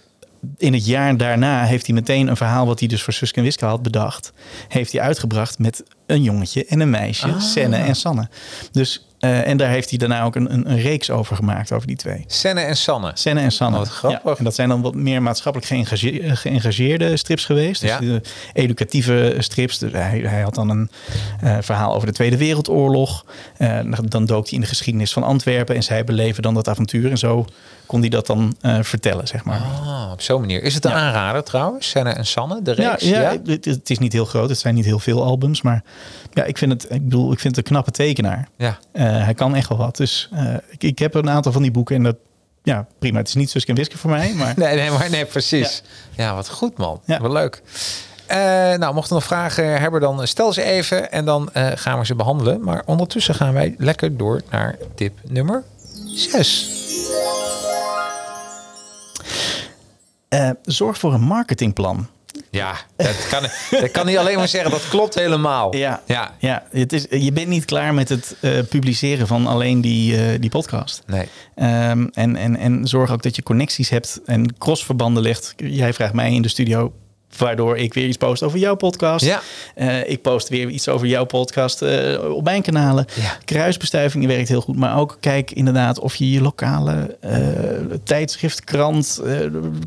in 0.58 0.72
het 0.72 0.86
jaar 0.86 1.16
daarna 1.16 1.64
heeft 1.64 1.86
hij 1.86 1.94
meteen 1.94 2.28
een 2.28 2.36
verhaal 2.36 2.66
wat 2.66 2.78
hij 2.78 2.88
dus 2.88 3.02
voor 3.02 3.12
Suske 3.12 3.36
en 3.38 3.44
Wiske 3.44 3.64
had 3.64 3.82
bedacht, 3.82 4.32
heeft 4.68 4.92
hij 4.92 5.00
uitgebracht 5.00 5.58
met 5.58 5.82
een 6.06 6.22
jongetje 6.22 6.64
en 6.64 6.80
een 6.80 6.90
meisje, 6.90 7.26
Ah. 7.26 7.40
Senne 7.40 7.76
en 7.76 7.94
Sanne. 7.96 8.28
Dus 8.72 9.08
eh, 9.18 9.48
en 9.48 9.56
daar 9.56 9.68
heeft 9.70 9.88
hij 9.90 9.98
daarna 9.98 10.22
ook 10.24 10.34
een, 10.36 10.52
een, 10.52 10.70
een 10.70 10.80
reeks 10.80 11.10
over 11.10 11.36
gemaakt 11.36 11.72
over 11.72 11.86
die 11.86 11.96
twee. 11.96 12.24
Senne 12.26 12.60
en 12.60 12.76
Sanne. 12.76 13.10
Senne 13.14 13.40
en 13.40 13.50
Sanne. 13.52 13.76
Oh, 13.78 13.82
wat 13.82 13.92
grappig. 13.92 14.22
Ja, 14.32 14.36
en 14.38 14.44
dat 14.44 14.54
zijn 14.54 14.68
dan 14.68 14.82
wat 14.82 14.94
meer 14.94 15.22
maatschappelijk 15.22 15.70
geëngage- 15.70 16.20
eh, 16.20 16.36
geëngageerde 16.36 17.16
strips 17.16 17.44
geweest. 17.44 17.80
Dus 17.80 17.90
Ja. 17.90 17.98
de 17.98 18.20
educatieve 18.52 19.34
strips. 19.38 19.78
Dus 19.78 19.92
hij, 19.92 20.18
hij 20.26 20.40
had 20.42 20.54
dan 20.54 20.70
een 20.70 20.90
eh, 21.40 21.56
verhaal 21.60 21.94
over 21.94 22.06
de 22.06 22.12
Tweede 22.12 22.36
Wereldoorlog. 22.36 23.24
Eh, 23.56 23.78
dan 24.08 24.24
dook 24.24 24.44
hij 24.44 24.54
in 24.54 24.60
de 24.60 24.66
geschiedenis 24.66 25.12
van 25.12 25.22
Antwerpen. 25.22 25.74
En 25.76 25.82
zij 25.82 26.04
beleven 26.04 26.42
dan 26.42 26.54
dat 26.54 26.68
avontuur. 26.68 27.10
En 27.10 27.18
zo 27.18 27.46
kon 27.86 28.00
hij 28.00 28.08
dat 28.08 28.26
dan 28.26 28.56
eh, 28.60 28.78
vertellen, 28.82 29.26
zeg 29.26 29.44
maar. 29.44 29.60
Ah, 29.60 30.08
op 30.12 30.20
zo'n 30.20 30.40
manier. 30.40 30.62
Is 30.62 30.74
het 30.74 30.84
een 30.84 30.90
Ja. 30.90 30.96
aanrader 30.96 31.42
trouwens? 31.44 31.88
Senne 31.88 32.10
en 32.10 32.26
Sanne, 32.26 32.62
de 32.62 32.74
Ja, 32.76 32.88
reeks? 32.90 33.02
ja, 33.02 33.36
Het, 33.46 33.64
het 33.64 33.90
is 33.90 33.98
niet 33.98 34.12
heel 34.12 34.24
groot. 34.24 34.48
Het 34.48 34.58
zijn 34.58 34.74
niet 34.74 34.84
heel 34.84 34.98
veel 34.98 35.22
albums. 35.24 35.62
Maar 35.62 35.82
ja, 36.32 36.44
ik 36.44 36.58
vind 36.58 36.72
het, 36.72 36.84
ik 36.92 37.02
bedoel, 37.04 37.32
ik 37.32 37.38
vind 37.40 37.56
het 37.56 37.64
een 37.66 37.72
knappe 37.72 37.90
tekenaar. 37.90 38.48
Ja. 38.56 38.78
Eh, 38.92 39.02
hij 39.24 39.34
kan 39.34 39.54
echt 39.54 39.68
wel 39.68 39.78
wat. 39.78 39.96
Dus 39.96 40.28
eh, 40.32 40.54
ik, 40.70 40.82
ik 40.82 40.98
heb 40.98 41.14
een 41.14 41.30
aantal 41.30 41.52
van 41.52 41.62
die 41.62 41.70
boeken. 41.70 41.96
En 41.96 42.02
dat, 42.02 42.16
ja, 42.62 42.86
prima. 42.98 43.18
Het 43.18 43.28
is 43.28 43.34
niet 43.34 43.50
Suske 43.50 43.70
en 43.70 43.76
Wiske 43.76 43.98
voor 43.98 44.10
mij. 44.10 44.32
Maar 44.34 44.52
Nee, 44.58 44.74
nee, 44.76 44.90
maar 44.90 45.10
nee, 45.10 45.24
precies. 45.24 45.82
Ja, 46.16 46.34
wat 46.34 46.48
goed 46.48 46.78
man. 46.78 47.00
Ja. 47.04 47.20
Wat 47.20 47.32
leuk. 47.32 47.62
Nou, 48.78 48.94
mochten 48.94 49.08
er 49.08 49.14
nog 49.22 49.24
vragen 49.24 49.80
hebben, 49.80 50.00
dan 50.00 50.26
stel 50.26 50.52
ze 50.52 50.62
even 50.62 51.12
en 51.12 51.24
dan 51.24 51.48
gaan 51.74 51.98
we 51.98 52.06
ze 52.06 52.14
behandelen. 52.14 52.60
Maar 52.64 52.82
ondertussen 52.86 53.34
gaan 53.34 53.52
wij 53.52 53.74
lekker 53.78 54.16
door 54.16 54.40
naar 54.50 54.76
tip 54.94 55.18
nummer 55.28 55.62
6. 56.14 56.68
Eh, 60.34 60.50
zorg 60.62 60.98
voor 60.98 61.14
een 61.14 61.20
marketingplan. 61.20 62.08
Ja, 62.50 62.74
dat 62.96 63.26
kan, 63.30 63.42
dat 63.80 63.90
kan 63.90 64.06
niet 64.06 64.16
alleen 64.16 64.36
maar 64.36 64.48
zeggen. 64.48 64.70
Dat 64.70 64.88
klopt 64.88 65.14
helemaal. 65.14 65.76
Ja, 65.76 66.02
Ja. 66.06 66.34
ja 66.38 66.62
het 66.70 66.92
is, 66.92 67.06
je 67.10 67.32
bent 67.32 67.48
niet 67.48 67.64
klaar 67.64 67.94
met 67.94 68.08
het 68.08 68.36
eh, 68.40 68.52
publiceren 68.68 69.26
van 69.26 69.46
alleen 69.46 69.80
die, 69.80 70.16
eh, 70.16 70.40
die 70.40 70.50
podcast. 70.50 71.02
Nee. 71.06 71.28
Ehm, 71.54 72.06
en, 72.12 72.36
en, 72.36 72.56
en 72.56 72.86
zorg 72.86 73.12
ook 73.12 73.22
dat 73.22 73.36
je 73.36 73.42
connecties 73.42 73.88
hebt 73.88 74.20
en 74.26 74.58
crossverbanden 74.58 75.22
legt. 75.22 75.54
Jij 75.56 75.92
vraagt 75.92 76.12
mij 76.12 76.32
in 76.32 76.42
de 76.42 76.48
studio, 76.48 76.92
waardoor 77.36 77.76
ik 77.76 77.94
weer 77.94 78.06
iets 78.06 78.16
post 78.16 78.42
over 78.42 78.58
jouw 78.58 78.74
podcast. 78.74 79.24
Ja. 79.24 79.42
Eh, 79.74 80.10
ik 80.10 80.22
post 80.22 80.48
weer 80.48 80.68
iets 80.68 80.88
over 80.88 81.06
jouw 81.06 81.24
podcast 81.24 81.82
eh, 81.82 82.30
op 82.34 82.44
mijn 82.44 82.62
kanalen. 82.62 83.06
Ja. 83.14 83.36
Kruisbestuiving 83.44 84.26
werkt 84.26 84.48
heel 84.48 84.60
goed. 84.60 84.76
Maar 84.76 84.98
ook 84.98 85.16
kijk 85.20 85.50
inderdaad 85.50 85.98
of 85.98 86.14
je 86.14 86.30
je 86.30 86.40
lokale 86.40 87.16
eh, 87.20 87.38
tijdschrift, 88.04 88.64
krant 88.64 89.22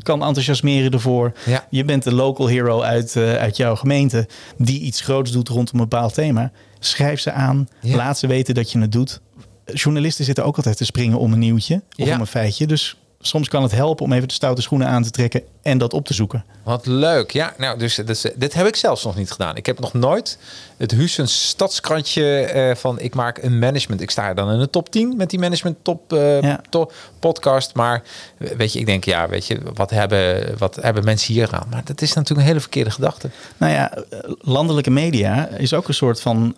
kan 0.02 0.22
enthousiasmeren 0.22 0.90
ervoor. 0.90 1.32
Ja. 1.46 1.66
Je 1.70 1.84
bent 1.84 2.02
de 2.02 2.14
local 2.14 2.46
hero 2.46 2.82
uit, 2.82 3.16
uit 3.16 3.56
jouw 3.56 3.76
gemeente 3.76 4.28
die 4.56 4.80
iets 4.80 5.00
groots 5.00 5.32
doet 5.32 5.48
rondom 5.48 5.80
een 5.80 5.88
bepaald 5.88 6.14
thema. 6.14 6.52
Schrijf 6.78 7.20
ze 7.20 7.32
aan. 7.32 7.68
Laat 7.80 8.18
ze 8.18 8.26
weten 8.26 8.54
dat 8.54 8.72
je 8.72 8.78
het 8.78 8.92
doet. 8.92 9.20
Journalisten 9.64 10.24
zitten 10.24 10.44
ook 10.44 10.56
altijd 10.56 10.76
te 10.76 10.84
springen 10.84 11.18
om 11.18 11.32
een 11.32 11.38
nieuwtje 11.38 11.82
of 11.96 12.12
om 12.12 12.20
een 12.20 12.26
feitje. 12.26 12.66
Dus 12.66 12.96
soms 13.20 13.48
kan 13.48 13.62
het 13.62 13.72
helpen 13.72 14.04
om 14.04 14.12
even 14.12 14.28
de 14.28 14.34
stoute 14.34 14.62
schoenen 14.62 14.88
aan 14.88 15.02
te 15.02 15.10
trekken 15.10 15.42
en 15.62 15.78
dat 15.78 15.92
op 15.92 16.06
te 16.06 16.14
zoeken. 16.14 16.44
Wat 16.62 16.86
leuk. 16.86 17.30
Ja, 17.30 17.54
nou, 17.58 17.78
dus 17.78 17.94
dit, 17.94 18.08
is- 18.08 18.26
dit 18.36 18.54
heb 18.54 18.66
ik 18.66 18.76
zelfs 18.76 19.04
nog 19.04 19.16
niet 19.16 19.30
gedaan. 19.30 19.56
Ik 19.56 19.66
heb 19.66 19.78
nog 19.80 19.92
nooit 19.92 20.38
het 20.76 20.90
Hussens 20.90 21.48
stadskrantje 21.48 22.40
eh, 22.40 22.74
van 22.76 23.00
ik 23.00 23.14
maak 23.14 23.38
een 23.42 23.58
management. 23.58 24.00
Ik 24.00 24.10
sta 24.10 24.34
dan 24.34 24.50
in 24.52 24.58
de 24.58 24.70
top 24.70 24.90
10 24.90 25.16
met 25.16 25.30
die 25.30 25.38
management 25.38 25.76
top, 25.82 26.12
eh, 26.12 26.40
Ja. 26.40 26.60
top 26.70 26.92
podcast. 27.18 27.74
Maar 27.74 28.02
weet 28.38 28.72
je, 28.72 28.78
ik 28.78 28.86
denk, 28.86 29.04
ja, 29.04 29.28
weet 29.28 29.46
je, 29.46 29.60
wat 29.74 29.90
hebben, 29.90 30.54
wat 30.58 30.76
hebben 30.76 31.04
mensen 31.04 31.34
hier 31.34 31.48
aan? 31.52 31.66
Maar 31.70 31.82
dat 31.84 32.00
is 32.00 32.12
natuurlijk 32.12 32.40
een 32.40 32.46
hele 32.46 32.60
verkeerde 32.60 32.90
gedachte. 32.90 33.30
Nou 33.56 33.72
ja, 33.72 33.92
eh, 33.94 34.02
landelijke 34.40 34.90
media 34.90 35.46
is 35.48 35.74
ook 35.74 35.88
een 35.88 35.94
soort 35.94 36.20
van 36.20 36.56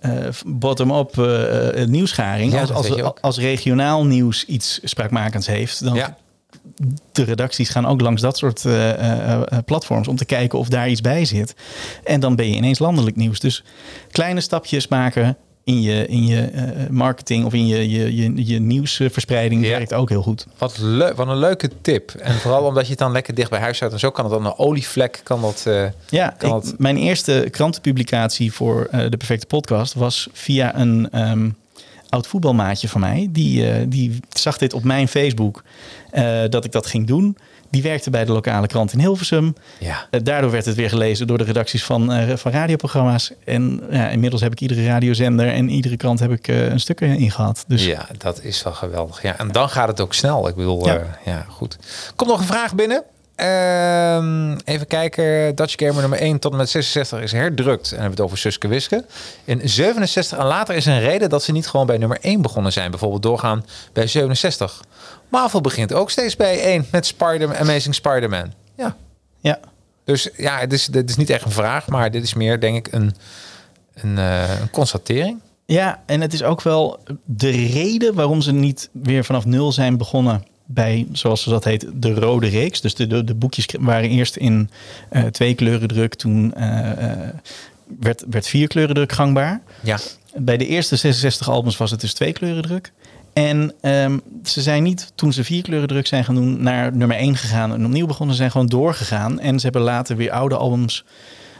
eh, 0.00 0.12
bottom-up 0.46 1.18
eh, 1.18 1.86
nieuwsgaring. 1.86 2.52
Ja, 2.52 2.60
als, 2.60 2.70
als, 2.72 3.20
als 3.20 3.38
regionaal 3.38 4.06
nieuws 4.06 4.44
iets 4.44 4.80
spraakmakends 4.82 5.46
heeft, 5.46 5.84
dan 5.84 5.94
Ja. 5.94 6.16
de 7.12 7.22
redacties 7.22 7.68
gaan 7.68 7.86
ook 7.86 8.00
langs 8.00 8.22
dat 8.22 8.38
soort 8.38 8.64
platforms 9.64 10.08
om 10.08 10.16
te 10.16 10.24
kijken 10.24 10.58
of 10.58 10.68
daar 10.68 10.88
iets 10.88 11.00
bij 11.00 11.24
zit. 11.24 11.54
En 12.04 12.20
dan 12.20 12.36
ben 12.36 12.50
je 12.50 12.56
ineens 12.56 12.78
landelijk 12.78 13.16
nieuws. 13.16 13.40
Dus 13.40 13.64
kleine 14.10 14.40
stapjes 14.40 14.88
maken 14.88 15.36
in 15.64 15.80
je, 15.82 16.06
in 16.06 16.26
je 16.26 16.40
eh, 16.40 16.88
marketing 16.90 17.44
of 17.44 17.52
in 17.52 17.66
je, 17.66 17.90
je, 17.90 18.16
je, 18.16 18.46
je 18.46 18.60
nieuwsverspreiding 18.60 19.64
Ja. 19.64 19.70
werkt 19.70 19.94
ook 19.94 20.08
heel 20.08 20.22
goed. 20.22 20.46
Wat, 20.58 20.78
leuk, 20.78 21.16
wat 21.16 21.28
een 21.28 21.36
leuke 21.38 21.70
tip. 21.80 22.10
En 22.10 22.34
vooral 22.34 22.64
omdat 22.64 22.84
je 22.84 22.90
het 22.90 22.98
dan 22.98 23.12
lekker 23.12 23.34
dicht 23.34 23.50
bij 23.50 23.60
huis 23.60 23.78
houdt. 23.78 23.94
En 23.94 24.00
zo 24.00 24.10
kan 24.10 24.24
het 24.24 24.32
dan 24.34 24.44
een 24.46 24.58
olievlek. 24.58 25.20
Kan 25.22 25.40
dat, 25.40 25.62
eh, 25.66 25.84
Ja, 26.08 26.34
Kan 26.38 26.62
ik- 26.62 26.78
mijn 26.78 26.96
eerste 26.96 27.48
krantenpublicatie 27.50 28.52
voor 28.52 28.88
eh, 28.90 29.00
de 29.10 29.16
perfecte 29.16 29.46
podcast 29.46 29.94
was 29.94 30.28
via 30.32 30.78
een 30.78 31.08
ehm, 31.10 31.50
oud 32.08 32.26
voetbalmaatje 32.26 32.88
van 32.88 33.00
mij. 33.00 33.28
Die, 33.30 33.88
die 33.88 34.20
zag 34.28 34.58
dit 34.58 34.72
op 34.72 34.84
mijn 34.84 35.08
Facebook 35.08 35.62
dat 36.50 36.64
ik 36.64 36.72
dat 36.72 36.86
ging 36.86 37.06
doen. 37.06 37.36
Die 37.70 37.82
werkte 37.82 38.10
bij 38.10 38.24
de 38.24 38.32
lokale 38.32 38.66
krant 38.66 38.92
in 38.92 38.98
Hilversum. 38.98 39.54
ja. 39.78 40.06
Eh, 40.10 40.20
daardoor 40.22 40.50
werd 40.50 40.64
het 40.64 40.74
weer 40.76 40.88
gelezen 40.88 41.26
door 41.26 41.38
de 41.38 41.44
redacties 41.44 41.84
van, 41.84 42.12
eh, 42.12 42.36
van 42.36 42.52
radioprogramma's. 42.52 43.32
En 43.44 43.82
ja, 43.90 44.08
inmiddels 44.08 44.42
heb 44.42 44.52
ik 44.52 44.60
iedere 44.60 44.86
radiozender 44.86 45.48
en 45.52 45.68
iedere 45.68 45.96
krant 45.96 46.18
heb 46.20 46.30
ik 46.30 46.48
eh, 46.48 46.66
een 46.70 46.80
stuk 46.80 47.00
in 47.00 47.30
gehad. 47.30 47.64
Dus 47.66 47.84
Ja, 47.84 48.06
dat 48.18 48.42
is 48.42 48.62
wel 48.62 48.72
geweldig. 48.72 49.22
Ja, 49.22 49.38
en 49.38 49.52
dan 49.52 49.68
gaat 49.68 49.88
het 49.88 50.00
ook 50.00 50.14
snel. 50.14 50.48
Ik 50.48 50.54
bedoel, 50.54 50.86
Ja. 50.86 51.18
ja, 51.24 51.46
goed. 51.48 51.76
Komt 52.16 52.30
nog 52.30 52.40
een 52.40 52.46
vraag 52.46 52.74
binnen. 52.74 53.02
Ehm, 53.34 54.56
even 54.64 54.86
kijken. 54.86 55.54
Dutch 55.54 55.74
Gamer 55.76 56.00
nummer 56.00 56.20
1 56.22 56.38
tot 56.38 56.52
en 56.52 56.58
met 56.58 56.68
66 56.70 57.20
is 57.20 57.32
herdrukt. 57.32 57.84
En 57.84 57.90
dan 57.90 57.98
hebben 58.00 58.04
we 58.04 58.10
het 58.10 58.20
over 58.20 58.38
Suske 58.38 58.68
Wiske. 58.68 59.04
In 59.44 59.60
67 59.68 60.38
en 60.38 60.44
later 60.46 60.74
is 60.74 60.86
een 60.86 61.00
reden 61.00 61.28
dat 61.28 61.42
ze 61.42 61.52
niet 61.52 61.68
gewoon 61.68 61.86
bij 61.86 61.98
nummer 61.98 62.18
1 62.20 62.42
begonnen 62.42 62.72
zijn. 62.72 62.90
Bijvoorbeeld 62.90 63.22
doorgaan 63.22 63.64
bij 63.92 64.06
67. 64.06 64.80
Marvel 65.30 65.60
begint 65.60 65.92
ook 65.92 66.10
steeds 66.10 66.36
bij 66.36 66.60
1 66.60 66.86
met 66.92 67.06
Spider 67.06 67.56
Amazing 67.56 67.94
Spider-Man. 67.94 68.52
Ja. 68.76 68.96
ja, 69.40 69.60
Dus 70.04 70.30
ja, 70.36 70.58
het 70.58 70.72
is, 70.72 70.86
dit 70.86 71.10
is 71.10 71.16
niet 71.16 71.30
echt 71.30 71.44
een 71.44 71.50
vraag, 71.50 71.88
maar 71.88 72.10
dit 72.10 72.22
is 72.22 72.34
meer 72.34 72.60
denk 72.60 72.86
ik 72.86 72.92
een, 72.92 73.14
een, 73.94 74.18
eh, 74.18 74.60
een 74.60 74.70
constatering. 74.70 75.40
Ja, 75.66 76.02
en 76.06 76.20
het 76.20 76.32
is 76.32 76.42
ook 76.42 76.62
wel 76.62 76.98
de 77.24 77.50
reden 77.50 78.14
waarom 78.14 78.40
ze 78.40 78.52
niet 78.52 78.88
weer 78.92 79.24
vanaf 79.24 79.44
nul 79.44 79.72
zijn 79.72 79.96
begonnen 79.96 80.44
bij, 80.66 81.06
zoals 81.12 81.42
ze 81.42 81.50
dat 81.50 81.64
heet, 81.64 81.86
de 81.94 82.14
rode 82.14 82.48
reeks. 82.48 82.80
Dus 82.80 82.94
de, 82.94 83.06
de, 83.06 83.24
de 83.24 83.34
boekjes 83.34 83.66
waren 83.80 84.10
eerst 84.10 84.36
in 84.36 84.70
eh, 85.08 85.24
twee 85.24 85.54
kleuren 85.54 85.88
druk, 85.88 86.14
toen 86.14 86.54
eh, 86.54 87.28
werd, 87.98 88.24
werd 88.30 88.46
vier 88.46 88.68
kleuren 88.68 88.94
druk 88.94 89.12
gangbaar. 89.12 89.60
Ja. 89.82 89.98
Bij 90.34 90.56
de 90.56 90.66
eerste 90.66 90.96
66 90.96 91.48
albums 91.48 91.76
was 91.76 91.90
het 91.90 92.00
dus 92.00 92.14
twee 92.14 92.32
kleuren 92.32 92.62
druk. 92.62 92.92
En 93.32 93.72
ehm, 93.80 94.18
ze 94.44 94.60
zijn 94.62 94.82
niet, 94.82 95.12
toen 95.14 95.32
ze 95.32 95.44
vier 95.44 95.62
kleuren 95.62 95.88
druk 95.88 96.06
zijn 96.06 96.24
gaan 96.24 96.34
doen, 96.34 96.62
naar 96.62 96.96
nummer 96.96 97.16
1 97.16 97.36
gegaan 97.36 97.72
en 97.72 97.84
opnieuw 97.84 98.06
begonnen. 98.06 98.34
Ze 98.34 98.40
zijn 98.40 98.50
gewoon 98.52 98.66
doorgegaan. 98.66 99.40
En 99.40 99.56
ze 99.58 99.64
hebben 99.64 99.82
later 99.82 100.16
weer 100.16 100.30
oude 100.30 100.56
albums 100.56 101.04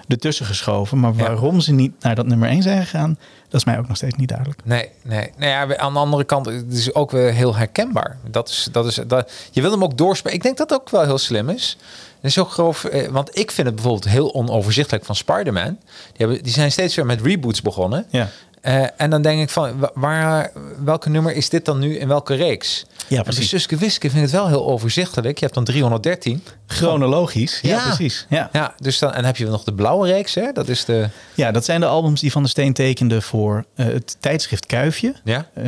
ertussen 0.09 0.47
geschoven. 0.47 1.01
Maar 1.01 1.13
Ja. 1.17 1.23
waarom 1.23 1.61
ze 1.61 1.73
niet 1.73 1.93
naar 2.01 2.15
dat 2.15 2.27
nummer 2.27 2.49
1 2.49 2.63
zijn 2.63 2.83
gegaan, 2.83 3.19
dat 3.49 3.61
is 3.61 3.67
mij 3.67 3.79
ook 3.79 3.89
nog 3.89 3.97
steeds 3.97 4.15
niet 4.17 4.29
duidelijk. 4.29 4.61
Nee, 4.65 4.89
nee. 5.03 5.31
Nou 5.37 5.51
ja, 5.71 5.77
aan 5.77 5.93
de 5.93 5.99
andere 5.99 6.25
kant, 6.25 6.47
het 6.47 6.73
is 6.73 6.95
ook 6.95 7.11
weer 7.11 7.33
heel 7.33 7.57
herkenbaar. 7.57 8.19
Dat 8.31 8.49
is, 8.49 8.69
dat 8.73 8.87
is, 8.87 9.01
dat, 9.07 9.33
je 9.51 9.61
wil 9.61 9.71
hem 9.71 9.85
ook 9.85 9.97
doorspelen. 9.99 10.37
Ik 10.37 10.43
denk 10.43 10.57
dat 10.57 10.69
dat 10.69 10.81
ook 10.81 10.91
wel 10.91 11.05
heel 11.05 11.19
slim 11.19 11.49
is. 11.49 11.77
Het 12.21 12.31
is 12.31 12.39
ook 12.39 12.51
grof, 12.51 12.85
eh, 12.85 13.09
want 13.09 13.39
ik 13.39 13.51
vind 13.51 13.67
het 13.67 13.77
bijvoorbeeld 13.77 14.09
heel 14.09 14.35
onoverzichtelijk 14.35 15.05
van 15.05 15.15
Spider-Man. 15.15 15.79
Die, 16.13 16.27
hebben, 16.27 16.43
die 16.43 16.53
zijn 16.53 16.73
steeds 16.73 16.95
weer 16.95 17.07
met 17.07 17.21
reboots 17.21 17.63
begonnen. 17.63 18.07
Ja. 18.09 18.29
Eh, 18.61 18.83
en 18.97 19.11
dan 19.11 19.23
denk 19.23 19.41
ik 19.43 19.51
van, 19.51 19.79
wa- 19.79 19.91
waar, 19.95 20.51
welke 20.85 21.09
nummer 21.11 21.33
is 21.35 21.49
dit 21.49 21.65
dan 21.65 21.79
nu 21.79 21.99
in 21.99 22.09
welke 22.09 22.35
reeks? 22.35 22.87
Ja, 23.11 23.23
precies. 23.23 23.49
Suske 23.49 23.77
Wiske 23.77 24.11
vind 24.11 24.15
ik 24.25 24.31
het 24.31 24.41
wel 24.41 24.49
heel 24.49 24.67
overzichtelijk. 24.67 25.39
Je 25.39 25.45
hebt 25.45 25.55
dan 25.57 25.65
313. 25.65 26.43
Chronologisch. 26.67 27.59
Ja, 27.63 27.69
Ja. 27.71 27.83
precies. 27.85 28.27
Ja. 28.29 28.49
Ja, 28.53 28.75
dus 28.79 28.99
dan, 28.99 29.13
en 29.13 29.25
heb 29.25 29.37
je 29.37 29.47
nog 29.47 29.65
de 29.65 29.75
blauwe 29.75 30.09
reeks, 30.09 30.35
hè? 30.35 30.53
Dat 30.53 30.69
is 30.69 30.85
de... 30.85 31.09
ja, 31.35 31.51
dat 31.51 31.65
zijn 31.65 31.81
de 31.81 31.87
albums 31.87 32.21
die 32.21 32.33
Van 32.33 32.43
der 32.43 32.51
Steen 32.51 32.73
tekende 32.73 33.21
voor 33.21 33.65
eh, 33.75 33.87
het 33.87 34.17
tijdschrift 34.21 34.67
Kuifje. 34.67 35.15
Ja? 35.25 35.47
Eh, 35.55 35.65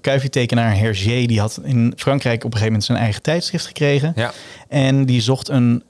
Kuifje-tekenaar 0.00 0.76
Hergé, 0.76 1.26
die 1.26 1.40
had 1.40 1.60
in 1.62 1.92
Frankrijk 1.96 2.36
op 2.36 2.44
een 2.44 2.58
gegeven 2.58 2.66
moment 2.66 2.84
zijn 2.84 2.98
eigen 2.98 3.22
tijdschrift 3.22 3.66
gekregen. 3.66 4.12
Ja. 4.16 4.32
En 4.68 5.06
die 5.06 5.20
zocht, 5.20 5.48
een, 5.48 5.82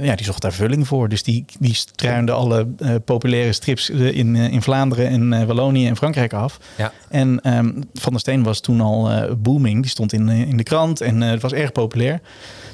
ja, 0.00 0.14
die 0.16 0.24
zocht 0.26 0.42
daar 0.42 0.52
vulling 0.52 0.86
voor. 0.86 1.08
Dus 1.08 1.22
die, 1.22 1.44
die 1.58 1.74
struinde 1.74 2.32
alle 2.32 2.66
populaire 3.04 3.52
strips 3.52 3.90
in, 3.90 4.36
in 4.36 4.62
Vlaanderen 4.62 5.06
en 5.32 5.46
Wallonië 5.46 5.86
en 5.86 5.96
Frankrijk 5.96 6.32
af. 6.32 6.58
Ja. 6.76 6.92
En 7.08 7.40
ehm, 7.40 7.70
Van 7.94 8.12
der 8.12 8.20
Steen 8.20 8.42
was 8.42 8.60
toen 8.60 8.80
al 8.80 9.10
booming. 9.38 9.82
Die 9.82 9.90
stond 9.90 10.12
in, 10.12 10.28
in 10.46 10.56
de 10.56 10.62
krant 10.62 11.00
en 11.00 11.22
eh, 11.22 11.30
het 11.30 11.42
was 11.42 11.52
erg 11.52 11.72
populair. 11.72 12.20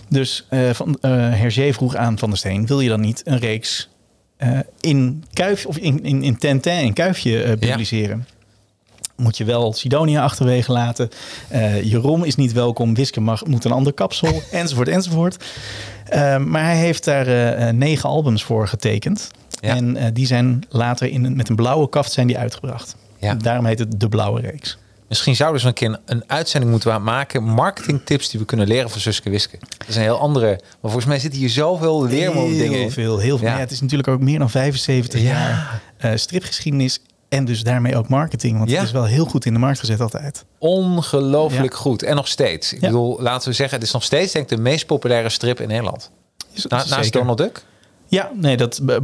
Dus 0.09 0.47
eh 0.49 0.71
van, 0.71 0.99
eh 1.01 1.11
Hergé 1.11 1.73
vroeg 1.73 1.97
aan 1.97 2.19
Van 2.19 2.29
der 2.29 2.39
Steen... 2.39 2.67
wil 2.67 2.81
je 2.81 2.89
dan 2.89 3.01
niet 3.01 3.23
een 3.25 3.39
reeks 3.39 3.89
in 4.81 5.25
Kuif 5.33 5.67
of 5.67 5.77
in, 5.77 6.05
in, 6.05 6.23
in 6.23 6.39
Tintin 6.39 6.73
en 6.73 6.93
Kuifje 6.93 7.57
publiceren? 7.59 8.27
Moet 9.17 9.37
je 9.37 9.45
wel 9.45 9.73
Sidonia 9.73 10.23
achterwege 10.23 10.73
laten. 10.73 11.09
Eh 11.49 11.83
Jeroen 11.83 12.27
is 12.27 12.37
niet 12.37 12.53
welkom. 12.53 12.95
Wiske 12.95 13.21
mag, 13.21 13.47
moet 13.47 13.65
een 13.65 13.73
ander 13.73 13.93
kapsel. 13.93 14.43
enzovoort, 14.51 14.89
enzovoort. 14.89 15.45
Eh, 16.05 16.39
maar 16.39 16.65
hij 16.65 16.77
heeft 16.77 17.05
daar 17.05 17.75
negen 17.75 18.09
albums 18.09 18.45
voor 18.45 18.69
getekend. 18.69 19.31
Ja. 19.61 19.77
En 19.77 20.15
die 20.15 20.27
zijn 20.27 20.65
later 20.69 21.09
in, 21.09 21.37
met 21.37 21.49
een 21.49 21.57
blauwe 21.57 21.89
kaft 21.89 22.13
zijn 22.13 22.27
die 22.27 22.39
uitgebracht. 22.39 22.97
Ja. 23.19 23.35
Daarom 23.35 23.67
heet 23.67 23.79
het 23.79 24.01
De 24.01 24.09
Blauwe 24.09 24.41
Reeks. 24.41 24.79
Misschien 25.09 25.37
zouden 25.37 25.61
we 25.63 25.67
eens 25.67 25.81
een 25.81 25.89
keer 25.89 25.99
een, 26.05 26.17
een 26.19 26.25
uitzending 26.31 26.73
moeten 26.73 27.03
maken. 27.03 27.43
Marketingtips 27.43 28.31
die 28.31 28.41
we 28.41 28.47
kunnen 28.47 28.67
leren 28.67 28.91
van 28.91 29.01
Suske 29.01 29.31
Wiske. 29.31 29.57
Dat 29.79 29.89
is 29.89 29.97
een 29.97 30.03
heel 30.03 30.19
andere. 30.19 30.47
Maar 30.49 30.61
volgens 30.81 31.05
mij 31.05 31.19
zitten 31.19 31.41
hier 31.41 31.51
zoveel 31.51 32.05
leermoment 32.07 32.59
dingen 32.59 32.79
Heel 32.79 32.91
veel, 32.91 33.19
heel 33.19 33.39
veel. 33.39 33.47
Ja. 33.47 33.55
Ja. 33.55 33.61
het 33.61 33.71
is 33.71 33.81
natuurlijk 33.81 34.09
ook 34.09 34.21
meer 34.21 34.39
dan 34.39 34.51
75 34.51 35.21
Ja. 35.21 35.27
jaar 35.27 35.81
eh, 35.97 36.11
stripgeschiedenis. 36.15 37.01
En 37.29 37.45
dus 37.45 37.63
daarmee 37.63 37.97
ook 37.97 38.09
marketing. 38.09 38.59
Want 38.59 38.71
Ja. 38.71 38.77
het 38.77 38.87
is 38.87 38.93
wel 38.93 39.05
heel 39.05 39.25
goed 39.25 39.45
in 39.45 39.53
de 39.53 39.59
markt 39.59 39.79
gezet 39.79 40.01
altijd. 40.01 40.45
Ongelooflijk 40.59 41.75
goed. 41.75 42.03
En 42.03 42.17
nog 42.17 42.29
steeds. 42.29 42.73
Ik 42.73 42.81
bedoel, 42.81 43.21
laten 43.23 43.49
we 43.49 43.55
zeggen, 43.55 43.79
het 43.79 43.87
is 43.87 43.93
nog 43.93 44.03
steeds 44.03 44.33
denk 44.33 44.51
ik 44.51 44.57
de 44.57 44.63
meest 44.63 44.87
populaire 44.87 45.29
strip 45.29 45.61
in 45.61 45.69
Nederland. 45.69 46.11
Is- 46.53 46.67
Na, 46.67 46.77
naast 46.77 46.89
zeker. 46.93 47.11
Donald 47.11 47.39
Duck. 47.39 47.63
Ja, 48.09 48.31
nee, 48.35 48.57
dat 48.57 48.81
eh, 48.87 48.97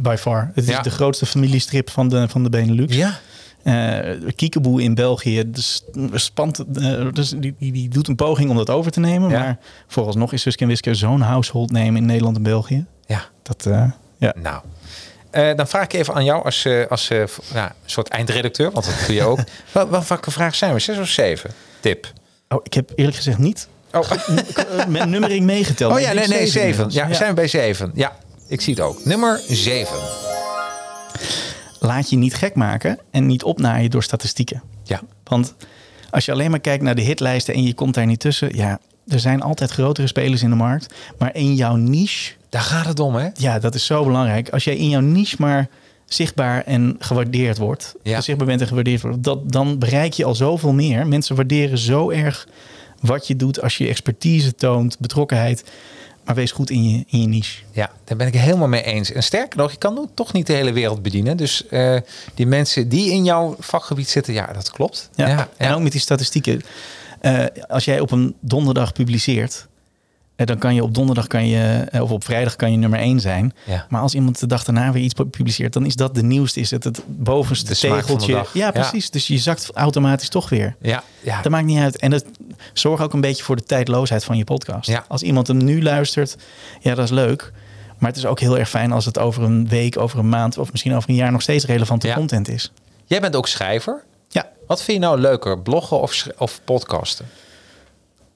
by 0.00 0.16
far. 0.18 0.50
Het 0.54 0.68
is 0.68 0.78
de 0.82 0.90
grootste 0.90 1.26
familiestrip 1.26 1.90
van 1.90 2.08
de, 2.08 2.28
van 2.28 2.42
de 2.42 2.50
Benelux. 2.50 2.96
Ja. 2.96 3.18
Eh 3.62 3.98
Kiekeboe 4.36 4.82
in 4.82 4.94
België 4.94 5.50
dus, 5.50 5.84
spant, 6.12 6.64
eh, 6.74 7.06
dus 7.12 7.28
die, 7.30 7.54
die, 7.58 7.72
die 7.72 7.88
doet 7.88 8.08
een 8.08 8.16
poging 8.16 8.50
om 8.50 8.56
dat 8.56 8.70
over 8.70 8.90
te 8.90 9.00
nemen. 9.00 9.30
Ja. 9.30 9.38
Maar 9.38 9.58
vooralsnog 9.86 10.32
is 10.32 10.42
Suske 10.42 10.62
en 10.62 10.68
Wiske 10.68 10.94
zo'n 10.94 11.20
household 11.20 11.70
name 11.70 11.98
in 11.98 12.06
Nederland 12.06 12.36
en 12.36 12.42
België. 12.42 12.84
Ja. 13.06 13.24
Dat, 13.42 13.66
eh, 13.66 13.84
ja. 14.16 14.34
Nou. 14.42 14.62
Dan 15.56 15.68
vraag 15.68 15.84
ik 15.84 15.92
even 15.92 16.14
aan 16.14 16.24
jou 16.24 16.44
als, 16.44 16.66
als 16.88 17.08
ja, 17.08 17.64
een 17.64 17.70
soort 17.84 18.08
eindredacteur, 18.08 18.70
want 18.70 18.84
dat 18.86 18.94
doe 19.06 19.14
je 19.14 19.22
ook. 19.22 19.38
Wel, 19.72 19.90
wel, 19.90 20.02
welke 20.08 20.30
vraag 20.30 20.54
zijn 20.54 20.74
we? 20.74 20.78
Zes 20.78 20.98
of 20.98 21.08
zeven? 21.08 21.50
Tip. 21.80 22.12
Oh, 22.48 22.60
ik 22.62 22.74
heb 22.74 22.92
eerlijk 22.94 23.16
gezegd 23.16 23.38
niet 23.38 23.68
Oh, 23.92 24.10
Met 24.88 25.08
nummering 25.08 25.44
meegeteld. 25.44 25.92
oh 25.92 26.00
ja, 26.00 26.12
nee, 26.12 26.28
nee, 26.28 26.46
zeven. 26.46 26.60
inmiddels. 26.60 26.94
Ja, 26.94 27.14
zijn 27.14 27.28
we 27.28 27.34
bij 27.34 27.48
zeven. 27.48 27.90
Ja, 27.94 28.16
ik 28.48 28.60
zie 28.60 28.74
het 28.74 28.82
ook. 28.82 29.04
Nummer 29.04 29.40
zeven. 29.48 29.98
Laat 31.82 32.10
je 32.10 32.16
niet 32.16 32.34
gek 32.34 32.54
maken 32.54 32.98
en 33.10 33.26
niet 33.26 33.42
opnaaien 33.42 33.90
door 33.90 34.02
statistieken. 34.02 34.62
Ja. 34.84 35.00
Want 35.24 35.54
als 36.10 36.24
je 36.24 36.32
alleen 36.32 36.50
maar 36.50 36.60
kijkt 36.60 36.82
naar 36.82 36.94
de 36.94 37.02
hitlijsten 37.02 37.54
en 37.54 37.62
je 37.62 37.74
komt 37.74 37.94
daar 37.94 38.06
niet 38.06 38.20
tussen, 38.20 38.56
ja, 38.56 38.78
er 39.08 39.20
zijn 39.20 39.42
altijd 39.42 39.70
grotere 39.70 40.06
spelers 40.06 40.42
in 40.42 40.50
de 40.50 40.56
markt. 40.56 40.94
Maar 41.18 41.34
in 41.34 41.54
jouw 41.54 41.76
niche, 41.76 42.32
Daar 42.48 42.60
gaat 42.62 42.86
het 42.86 43.00
om, 43.00 43.14
hè? 43.14 43.28
ja, 43.34 43.58
dat 43.58 43.74
is 43.74 43.84
zo 43.86 44.04
belangrijk. 44.04 44.48
Als 44.48 44.64
jij 44.64 44.76
in 44.76 44.88
jouw 44.88 45.00
niche 45.00 45.36
maar 45.38 45.68
zichtbaar 46.04 46.62
en 46.64 46.96
gewaardeerd 46.98 47.58
wordt, 47.58 47.94
Ja. 48.02 48.20
zichtbaar 48.20 48.46
bent 48.46 48.60
en 48.60 48.66
gewaardeerd 48.66 49.02
wordt, 49.02 49.22
dat, 49.22 49.52
dan 49.52 49.78
bereik 49.78 50.12
je 50.12 50.24
al 50.24 50.34
zoveel 50.34 50.72
meer. 50.72 51.06
Mensen 51.06 51.36
waarderen 51.36 51.78
zo 51.78 52.10
erg 52.10 52.48
wat 53.00 53.26
je 53.26 53.36
doet 53.36 53.62
als 53.62 53.78
je 53.78 53.88
expertise 53.88 54.54
toont, 54.54 54.98
betrokkenheid. 54.98 55.64
Maar 56.24 56.34
wees 56.34 56.52
goed 56.52 56.70
in 56.70 56.90
je, 56.90 57.04
in 57.08 57.20
je 57.20 57.26
niche. 57.26 57.62
Ja, 57.72 57.90
daar 58.04 58.16
ben 58.16 58.26
ik 58.26 58.32
het 58.32 58.42
helemaal 58.42 58.68
mee 58.68 58.82
eens. 58.82 59.12
En 59.12 59.22
sterker 59.22 59.58
nog, 59.58 59.70
je 59.70 59.78
kan 59.78 60.10
toch 60.14 60.32
niet 60.32 60.46
de 60.46 60.52
hele 60.52 60.72
wereld 60.72 61.02
bedienen. 61.02 61.36
Dus 61.36 61.66
eh, 61.66 61.96
die 62.34 62.46
mensen 62.46 62.88
die 62.88 63.10
in 63.10 63.24
jouw 63.24 63.56
vakgebied 63.58 64.08
zitten, 64.08 64.32
ja, 64.32 64.52
dat 64.52 64.70
klopt. 64.70 65.10
Ja. 65.14 65.28
ja, 65.28 65.48
En 65.56 65.68
ja. 65.68 65.74
ook 65.74 65.82
met 65.82 65.92
die 65.92 66.00
statistieken. 66.00 66.62
Eh, 67.20 67.44
als 67.68 67.84
jij 67.84 68.00
op 68.00 68.10
een 68.10 68.34
donderdag 68.40 68.92
publiceert, 68.92 69.66
dan 70.46 70.58
kan 70.58 70.74
je 70.74 70.82
op 70.82 70.94
donderdag 70.94 71.26
kan 71.26 71.46
je, 71.46 71.86
eh, 71.90 72.02
of 72.02 72.10
op 72.10 72.24
vrijdag 72.24 72.56
kan 72.56 72.70
je 72.70 72.76
nummer 72.76 73.00
1 73.00 73.20
zijn. 73.20 73.54
Ja. 73.66 73.86
Maar 73.88 74.00
als 74.00 74.14
iemand 74.14 74.40
de 74.40 74.46
dag 74.46 74.64
daarna 74.64 74.92
weer 74.92 75.02
iets 75.02 75.14
publiceert, 75.30 75.72
dan 75.72 75.86
is 75.86 75.94
dat 75.96 76.14
de 76.14 76.22
nieuwste, 76.22 76.60
is 76.60 76.70
het 76.70 76.84
het 76.84 77.00
bovenste 77.06 77.68
De 77.68 77.74
smaak 77.74 77.90
van 77.92 78.00
de 78.00 78.06
tegeltje. 78.06 78.32
dag. 78.32 78.54
Ja, 78.54 78.64
Ja. 78.66 78.70
precies. 78.70 79.10
Dus 79.10 79.26
je 79.26 79.38
zakt 79.38 79.70
automatisch 79.74 80.28
toch 80.28 80.48
weer. 80.48 80.76
Ja, 80.80 81.02
ja. 81.20 81.42
Dat 81.42 81.52
maakt 81.52 81.64
niet 81.66 81.78
uit. 81.78 81.96
En 81.96 82.10
dat 82.10 82.24
zorgt 82.72 83.02
ook 83.02 83.12
een 83.12 83.20
beetje 83.20 83.42
voor 83.44 83.56
de 83.56 83.62
tijdloosheid 83.62 84.24
van 84.24 84.36
je 84.36 84.44
podcast. 84.44 84.90
Als 85.08 85.22
iemand 85.22 85.46
hem 85.46 85.64
nu 85.64 85.82
luistert, 85.82 86.36
ja, 86.80 86.94
dat 86.94 87.04
is 87.04 87.10
leuk. 87.10 87.52
Maar 87.98 88.08
het 88.08 88.18
is 88.18 88.26
ook 88.26 88.40
heel 88.40 88.58
erg 88.58 88.68
fijn 88.68 88.92
als 88.92 89.04
het 89.04 89.18
over 89.18 89.42
een 89.42 89.68
week, 89.68 89.98
over 89.98 90.18
een 90.18 90.28
maand 90.28 90.58
of 90.58 90.70
misschien 90.70 90.94
over 90.94 91.10
een 91.10 91.14
jaar 91.16 91.32
nog 91.32 91.42
steeds 91.42 91.64
relevante 91.64 92.12
content 92.12 92.48
is. 92.48 92.72
Jij 93.06 93.20
bent 93.20 93.36
ook 93.36 93.48
schrijver. 93.48 94.02
Ja. 94.28 94.48
Wat 94.66 94.82
vind 94.82 94.98
je 95.00 95.04
nou 95.06 95.20
leuker, 95.20 95.58
bloggen 95.58 96.00
of, 96.00 96.26
of 96.38 96.60
podcasten? 96.64 97.26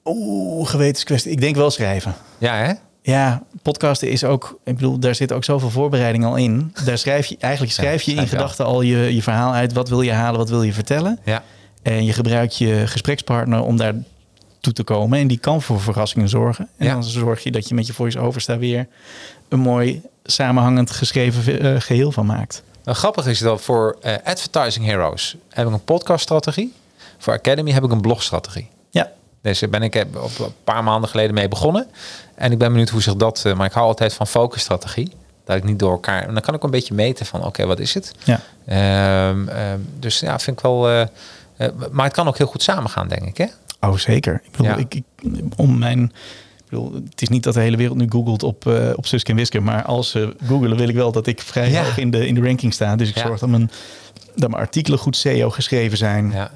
Oeh, 0.05 0.69
gewetenskwestie. 0.69 1.31
Ik 1.31 1.41
denk 1.41 1.55
wel 1.55 1.71
schrijven. 1.71 2.13
Ja, 2.37 2.55
hè? 2.55 2.73
Ja, 3.01 3.43
podcasten 3.61 4.09
is 4.09 4.23
ook, 4.23 4.59
ik 4.63 4.75
bedoel, 4.75 4.99
daar 4.99 5.15
zit 5.15 5.31
ook 5.31 5.43
zoveel 5.43 5.69
voorbereiding 5.69 6.25
al 6.25 6.35
in. 6.35 6.73
Daar 6.85 6.97
schrijf 6.97 7.25
je, 7.25 7.37
eigenlijk 7.39 7.73
schrijf 7.73 8.01
je 8.01 8.11
in 8.13 8.27
gedachten 8.27 8.65
al 8.65 8.81
je, 8.81 9.15
je 9.15 9.21
verhaal 9.21 9.53
uit. 9.53 9.73
Wat 9.73 9.89
wil 9.89 10.01
je 10.01 10.11
halen, 10.11 10.39
wat 10.39 10.49
wil 10.49 10.63
je 10.63 10.73
vertellen? 10.73 11.19
Ja. 11.23 11.43
En 11.81 12.05
je 12.05 12.13
gebruikt 12.13 12.57
je 12.57 12.83
gesprekspartner 12.87 13.61
om 13.61 13.77
daar 13.77 13.93
toe 14.59 14.73
te 14.73 14.83
komen. 14.83 15.19
En 15.19 15.27
die 15.27 15.37
kan 15.37 15.61
voor 15.61 15.81
verrassingen 15.81 16.29
zorgen. 16.29 16.67
En 16.77 16.85
Ja. 16.85 16.93
dan 16.93 17.03
zorg 17.03 17.43
je 17.43 17.51
dat 17.51 17.67
je 17.67 17.75
met 17.75 17.87
je 17.87 17.93
voice-over 17.93 18.43
daar 18.45 18.59
weer 18.59 18.87
een 19.49 19.59
mooi 19.59 20.01
samenhangend 20.23 20.91
geschreven 20.91 21.59
eh, 21.61 21.81
geheel 21.81 22.11
van 22.11 22.25
maakt. 22.25 22.63
Nou, 22.83 22.97
grappig 22.97 23.27
is 23.27 23.39
dat 23.39 23.61
voor 23.61 23.97
eh, 24.01 24.13
Advertising 24.23 24.85
Heroes 24.85 25.35
heb 25.49 25.67
ik 25.67 25.73
een 25.73 25.83
podcaststrategie. 25.83 26.73
Voor 27.17 27.33
Academy 27.33 27.71
heb 27.71 27.83
ik 27.83 27.91
een 27.91 28.01
blogstrategie. 28.01 28.67
Dus 29.49 29.59
daar 29.59 29.69
ben 29.69 29.81
ik 29.81 29.95
eh, 29.95 30.23
op 30.23 30.39
een 30.39 30.53
paar 30.63 30.83
maanden 30.83 31.09
geleden 31.09 31.33
mee 31.33 31.47
begonnen. 31.47 31.87
En 32.35 32.51
ik 32.51 32.57
ben 32.57 32.69
benieuwd 32.69 32.89
hoe 32.89 33.01
zich 33.01 33.15
dat... 33.15 33.41
eh, 33.45 33.53
maar 33.53 33.65
ik 33.65 33.71
hou 33.71 33.85
altijd 33.87 34.13
van 34.13 34.27
focusstrategie. 34.27 35.11
Dat 35.45 35.55
ik 35.55 35.63
niet 35.63 35.79
door 35.79 35.91
elkaar... 35.91 36.27
En 36.27 36.33
dan 36.33 36.41
kan 36.41 36.53
ik 36.53 36.63
een 36.63 36.69
beetje 36.71 36.93
meten 36.93 37.25
van... 37.25 37.45
Oké, 37.45 37.65
wat 37.65 37.79
is 37.79 37.93
het? 37.93 38.11
ja. 38.23 38.39
Ehm, 38.65 39.47
ehm, 39.47 39.79
dus 39.99 40.19
ja, 40.19 40.39
vind 40.39 40.57
ik 40.57 40.63
wel... 40.63 40.89
eh, 40.89 41.05
maar 41.91 42.05
het 42.05 42.13
kan 42.13 42.27
ook 42.27 42.37
heel 42.37 42.47
goed 42.47 42.63
samengaan, 42.63 43.07
denk 43.07 43.21
ik, 43.23 43.37
hè? 43.37 43.45
Oh, 43.87 43.97
zeker. 43.97 44.41
Ik 44.43 44.51
bedoel, 44.51 44.67
Ja. 44.67 44.75
ik, 44.75 44.93
ik, 44.95 45.03
om 45.55 45.77
mijn... 45.77 46.03
Ik 46.57 46.69
bedoel, 46.69 46.93
het 47.09 47.21
is 47.21 47.27
niet 47.27 47.43
dat 47.43 47.53
de 47.53 47.59
hele 47.59 47.77
wereld 47.77 47.97
nu 47.97 48.05
googelt 48.09 48.43
op, 48.43 48.67
eh 48.67 48.89
op 48.95 49.05
Suske 49.05 49.29
en 49.31 49.35
Wiske. 49.37 49.59
Maar 49.59 49.83
als 49.83 50.09
ze 50.09 50.35
googelen, 50.47 50.77
wil 50.77 50.87
ik 50.87 50.95
wel 50.95 51.11
dat 51.11 51.27
ik 51.27 51.41
vrij 51.41 51.69
Ja. 51.71 51.83
hoog 51.83 51.97
in 51.97 52.11
de, 52.11 52.27
in 52.27 52.35
de 52.35 52.41
ranking 52.41 52.73
sta. 52.73 52.95
Dus 52.95 53.09
ik 53.09 53.15
Ja. 53.15 53.25
zorg 53.27 53.39
dat 53.39 53.49
mijn, 53.49 53.71
dat 54.35 54.49
mijn 54.49 54.61
artikelen 54.61 54.99
goed 54.99 55.15
SEO 55.15 55.49
geschreven 55.49 55.97
zijn. 55.97 56.31
Ja. 56.31 56.51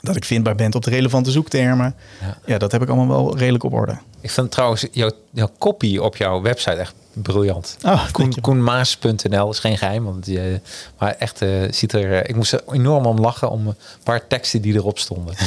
Dat 0.00 0.16
ik 0.16 0.24
vindbaar 0.24 0.54
ben 0.54 0.74
op 0.74 0.84
de 0.84 0.90
relevante 0.90 1.30
zoektermen. 1.30 1.94
Ja. 2.20 2.38
Ja. 2.44 2.58
dat 2.58 2.72
heb 2.72 2.82
ik 2.82 2.88
allemaal 2.88 3.08
wel 3.08 3.38
redelijk 3.38 3.64
op 3.64 3.72
orde. 3.72 3.98
Ik 4.20 4.30
vind 4.30 4.50
trouwens 4.50 4.86
jouw, 4.90 5.10
jouw 5.30 5.50
copy 5.58 5.96
op 5.96 6.16
jouw 6.16 6.40
website 6.40 6.76
echt 6.76 6.94
briljant. 7.12 7.76
Oh, 7.84 8.10
Koen. 8.12 8.34
Koenmaas.nl 8.40 9.50
is 9.50 9.58
geen 9.58 9.78
geheim, 9.78 10.04
want 10.04 10.26
je, 10.26 10.60
maar 10.98 11.14
echt 11.18 11.42
eh, 11.42 11.48
ziet 11.70 11.92
er. 11.92 12.12
eh, 12.12 12.18
ik 12.28 12.34
moest 12.36 12.52
er 12.52 12.60
enorm 12.72 13.06
om 13.06 13.18
lachen 13.20 13.50
om 13.50 13.66
een 13.66 13.74
paar 14.02 14.26
teksten 14.26 14.60
die 14.62 14.74
erop 14.74 14.98
stonden. 14.98 15.34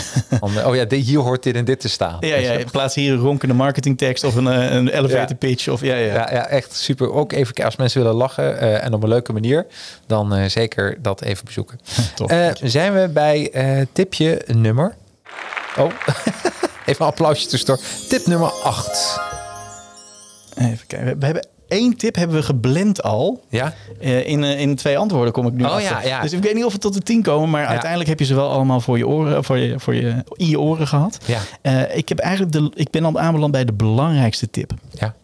Eh, 0.58 0.68
oh 0.68 0.76
ja, 0.76 0.86
dit- 0.86 1.06
hier 1.06 1.20
hoort 1.20 1.44
dit 1.44 1.56
en 1.56 1.66
dit 1.66 1.80
te 1.80 1.90
staan. 1.90 2.18
Ja, 2.20 2.36
ja, 2.36 2.52
in 2.52 2.70
plaats 2.72 2.96
hier 2.96 3.14
een 3.14 3.20
ronkende 3.20 3.54
marketingtekst 3.54 4.24
of 4.24 4.36
een, 4.36 4.48
eh, 4.48 4.74
een 4.74 4.88
elevator 4.90 5.30
Ja. 5.30 5.36
pitch. 5.36 5.68
Of, 5.68 5.82
ja, 5.82 5.96
ja. 5.96 6.14
Ja, 6.14 6.32
ja, 6.32 6.48
echt 6.48 6.76
super. 6.76 7.12
Ook 7.12 7.32
even 7.32 7.66
als 7.66 7.76
mensen 7.76 8.02
willen 8.02 8.16
lachen 8.16 8.60
eh, 8.60 8.84
en 8.84 8.94
op 8.94 9.04
een 9.04 9.10
leuke 9.10 9.34
manier, 9.34 9.66
dan 10.08 10.36
eh, 10.36 10.50
zeker 10.50 10.98
dat 11.02 11.22
even 11.22 11.46
bezoeken. 11.46 11.80
Tof. 12.16 12.30
Eh, 12.30 12.48
zijn 12.64 12.94
we 12.94 13.08
bij 13.08 13.52
eh, 13.52 13.86
tipje 13.92 14.42
nummer? 14.48 14.96
Oh, 15.78 15.92
even 16.86 17.02
een 17.06 17.12
applausje 17.12 17.48
tussendoor. 17.48 17.80
Tip 18.10 18.26
nummer 18.26 18.52
8. 18.52 19.20
Even 20.56 20.88
kijken. 20.88 21.20
We 21.20 21.26
hebben 21.26 21.48
één 21.72 21.98
tip 21.98 22.16
hebben 22.16 22.36
we 22.36 22.44
geblend 22.44 23.04
al. 23.04 23.44
Ja? 23.50 23.74
Eh, 24.00 24.28
in, 24.28 24.44
eh, 24.44 24.60
in 24.60 24.76
twee 24.76 24.98
antwoorden 24.98 25.34
kom 25.34 25.48
ik 25.48 25.54
nu 25.54 25.64
Oh, 25.64 25.72
achter. 25.72 25.90
ja, 25.90 26.02
ja. 26.02 26.22
Dus 26.22 26.34
ik 26.34 26.44
weet 26.44 26.54
niet 26.54 26.66
of 26.66 26.72
het 26.72 26.82
tot 26.82 26.94
de 26.94 27.00
tien 27.00 27.22
komen, 27.22 27.50
maar 27.50 27.66
uiteindelijk 27.66 28.10
heb 28.10 28.20
je 28.20 28.26
ze 28.26 28.36
wel 28.36 28.50
allemaal 28.50 28.82
voor 28.82 28.98
je 28.98 29.08
oren, 29.08 29.44
voor 29.44 29.58
je, 29.58 29.80
voor 29.80 29.96
je, 29.96 30.24
in 30.36 30.48
je 30.48 30.60
oren 30.60 30.88
gehad. 30.88 31.18
Ja. 31.26 31.40
Eh, 31.62 31.98
ik, 31.98 32.10
heb 32.10 32.20
eigenlijk 32.20 32.52
de, 32.52 32.72
ik 32.74 32.90
ben 32.90 33.06
al 33.06 33.20
aanbeland 33.20 33.52
bij 33.52 33.66
de 33.66 33.74
belangrijkste 33.74 34.50
tip. 34.50 34.74
Ja. 34.92 35.16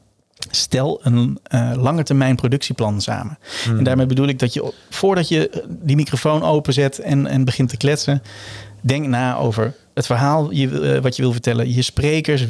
Stel 0.50 1.00
een 1.04 1.40
eh 1.44 1.72
lange 1.76 2.04
termijn 2.04 2.36
productieplan 2.36 3.02
samen. 3.02 3.38
Hmm. 3.64 3.78
En 3.78 3.84
daarmee 3.84 4.06
bedoel 4.06 4.28
ik 4.28 4.40
dat 4.40 4.54
je 4.54 4.74
voordat 4.90 5.28
je 5.28 5.64
die 5.70 5.96
microfoon 5.96 6.44
openzet 6.44 7.00
en, 7.00 7.28
en 7.28 7.46
begint 7.46 7.70
te 7.70 7.78
kletsen, 7.78 8.22
denk 8.82 9.08
na 9.08 9.38
over 9.38 9.74
het 9.94 10.06
verhaal 10.06 10.52
je, 10.52 11.00
wat 11.02 11.16
je 11.16 11.22
wil 11.22 11.32
vertellen, 11.32 11.74
je 11.74 11.82
sprekers. 11.82 12.46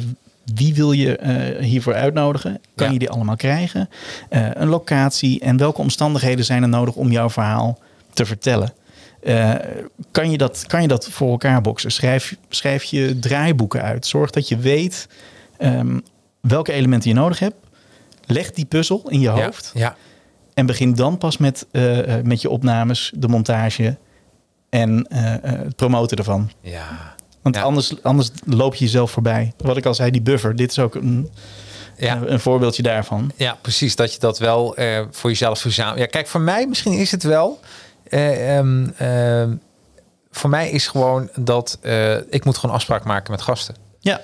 Wie 0.54 0.74
wil 0.74 0.92
je 0.92 1.16
eh, 1.16 1.64
hiervoor 1.64 1.94
uitnodigen? 1.94 2.60
Kan 2.74 2.86
Ja. 2.86 2.92
je 2.92 2.98
die 2.98 3.10
allemaal 3.10 3.36
krijgen? 3.36 3.88
Eh, 4.28 4.48
een 4.52 4.68
locatie 4.68 5.40
en 5.40 5.56
welke 5.56 5.80
omstandigheden 5.80 6.44
zijn 6.44 6.62
er 6.62 6.68
nodig 6.68 6.94
om 6.94 7.10
jouw 7.10 7.30
verhaal 7.30 7.78
te 8.12 8.26
vertellen? 8.26 8.72
Eh, 9.22 9.54
kan, 10.10 10.30
je 10.30 10.38
dat, 10.38 10.64
kan 10.66 10.82
je 10.82 10.88
dat 10.88 11.08
voor 11.10 11.30
elkaar 11.30 11.60
boksen? 11.60 11.90
Schrijf, 11.90 12.36
schrijf 12.48 12.82
je 12.84 13.18
draaiboeken 13.18 13.82
uit. 13.82 14.06
Zorg 14.06 14.30
dat 14.30 14.48
je 14.48 14.56
weet 14.56 15.08
ehm, 15.58 15.98
welke 16.40 16.72
elementen 16.72 17.10
je 17.10 17.16
nodig 17.16 17.38
hebt. 17.38 17.56
Leg 18.26 18.50
die 18.50 18.64
puzzel 18.64 19.02
in 19.08 19.20
je 19.20 19.28
hoofd. 19.28 19.70
Ja. 19.74 19.96
En 20.54 20.66
begin 20.66 20.94
dan 20.94 21.18
pas 21.18 21.36
met, 21.36 21.66
met 22.22 22.42
je 22.42 22.50
opnames, 22.50 23.12
de 23.16 23.28
montage 23.28 23.96
en 24.68 25.06
het 25.14 25.76
promoten 25.76 26.16
ervan. 26.16 26.50
Ja. 26.60 27.16
Want 27.42 27.54
Ja. 27.56 27.62
anders, 27.62 28.02
anders 28.02 28.30
loop 28.44 28.74
je 28.74 28.84
jezelf 28.84 29.10
voorbij. 29.10 29.52
Wat 29.56 29.76
ik 29.76 29.86
al 29.86 29.94
zei, 29.94 30.10
die 30.10 30.22
buffer. 30.22 30.56
Dit 30.56 30.70
is 30.70 30.78
ook 30.78 30.94
een, 30.94 31.30
Ja. 31.96 32.16
eh, 32.16 32.30
een 32.30 32.40
voorbeeldje 32.40 32.82
daarvan. 32.82 33.30
Ja, 33.36 33.58
precies. 33.60 33.96
Dat 33.96 34.12
je 34.12 34.18
dat 34.18 34.38
wel 34.38 34.76
eh, 34.76 35.00
voor 35.10 35.30
jezelf 35.30 35.58
verzamelt. 35.58 35.98
Ja, 35.98 36.06
kijk, 36.06 36.26
voor 36.26 36.40
mij 36.40 36.66
misschien 36.66 36.92
is 36.92 37.10
het 37.10 37.22
wel. 37.22 37.60
eh, 38.08 38.56
ehm, 38.58 38.86
ehm, 38.96 39.54
voor 40.30 40.50
mij 40.50 40.70
is 40.70 40.86
gewoon 40.86 41.28
dat 41.34 41.78
ik 42.30 42.44
moet 42.44 42.56
gewoon 42.58 42.74
afspraak 42.74 43.04
maken 43.04 43.30
met 43.30 43.42
gasten. 43.42 43.74
Ja, 44.00 44.20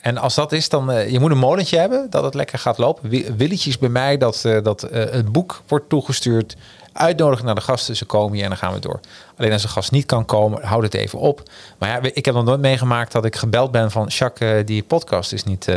En 0.00 0.16
als 0.18 0.34
dat 0.34 0.52
is, 0.52 0.68
dan 0.68 0.90
uh, 0.90 1.10
je 1.10 1.20
moet 1.20 1.30
een 1.30 1.38
molentje 1.38 1.78
hebben 1.78 2.06
dat 2.10 2.24
het 2.24 2.34
lekker 2.34 2.58
gaat 2.58 2.78
lopen. 2.78 3.08
Willetje 3.36 3.70
is 3.70 3.78
bij 3.78 3.88
mij 3.88 4.16
dat, 4.18 4.42
uh, 4.46 4.62
dat 4.62 4.84
uh, 4.84 4.90
het 4.90 5.32
boek 5.32 5.62
wordt 5.68 5.88
toegestuurd. 5.88 6.56
Uitnodigen 6.96 7.44
naar 7.46 7.54
de 7.54 7.60
gasten, 7.60 7.96
ze 7.96 8.04
komen 8.04 8.34
hier 8.34 8.42
en 8.42 8.48
dan 8.48 8.58
gaan 8.58 8.72
we 8.72 8.80
door. 8.80 9.00
Alleen 9.36 9.52
als 9.52 9.62
een 9.62 9.68
gast 9.68 9.90
niet 9.90 10.06
kan 10.06 10.24
komen, 10.24 10.62
houd 10.62 10.82
het 10.82 10.94
even 10.94 11.18
op. 11.18 11.42
Maar 11.78 11.88
ja, 11.88 12.10
ik 12.12 12.24
heb 12.24 12.34
nog 12.34 12.44
nooit 12.44 12.60
meegemaakt 12.60 13.12
dat 13.12 13.24
ik 13.24 13.36
gebeld 13.36 13.70
ben 13.70 13.90
van... 13.90 14.06
Jacques, 14.06 14.66
die 14.66 14.82
podcast 14.82 15.32
is 15.32 15.44
niet... 15.44 15.66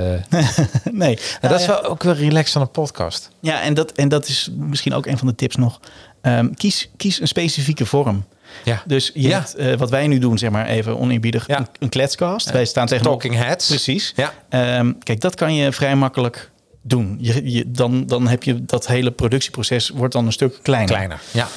nee. 0.91 1.19
Nou, 1.41 1.53
dat 1.53 1.59
is 1.59 1.65
wel 1.65 1.83
ook 1.83 2.03
wel 2.03 2.13
relaxed 2.13 2.51
van 2.51 2.61
een 2.61 2.71
podcast. 2.71 3.29
Ja, 3.39 3.61
en 3.61 3.73
dat, 3.73 3.91
en 3.91 4.09
dat 4.09 4.27
is 4.27 4.49
misschien 4.55 4.93
ook 4.93 5.05
een 5.05 5.17
van 5.17 5.27
de 5.27 5.35
tips 5.35 5.55
nog. 5.55 5.79
Um, 6.21 6.55
kies, 6.55 6.89
kies 6.97 7.21
een 7.21 7.27
specifieke 7.27 7.85
vorm. 7.85 8.25
Ja. 8.63 8.83
Dus 8.85 9.11
je 9.13 9.27
ja. 9.27 9.39
hebt, 9.39 9.59
uh, 9.59 9.75
wat 9.75 9.89
wij 9.89 10.07
nu 10.07 10.19
doen, 10.19 10.37
zeg 10.37 10.49
maar 10.49 10.65
even 10.65 10.99
oneerbiedig, 10.99 11.47
ja. 11.47 11.57
een, 11.57 11.67
een 11.79 11.89
kletscast. 11.89 12.51
Wij 12.51 12.65
staan 12.65 12.87
tegen 12.87 13.03
Talking 13.03 13.35
Heads. 13.35 13.67
Precies. 13.67 14.13
Ja. 14.15 14.33
Um, 14.79 14.97
kijk, 15.03 15.21
dat 15.21 15.35
kan 15.35 15.53
je 15.53 15.71
vrij 15.71 15.95
makkelijk 15.95 16.49
doen. 16.89 17.17
Je, 17.19 17.51
je, 17.51 17.71
dan, 17.71 18.05
dan 18.05 18.27
heb 18.27 18.43
je 18.43 18.65
dat 18.65 18.87
hele 18.87 19.11
productieproces 19.11 19.89
wordt 19.89 20.13
dan 20.13 20.25
een 20.25 20.31
stuk 20.31 20.59
kleiner. 20.61 20.95
Kleiner, 20.95 21.21
ja. 21.31 21.47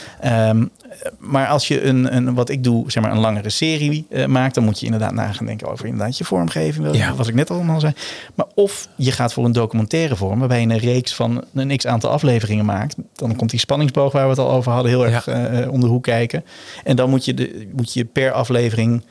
Um, 0.49 0.71
maar 1.19 1.47
als 1.47 1.69
je 1.69 1.83
een, 1.83 2.17
een, 2.17 2.35
wat 2.35 2.49
ik 2.49 2.65
doe, 2.65 2.91
zeg 2.91 3.03
maar 3.03 3.13
een 3.13 3.19
langere 3.19 3.51
serie 3.51 4.07
uh, 4.11 4.27
maakt, 4.27 4.55
dan 4.55 4.65
moet 4.65 4.81
je 4.81 4.85
inderdaad 4.85 5.13
na 5.13 5.33
gaan 5.33 5.47
denken 5.47 5.71
over 5.71 5.87
inderdaad 5.87 6.19
je 6.19 6.25
vormgeving, 6.25 6.97
ja. 6.97 7.15
wat 7.15 7.29
ik 7.29 7.35
net 7.35 7.51
allemaal 7.51 7.81
zei. 7.81 7.93
Maar 8.35 8.47
of 8.55 8.89
je 8.97 9.13
gaat 9.13 9.33
voor 9.33 9.45
een 9.45 9.53
documentaire 9.53 10.17
vorm, 10.17 10.39
waarbij 10.39 10.61
je 10.61 10.67
een 10.67 10.79
reeks 10.79 11.15
van 11.15 11.45
een 11.55 11.77
x 11.77 11.87
aantal 11.87 12.11
afleveringen 12.11 12.65
maakt. 12.65 12.97
Dan 13.13 13.37
komt 13.37 13.51
die 13.51 13.59
spanningsboog 13.59 14.13
waar 14.13 14.25
we 14.25 14.31
het 14.31 14.39
al 14.39 14.51
over 14.51 14.73
hadden 14.73 14.91
heel 14.91 15.07
erg 15.07 15.27
ja. 15.27 15.51
uh, 15.51 15.73
om 15.73 15.81
de 15.81 15.87
hoek 15.87 16.03
kijken. 16.03 16.45
En 16.85 16.97
dan 16.97 17.11
moet 17.11 17.25
je, 17.25 17.35
de, 17.35 17.69
moet 17.75 17.93
je 17.93 18.05
per 18.05 18.33
aflevering 18.33 19.03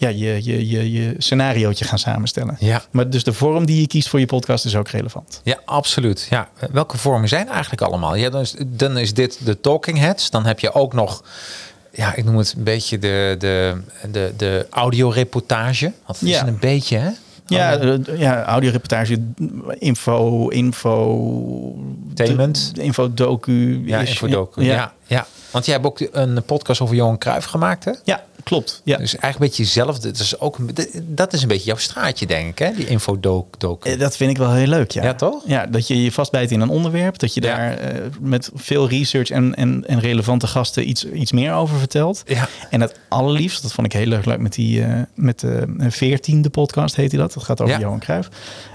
ja, 0.00 0.08
je, 0.08 0.44
je, 0.44 0.68
je, 0.68 0.92
je 0.92 1.14
scenariootje 1.18 1.84
gaan 1.84 1.98
samenstellen. 1.98 2.56
Ja. 2.58 2.82
Maar 2.90 3.10
dus 3.10 3.24
de 3.24 3.32
vorm 3.32 3.66
die 3.66 3.80
je 3.80 3.86
kiest 3.86 4.08
voor 4.08 4.20
je 4.20 4.26
podcast 4.26 4.64
is 4.64 4.76
ook 4.76 4.88
relevant. 4.88 5.40
Ja, 5.44 5.58
absoluut. 5.64 6.26
Ja. 6.30 6.48
Welke 6.72 6.98
vormen 6.98 7.28
zijn 7.28 7.46
er 7.46 7.52
eigenlijk 7.52 7.82
allemaal? 7.82 8.14
Ja, 8.14 8.30
dan, 8.30 8.40
is, 8.40 8.54
dan 8.66 8.98
is 8.98 9.14
dit 9.14 9.38
de 9.44 9.60
Talking 9.60 9.98
Heads. 9.98 10.30
Dan 10.30 10.46
heb 10.46 10.60
je 10.60 10.72
ook 10.74 10.92
nog, 10.92 11.24
ja, 11.92 12.14
ik 12.14 12.24
noem 12.24 12.36
het 12.36 12.54
een 12.56 12.64
beetje 12.64 12.98
de, 12.98 13.36
de, 13.38 13.80
de, 14.10 14.32
de 14.36 14.66
audioreportage. 14.70 15.92
Want 16.06 16.20
het 16.20 16.28
is 16.28 16.34
Ja. 16.34 16.46
een 16.46 16.58
beetje, 16.60 16.96
hè? 16.98 17.10
Ja, 17.50 17.72
Allemaal- 17.72 17.98
eh, 18.06 18.18
ja 18.20 18.44
audioreportage, 18.44 19.18
info, 19.78 20.48
info... 20.48 21.74
Entertainment. 22.08 22.74
de- 22.74 22.82
info, 22.82 23.14
docu. 23.14 23.82
ja, 23.86 24.00
is- 24.00 24.08
infodocu. 24.08 24.62
Ja. 24.64 24.74
Ja, 24.74 24.92
ja. 25.06 25.26
Want 25.50 25.64
jij 25.64 25.74
hebt 25.74 25.86
ook 25.86 26.00
een 26.12 26.42
podcast 26.42 26.80
over 26.80 26.94
Johan 26.96 27.18
Cruijff 27.18 27.46
gemaakt, 27.46 27.84
hè? 27.84 27.92
Ja, 28.04 28.24
klopt. 28.44 28.80
Ja. 28.84 28.96
Dus 28.96 29.16
eigenlijk 29.16 29.34
een 29.34 29.46
beetje 29.46 29.62
jezelf. 29.62 29.98
Dat 29.98 30.18
is, 30.18 30.38
ook, 30.40 30.58
een- 30.58 30.70
dat 31.06 31.32
is 31.32 31.42
een 31.42 31.48
beetje 31.48 31.64
jouw 31.66 31.76
straatje, 31.76 32.26
denk 32.26 32.48
ik, 32.48 32.58
hè? 32.58 32.70
Die 32.76 32.86
infodocu. 32.86 33.90
Eh, 33.90 33.98
Dat 33.98 34.16
vind 34.16 34.30
ik 34.30 34.36
wel 34.36 34.52
heel 34.52 34.66
leuk, 34.66 34.90
ja. 34.90 35.02
Ja, 35.02 35.14
toch? 35.14 35.42
Ja, 35.46 35.66
dat 35.66 35.86
je 35.88 36.02
je 36.02 36.12
vastbijt 36.12 36.50
in 36.50 36.60
een 36.60 36.68
onderwerp. 36.68 37.18
Dat 37.18 37.34
je 37.34 37.42
Ja. 37.42 37.56
daar 37.56 37.72
eh, 37.78 38.00
met 38.20 38.50
veel 38.54 38.88
research 38.88 39.30
en, 39.30 39.54
en, 39.54 39.84
en 39.86 40.00
relevante 40.00 40.46
gasten 40.46 40.88
iets, 40.88 41.04
iets 41.04 41.32
meer 41.32 41.52
over 41.52 41.78
vertelt. 41.78 42.22
Ja. 42.26 42.48
En 42.70 42.80
het 42.80 42.98
allerliefst, 43.08 43.62
dat 43.62 43.72
vond 43.72 43.86
ik 43.86 43.92
heel 43.92 44.12
erg 44.12 44.24
leuk 44.24 44.38
met, 44.38 44.52
die, 44.52 44.82
eh, 44.84 45.00
met 45.14 45.40
de 45.40 45.66
veertiende 45.88 46.50
podcast, 46.50 46.96
heet 46.96 47.10
hij 47.12 47.20
dat. 47.20 47.36
Dat 47.40 47.48
gaat 47.48 47.60
over 47.60 47.74
Ja. 47.74 47.80
Johan 47.80 47.98
Cruijff. 47.98 48.28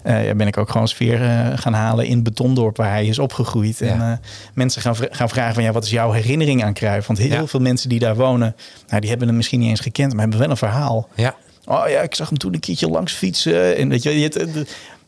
Eh, 0.03 0.25
ja, 0.25 0.35
ben 0.35 0.47
ik 0.47 0.57
ook 0.57 0.69
gewoon 0.69 0.87
sfeer 0.87 1.21
eh, 1.21 1.47
gaan 1.55 1.73
halen 1.73 2.05
in 2.05 2.23
Betondorp, 2.23 2.77
waar 2.77 2.89
hij 2.89 3.05
is 3.05 3.19
opgegroeid. 3.19 3.81
En 3.81 3.97
Ja. 3.97 4.11
eh, 4.11 4.27
mensen 4.53 4.81
gaan, 4.81 4.95
gaan 5.09 5.29
vragen 5.29 5.53
van, 5.53 5.63
ja, 5.63 5.71
wat 5.71 5.83
is 5.83 5.89
jouw 5.89 6.11
herinnering 6.11 6.63
aan 6.63 6.73
Cruijff? 6.73 7.07
Want 7.07 7.19
heel 7.19 7.29
Ja. 7.31 7.47
veel 7.47 7.59
mensen 7.59 7.89
die 7.89 7.99
daar 7.99 8.15
wonen, 8.15 8.55
nou, 8.87 8.99
die 9.01 9.09
hebben 9.09 9.27
hem 9.27 9.37
misschien 9.37 9.59
niet 9.59 9.69
eens 9.69 9.79
gekend, 9.79 10.11
maar 10.11 10.21
hebben 10.21 10.39
wel 10.39 10.49
een 10.49 10.57
verhaal. 10.57 11.07
Ja. 11.15 11.35
Oh 11.65 11.83
ja, 11.89 12.01
ik 12.01 12.15
zag 12.15 12.29
hem 12.29 12.37
toen 12.37 12.53
een 12.53 12.59
keertje 12.59 12.89
langs 12.89 13.13
fietsen. 13.13 13.75
En 13.77 13.89
weet 13.89 14.03
je, 14.03 14.09
het, 14.09 14.33
het, 14.33 14.55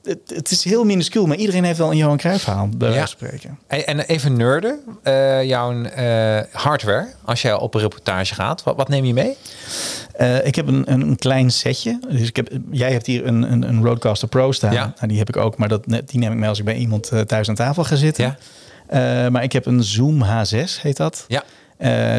het, 0.04 0.20
het 0.26 0.52
is 0.52 0.64
heel 0.64 0.84
minuscuul, 0.86 1.26
maar 1.26 1.38
iedereen 1.38 1.64
heeft 1.64 1.78
wel 1.78 1.92
een 1.92 1.98
Johan 1.98 2.18
Cruijff 2.18 2.44
verhaal, 2.44 2.70
bij 2.78 2.98
van 2.98 3.08
spreken. 3.08 3.60
En 3.68 3.86
en 3.88 4.00
even 4.00 4.38
nerden. 4.38 4.80
jouw 5.48 5.82
hardware, 6.52 7.08
als 7.26 7.42
jij 7.42 7.54
op 7.54 7.74
een 7.74 7.82
reportage 7.82 8.34
gaat, 8.36 8.64
wat, 8.64 8.76
wat 8.76 8.90
neem 8.90 9.06
je 9.06 9.14
mee? 9.14 9.38
Eh, 10.18 10.46
ik 10.46 10.56
heb 10.56 10.68
een, 10.68 10.92
een, 10.92 11.02
een 11.02 11.16
klein 11.16 11.52
setje. 11.52 12.00
Dus 12.10 12.28
ik 12.28 12.36
heb, 12.36 12.50
jij 12.72 12.92
hebt 12.92 13.06
hier 13.06 13.26
een, 13.26 13.52
een, 13.52 13.64
een 13.70 13.84
Roadcaster 13.84 14.28
Pro 14.28 14.52
staan. 14.52 14.74
Ja. 14.74 14.94
Nou, 14.96 15.08
die 15.08 15.18
heb 15.18 15.30
ik 15.30 15.38
ook, 15.38 15.58
maar 15.58 15.68
dat, 15.68 15.84
die 15.86 16.20
neem 16.20 16.32
ik 16.32 16.38
mee 16.38 16.50
als 16.50 16.60
ik 16.60 16.66
bij 16.66 16.76
iemand 16.76 17.10
eh, 17.10 17.20
thuis 17.20 17.50
aan 17.50 17.56
tafel 17.56 17.84
ga 17.84 17.96
zitten. 17.96 18.24
Ja. 18.26 18.38
Eh, 19.26 19.32
maar 19.32 19.44
ik 19.44 19.52
heb 19.52 19.66
een 19.66 19.84
Zoom 19.84 20.24
H6, 20.24 20.82
heet 20.82 20.98
dat. 20.98 21.26
Ja. 21.28 21.44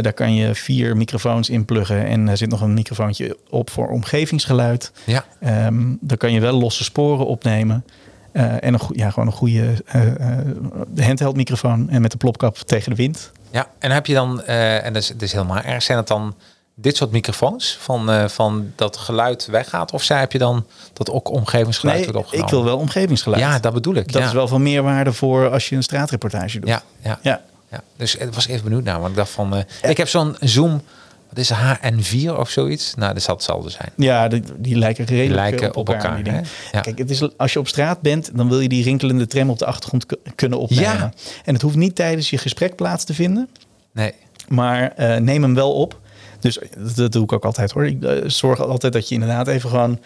Daar 0.00 0.12
kan 0.12 0.34
je 0.34 0.54
vier 0.54 0.96
microfoons 0.96 1.50
in 1.50 1.64
pluggen. 1.64 2.06
En 2.06 2.28
er 2.28 2.36
zit 2.36 2.50
nog 2.50 2.60
een 2.60 2.74
microfoontje 2.74 3.36
op 3.50 3.70
voor 3.70 3.88
omgevingsgeluid. 3.88 4.92
Ja. 5.04 5.24
Ehm 5.40 5.94
daar 6.00 6.16
kan 6.16 6.32
je 6.32 6.40
wel 6.40 6.58
losse 6.58 6.84
sporen 6.84 7.26
opnemen. 7.26 7.84
En 8.32 8.74
een, 8.74 8.80
ja, 8.92 9.10
gewoon 9.10 9.28
een 9.28 9.34
goede 9.34 9.74
eh, 9.84 11.06
handheld 11.06 11.36
microfoon. 11.36 11.90
En 11.90 12.02
met 12.02 12.10
de 12.10 12.16
plopkap 12.16 12.56
tegen 12.56 12.90
de 12.90 12.96
wind. 12.96 13.32
Ja, 13.50 13.68
en 13.78 13.90
heb 13.90 14.06
je 14.06 14.14
dan, 14.14 14.42
en 14.42 14.92
dat 14.92 15.02
is, 15.02 15.08
dat 15.08 15.22
is 15.22 15.32
helemaal 15.32 15.62
erg, 15.62 15.82
zijn 15.82 15.98
het 15.98 16.08
dan 16.08 16.34
dit 16.80 16.96
soort 16.96 17.10
microfoons 17.10 17.76
van, 17.80 18.10
eh, 18.10 18.28
van 18.28 18.72
dat 18.76 18.96
geluid 18.96 19.46
weggaat? 19.46 19.92
Of 19.92 20.02
zij 20.02 20.18
heb 20.18 20.32
je 20.32 20.38
dan 20.38 20.66
dat 20.92 21.10
ook 21.10 21.30
omgevingsgeluid 21.30 21.98
Nee, 22.04 22.12
wordt 22.12 22.32
ik 22.34 22.48
wil 22.48 22.64
wel 22.64 22.76
omgevingsgeluid. 22.78 23.42
Ja, 23.42 23.58
dat 23.58 23.72
bedoel 23.72 23.94
ik. 23.94 24.12
Dat 24.12 24.22
ja. 24.22 24.28
is 24.28 24.34
wel 24.34 24.48
van 24.48 24.62
meerwaarde 24.62 25.12
voor 25.12 25.50
als 25.50 25.68
je 25.68 25.76
een 25.76 25.82
straatreportage 25.82 26.58
doet. 26.60 26.68
Ja, 26.68 26.82
ja, 27.02 27.18
ja. 27.22 27.40
Ja. 27.70 27.80
Dus 27.96 28.14
ik 28.16 28.32
was 28.32 28.46
even 28.46 28.64
benieuwd 28.64 28.84
naar, 28.84 28.98
want 28.98 29.10
ik 29.10 29.16
dacht 29.16 29.30
van, 29.30 29.56
eh, 29.56 29.90
ik 29.90 29.96
heb 29.96 30.08
zo'n 30.08 30.36
Zoom, 30.40 30.82
wat 31.28 31.38
is 31.38 31.48
het, 31.48 31.58
HN4 31.58 32.38
of 32.38 32.50
zoiets? 32.50 32.94
Nou, 32.94 33.14
dat 33.14 33.22
zal 33.22 33.34
hetzelfde 33.34 33.70
zijn. 33.70 33.90
Ja, 33.96 34.28
die, 34.28 34.42
die 34.56 34.76
lijken 34.78 35.04
redelijk 35.04 35.28
Die 35.28 35.36
lijken 35.36 35.58
veel 35.58 35.80
op 35.80 35.88
elkaar, 35.88 36.20
hè? 36.24 36.40
Ja. 36.72 36.80
Kijk, 36.80 36.98
het 36.98 37.10
is, 37.10 37.36
als 37.36 37.52
je 37.52 37.58
op 37.58 37.68
straat 37.68 38.00
bent, 38.00 38.30
dan 38.34 38.48
wil 38.48 38.60
je 38.60 38.68
die 38.68 38.82
rinkelende 38.82 39.26
tram 39.26 39.50
op 39.50 39.58
de 39.58 39.66
achtergrond 39.66 40.06
ku- 40.06 40.16
kunnen 40.34 40.58
opnemen. 40.58 40.84
Ja. 40.84 41.12
En 41.44 41.52
het 41.52 41.62
hoeft 41.62 41.76
niet 41.76 41.94
tijdens 41.94 42.30
je 42.30 42.38
gesprek 42.38 42.76
plaats 42.76 43.04
te 43.04 43.14
vinden. 43.14 43.48
Nee. 43.92 44.12
Maar 44.48 44.92
eh, 44.96 45.16
neem 45.16 45.42
hem 45.42 45.54
wel 45.54 45.72
op. 45.72 46.00
Dus 46.40 46.58
dat, 46.96 47.12
doe 47.12 47.22
ik 47.22 47.32
ook 47.32 47.44
altijd 47.44 47.70
hoor. 47.70 47.86
Ik 47.86 48.02
eh, 48.02 48.16
zorg 48.26 48.60
altijd 48.60 48.92
dat 48.92 49.08
je 49.08 49.14
inderdaad 49.14 49.48
even 49.48 49.70
gewoon 49.70 49.98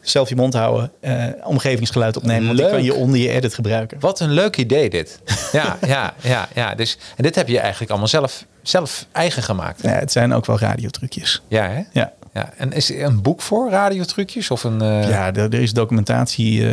zelf 0.00 0.28
je 0.28 0.36
mond 0.36 0.54
houden. 0.54 0.90
eh, 1.00 1.24
omgevingsgeluid 1.44 2.16
opnemen. 2.16 2.46
Want 2.46 2.58
die 2.58 2.68
kan 2.68 2.82
je 2.82 2.94
onder 2.94 3.20
je 3.20 3.28
edit 3.28 3.54
gebruiken. 3.54 4.00
Wat 4.00 4.20
een 4.20 4.30
leuk 4.30 4.56
idee 4.56 4.90
dit. 4.90 5.20
Ja, 5.52 5.78
ja, 5.86 6.14
ja, 6.22 6.48
ja. 6.54 6.74
Dus, 6.74 6.98
en 7.16 7.22
dit 7.22 7.34
heb 7.34 7.48
je 7.48 7.58
eigenlijk 7.58 7.90
allemaal 7.90 8.08
zelf, 8.08 8.44
zelf 8.62 9.06
eigen 9.12 9.42
gemaakt. 9.42 9.82
Ja, 9.82 9.90
het 9.90 10.12
zijn 10.12 10.32
ook 10.32 10.46
wel 10.46 10.58
radiotrucjes. 10.58 11.42
Ja, 11.48 11.68
hè? 11.68 11.82
Ja. 11.92 12.12
ja. 12.34 12.52
En 12.56 12.72
is 12.72 12.90
er 12.90 13.02
een 13.02 13.22
boek 13.22 13.42
voor 13.42 13.70
radiotrucjes? 13.70 14.50
Of 14.50 14.64
een... 14.64 14.80
eh, 14.82 15.08
Ja, 15.08 15.26
er, 15.34 15.38
er 15.54 15.60
is 15.60 15.72
documentatie 15.72 16.64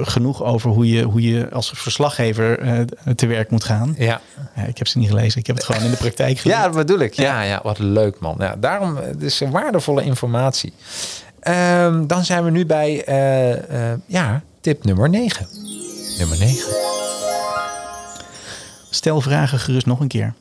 genoeg 0.00 0.42
over 0.42 0.70
hoe 0.70 0.88
je, 0.88 1.02
hoe 1.02 1.22
je 1.22 1.50
als 1.50 1.72
verslaggever 1.74 2.58
te 3.14 3.26
werk 3.26 3.50
moet 3.50 3.64
gaan. 3.64 3.94
Ja. 3.98 4.20
Ja, 4.58 4.64
ik 4.64 4.78
heb 4.78 4.86
ze 4.86 4.98
niet 4.98 5.08
gelezen. 5.08 5.40
Ik 5.40 5.46
heb 5.46 5.56
het 5.56 5.64
gewoon 5.64 5.82
in 5.82 5.90
de 5.90 5.96
praktijk 5.96 6.38
geleerd. 6.40 6.58
Ja, 6.58 6.64
dat 6.66 6.76
bedoel 6.76 6.98
ik. 6.98 7.14
Ja, 7.14 7.42
ja, 7.42 7.60
wat 7.62 7.78
leuk 7.78 8.18
man. 8.20 8.36
Ja, 8.38 8.56
daarom 8.56 8.96
het 8.96 9.22
is 9.22 9.40
waardevolle 9.50 10.02
informatie. 10.02 10.72
Ehm, 11.40 12.06
dan 12.06 12.24
zijn 12.24 12.44
we 12.44 12.50
nu 12.50 12.66
bij 12.66 13.04
eh, 13.04 13.90
eh, 13.92 13.98
ja, 14.06 14.42
tip 14.60 14.84
nummer 14.84 15.08
9. 15.08 15.46
Nummer 16.18 16.38
9. 16.38 16.64
Stel 18.90 19.20
vragen 19.20 19.58
gerust 19.58 19.86
nog 19.86 20.00
een 20.00 20.08
keer. 20.08 20.34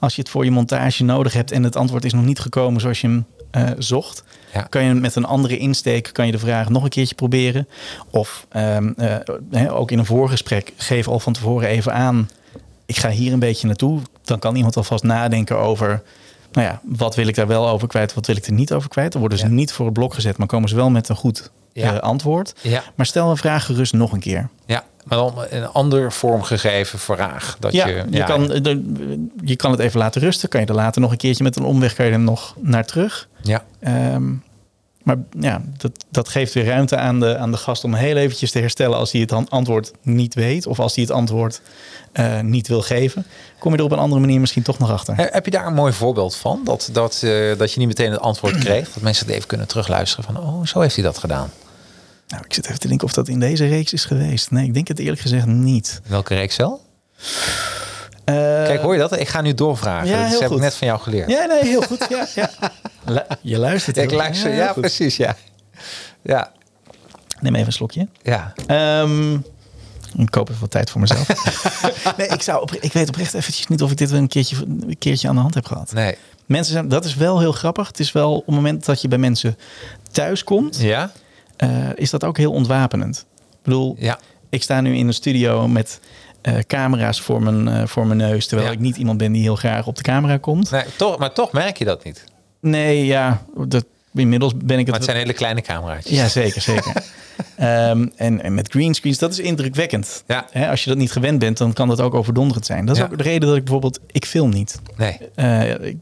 Als 0.00 0.14
je 0.14 0.20
het 0.20 0.30
voor 0.30 0.44
je 0.44 0.50
montage 0.50 1.04
nodig 1.04 1.32
hebt 1.32 1.50
en 1.52 1.62
het 1.62 1.76
antwoord 1.76 2.04
is 2.04 2.12
nog 2.12 2.24
niet 2.24 2.38
gekomen 2.38 2.80
zoals 2.80 3.00
je 3.00 3.06
hem 3.06 3.26
eh, 3.50 3.64
zocht, 3.78 4.24
Ja. 4.52 4.60
kan 4.62 4.84
je 4.84 4.94
met 4.94 5.14
een 5.14 5.24
andere 5.24 5.56
insteek 5.58 6.10
kan 6.12 6.26
je 6.26 6.32
de 6.32 6.38
vraag 6.38 6.68
nog 6.68 6.82
een 6.82 6.88
keertje 6.88 7.14
proberen. 7.14 7.68
Of 8.10 8.46
ehm, 8.48 8.92
eh, 8.96 9.16
hè, 9.50 9.72
ook 9.72 9.90
in 9.90 9.98
een 9.98 10.06
voorgesprek 10.06 10.72
geef 10.76 11.08
al 11.08 11.20
van 11.20 11.32
tevoren 11.32 11.68
even 11.68 11.92
aan. 11.92 12.28
Ik 12.88 12.96
ga 12.98 13.10
hier 13.10 13.32
een 13.32 13.38
beetje 13.38 13.66
naartoe. 13.66 14.00
Dan 14.24 14.38
kan 14.38 14.56
iemand 14.56 14.76
alvast 14.76 15.02
nadenken 15.04 15.58
over. 15.58 16.02
Nou 16.52 16.66
ja, 16.66 16.80
wat 16.84 17.14
wil 17.14 17.26
ik 17.26 17.34
daar 17.34 17.46
wel 17.46 17.68
over 17.68 17.88
kwijt? 17.88 18.14
Wat 18.14 18.26
wil 18.26 18.36
ik 18.36 18.46
er 18.46 18.52
niet 18.52 18.72
over 18.72 18.88
kwijt? 18.88 19.12
Dan 19.12 19.20
worden 19.20 19.38
ze 19.38 19.44
Ja. 19.46 19.50
niet 19.52 19.72
voor 19.72 19.84
het 19.84 19.94
blok 19.94 20.14
gezet, 20.14 20.36
maar 20.36 20.46
komen 20.46 20.68
ze 20.68 20.74
wel 20.74 20.90
met 20.90 21.08
een 21.08 21.16
goed 21.16 21.50
Ja. 21.72 21.92
eh, 21.94 21.98
antwoord. 21.98 22.54
Ja. 22.62 22.82
Maar 22.94 23.06
stel 23.06 23.30
een 23.30 23.36
vraag 23.36 23.64
gerust 23.64 23.92
nog 23.92 24.12
een 24.12 24.20
keer. 24.20 24.48
Ja, 24.66 24.84
maar 25.04 25.18
dan 25.18 25.34
een 25.50 25.66
ander 25.68 26.12
vormgegeven 26.12 26.98
vraag. 26.98 27.56
Dat 27.60 27.72
ja, 27.72 27.86
je, 27.86 28.24
kan, 28.26 28.52
eh, 28.52 28.62
de- 28.62 29.26
je 29.44 29.56
kan 29.56 29.70
het 29.70 29.80
even 29.80 29.98
laten 29.98 30.20
rusten. 30.20 30.48
Kan 30.48 30.60
je 30.60 30.66
er 30.66 30.74
later 30.74 31.00
nog 31.00 31.10
een 31.10 31.16
keertje 31.16 31.44
met 31.44 31.56
een 31.56 31.64
omweg 31.64 31.94
kan 31.94 32.06
je 32.06 32.12
er 32.12 32.18
nog 32.18 32.54
naar 32.60 32.84
terug. 32.84 33.28
Ja, 33.42 33.64
Ehm, 33.80 34.32
maar 35.16 35.16
ja, 35.40 35.62
dat, 35.76 35.90
dat 36.10 36.28
geeft 36.28 36.54
weer 36.54 36.64
ruimte 36.64 36.96
aan 36.96 37.20
de, 37.20 37.36
aan 37.36 37.50
de 37.50 37.56
gast 37.56 37.84
om 37.84 37.94
heel 37.94 38.16
eventjes 38.16 38.50
te 38.50 38.58
herstellen 38.58 38.96
als 38.98 39.12
hij 39.12 39.20
het 39.20 39.32
an- 39.32 39.48
antwoord 39.48 39.90
niet 40.02 40.34
weet. 40.34 40.66
Of 40.66 40.80
als 40.80 40.94
hij 40.94 41.04
het 41.04 41.12
antwoord 41.12 41.60
eh, 42.12 42.40
niet 42.40 42.68
wil 42.68 42.82
geven. 42.82 43.26
Kom 43.58 43.72
je 43.72 43.78
er 43.78 43.84
op 43.84 43.92
een 43.92 43.98
andere 43.98 44.20
manier 44.20 44.40
misschien 44.40 44.62
toch 44.62 44.78
nog 44.78 44.90
achter. 44.90 45.16
He- 45.16 45.26
Heb 45.30 45.44
je 45.44 45.50
daar 45.50 45.66
een 45.66 45.74
mooi 45.74 45.92
voorbeeld 45.92 46.36
van? 46.36 46.60
Dat, 46.64 46.88
dat, 46.92 47.20
eh, 47.22 47.58
dat 47.58 47.72
je 47.72 47.78
niet 47.78 47.88
meteen 47.88 48.10
het 48.10 48.20
antwoord 48.20 48.58
kreeg. 48.64 48.92
Dat 48.92 49.02
mensen 49.02 49.26
het 49.26 49.34
even 49.34 49.48
kunnen 49.48 49.66
terugluisteren 49.66 50.24
van, 50.24 50.36
oh, 50.40 50.66
zo 50.66 50.80
heeft 50.80 50.94
hij 50.94 51.04
dat 51.04 51.18
gedaan. 51.18 51.50
Nou, 52.28 52.42
ik 52.46 52.54
zit 52.54 52.66
even 52.66 52.78
te 52.80 52.88
denken 52.88 53.06
of 53.06 53.12
dat 53.12 53.28
in 53.28 53.40
deze 53.40 53.66
reeks 53.66 53.92
is 53.92 54.04
geweest. 54.04 54.50
Nee, 54.50 54.64
ik 54.66 54.74
denk 54.74 54.88
het 54.88 54.98
eerlijk 54.98 55.20
gezegd 55.20 55.46
niet. 55.46 56.00
Welke 56.06 56.34
reeks 56.34 56.56
wel? 56.56 56.80
Eh, 58.24 58.34
Kijk, 58.64 58.80
hoor 58.80 58.92
je 58.92 58.98
dat? 59.00 59.18
Ik 59.18 59.28
ga 59.28 59.40
nu 59.40 59.54
doorvragen. 59.54 60.08
ja, 60.08 60.30
dat 60.30 60.40
heb 60.40 60.50
ik 60.50 60.58
net 60.58 60.74
van 60.74 60.86
jou 60.86 61.00
geleerd. 61.00 61.30
Ja, 61.30 61.44
nee, 61.44 61.62
heel 61.64 61.82
goed. 61.82 62.06
Ja, 62.08 62.26
ja. 62.34 62.50
Je 63.40 63.58
luistert. 63.58 63.96
ik 63.96 64.10
luister. 64.10 64.54
Ja, 64.54 64.66
goed. 64.72 64.80
precies. 64.80 65.16
Ja. 65.16 65.36
Ja. 66.22 66.52
Neem 67.40 67.54
even 67.54 67.66
een 67.66 67.72
slokje. 67.72 68.08
Ja. 68.22 68.52
Ehm, 68.66 69.34
ik 70.16 70.30
koop 70.30 70.48
even 70.48 70.60
wat 70.60 70.70
tijd 70.70 70.90
voor 70.90 71.00
mezelf. 71.00 71.28
nee, 72.16 72.26
ik, 72.28 72.42
zou 72.42 72.68
ik 72.80 72.92
weet 72.92 73.08
oprecht 73.08 73.34
eventjes 73.34 73.66
niet 73.66 73.82
of 73.82 73.90
ik 73.90 73.96
dit 73.96 74.10
wel 74.10 74.20
een 74.20 74.28
keertje, 74.28 74.56
een 74.66 74.96
keertje 74.98 75.28
aan 75.28 75.34
de 75.34 75.40
hand 75.40 75.54
heb 75.54 75.66
gehad. 75.66 75.92
Nee. 75.92 76.16
Mensen 76.46 76.72
zijn, 76.72 76.88
dat 76.88 77.04
is 77.04 77.14
wel 77.14 77.38
heel 77.38 77.52
grappig. 77.52 77.86
Het 77.86 78.00
is 78.00 78.12
wel 78.12 78.34
op 78.36 78.46
het 78.46 78.54
moment 78.54 78.84
dat 78.84 79.00
je 79.02 79.08
bij 79.08 79.18
mensen 79.18 79.58
thuis 80.10 80.44
komt, 80.44 80.80
Ja? 80.80 81.10
eh, 81.56 81.68
is 81.94 82.10
dat 82.10 82.24
ook 82.24 82.36
heel 82.36 82.52
ontwapenend. 82.52 83.26
Ik 83.38 83.58
bedoel, 83.62 83.96
Ja. 83.98 84.18
ik 84.50 84.62
sta 84.62 84.80
nu 84.80 84.96
in 84.96 85.06
een 85.06 85.14
studio 85.14 85.68
met 85.68 86.00
eh, 86.42 86.58
camera's 86.58 87.20
voor 87.20 87.42
mijn, 87.42 87.68
eh, 87.68 87.86
voor 87.86 88.06
mijn 88.06 88.18
neus, 88.18 88.46
terwijl 88.46 88.68
Ja. 88.68 88.74
ik 88.74 88.80
niet 88.80 88.96
iemand 88.96 89.18
ben 89.18 89.32
die 89.32 89.42
heel 89.42 89.56
graag 89.56 89.86
op 89.86 89.96
de 89.96 90.02
camera 90.02 90.36
komt. 90.36 90.70
Nee, 90.70 90.84
toch, 90.96 91.18
maar 91.18 91.32
toch 91.32 91.52
merk 91.52 91.76
je 91.78 91.84
dat 91.84 92.04
niet. 92.04 92.24
Nee, 92.60 93.06
ja, 93.06 93.42
dat, 93.66 93.84
inmiddels 94.14 94.52
ben 94.56 94.68
ik 94.70 94.76
het. 94.78 94.86
Maar 94.86 94.94
het 94.94 95.04
zijn 95.04 95.16
hele 95.16 95.32
kleine 95.32 95.60
cameraatjes. 95.60 96.16
Ja, 96.18 96.28
zeker, 96.28 96.60
zeker. 96.60 96.92
Ehm, 97.56 98.06
en, 98.16 98.42
en 98.42 98.54
met 98.54 98.68
greenscreens, 98.70 99.18
dat 99.18 99.32
is 99.32 99.38
indrukwekkend. 99.38 100.24
Ja. 100.26 100.46
Hè, 100.50 100.68
als 100.70 100.82
je 100.84 100.88
dat 100.90 100.98
niet 100.98 101.12
gewend 101.12 101.38
bent, 101.38 101.58
dan 101.58 101.72
kan 101.72 101.88
dat 101.88 102.00
ook 102.00 102.14
overdonderend 102.14 102.66
zijn. 102.66 102.86
Dat 102.86 102.96
is 102.96 103.02
Ja. 103.02 103.08
ook 103.08 103.16
de 103.16 103.22
reden 103.22 103.48
dat 103.48 103.56
ik 103.56 103.62
bijvoorbeeld, 103.64 104.00
ik 104.06 104.24
film 104.24 104.50
niet. 104.50 104.80
Nee. 104.96 105.18
Eh, 105.34 105.70
ik, 105.88 105.96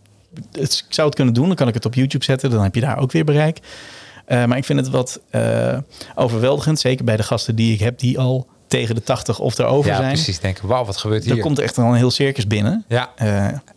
het, 0.52 0.84
ik 0.88 0.94
zou 0.94 1.06
het 1.06 1.16
kunnen 1.16 1.34
doen, 1.34 1.46
dan 1.46 1.56
kan 1.56 1.68
ik 1.68 1.74
het 1.74 1.84
op 1.84 1.94
YouTube 1.94 2.24
zetten. 2.24 2.50
Dan 2.50 2.62
heb 2.62 2.74
je 2.74 2.80
daar 2.80 2.98
ook 2.98 3.12
weer 3.12 3.24
bereik. 3.24 3.58
Eh, 4.26 4.44
maar 4.44 4.56
ik 4.56 4.64
vind 4.64 4.78
het 4.78 4.88
wat 4.88 5.20
eh, 5.30 5.78
overweldigend. 6.14 6.80
Zeker 6.80 7.04
bij 7.04 7.16
de 7.16 7.22
gasten 7.22 7.54
die 7.56 7.72
ik 7.72 7.80
heb 7.80 7.98
die 7.98 8.18
al 8.18 8.46
tegen 8.66 8.94
de 8.94 9.02
80 9.02 9.38
of 9.38 9.58
erover 9.58 9.90
Ja, 9.90 9.96
zijn. 9.96 10.08
precies. 10.12 10.40
Denken, 10.40 10.68
wauw, 10.68 10.84
wat 10.84 10.96
gebeurt 10.96 11.24
hier? 11.24 11.32
Dan 11.34 11.42
komt 11.42 11.58
er 11.58 11.64
echt 11.64 11.78
al 11.78 11.84
een 11.90 11.94
heel 11.94 12.10
circus 12.10 12.46
binnen. 12.46 12.84
Ja. 12.88 13.10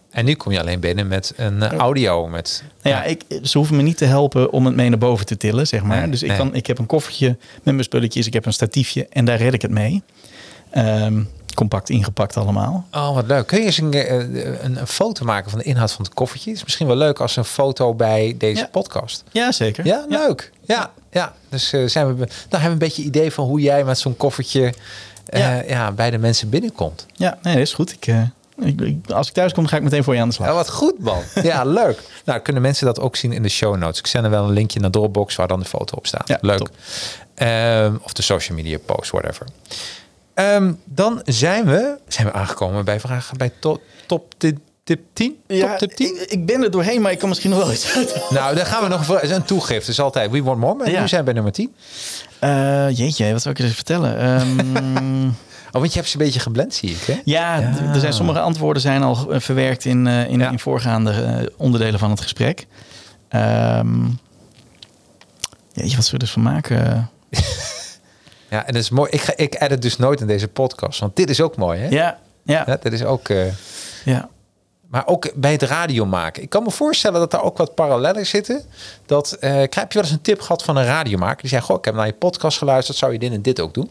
En 0.10 0.26
nu 0.26 0.34
kom 0.36 0.52
je 0.52 0.60
alleen 0.60 0.80
binnen 0.80 1.08
met 1.08 1.34
een 1.36 1.62
eh, 1.64 1.72
audio. 1.78 2.28
Met, 2.28 2.64
Nou 2.82 2.96
ja, 2.96 3.04
ik, 3.04 3.24
ze 3.44 3.58
hoeven 3.58 3.76
me 3.76 3.82
niet 3.82 3.98
te 3.98 4.06
helpen 4.06 4.52
om 4.52 4.66
het 4.66 4.76
mee 4.76 4.90
naar 4.90 4.98
boven 4.98 5.26
te 5.26 5.38
tillen, 5.38 5.68
zeg 5.68 5.84
maar. 5.84 6.00
Nee, 6.02 6.10
dus 6.10 6.22
ik, 6.24 6.28
nee. 6.30 6.38
kan, 6.38 6.56
ik 6.56 6.68
heb 6.68 6.78
een 6.78 6.86
koffertje 6.86 7.28
met 7.64 7.74
mijn 7.74 7.84
spulletjes, 7.84 8.28
ik 8.28 8.34
heb 8.34 8.46
een 8.46 8.54
statiefje 8.54 9.08
en 9.10 9.26
daar 9.26 9.38
red 9.38 9.54
ik 9.54 9.62
het 9.62 9.72
mee. 9.72 10.04
Ehm, 10.70 11.22
compact 11.56 11.90
ingepakt 11.90 12.38
allemaal. 12.38 12.86
Oh, 12.92 13.14
wat 13.14 13.28
leuk. 13.28 13.48
Kun 13.48 13.60
je 13.60 13.66
eens 13.66 13.78
een, 13.78 13.94
eh, 13.94 14.18
een, 14.64 14.80
een 14.80 14.88
foto 14.88 15.26
maken 15.26 15.50
van 15.50 15.60
de 15.60 15.66
inhoud 15.66 15.92
van 15.92 16.06
het 16.06 16.14
koffertje? 16.14 16.50
Het 16.50 16.58
is 16.60 16.64
misschien 16.66 16.88
wel 16.88 16.96
leuk 16.96 17.20
als 17.20 17.36
een 17.36 17.46
foto 17.46 17.94
bij 17.94 18.36
deze 18.38 18.62
Ja. 18.62 18.68
podcast. 18.72 19.24
Ja, 19.32 19.52
zeker. 19.52 19.86
Ja, 19.86 20.06
leuk. 20.10 20.52
Ja, 20.66 20.92
ja. 21.12 21.34
dus 21.50 21.74
eh, 21.74 21.86
zijn 21.86 22.08
we, 22.08 22.14
dan 22.16 22.28
hebben 22.50 22.60
we 22.60 22.68
een 22.70 22.78
beetje 22.78 23.04
idee 23.04 23.32
van 23.32 23.46
hoe 23.46 23.60
jij 23.62 23.84
met 23.84 24.00
zo'n 24.00 24.18
koffertje 24.18 24.74
Ja. 25.68 25.92
bij 25.92 26.12
de 26.12 26.18
mensen 26.18 26.50
binnenkomt. 26.50 27.06
Ja, 27.14 27.38
nee, 27.42 27.54
dat 27.54 27.64
is 27.64 27.74
goed. 27.74 27.92
Ik- 27.92 28.14
als 29.14 29.28
ik 29.28 29.34
thuis 29.34 29.54
kom, 29.54 29.66
ga 29.68 29.78
ik 29.78 29.84
meteen 29.84 30.04
voor 30.04 30.16
je 30.16 30.22
aan 30.22 30.28
de 30.28 30.34
slag. 30.34 30.48
Ja, 30.48 30.54
wat 30.54 30.70
goed 30.70 31.00
man. 31.00 31.22
Ja, 31.44 31.64
leuk. 31.82 32.02
Nou, 32.26 32.40
kunnen 32.40 32.62
mensen 32.62 32.86
dat 32.86 33.00
ook 33.00 33.16
zien 33.16 33.32
in 33.32 33.44
de 33.44 33.50
show 33.50 33.76
notes. 33.78 34.00
Ik 34.00 34.08
zend 34.08 34.24
er 34.26 34.30
wel 34.32 34.44
een 34.44 34.54
linkje 34.54 34.80
naar 34.80 34.90
Dropbox 34.92 35.36
waar 35.36 35.48
dan 35.48 35.60
de 35.60 35.66
foto 35.66 35.96
op 35.98 36.08
staat. 36.08 36.28
Ja, 36.28 36.38
leuk. 36.42 36.70
Ehm, 37.36 37.96
of 38.04 38.14
de 38.14 38.22
social 38.22 38.58
media 38.58 38.78
post, 38.86 39.12
whatever. 39.12 39.46
Ehm, 40.34 40.74
dan 40.86 41.22
zijn 41.26 41.66
we, 41.66 41.98
zijn 42.08 42.28
we 42.28 42.34
aangekomen 42.34 42.86
bij 42.86 43.00
vragen 43.00 43.38
bij 43.38 43.52
top, 43.60 43.82
top 44.06 44.34
tip, 44.38 44.58
tip 44.84 45.00
10. 45.14 45.38
top 45.48 45.78
tip 45.78 45.92
10. 45.92 46.22
Ik, 46.22 46.30
ik 46.32 46.46
ben 46.46 46.64
er 46.64 46.72
doorheen, 46.72 47.02
maar 47.02 47.12
ik 47.12 47.20
kan 47.20 47.30
misschien 47.30 47.50
nog 47.50 47.60
wel 47.60 47.72
iets 47.72 47.96
uit. 47.96 48.16
Nou, 48.30 48.56
dan 48.56 48.66
gaan 48.66 48.84
we 48.84 48.90
nog 48.90 49.06
voor 49.06 49.20
een 49.24 49.44
toegift. 49.44 49.86
Dus 49.86 50.00
altijd 50.00 50.32
we 50.32 50.44
want 50.44 50.60
more. 50.60 50.76
Maar 50.76 50.92
Ja. 50.92 51.02
nu 51.02 51.08
zijn 51.08 51.20
we 51.20 51.26
bij 51.26 51.34
nummer 51.34 51.52
10. 51.52 51.74
Eh, 52.40 52.98
jeetje, 52.98 53.32
wat 53.32 53.42
zou 53.42 53.54
ik 53.54 53.60
je 53.62 53.68
eens 53.68 53.76
vertellen? 53.76 54.18
Ehm, 54.20 55.30
Oh, 55.72 55.80
want 55.82 55.94
je 55.94 56.00
hebt 56.00 56.12
ze 56.12 56.18
een 56.20 56.26
beetje 56.26 56.40
geblend, 56.40 56.74
zie 56.74 56.90
ik. 56.90 57.02
Hè? 57.02 57.22
ja, 57.26 57.60
Ja. 57.60 57.74
er 57.94 58.00
zijn 58.00 58.14
sommige 58.14 58.40
antwoorden 58.40 58.82
zijn 58.82 59.04
al 59.04 59.16
verwerkt 59.30 59.86
in, 59.86 60.08
eh, 60.08 60.30
in, 60.30 60.40
Ja. 60.40 60.50
in 60.52 60.60
voorgaande 60.60 61.12
eh, 61.12 61.46
onderdelen 61.58 62.00
van 62.00 62.10
het 62.10 62.22
gesprek. 62.22 62.68
Ehm 63.30 64.06
jeetje, 65.74 65.96
wat 65.96 66.06
zullen 66.06 66.12
we 66.12 66.18
dus 66.26 66.32
van 66.32 66.42
maken? 66.42 67.10
Ja, 68.50 68.66
en 68.66 68.74
dat 68.74 68.82
is 68.82 68.90
mooi. 68.90 69.10
Ik, 69.12 69.22
ga, 69.22 69.34
ik 69.36 69.62
edit 69.62 69.82
dus 69.82 69.98
nooit 69.98 70.22
in 70.22 70.28
deze 70.28 70.48
podcast. 70.48 71.00
Want 71.00 71.16
dit 71.16 71.30
is 71.30 71.42
ook 71.42 71.56
mooi, 71.56 71.80
hè? 71.80 71.88
Ja, 71.88 72.20
ja, 72.44 72.64
Ja, 72.68 72.78
dit 72.82 72.94
is 72.94 73.04
ook... 73.04 73.30
eh, 73.30 73.46
ja. 74.06 74.30
Maar 74.88 75.08
ook 75.08 75.32
bij 75.36 75.52
het 75.52 75.62
radio 75.62 76.06
maken. 76.06 76.44
Ik 76.44 76.50
kan 76.50 76.64
me 76.64 76.72
voorstellen 76.72 77.20
dat 77.20 77.32
daar 77.32 77.44
ook 77.44 77.58
wat 77.58 77.76
parallellen 77.76 78.26
zitten. 78.26 78.62
Dat, 79.06 79.32
eh, 79.32 79.52
heb 79.56 79.74
je 79.74 79.88
wel 79.94 80.04
eens 80.04 80.12
een 80.12 80.22
tip 80.22 80.42
gehad 80.42 80.64
van 80.64 80.78
een 80.78 80.86
radiomaker? 80.86 81.42
Die 81.42 81.50
zei, 81.50 81.62
goh, 81.62 81.78
ik 81.78 81.86
heb 81.86 81.94
naar 81.96 82.06
je 82.06 82.14
podcast 82.14 82.58
geluisterd. 82.58 82.98
Zou 82.98 83.12
je 83.12 83.20
dit 83.20 83.32
en 83.32 83.42
dit 83.42 83.60
ook 83.60 83.74
doen? 83.74 83.90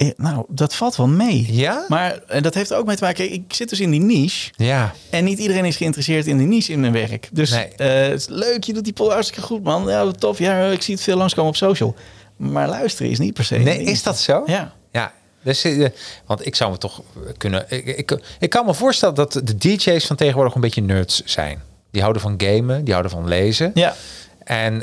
Eh, 0.00 0.08
Nou, 0.16 0.44
dat 0.48 0.74
valt 0.74 0.96
wel 0.96 1.08
mee. 1.08 1.46
Ja? 1.50 1.84
Maar 1.88 2.18
eh, 2.28 2.42
dat 2.42 2.54
heeft 2.54 2.72
ook 2.72 2.86
mee 2.86 2.96
te 2.96 3.04
maken. 3.04 3.32
Ik 3.32 3.42
zit 3.54 3.68
dus 3.68 3.80
in 3.80 3.90
die 3.90 4.00
niche. 4.00 4.50
Ja. 4.56 4.92
En 5.10 5.24
niet 5.24 5.38
iedereen 5.38 5.64
is 5.64 5.76
geïnteresseerd 5.76 6.26
in 6.26 6.38
de 6.38 6.44
niche 6.44 6.72
in 6.72 6.80
mijn 6.80 6.92
werk. 6.92 7.28
Dus 7.32 7.50
Nee. 7.50 7.68
eh, 7.76 8.08
het 8.10 8.20
is 8.20 8.28
leuk, 8.28 8.64
je 8.64 8.72
doet 8.72 8.84
die 8.84 8.92
poll 8.92 9.10
hartstikke 9.10 9.42
goed, 9.46 9.62
man. 9.62 9.88
Ja, 9.88 10.10
tof. 10.10 10.38
Ja, 10.38 10.64
ik 10.66 10.82
zie 10.82 10.94
het 10.94 11.02
veel 11.02 11.16
langskomen 11.16 11.50
op 11.50 11.56
social. 11.56 11.94
Maar 12.36 12.68
luisteren 12.68 13.10
is 13.10 13.18
niet 13.18 13.34
per 13.34 13.44
se. 13.44 13.56
Nee, 13.56 13.82
is 13.82 14.02
dat 14.02 14.18
zo? 14.20 14.42
Ja. 14.46 14.72
Ja. 14.92 15.12
Dus, 15.42 15.64
eh, 15.64 15.88
want 16.26 16.46
ik 16.46 16.54
zou 16.56 16.70
me 16.70 16.78
toch 16.78 17.02
kunnen... 17.36 17.64
Ik, 17.68 17.84
ik, 17.86 18.18
ik 18.38 18.50
kan 18.50 18.66
me 18.66 18.74
voorstellen 18.74 19.14
dat 19.14 19.32
de 19.32 19.56
DJ's 19.58 20.06
van 20.06 20.16
tegenwoordig 20.16 20.54
een 20.54 20.60
beetje 20.60 20.82
nerds 20.82 21.22
zijn. 21.24 21.62
Die 21.90 22.00
houden 22.02 22.22
van 22.22 22.34
gamen, 22.36 22.84
die 22.84 22.92
houden 22.92 23.12
van 23.12 23.28
lezen. 23.28 23.70
Ja. 23.74 23.94
En 24.44 24.82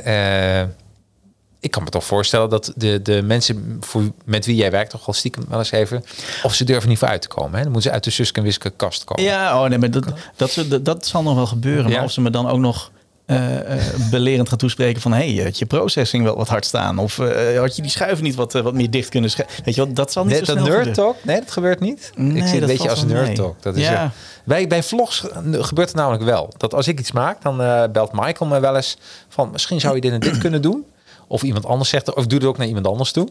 ik 1.68 1.74
kan 1.74 1.84
me 1.84 1.90
toch 1.90 2.06
voorstellen 2.06 2.50
dat 2.50 2.74
de, 2.76 3.02
de 3.02 3.22
mensen 3.22 3.78
voor, 3.80 4.02
met 4.26 4.46
wie 4.46 4.56
jij 4.56 4.72
werkt 4.72 4.90
toch 4.90 5.06
wel 5.06 5.16
stiekem 5.16 5.46
wel 5.50 5.60
eens 5.60 5.72
even... 5.72 6.04
Of 6.44 6.54
ze 6.54 6.64
durven 6.64 6.90
niet 6.90 6.98
voor 6.98 7.08
uit 7.08 7.22
te 7.22 7.28
komen. 7.28 7.52
Hè? 7.58 7.64
Dan 7.64 7.72
moeten 7.72 7.90
ze 7.90 7.92
uit 7.92 8.04
de 8.04 8.10
Suske 8.10 8.38
en 8.40 8.46
Wiske 8.46 8.70
kast 8.70 9.04
komen. 9.04 9.24
Ja, 9.24 9.64
oh 9.64 9.70
nee, 9.70 9.78
maar 9.78 9.92
dat, 9.92 10.06
dat, 10.36 10.66
dat, 10.70 10.86
dat 10.86 11.06
zal 11.06 11.24
nog 11.24 11.36
wel 11.36 11.46
gebeuren. 11.48 11.90
Ja. 11.90 11.96
Maar 11.96 12.04
of 12.06 12.12
ze 12.12 12.22
me 12.22 12.30
dan 12.30 12.48
ook 12.50 12.60
nog 12.60 12.92
eh, 13.26 13.74
eh, 13.74 13.84
belerend 14.12 14.50
gaan 14.50 14.58
toespreken 14.58 15.02
van... 15.02 15.14
hey, 15.14 15.42
had 15.44 15.60
je 15.60 15.66
processing 15.66 16.24
wel 16.24 16.36
wat 16.36 16.48
hard 16.48 16.66
staan? 16.66 16.98
Of 16.98 17.20
eh, 17.20 17.60
had 17.60 17.76
je 17.76 17.82
die 17.82 17.92
schuiven 17.92 18.24
niet 18.24 18.36
wat, 18.36 18.56
eh, 18.56 18.62
wat 18.62 18.74
meer 18.74 18.90
dicht 18.90 19.10
kunnen 19.10 19.30
schuiven? 19.30 19.64
Weet 19.64 19.76
je 19.76 19.86
wat, 19.86 19.96
dat 19.96 20.12
zal 20.12 20.24
niet 20.24 20.34
Nee, 20.34 20.46
zo 20.46 20.54
dat 20.54 20.64
snel 20.66 20.78
nerd 20.78 20.94
talk, 20.94 21.16
nee, 21.24 21.40
dat 21.40 21.52
gebeurt 21.52 21.80
niet. 21.80 22.12
Nee, 22.16 22.36
ik 22.38 22.44
dat 22.44 22.54
een 22.54 22.68
beetje 22.68 22.90
als 22.90 23.04
nerd 23.06 23.36
talk. 23.36 23.62
Dat 23.62 23.76
is 23.76 23.84
Ja. 23.84 24.04
eh, 24.04 24.10
bij, 24.44 24.68
bij 24.68 24.84
vlogs 24.84 25.24
gebeurt 25.52 25.88
het 25.88 25.96
namelijk 25.98 26.24
wel. 26.24 26.54
Dat 26.58 26.74
als 26.74 26.88
ik 26.88 27.00
iets 27.00 27.12
maak, 27.12 27.42
dan 27.42 27.62
eh, 27.62 27.84
belt 27.92 28.12
Michael 28.12 28.50
me 28.50 28.60
wel 28.60 28.76
eens 28.76 28.98
van... 29.30 29.50
misschien 29.52 29.80
zou 29.80 29.96
je 29.96 30.02
dit 30.02 30.12
en 30.12 30.20
dit 30.20 30.38
kunnen 30.38 30.62
doen. 30.62 30.86
Of 31.28 31.44
iemand 31.44 31.66
anders 31.66 31.90
zegt, 31.90 32.14
of 32.14 32.28
doe 32.28 32.40
het 32.40 32.48
ook 32.48 32.58
naar 32.58 32.68
iemand 32.68 32.88
anders 32.88 33.12
toe. 33.12 33.28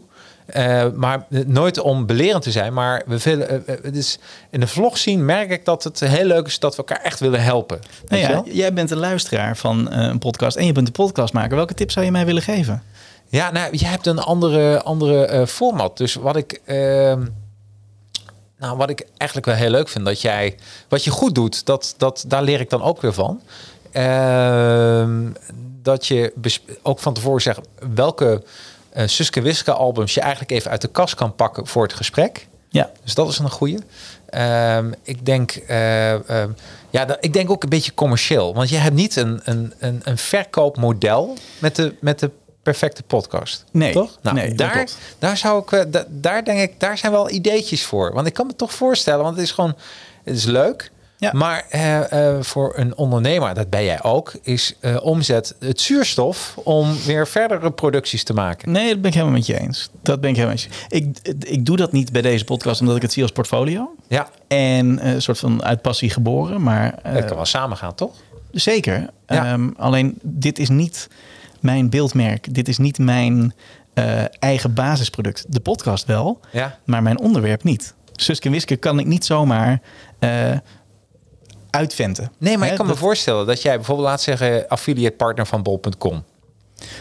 Eh, 0.47 0.87
maar 0.95 1.27
nooit 1.47 1.79
om 1.79 2.07
belerend 2.07 2.43
te 2.43 2.51
zijn, 2.51 2.73
maar 2.73 3.03
we 3.07 3.19
willen, 3.19 3.49
eh, 3.49 3.75
eh, 3.75 3.83
het 3.83 3.97
is, 3.97 4.19
in 4.51 4.61
de 4.61 4.67
vlog 4.67 4.99
zien 4.99 5.25
merk 5.25 5.51
ik 5.51 5.65
dat 5.65 5.85
het 5.85 6.01
heel 6.01 6.25
leuk 6.25 6.47
is 6.47 6.59
dat 6.59 6.77
we 6.77 6.77
elkaar 6.77 7.01
echt 7.05 7.21
willen 7.21 7.43
helpen. 7.43 7.81
Nou 8.09 8.23
ja, 8.23 8.43
jij 8.45 8.73
bent 8.73 8.91
een 8.91 8.99
luisteraar 8.99 9.57
van 9.57 9.93
een 9.93 10.19
podcast 10.19 10.57
en 10.57 10.67
je 10.67 10.73
bent 10.73 10.87
een 10.87 10.93
podcastmaker. 10.93 11.57
Welke 11.57 11.75
tip 11.75 11.91
zou 11.91 12.05
je 12.05 12.11
mij 12.11 12.27
willen 12.27 12.43
geven? 12.43 12.83
Ja, 13.29 13.51
nou, 13.51 13.77
je 13.77 13.87
hebt 13.87 14.07
een 14.07 14.19
andere, 14.19 14.83
andere 14.83 15.47
format. 15.47 15.97
Dus 15.97 16.15
wat 16.15 16.37
ik, 16.37 16.61
ehm, 16.65 17.27
nou, 18.59 18.77
wat 18.77 18.91
ik 18.91 19.07
eigenlijk 19.17 19.47
wel 19.47 19.57
heel 19.57 19.71
leuk 19.71 19.89
vind, 19.89 20.05
dat 20.05 20.21
jij, 20.21 20.57
wat 20.89 21.05
je 21.05 21.11
goed 21.11 21.35
doet, 21.35 21.67
dat, 21.67 21.95
dat, 21.97 22.25
daar 22.29 22.43
leer 22.43 22.61
ik 22.61 22.71
dan 22.71 22.83
ook 22.83 23.01
weer 23.01 23.13
van. 23.13 23.41
Dat 25.87 26.07
je 26.07 26.32
ook 26.82 26.99
van 26.99 27.14
tevoren 27.14 27.43
zegt 27.43 27.61
welke 27.95 28.43
eh 28.91 29.07
Suske 29.07 29.41
Wiske 29.41 29.72
albums 29.72 30.14
je 30.14 30.20
eigenlijk 30.20 30.51
even 30.51 30.70
uit 30.70 30.80
de 30.80 30.89
kast 30.89 31.14
kan 31.14 31.34
pakken 31.34 31.66
voor 31.66 31.82
het 31.82 31.93
gesprek. 31.93 32.47
Ja, 32.68 32.91
Dus 33.05 33.14
dat 33.14 33.28
is 33.28 33.39
een 33.39 33.51
goede. 33.51 33.78
Ehm, 34.28 34.93
ik 35.03 35.26
denk, 35.26 35.51
ehm, 35.53 36.49
ja, 36.91 37.05
dat, 37.05 37.16
ik 37.20 37.32
denk 37.32 37.51
ook 37.51 37.62
een 37.62 37.68
beetje 37.68 37.95
commercieel, 37.95 38.55
want 38.55 38.68
je 38.68 38.76
hebt 38.76 38.95
niet 38.95 39.16
een, 39.16 39.41
een, 39.45 39.74
een, 39.78 40.01
een 40.05 40.18
verkoopmodel 40.18 41.37
met 41.59 41.76
de, 41.76 41.95
met 42.01 42.18
de 42.18 42.30
perfecte 42.62 43.03
podcast. 43.03 43.64
Nee, 43.72 43.93
toch? 43.93 44.18
Nou, 44.22 44.37
nee, 44.37 44.55
daar, 44.55 44.74
daar 45.18 45.37
zou 45.37 45.62
ik, 45.62 45.72
eh, 45.72 45.84
da- 45.89 46.05
daar 46.09 46.45
denk 46.45 46.61
ik, 46.61 46.80
daar 46.80 46.99
zijn 46.99 47.12
wel 47.12 47.30
ideetjes 47.30 47.84
voor, 47.84 48.12
want 48.12 48.26
ik 48.26 48.32
kan 48.32 48.47
me 48.47 48.57
toch 48.57 48.72
voorstellen, 48.72 49.22
want 49.24 49.37
het 49.37 49.45
is 49.45 49.53
gewoon, 49.53 49.76
het 50.24 50.37
is 50.37 50.45
leuk. 50.45 50.91
Ja. 51.19 51.31
Maar 51.33 51.64
eh, 51.71 52.35
eh, 52.35 52.43
voor 52.43 52.73
een 52.77 52.97
ondernemer, 52.97 53.55
dat 53.55 53.71
ben 53.71 53.85
jij 53.85 54.03
ook, 54.03 54.33
is 54.43 54.77
eh, 54.81 54.97
omzet 55.03 55.55
het 55.59 55.81
zuurstof 55.81 56.57
om 56.57 56.97
weer 57.07 57.27
verdere 57.27 57.71
producties 57.71 58.25
te 58.25 58.35
maken. 58.35 58.73
nee, 58.73 58.89
dat 58.89 59.01
ben 59.01 59.11
ik 59.11 59.14
helemaal 59.17 59.37
met 59.37 59.47
je 59.47 59.61
eens. 59.61 59.91
Dat 60.03 60.21
ben 60.21 60.31
ik 60.31 60.37
helemaal 60.37 60.57
met 60.57 60.69
je 60.91 60.97
ik, 60.97 61.19
ik 61.49 61.67
doe 61.67 61.77
dat 61.77 61.93
niet 61.93 62.12
bij 62.12 62.23
deze 62.23 62.45
podcast 62.45 62.81
omdat 62.81 62.97
ik 62.97 63.03
het 63.03 63.12
zie 63.12 63.23
als 63.23 63.33
portfolio. 63.33 63.95
Ja, 64.09 64.29
En 64.49 65.07
een 65.07 65.23
soort 65.23 65.39
van 65.39 65.64
uit 65.64 65.83
passie 65.83 66.11
geboren. 66.11 66.62
Maar 66.62 66.99
dat 67.12 67.25
kan 67.25 67.37
wel 67.37 67.45
samen 67.45 67.77
gaan, 67.77 67.95
toch? 67.95 68.14
zeker. 68.51 69.11
Ja. 69.27 69.53
Ehm, 69.53 69.71
alleen 69.77 70.19
dit 70.23 70.59
is 70.59 70.69
niet 70.69 71.09
mijn 71.61 71.91
beeldmerk. 71.91 72.55
Dit 72.55 72.69
is 72.69 72.79
niet 72.79 72.99
mijn 72.99 73.55
eigen 74.39 74.75
basisproduct. 74.75 75.45
De 75.49 75.61
podcast 75.61 76.07
wel, 76.07 76.41
Ja. 76.53 76.79
maar 76.85 77.03
mijn 77.03 77.19
onderwerp 77.19 77.62
niet. 77.62 77.95
Suske 78.12 78.51
Wiske 78.51 78.77
kan 78.77 78.99
ik 78.99 79.07
niet 79.07 79.25
zomaar 79.25 79.81
uitventen. 81.77 82.33
Nee, 82.39 82.59
maar 82.59 82.68
ik 82.68 82.77
kan 82.77 82.87
me 82.87 82.97
voorstellen 82.97 83.47
dat 83.47 83.62
jij 83.62 83.77
bijvoorbeeld 83.77 84.09
laat 84.09 84.20
zeggen 84.22 84.68
affiliate 84.68 85.16
partner 85.16 85.47
van 85.47 85.62
bol.com. 85.62 86.24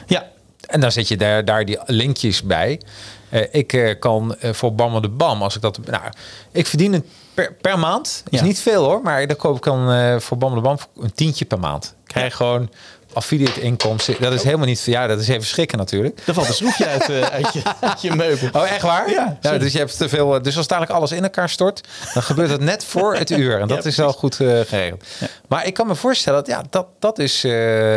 Ja, 0.08 0.26
En 0.68 0.80
dan 0.80 0.92
zet 0.92 1.08
je 1.08 1.18
daar, 1.18 1.46
daar 1.46 1.66
die 1.66 1.80
linkjes 1.86 2.44
bij. 2.44 2.82
Eh, 3.30 3.42
ik 3.52 3.74
eh, 3.74 4.00
kan 4.00 4.36
eh, 4.36 4.54
voor 4.54 4.76
Bam 4.76 5.02
de 5.02 5.10
Bam, 5.10 5.42
als 5.42 5.56
ik 5.56 5.62
dat. 5.62 5.80
Nou, 5.86 6.04
ik 6.52 6.68
verdien 6.68 6.94
het 6.94 7.06
per, 7.34 7.54
per 7.54 7.80
maand. 7.80 8.24
Is 8.30 8.40
Ja. 8.40 8.46
niet 8.46 8.60
veel 8.60 8.84
hoor, 8.84 9.02
maar 9.04 9.28
dan 9.28 9.36
koop 9.38 9.58
ik 9.58 9.64
dan 9.64 10.22
voor 10.22 10.38
Bam 10.38 10.56
de 10.56 10.62
Bam 10.62 10.78
een 10.98 11.14
tientje 11.14 11.46
per 11.46 11.60
maand. 11.60 11.86
Ik 11.86 12.12
krijg 12.14 12.36
gewoon 12.36 12.70
affiliate 13.16 13.62
inkomsten. 13.62 14.16
Dat 14.20 14.34
is 14.34 14.44
helemaal 14.44 14.66
niet. 14.66 14.84
Ja, 14.86 15.08
dat 15.08 15.20
is 15.20 15.28
even 15.28 15.46
schrikken 15.46 15.78
natuurlijk. 15.78 16.22
er 16.26 16.34
valt 16.34 16.48
een 16.48 16.54
schroefje 16.54 16.86
uit, 16.88 17.10
eh, 17.10 17.22
uit, 17.22 17.54
je, 17.54 17.62
uit 17.90 18.02
je 18.02 18.16
meubel. 18.16 18.50
Oh, 18.52 18.72
echt 18.72 18.82
waar? 18.82 19.10
Ja, 19.42 19.58
dus 19.58 19.72
je 19.72 19.78
hebt 19.78 19.98
te 19.98 20.10
veel. 20.10 20.42
Dus 20.42 20.58
als 20.58 20.68
dadelijk 20.68 20.94
alles 20.94 21.12
in 21.12 21.24
elkaar 21.24 21.50
stort, 21.50 21.82
dan 22.14 22.24
gebeurt 22.24 22.50
het 22.50 22.62
net 22.62 22.84
voor 22.86 23.16
het 23.16 23.30
uur. 23.30 23.60
En 23.60 23.68
dat 23.68 23.84
Ja, 23.84 23.90
is 23.90 23.98
wel 23.98 24.14
goed 24.14 24.40
eh, 24.40 24.60
geregeld. 24.60 25.04
Maar 25.48 25.66
ik 25.66 25.74
kan 25.74 25.88
me 25.88 25.96
voorstellen 25.96 26.40
dat 26.40 26.48
ja, 26.48 26.64
dat, 26.70 26.88
dat 27.00 27.20
is 27.20 27.44
eh, 27.44 27.52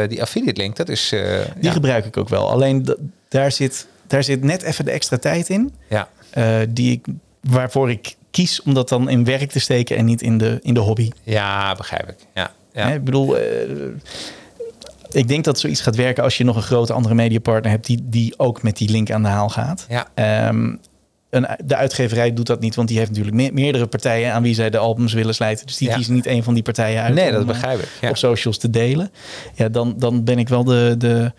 die 0.09 0.23
affiliate 0.23 0.61
link. 0.61 0.77
Dat 0.77 0.89
is. 0.89 1.13
eh, 1.13 1.21
Die 1.57 1.71
gebruik 1.71 2.05
ik 2.05 2.17
ook 2.17 2.29
wel. 2.29 2.51
Alleen 2.51 2.97
daar 3.29 3.53
zit, 3.53 3.87
daar 4.07 4.25
zit 4.25 4.43
net 4.45 4.63
even 4.63 4.85
de 4.85 4.91
extra 4.91 5.17
tijd 5.19 5.49
in. 5.49 5.75
ja. 5.89 6.09
eh, 6.31 6.57
die 6.69 6.93
ik, 6.93 7.07
waarvoor 7.41 7.91
ik 7.91 8.17
kies 8.31 8.63
om 8.63 8.75
dat 8.75 8.89
dan 8.89 9.09
in 9.09 9.25
werk 9.25 9.51
te 9.51 9.61
steken 9.61 9.97
en 9.97 10.05
niet 10.05 10.23
in 10.23 10.39
de, 10.39 10.59
in 10.63 10.75
de 10.75 10.81
hobby. 10.81 11.11
ja, 11.23 11.75
begrijp 11.75 12.09
ik. 12.09 12.17
Ja, 12.35 12.51
ja. 12.73 12.87
Hè, 12.89 12.95
ik 12.95 13.05
bedoel, 13.05 13.37
eh, 13.37 13.43
ik 15.11 15.29
denk 15.29 15.45
dat 15.45 15.59
zoiets 15.59 15.81
gaat 15.81 15.97
werken 15.97 16.23
als 16.23 16.37
je 16.37 16.45
nog 16.45 16.57
een 16.57 16.63
grote 16.63 16.93
andere 16.93 17.15
mediapartner 17.15 17.71
hebt 17.73 17.87
die, 17.87 18.01
die 18.05 18.39
ook 18.39 18.63
met 18.63 18.77
die 18.77 18.91
link 18.91 19.11
aan 19.11 19.23
de 19.23 19.29
haal 19.29 19.49
gaat. 19.49 19.87
Ja. 19.89 20.07
Ehm, 20.15 20.75
een, 21.31 21.47
de 21.65 21.77
uitgeverij 21.77 22.33
doet 22.33 22.47
dat 22.47 22.61
niet, 22.61 22.75
want 22.75 22.89
die 22.89 22.99
heeft 22.99 23.11
natuurlijk 23.11 23.37
me- 23.37 23.51
meerdere 23.53 23.87
partijen 23.87 24.33
aan 24.33 24.43
wie 24.43 24.55
zij 24.55 24.71
de 24.71 24.79
albums 24.79 25.13
willen 25.13 25.35
slijten. 25.35 25.67
Dus 25.67 25.77
die 25.77 25.89
Ja. 25.89 25.95
kiezen 25.95 26.15
niet 26.15 26.27
een 26.27 26.43
van 26.43 26.55
die 26.55 26.63
partijen 26.63 27.03
uit. 27.03 27.15
Nee, 27.15 27.27
om, 27.27 27.33
dat 27.33 27.41
eh, 27.41 27.47
begrijp 27.47 27.79
ik. 27.79 27.89
Ja. 28.01 28.09
Op 28.09 28.17
socials 28.17 28.59
te 28.59 28.71
delen. 28.71 29.11
Ja, 29.55 29.69
dan, 29.69 29.95
dan 29.99 30.25
ben 30.25 30.39
ik 30.39 30.49
wel 30.49 30.65
de, 30.65 30.95
de, 30.99 31.33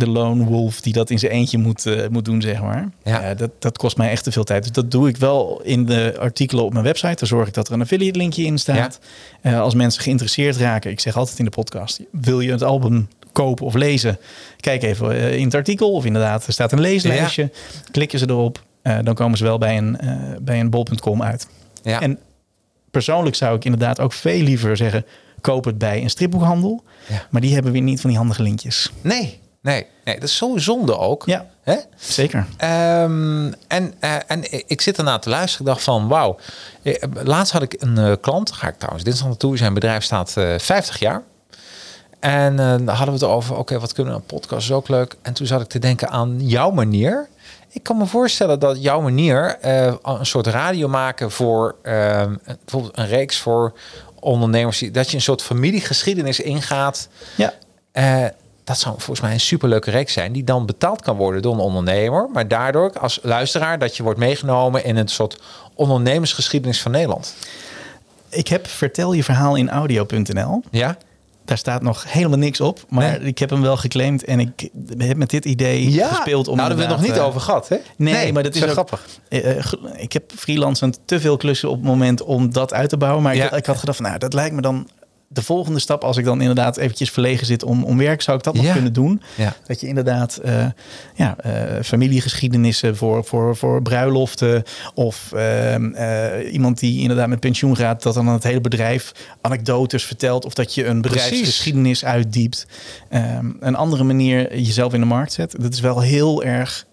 de 0.00 0.08
lone 0.08 0.44
wolf 0.44 0.80
die 0.80 0.92
dat 0.92 1.10
in 1.10 1.18
zijn 1.18 1.32
eentje 1.32 1.58
moet, 1.58 1.86
eh, 1.86 2.08
moet 2.08 2.24
doen, 2.24 2.40
zeg 2.40 2.60
maar. 2.60 2.88
Ja. 3.04 3.22
Ja. 3.22 3.34
dat, 3.34 3.50
dat 3.58 3.78
kost 3.78 3.96
mij 3.96 4.10
echt 4.10 4.24
te 4.24 4.32
veel 4.32 4.44
tijd. 4.44 4.62
Dus 4.62 4.72
dat 4.72 4.90
doe 4.90 5.08
ik 5.08 5.16
wel 5.16 5.60
in 5.64 5.86
de 5.86 6.16
artikelen 6.18 6.64
op 6.64 6.72
mijn 6.72 6.84
website. 6.84 7.14
Dan 7.14 7.28
zorg 7.28 7.48
ik 7.48 7.54
dat 7.54 7.68
er 7.68 7.74
een 7.74 7.80
affiliate 7.80 8.18
linkje 8.18 8.44
in 8.44 8.58
staat. 8.58 9.00
Eh, 9.40 9.60
als 9.60 9.74
mensen 9.74 10.02
geïnteresseerd 10.02 10.56
raken, 10.56 10.90
ik 10.90 11.00
zeg 11.00 11.16
altijd 11.16 11.38
in 11.38 11.44
de 11.44 11.50
podcast, 11.50 12.00
wil 12.10 12.40
je 12.40 12.50
het 12.50 12.62
album 12.62 13.08
kopen 13.32 13.66
of 13.66 13.74
lezen? 13.74 14.18
Kijk 14.56 14.82
even 14.82 15.10
eh, 15.10 15.36
in 15.36 15.44
het 15.44 15.54
artikel 15.54 15.92
of 15.92 16.04
inderdaad, 16.04 16.46
er 16.46 16.52
staat 16.52 16.72
een 16.72 16.80
leeslijstje. 16.80 17.50
Klikken 17.90 18.18
ze 18.18 18.28
erop, 18.28 18.64
dan 18.82 19.14
komen 19.14 19.38
ze 19.38 19.44
wel 19.44 19.58
bij 19.58 19.78
een, 19.78 19.98
bij 20.42 20.60
een 20.60 20.70
bol.com 20.70 21.22
uit. 21.22 21.48
Ja. 21.82 22.00
En 22.00 22.18
persoonlijk 22.90 23.36
zou 23.36 23.56
ik 23.56 23.64
inderdaad 23.64 24.00
ook 24.00 24.12
veel 24.12 24.42
liever 24.42 24.76
zeggen, 24.76 25.04
koop 25.40 25.64
het 25.64 25.78
bij 25.78 26.02
een 26.02 26.10
stripboekhandel. 26.10 26.84
Ja. 27.08 27.26
Maar 27.30 27.40
die 27.40 27.54
hebben 27.54 27.72
weer 27.72 27.82
niet 27.82 28.00
van 28.00 28.10
die 28.10 28.18
handige 28.18 28.42
linkjes. 28.42 28.90
Nee, 29.00 29.38
nee, 29.62 29.86
nee, 30.04 30.14
dat 30.14 30.28
is 30.28 30.36
zo 30.36 30.58
zonde 30.58 30.98
ook. 30.98 31.22
Ja. 31.26 31.46
Hè? 31.62 31.76
Zeker. 31.96 32.46
Ehm, 32.56 33.52
en, 33.68 33.94
eh, 34.00 34.14
en 34.26 34.68
ik 34.68 34.80
zit 34.80 34.98
ernaar 34.98 35.20
te 35.20 35.28
luisteren. 35.28 35.66
Ik 35.66 35.72
dacht 35.72 35.84
van, 35.84 36.08
wauw. 36.08 36.36
Eh, 36.82 36.94
Laatst 37.24 37.52
had 37.52 37.62
ik 37.62 37.74
een 37.78 37.98
eh, 37.98 38.12
klant. 38.20 38.52
Ga 38.52 38.68
ik 38.68 38.78
trouwens 38.78 39.04
dinsdag 39.04 39.26
naartoe. 39.26 39.56
Zijn 39.56 39.74
bedrijf 39.74 40.04
staat 40.04 40.36
eh 40.36 40.58
50 40.58 40.98
jaar. 40.98 41.22
En 42.20 42.56
dan 42.56 42.88
hadden 42.88 43.06
we 43.18 43.24
het 43.24 43.34
over, 43.34 43.56
oké, 43.56 43.78
wat 43.78 43.92
kunnen 43.92 44.12
we? 44.12 44.18
Een 44.18 44.26
podcast 44.26 44.68
is 44.68 44.72
ook 44.72 44.88
leuk. 44.88 45.16
En 45.22 45.32
toen 45.32 45.46
zat 45.46 45.60
ik 45.60 45.68
te 45.68 45.78
denken 45.78 46.08
aan 46.08 46.46
jouw 46.46 46.70
manier. 46.70 47.28
Ik 47.68 47.82
kan 47.82 47.96
me 47.96 48.06
voorstellen 48.06 48.60
dat 48.60 48.82
jouw 48.82 49.00
manier 49.00 49.58
een 50.02 50.26
soort 50.26 50.46
radio 50.46 50.88
maken 50.88 51.30
voor 51.30 51.76
ehm, 51.82 52.34
bijvoorbeeld 52.44 52.98
een 52.98 53.06
reeks 53.06 53.38
voor 53.38 53.72
ondernemers. 54.18 54.84
Dat 54.92 55.10
je 55.10 55.16
een 55.16 55.22
soort 55.22 55.42
familiegeschiedenis 55.42 56.40
ingaat. 56.40 57.08
Ja. 57.36 57.52
Dat 58.70 58.78
zou 58.78 58.94
volgens 58.98 59.20
mij 59.20 59.32
een 59.32 59.40
superleuke 59.40 59.90
reeks 59.90 60.12
zijn, 60.12 60.32
die 60.32 60.44
dan 60.44 60.66
betaald 60.66 61.02
kan 61.02 61.16
worden 61.16 61.42
door 61.42 61.54
een 61.54 61.60
ondernemer. 61.60 62.28
Maar 62.32 62.48
daardoor 62.48 62.92
als 63.00 63.18
luisteraar 63.22 63.78
dat 63.78 63.96
je 63.96 64.02
wordt 64.02 64.18
meegenomen 64.18 64.84
in 64.84 64.96
een 64.96 65.08
soort 65.08 65.40
ondernemersgeschiedenis 65.74 66.82
van 66.82 66.90
Nederland. 66.90 67.34
Ik 68.28 68.48
heb 68.48 68.66
Vertel 68.66 69.12
je 69.12 69.24
verhaal 69.24 69.54
in 69.54 69.70
audio.nl. 69.70 70.62
Ja? 70.70 70.96
Daar 71.44 71.58
staat 71.58 71.82
nog 71.82 72.04
helemaal 72.12 72.38
niks 72.38 72.60
op. 72.60 72.80
Maar 72.88 73.18
Nee. 73.18 73.28
ik 73.28 73.38
heb 73.38 73.50
hem 73.50 73.62
wel 73.62 73.76
geclaimd. 73.76 74.24
En 74.24 74.40
ik 74.40 74.68
heb 74.98 75.16
met 75.16 75.30
dit 75.30 75.44
idee 75.44 75.90
gespeeld. 76.02 76.48
Om 76.48 76.56
nou, 76.56 76.68
daar 76.68 76.76
hebben 76.76 76.76
we 76.76 76.82
het 76.82 76.90
nog 76.90 76.98
niet 77.00 77.06
inderdaad, 77.08 77.28
over 77.28 77.40
gehad, 77.40 77.68
hè? 77.68 77.74
eh, 77.76 77.82
Nee, 77.96 78.32
maar 78.32 78.42
dat 78.42 78.54
is 78.54 78.64
ook- 78.64 78.70
grappig. 78.70 79.06
eh, 79.28 79.58
eh, 79.58 79.64
ik 79.96 80.12
heb 80.12 80.32
freelancend 80.36 80.98
te 81.04 81.20
veel 81.20 81.36
klussen 81.36 81.68
op 81.70 81.76
het 81.76 81.84
moment 81.84 82.22
om 82.22 82.52
dat 82.52 82.72
uit 82.72 82.88
te 82.88 82.96
bouwen. 82.96 83.22
Maar 83.22 83.36
Ja. 83.36 83.44
ik, 83.44 83.52
ik 83.52 83.66
had 83.66 83.76
gedacht, 83.78 83.96
van, 83.96 84.06
nou, 84.06 84.18
dat 84.18 84.32
lijkt 84.32 84.54
me 84.54 84.60
dan 84.60 84.88
de 85.32 85.42
volgende 85.42 85.78
stap. 85.78 86.04
Als 86.04 86.16
ik 86.16 86.24
dan 86.24 86.40
inderdaad 86.40 86.76
eventjes 86.76 87.10
verlegen 87.10 87.46
zit 87.46 87.62
om, 87.62 87.84
om 87.84 87.96
werk, 87.98 88.22
zou 88.22 88.36
ik 88.38 88.42
dat 88.44 88.54
nog 88.54 88.64
Ja. 88.64 88.72
kunnen 88.72 88.92
doen. 88.92 89.22
Ja. 89.36 89.54
Dat 89.66 89.80
je 89.80 89.86
inderdaad 89.86 90.36
eh, 90.36 90.66
ja, 91.14 91.36
eh, 91.38 91.82
familiegeschiedenissen 91.82 92.96
voor, 92.96 93.24
voor, 93.24 93.56
voor 93.56 93.82
bruiloften. 93.82 94.62
Of 94.94 95.32
ehm, 95.32 95.92
eh, 95.94 96.52
iemand 96.52 96.78
die 96.78 97.00
inderdaad 97.00 97.28
met 97.28 97.40
pensioen 97.40 97.76
gaat, 97.76 98.02
dat 98.02 98.14
dan 98.14 98.26
het 98.26 98.42
hele 98.42 98.60
bedrijf 98.60 99.12
anekdotes 99.40 100.04
vertelt. 100.04 100.44
Of 100.44 100.54
dat 100.54 100.74
je 100.74 100.86
een 100.86 101.00
bedrijfsgeschiedenis 101.00 102.04
uitdiept. 102.04 102.66
Ehm, 103.08 103.50
een 103.60 103.76
andere 103.76 104.04
manier 104.04 104.58
jezelf 104.58 104.92
in 104.94 105.00
de 105.00 105.06
markt 105.06 105.32
zet. 105.32 105.54
Dat 105.60 105.72
is 105.72 105.80
wel 105.80 106.00
heel 106.00 106.42
erg 106.44 106.86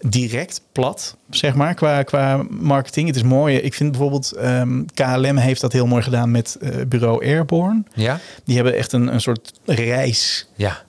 direct, 0.00 0.62
plat, 0.72 1.16
zeg 1.30 1.54
maar, 1.54 1.74
qua, 1.74 2.02
qua 2.02 2.44
marketing. 2.50 3.06
Het 3.06 3.16
is 3.16 3.22
mooi. 3.22 3.56
Ik 3.56 3.74
vind 3.74 3.90
bijvoorbeeld 3.90 4.32
ehm, 4.32 4.84
KLM 4.94 5.36
heeft 5.36 5.60
dat 5.60 5.72
heel 5.72 5.86
mooi 5.86 6.02
gedaan 6.02 6.30
met 6.30 6.56
eh, 6.60 6.70
bureau 6.88 7.24
Airborne. 7.26 7.82
Ja? 7.94 8.20
Die 8.44 8.54
hebben 8.54 8.74
echt 8.76 8.92
een, 8.92 9.12
een 9.14 9.20
soort 9.20 9.52
reis 9.64 10.48
Ja. 10.56 10.82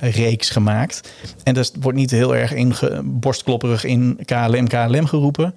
reeks 0.00 0.50
gemaakt. 0.50 1.10
En 1.42 1.54
dat 1.54 1.72
wordt 1.80 1.98
niet 1.98 2.10
heel 2.10 2.36
erg 2.36 2.52
in 2.52 2.74
borstklopperig 3.04 3.84
in 3.84 4.18
KLM, 4.24 4.68
KLM 4.68 5.06
geroepen. 5.06 5.54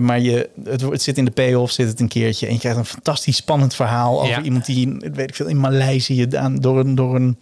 Maar 0.00 0.20
je, 0.20 0.48
het, 0.64 1.02
zit 1.02 1.18
in 1.18 1.24
de 1.24 1.30
payoff, 1.30 1.72
zit 1.72 1.88
het 1.88 2.00
een 2.00 2.08
keertje. 2.08 2.46
En 2.46 2.52
je 2.52 2.58
krijgt 2.58 2.78
een 2.78 2.84
fantastisch 2.84 3.36
spannend 3.36 3.74
verhaal 3.74 4.20
over 4.20 4.28
Ja. 4.36 4.42
iemand 4.42 4.66
die, 4.66 4.96
weet 4.98 5.28
ik 5.28 5.34
veel, 5.34 5.46
in 5.46 5.60
Maleisië 5.60 6.26
aan, 6.36 6.56
door, 6.56 6.78
een, 6.78 6.94
door 6.94 7.14
een 7.14 7.38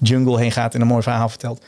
jungle 0.00 0.38
heen 0.38 0.52
gaat 0.52 0.74
en 0.74 0.80
een 0.80 0.86
mooi 0.86 1.02
verhaal 1.02 1.28
vertelt. 1.28 1.64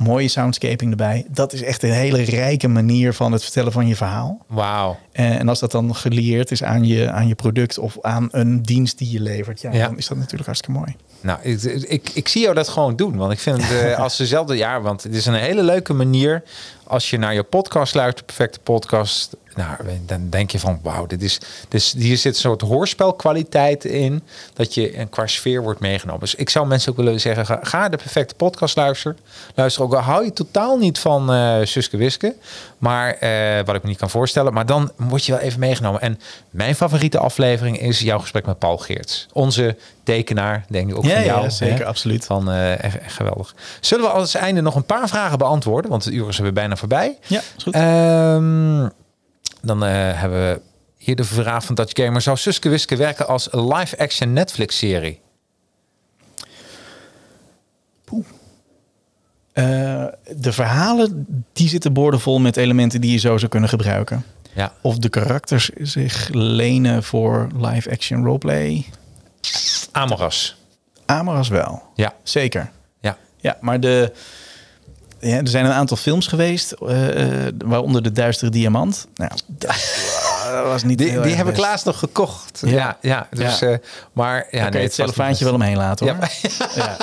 Mooie 0.00 0.28
soundscaping 0.28 0.90
erbij. 0.90 1.24
Dat 1.28 1.52
is 1.52 1.62
echt 1.62 1.82
een 1.82 1.90
hele 1.92 2.22
rijke 2.22 2.68
manier 2.68 3.14
van 3.14 3.32
het 3.32 3.42
vertellen 3.42 3.72
van 3.72 3.86
je 3.86 3.96
verhaal. 3.96 4.38
Wauw. 4.46 4.98
Eh, 5.12 5.38
En 5.38 5.48
als 5.48 5.60
dat 5.60 5.70
dan 5.72 5.94
gelieerd 5.94 6.50
is 6.50 6.62
aan 6.62 6.84
je, 6.86 7.10
aan 7.10 7.28
je 7.28 7.34
product 7.34 7.78
of 7.78 7.98
aan 8.00 8.28
een 8.30 8.62
dienst 8.62 8.98
die 8.98 9.10
je 9.12 9.20
levert, 9.20 9.60
ja, 9.60 9.72
Ja. 9.72 9.86
dan 9.86 9.96
is 9.98 10.06
dat 10.06 10.16
natuurlijk 10.16 10.44
hartstikke 10.46 10.78
mooi. 10.78 10.96
Nou, 11.20 11.38
ik, 11.42 11.62
ik, 11.62 12.10
ik 12.14 12.28
zie 12.28 12.42
jou 12.42 12.54
dat 12.54 12.68
gewoon 12.68 12.96
doen. 12.96 13.16
Want 13.16 13.32
ik 13.32 13.38
vind 13.38 13.62
het 13.68 13.80
eh, 13.82 13.98
als 14.02 14.16
dezelfde 14.16 14.56
jaar, 14.56 14.82
want 14.82 15.02
het 15.02 15.14
is 15.14 15.26
een 15.26 15.34
hele 15.34 15.62
leuke 15.62 15.92
manier. 15.92 16.42
Als 16.84 17.10
je 17.10 17.18
naar 17.18 17.34
je 17.34 17.42
podcast 17.42 17.94
luistert, 17.94 18.26
perfecte 18.26 18.58
podcast. 18.60 19.36
Nou, 19.54 19.76
dan 20.06 20.26
denk 20.30 20.50
je 20.50 20.58
van 20.58 20.78
wauw, 20.82 21.06
dit 21.06 21.22
is. 21.22 21.40
Dus 21.68 21.94
hier 21.98 22.16
zit 22.16 22.34
een 22.34 22.40
soort 22.40 22.60
hoorspelkwaliteit 22.60 23.84
in. 23.84 24.22
Dat 24.54 24.74
je 24.74 24.90
en 24.90 25.08
qua 25.08 25.26
sfeer 25.26 25.62
wordt 25.62 25.80
meegenomen. 25.80 26.20
Dus 26.20 26.34
ik 26.34 26.50
zou 26.50 26.66
mensen 26.66 26.90
ook 26.90 26.96
willen 26.96 27.20
zeggen: 27.20 27.46
ga, 27.46 27.58
ga 27.62 27.88
de 27.88 27.96
perfecte 27.96 28.34
podcast 28.34 28.76
luisteren. 28.76 29.16
Luister 29.54 29.82
ook 29.82 29.94
al 29.94 30.00
hou 30.00 30.24
je 30.24 30.32
totaal 30.32 30.76
niet 30.78 30.98
van 30.98 31.32
eh 31.32 31.56
Suske 31.62 31.96
Wiske. 31.96 32.34
Maar 32.78 33.12
eh, 33.14 33.64
wat 33.64 33.74
ik 33.74 33.82
me 33.82 33.88
niet 33.88 33.98
kan 33.98 34.10
voorstellen. 34.10 34.52
Maar 34.52 34.66
dan 34.66 34.90
word 34.96 35.24
je 35.24 35.32
wel 35.32 35.40
even 35.40 35.60
meegenomen. 35.60 36.00
En 36.00 36.20
mijn 36.50 36.74
favoriete 36.74 37.18
aflevering 37.18 37.80
is 37.80 38.00
jouw 38.00 38.18
gesprek 38.18 38.46
met 38.46 38.58
Paul 38.58 38.78
Geerts. 38.78 39.26
Onze 39.32 39.76
tekenaar, 40.02 40.64
denk 40.68 40.90
ik 40.90 40.96
ook 40.96 41.04
Ja, 41.04 41.10
van 41.10 41.20
ja, 41.20 41.26
jou. 41.26 41.50
zeker, 41.50 41.78
hè? 41.78 41.84
absoluut. 41.84 42.24
Van 42.24 42.50
eh, 42.50 42.84
echt, 42.84 42.98
echt 42.98 43.14
geweldig. 43.14 43.54
Zullen 43.80 44.04
we 44.04 44.10
als 44.10 44.34
einde 44.34 44.60
nog 44.60 44.74
een 44.74 44.84
paar 44.84 45.08
vragen 45.08 45.38
beantwoorden? 45.38 45.90
Want 45.90 46.04
de 46.04 46.12
uren 46.12 46.32
zijn 46.32 46.42
weer 46.44 46.52
bijna 46.52 46.76
voorbij. 46.76 47.18
Ja, 47.26 47.40
is 47.56 47.62
goed. 47.62 47.74
Ehm, 47.74 48.88
dan 49.62 49.84
eh, 49.84 49.90
hebben 50.20 50.38
we 50.48 50.60
hier 50.96 51.16
de 51.16 51.24
vraag 51.24 51.64
van 51.64 51.74
Dutch 51.74 52.04
Gamer. 52.04 52.20
Zou 52.20 52.36
Suske 52.36 52.68
Wiske 52.68 52.96
werken 52.96 53.26
als 53.28 53.48
live-action 53.52 54.32
Netflix-serie? 54.32 55.20
Eh, 59.52 60.04
de 60.36 60.52
verhalen, 60.52 61.26
die 61.52 61.68
zitten 61.68 61.92
boordevol 61.92 62.38
met 62.38 62.56
elementen 62.56 63.00
die 63.00 63.12
je 63.12 63.18
zo 63.18 63.38
zou 63.38 63.50
kunnen 63.50 63.68
gebruiken. 63.68 64.24
Ja. 64.54 64.72
Of 64.80 64.98
de 64.98 65.08
karakters 65.08 65.68
zich 65.74 66.28
lenen 66.32 67.02
voor 67.02 67.48
live-action 67.56 68.24
roleplay. 68.24 68.84
Amoras. 69.92 70.56
Amoras 71.06 71.48
wel, 71.48 71.82
Ja. 71.94 72.14
zeker. 72.22 72.70
Ja. 73.00 73.16
Ja, 73.36 73.56
maar 73.60 73.80
de, 73.80 74.12
ja, 75.20 75.36
er 75.36 75.48
zijn 75.48 75.64
een 75.64 75.72
aantal 75.72 75.96
films 75.96 76.26
geweest, 76.26 76.72
eh, 76.72 77.46
eh, 77.46 77.52
waaronder 77.64 78.02
De 78.02 78.12
Duistere 78.12 78.50
Diamant. 78.50 79.06
Nou, 79.14 79.30
dat, 79.58 80.64
was 80.64 80.82
niet 80.82 80.98
Die, 80.98 81.06
die 81.08 81.16
erg 81.18 81.24
heb 81.36 81.46
ik 81.46 81.52
best. 81.52 81.58
laatst 81.58 81.84
nog 81.84 81.98
gekocht. 81.98 82.62
Ja, 82.66 82.96
Ja. 83.00 83.26
dus, 83.30 83.58
Ja. 83.58 83.68
eh, 83.68 83.78
maar 84.12 84.46
ja, 84.50 84.68
nee, 84.68 84.82
het 84.82 84.94
cellofaantje 84.94 85.44
wel 85.44 85.54
omheen 85.54 85.76
laten 85.76 86.06
hoor. 86.08 86.16
Ja. 86.20 86.28
Ja. 86.74 86.96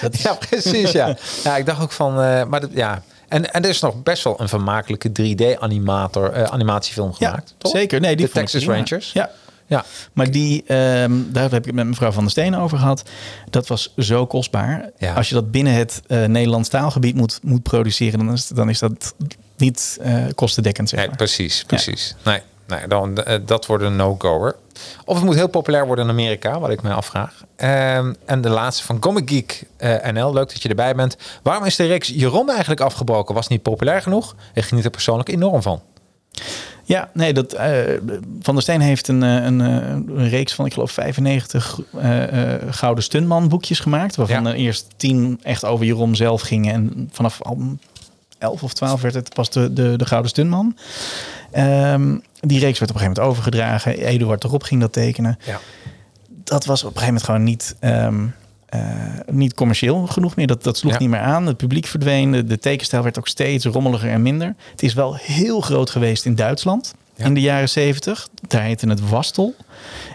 Dat 0.00 0.14
is- 0.14 0.22
Ja, 0.22 0.34
precies. 0.34 0.90
Ja, 0.92 1.16
ja 1.44 1.56
ik 1.56 1.66
dacht 1.66 1.82
ook 1.82 1.92
van, 1.92 2.14
maar 2.48 2.60
dat, 2.60 2.70
ja. 2.72 3.02
En, 3.28 3.52
en 3.52 3.62
er 3.62 3.68
is 3.68 3.80
nog 3.80 4.02
best 4.02 4.24
wel 4.24 4.40
een 4.40 4.48
vermakelijke 4.48 5.08
3D-animator, 5.22 6.32
eh, 6.32 6.42
animatiefilm 6.44 7.12
gemaakt. 7.14 7.54
toch? 7.58 7.72
zeker. 7.72 8.00
Nee, 8.00 8.16
die 8.16 8.26
de 8.26 8.32
Texas. 8.32 8.64
Rangers. 8.66 9.12
Ja, 9.12 9.30
ja. 9.70 9.84
Maar 10.12 10.30
die, 10.30 10.64
ehm, 10.66 11.12
daar 11.26 11.42
heb 11.42 11.54
ik 11.54 11.64
het 11.64 11.74
met 11.74 11.86
mevrouw 11.86 12.10
Van 12.12 12.22
der 12.22 12.30
Steen 12.30 12.56
over 12.56 12.78
gehad. 12.78 13.02
Dat 13.50 13.66
was 13.66 13.92
zo 13.96 14.26
kostbaar. 14.26 14.90
Ja. 14.98 15.14
Als 15.14 15.28
je 15.28 15.34
dat 15.34 15.50
binnen 15.50 15.72
het 15.72 16.02
eh 16.06 16.24
Nederlands 16.24 16.68
taalgebied 16.68 17.14
moet, 17.16 17.38
moet 17.42 17.62
produceren, 17.62 18.18
dan 18.18 18.32
is, 18.32 18.48
dan 18.48 18.68
is 18.68 18.78
dat 18.78 19.14
niet 19.56 19.98
eh 20.02 20.24
kostendekkend. 20.34 20.88
Zeg 20.88 20.98
Nee, 20.98 21.08
maar. 21.08 21.16
precies, 21.16 21.64
precies. 21.66 22.14
Nee, 22.24 22.40
nee 22.66 22.86
dan, 22.88 23.16
eh, 23.22 23.38
dat 23.46 23.66
wordt 23.66 23.84
een 23.84 23.96
no-goer. 23.96 24.56
Of 25.04 25.16
het 25.16 25.24
moet 25.24 25.34
heel 25.34 25.48
populair 25.48 25.86
worden 25.86 26.04
in 26.04 26.10
Amerika, 26.10 26.60
wat 26.60 26.70
ik 26.70 26.82
me 26.82 26.92
afvraag. 26.92 27.44
Ehm, 27.56 28.12
en 28.24 28.40
de 28.40 28.48
laatste 28.48 28.84
van 28.84 28.98
Comic 28.98 29.30
Geek 29.30 29.62
NL, 30.12 30.32
leuk 30.32 30.48
dat 30.48 30.62
je 30.62 30.68
erbij 30.68 30.94
bent. 30.94 31.16
Waarom 31.42 31.64
is 31.64 31.76
de 31.76 31.86
reeks 31.86 32.08
Jeroen 32.08 32.48
eigenlijk 32.50 32.80
afgebroken? 32.80 33.34
Was 33.34 33.48
niet 33.48 33.62
populair 33.62 34.02
genoeg? 34.02 34.34
Ik 34.54 34.64
geniet 34.64 34.84
er 34.84 34.90
persoonlijk 34.90 35.28
enorm 35.28 35.62
van. 35.62 35.82
Ja, 36.90 37.10
nee, 37.14 37.32
dat, 37.32 37.52
eh, 37.52 37.70
Van 38.40 38.54
der 38.54 38.62
Steen 38.62 38.80
heeft 38.80 39.08
een, 39.08 39.22
eh, 39.22 39.34
een, 39.44 39.60
eh, 39.60 39.88
een 40.16 40.28
reeks 40.28 40.52
van, 40.54 40.66
ik 40.66 40.72
geloof, 40.72 40.90
95 40.92 41.80
eh, 41.98 42.54
eh, 42.54 42.62
Gouden 42.70 43.04
Stuntman 43.04 43.48
boekjes 43.48 43.80
gemaakt. 43.80 44.16
Waarvan 44.16 44.42
Ja. 44.44 44.48
er 44.50 44.54
eerst 44.56 44.86
10 44.96 45.40
echt 45.42 45.64
over 45.64 45.86
Jeroen 45.86 46.16
zelf 46.16 46.40
gingen. 46.40 46.72
En 46.74 47.08
vanaf 47.12 47.42
al 47.42 47.58
11 48.38 48.62
of 48.62 48.72
12 48.72 49.00
werd 49.00 49.14
het 49.14 49.34
pas 49.34 49.50
de, 49.50 49.72
de, 49.72 49.96
de 49.96 50.06
Gouden 50.06 50.30
Stuntman. 50.30 50.76
Ehm, 51.50 52.16
die 52.40 52.58
reeks 52.60 52.78
werd 52.78 52.90
op 52.90 52.96
een 52.96 53.02
gegeven 53.02 53.02
moment 53.02 53.18
overgedragen. 53.18 53.98
Eduard 53.98 54.44
erop 54.44 54.62
ging 54.62 54.80
dat 54.80 54.92
tekenen. 54.92 55.38
Ja. 55.46 55.60
Dat 56.44 56.64
was 56.64 56.84
op 56.84 56.94
een 56.96 57.00
gegeven 57.00 57.14
moment 57.14 57.24
gewoon 57.24 57.44
niet, 57.44 57.76
ehm, 57.80 58.26
eh, 58.70 58.80
niet 59.30 59.54
commercieel 59.54 60.06
genoeg 60.06 60.36
meer. 60.36 60.46
Dat, 60.46 60.62
dat 60.62 60.76
sloeg 60.76 60.92
Ja. 60.92 60.98
niet 60.98 61.08
meer 61.08 61.20
aan. 61.20 61.46
Het 61.46 61.56
publiek 61.56 61.86
verdween. 61.86 62.32
De, 62.32 62.44
de 62.44 62.58
tekenstijl 62.58 63.02
werd 63.02 63.18
ook 63.18 63.28
steeds 63.28 63.64
rommeliger 63.64 64.10
en 64.10 64.22
minder. 64.22 64.54
Het 64.70 64.82
is 64.82 64.94
wel 64.94 65.14
heel 65.16 65.60
groot 65.60 65.90
geweest 65.90 66.24
in 66.24 66.34
Duitsland 66.34 66.94
Ja. 67.14 67.24
in 67.24 67.34
de 67.34 67.40
jaren 67.40 67.68
70. 67.68 68.28
Daar 68.48 68.62
heette 68.62 68.88
het 68.88 69.08
Wastel. 69.08 69.54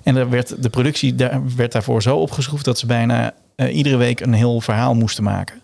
En 0.03 0.13
daar 0.15 0.29
werd, 0.29 0.63
de 0.63 0.69
productie 0.69 1.15
daar, 1.15 1.41
werd 1.55 1.71
daarvoor 1.71 2.01
zo 2.01 2.17
opgeschroefd 2.17 2.65
dat 2.65 2.79
ze 2.79 2.85
bijna 2.85 3.33
eh, 3.55 3.75
iedere 3.75 3.97
week 3.97 4.19
een 4.19 4.33
heel 4.33 4.61
verhaal 4.61 4.95
moesten 4.95 5.23
maken. 5.23 5.59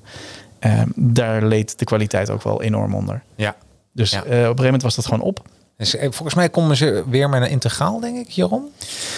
Ehm, 0.60 0.88
daar 0.96 1.44
leed 1.46 1.80
de 1.80 1.86
kwaliteit 1.86 2.30
ook 2.30 2.44
wel 2.44 2.62
enorm 2.62 2.96
onder. 2.96 3.24
Ja. 3.36 3.56
Dus 3.94 4.12
Ja. 4.12 4.18
eh, 4.18 4.24
op 4.24 4.30
een 4.32 4.40
gegeven 4.42 4.64
moment 4.64 4.82
was 4.82 4.96
dat 4.96 5.06
gewoon 5.06 5.22
op. 5.22 5.46
Dus, 5.82 5.96
eh, 5.96 6.02
volgens 6.12 6.34
mij 6.34 6.50
komen 6.50 6.78
ze 6.78 7.04
weer 7.10 7.30
met 7.30 7.42
een 7.42 7.50
integraal, 7.50 8.00
denk 8.00 8.18
ik, 8.18 8.30
Jeroen. 8.30 8.70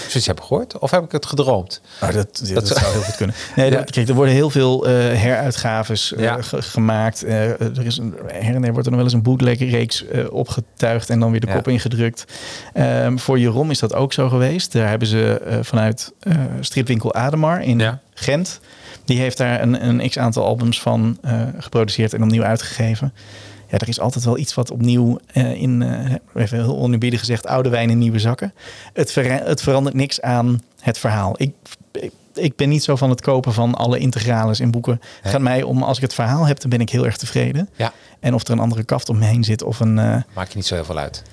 Zoiets 0.08 0.28
heb 0.28 0.38
ik 0.40 0.44
gehoord. 0.44 0.78
Of 0.80 0.92
heb 0.92 1.04
ik 1.04 1.12
het 1.12 1.26
gedroomd? 1.26 1.82
Nou, 2.02 2.14
dat, 2.14 2.42
dat, 2.54 2.68
Dat- 2.68 2.78
zou 2.78 2.92
heel 2.92 3.02
goed 3.02 3.16
kunnen. 3.16 3.36
Nee, 3.56 3.70
Ja. 3.72 3.78
dat, 3.78 3.92
kijk, 3.92 4.08
er 4.08 4.14
worden 4.16 4.34
heel 4.34 4.50
veel 4.50 4.86
eh, 4.88 4.94
heruitgaves 4.94 6.14
eh, 6.14 6.24
Ja. 6.24 6.38
gemaakt. 6.42 7.24
Eh, 7.24 7.50
er 7.62 7.86
is 7.86 7.98
een, 7.98 8.16
her 8.28 8.56
en 8.56 8.62
der 8.62 8.72
wordt 8.72 8.86
er 8.86 8.92
nog 8.92 8.96
wel 8.96 9.04
eens 9.04 9.14
een 9.14 9.22
bootleg-reeks 9.22 10.04
opgetuigd 10.30 11.10
en 11.10 11.20
dan 11.20 11.32
weer 11.32 11.40
de 11.40 11.54
kop 11.54 11.68
ingedrukt. 11.68 12.26
Ehm, 12.74 13.18
voor 13.18 13.40
Jeroen 13.40 13.70
is 13.70 13.80
dat 13.80 13.94
ook 13.94 14.14
zo 14.14 14.30
geweest. 14.30 14.72
Daar 14.72 14.90
hebben 14.90 15.08
ze 15.08 15.42
vanuit 15.62 16.12
stripwinkel 16.60 17.14
Ademar 17.14 17.62
in. 17.62 18.00
Gent. 18.14 18.60
Die 19.06 19.20
heeft 19.20 19.38
daar 19.38 19.62
een, 19.62 19.88
een 19.88 20.10
x-aantal 20.10 20.46
albums 20.46 20.82
van 20.82 21.18
geproduceerd 21.60 22.14
en 22.14 22.24
opnieuw 22.24 22.44
uitgegeven. 22.44 23.14
Ja, 23.74 23.80
er 23.80 23.88
is 23.88 24.00
altijd 24.00 24.24
wel 24.26 24.38
iets 24.38 24.54
wat 24.54 24.72
opnieuw 24.72 25.20
eh, 25.28 25.52
in, 25.62 25.82
eh, 25.82 26.44
even 26.44 26.58
heel 26.64 26.78
oneerbiedig 26.78 27.20
gezegd, 27.20 27.48
oude 27.48 27.70
wijn 27.70 27.90
in 27.90 27.98
nieuwe 27.98 28.20
zakken. 28.20 28.54
Het, 28.94 29.16
het 29.26 29.62
verandert 29.62 29.96
niks 29.96 30.22
aan 30.22 30.60
het 30.82 30.98
verhaal. 30.98 31.34
Ik, 31.38 31.52
ik, 31.92 32.12
ik 32.34 32.56
ben 32.56 32.70
niet 32.70 32.84
zo 32.84 32.96
van 32.96 33.10
het 33.10 33.22
kopen 33.22 33.54
van 33.54 33.76
alle 33.76 33.98
integrales 33.98 34.60
in 34.60 34.72
boeken. 34.72 35.02
Het 35.22 35.32
gaat 35.32 35.42
mij 35.42 35.64
om, 35.64 35.84
als 35.84 35.98
ik 35.98 36.04
het 36.04 36.14
verhaal 36.14 36.46
heb, 36.46 36.60
dan 36.60 36.70
ben 36.70 36.80
ik 36.80 36.90
heel 36.90 37.06
erg 37.06 37.18
tevreden. 37.18 37.70
Ja. 37.76 37.94
En 38.20 38.34
of 38.34 38.44
er 38.46 38.52
een 38.52 38.60
andere 38.60 38.84
kaft 38.84 39.10
om 39.10 39.18
me 39.18 39.26
heen 39.26 39.44
zit 39.44 39.64
of 39.64 39.80
een... 39.80 40.00
eh, 40.00 40.16
Maakt 40.34 40.50
je 40.52 40.58
niet 40.58 40.66
zo 40.66 40.76
heel 40.76 40.86
veel 40.86 40.98
uit. 40.98 41.24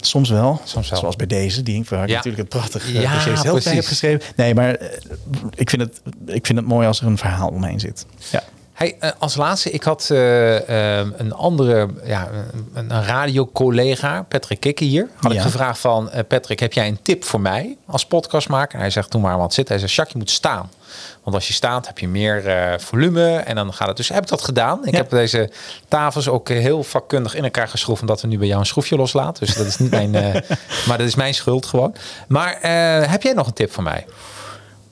soms 0.00 0.30
wel. 0.30 0.60
Soms 0.64 0.90
wel. 0.90 0.98
Zoals 0.98 1.16
bij 1.16 1.26
deze, 1.26 1.62
die 1.62 1.80
ik 1.80 1.90
Ja. 1.90 2.00
natuurlijk 2.00 2.36
het 2.36 2.48
prachtige 2.48 2.92
Ja, 2.92 3.00
ja, 3.00 3.36
zelf 3.36 3.64
heb 3.64 3.84
geschreven. 3.84 4.20
Nee, 4.36 4.54
maar 4.54 4.78
ik, 5.54 5.70
vind 5.70 5.82
het, 5.82 6.00
ik 6.26 6.46
vind 6.46 6.58
het 6.58 6.68
mooi 6.68 6.86
als 6.86 7.00
er 7.00 7.06
een 7.06 7.18
verhaal 7.18 7.48
omheen 7.48 7.80
zit. 7.80 8.06
Ja. 8.30 8.42
Hey, 8.74 8.96
eh, 9.00 9.10
als 9.18 9.36
laatste, 9.36 9.70
ik 9.70 9.82
had 9.82 10.08
eh, 10.10 10.98
eh, 11.00 11.06
een 11.16 11.32
andere, 11.32 11.88
ja, 12.04 12.28
een, 12.74 12.90
een 12.90 13.04
radiocollega, 13.04 14.22
Patrick 14.22 14.60
Kikke 14.60 14.84
hier. 14.84 15.08
Had 15.16 15.32
ik 15.32 15.40
gevraagd 15.40 15.78
van, 15.78 16.10
eh, 16.10 16.20
Patrick, 16.28 16.60
heb 16.60 16.72
jij 16.72 16.86
een 16.88 16.98
tip 17.02 17.24
voor 17.24 17.40
mij 17.40 17.76
als 17.86 18.06
podcastmaker? 18.06 18.78
Hij 18.78 18.90
zegt, 18.90 19.10
doe 19.12 19.20
maar 19.20 19.38
wat 19.38 19.54
zit. 19.54 19.68
Hij 19.68 19.78
zegt, 19.78 19.92
Jacques, 19.92 20.12
je 20.12 20.18
moet 20.18 20.30
staan. 20.30 20.70
Want 21.22 21.36
als 21.36 21.46
je 21.46 21.52
staat, 21.52 21.86
heb 21.86 21.98
je 21.98 22.08
meer 22.08 22.42
volume 22.80 23.36
en 23.36 23.54
dan 23.54 23.72
gaat 23.74 23.88
het. 23.88 23.96
Dus 23.96 24.08
heb 24.08 24.22
ik 24.22 24.28
dat 24.28 24.42
gedaan. 24.42 24.86
Ik 24.86 24.92
Ja. 24.92 24.96
heb 24.98 25.10
deze 25.10 25.50
tafels 25.88 26.28
ook 26.28 26.48
heel 26.48 26.82
vakkundig 26.82 27.34
in 27.34 27.44
elkaar 27.44 27.68
geschroefd, 27.68 28.00
omdat 28.00 28.20
we 28.20 28.28
nu 28.28 28.38
bij 28.38 28.46
jou 28.46 28.60
een 28.60 28.66
schroefje 28.66 28.96
loslaten. 28.96 29.46
Dus 29.46 29.54
dat 29.56 29.66
is 29.66 29.76
niet 29.76 29.90
mijn, 29.90 30.10
maar 30.88 30.98
dat 30.98 31.06
is 31.06 31.14
mijn 31.14 31.34
schuld 31.34 31.66
gewoon. 31.66 31.94
Maar 32.28 32.58
heb 33.10 33.22
jij 33.22 33.32
nog 33.32 33.46
een 33.46 33.52
tip 33.52 33.72
voor 33.72 33.82
mij? 33.82 34.06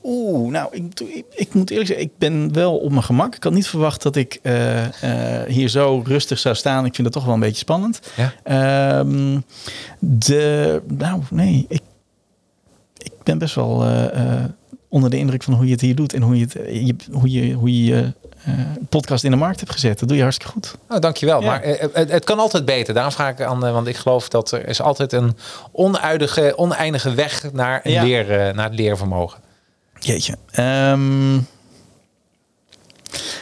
Oeh, 0.05 0.51
nou, 0.51 0.69
ik, 0.71 1.01
ik, 1.01 1.25
ik 1.35 1.55
moet 1.55 1.71
eerlijk 1.71 1.89
zeggen, 1.89 2.07
ik 2.07 2.19
ben 2.19 2.53
wel 2.53 2.79
op 2.79 2.91
mijn 2.91 3.03
gemak. 3.03 3.35
Ik 3.35 3.45
had 3.45 3.53
niet 3.53 3.67
verwacht 3.67 4.03
dat 4.03 4.17
ik 4.17 4.39
eh, 4.43 4.85
eh, 5.43 5.49
hier 5.49 5.69
zo 5.69 6.03
rustig 6.07 6.39
zou 6.39 6.55
staan. 6.55 6.85
Ik 6.85 6.95
vind 6.95 7.07
het 7.07 7.17
toch 7.17 7.25
wel 7.25 7.35
een 7.35 7.41
beetje 7.41 7.57
spannend. 7.57 8.01
Ja. 8.17 8.33
Ehm, 8.43 9.39
de, 9.99 10.83
nou, 10.89 11.21
nee, 11.31 11.65
ik, 11.69 11.83
ik 12.99 13.13
ben 13.23 13.39
best 13.39 13.55
wel 13.55 13.85
eh, 13.85 14.45
onder 14.89 15.11
de 15.11 15.19
indruk 15.19 15.43
van 15.43 15.55
hoe 15.55 15.65
je 15.67 15.73
het 15.73 15.81
hier 15.81 15.95
doet 15.95 16.13
en 16.13 16.23
hoe 16.23 16.39
je 16.39 16.43
het, 16.45 16.53
je, 16.53 16.95
hoe 17.13 17.31
je, 17.31 17.53
hoe 17.53 17.85
je 17.85 18.13
podcast 18.89 19.25
in 19.25 19.31
de 19.31 19.37
markt 19.37 19.61
hebt 19.61 19.73
gezet. 19.73 19.99
Dat 19.99 20.09
doe 20.09 20.17
je 20.17 20.23
hartstikke 20.23 20.53
goed. 20.53 20.77
Oh, 20.89 20.99
dankjewel. 20.99 21.41
Ja. 21.41 21.47
Maar 21.47 21.63
het, 21.63 22.11
het 22.11 22.25
kan 22.25 22.39
altijd 22.39 22.65
beter. 22.65 22.95
Daarom 22.95 23.13
vraag 23.13 23.31
ik 23.31 23.41
aan, 23.41 23.61
want 23.61 23.87
ik 23.87 23.97
geloof 23.97 24.29
dat 24.29 24.53
er 24.53 24.69
is 24.69 24.81
altijd 24.81 25.13
een 25.13 25.37
oneindige, 25.73 26.53
oneindige 26.57 27.15
weg 27.15 27.53
naar, 27.53 27.81
een 27.83 27.93
Ja. 27.93 28.03
leer, 28.03 28.55
naar 28.55 28.69
het 28.71 28.79
leervermogen. 28.79 29.41
Jeetje. 30.03 30.37
Ehm, 30.51 31.35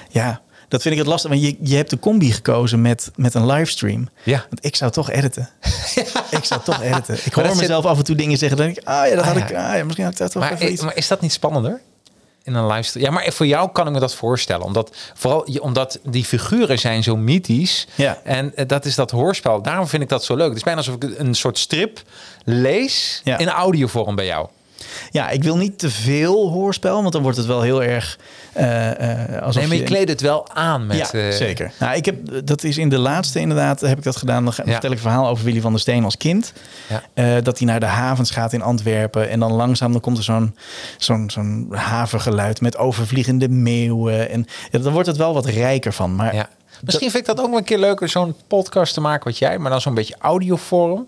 ja, 0.08 0.40
dat 0.68 0.82
vind 0.82 0.94
ik 0.94 1.00
het 1.00 1.08
lastig. 1.10 1.30
Want 1.30 1.42
je, 1.42 1.56
je 1.60 1.76
hebt 1.76 1.90
de 1.90 1.98
combi 1.98 2.32
gekozen 2.32 2.80
met, 2.82 3.10
met 3.16 3.34
een 3.34 3.46
livestream. 3.46 4.08
Ja. 4.22 4.44
Want 4.50 4.64
ik 4.64 4.76
zou 4.76 4.90
toch 4.90 5.10
editen. 5.10 5.48
Ik 6.30 6.44
zou 6.44 6.60
toch 6.64 6.82
editen. 6.82 7.18
Ik 7.24 7.32
hoor 7.32 7.42
dat 7.42 7.52
zit- 7.52 7.60
mezelf 7.60 7.84
af 7.84 7.98
en 7.98 8.04
toe 8.04 8.16
dingen 8.16 8.38
zeggen. 8.38 8.56
Dan 8.58 8.66
denk 8.66 8.78
ik, 8.78 8.84
ah 8.88 9.08
ja, 9.08 9.14
dat 9.14 9.24
Ah, 9.24 9.30
had 9.30 9.36
ja. 9.38 9.44
ik. 9.48 9.54
Ah, 9.56 9.76
ja, 9.76 9.84
misschien 9.84 10.04
had 10.04 10.12
ik 10.12 10.18
daar 10.18 10.28
toch 10.30 10.42
Maar, 10.42 10.52
even 10.52 10.66
eh, 10.66 10.72
iets. 10.72 10.82
maar 10.82 10.96
is 10.96 11.08
dat 11.08 11.20
niet 11.20 11.32
spannender? 11.32 11.80
In 12.42 12.54
een 12.54 12.66
livestream? 12.66 13.06
Ja, 13.06 13.12
maar 13.12 13.32
voor 13.32 13.46
jou 13.46 13.70
kan 13.72 13.86
ik 13.86 13.92
me 13.92 14.00
dat 14.00 14.14
voorstellen. 14.14 14.66
Omdat, 14.66 14.96
vooral 15.14 15.46
omdat 15.60 15.98
die 16.04 16.24
figuren 16.24 16.78
zijn 16.78 17.02
zo 17.02 17.16
mythisch. 17.16 17.86
Ja. 17.94 18.18
En 18.24 18.56
eh, 18.56 18.66
dat 18.66 18.84
is 18.84 18.94
dat 18.94 19.10
hoorspel. 19.10 19.62
Daarom 19.62 19.86
vind 19.88 20.02
ik 20.02 20.08
dat 20.08 20.24
zo 20.24 20.36
leuk. 20.36 20.48
Het 20.48 20.56
is 20.56 20.62
bijna 20.62 20.78
alsof 20.78 20.94
ik 20.94 21.18
een 21.18 21.34
soort 21.34 21.58
strip 21.58 22.02
lees 22.44 23.20
Ja. 23.24 23.38
in 23.38 23.48
audiovorm 23.48 24.14
bij 24.14 24.26
jou. 24.26 24.48
Ja, 25.10 25.30
ik 25.30 25.42
wil 25.42 25.56
niet 25.56 25.78
te 25.78 25.90
veel 25.90 26.50
hoorspel, 26.50 27.00
want 27.00 27.12
dan 27.12 27.22
wordt 27.22 27.36
het 27.36 27.46
wel 27.46 27.62
heel 27.62 27.82
erg. 27.82 28.18
eh, 28.52 29.34
eh, 29.34 29.42
alsof 29.42 29.54
Nee, 29.54 29.66
maar 29.66 29.76
je 29.76 29.82
je- 29.82 29.88
kleedt 29.88 30.10
het 30.10 30.20
wel 30.20 30.48
aan 30.54 30.86
met... 30.86 30.96
ja, 30.96 31.10
eh, 31.12 31.30
zeker. 31.30 31.72
Nou, 31.78 31.96
ik 31.96 32.04
heb, 32.04 32.16
dat 32.46 32.64
is 32.64 32.78
in 32.78 32.88
de 32.88 32.98
laatste 32.98 33.40
inderdaad, 33.40 33.80
heb 33.80 33.98
ik 33.98 34.04
dat 34.04 34.16
gedaan. 34.16 34.44
Dan 34.44 34.54
Ja. 34.56 34.64
vertel 34.72 34.90
ik 34.90 34.96
een 34.96 35.02
verhaal 35.02 35.28
over 35.28 35.44
Willy 35.44 35.60
van 35.60 35.70
der 35.72 35.80
Steen 35.80 36.04
als 36.04 36.16
kind. 36.16 36.52
Ja. 37.14 37.40
Dat 37.40 37.58
hij 37.58 37.66
naar 37.66 37.80
de 37.80 37.86
havens 37.86 38.30
gaat 38.30 38.52
in 38.52 38.62
Antwerpen. 38.62 39.28
En 39.30 39.40
dan 39.40 39.52
langzaam 39.52 39.92
dan 39.92 40.00
komt 40.00 40.18
er 40.18 40.24
zo'n 40.24 40.56
zo'n 40.98 41.30
zo'n 41.30 41.68
havengeluid 41.74 42.60
met 42.60 42.76
overvliegende 42.76 43.48
meeuwen. 43.48 44.30
En 44.30 44.46
ja, 44.70 44.78
dan 44.78 44.92
wordt 44.92 45.08
het 45.08 45.16
wel 45.16 45.34
wat 45.34 45.46
rijker 45.46 45.92
van. 45.92 46.14
Maar 46.14 46.34
Ja. 46.34 46.48
Misschien 46.84 47.10
vind 47.10 47.28
ik 47.28 47.34
dat 47.36 47.40
ook 47.44 47.50
wel 47.50 47.58
een 47.58 47.64
keer 47.64 47.78
leuker, 47.78 48.08
zo'n 48.08 48.34
podcast 48.46 48.94
te 48.94 49.00
maken 49.00 49.24
wat 49.24 49.38
jij, 49.38 49.58
maar 49.58 49.70
dan 49.70 49.80
zo'n 49.80 49.94
beetje 49.94 50.14
audiovorm. 50.18 51.06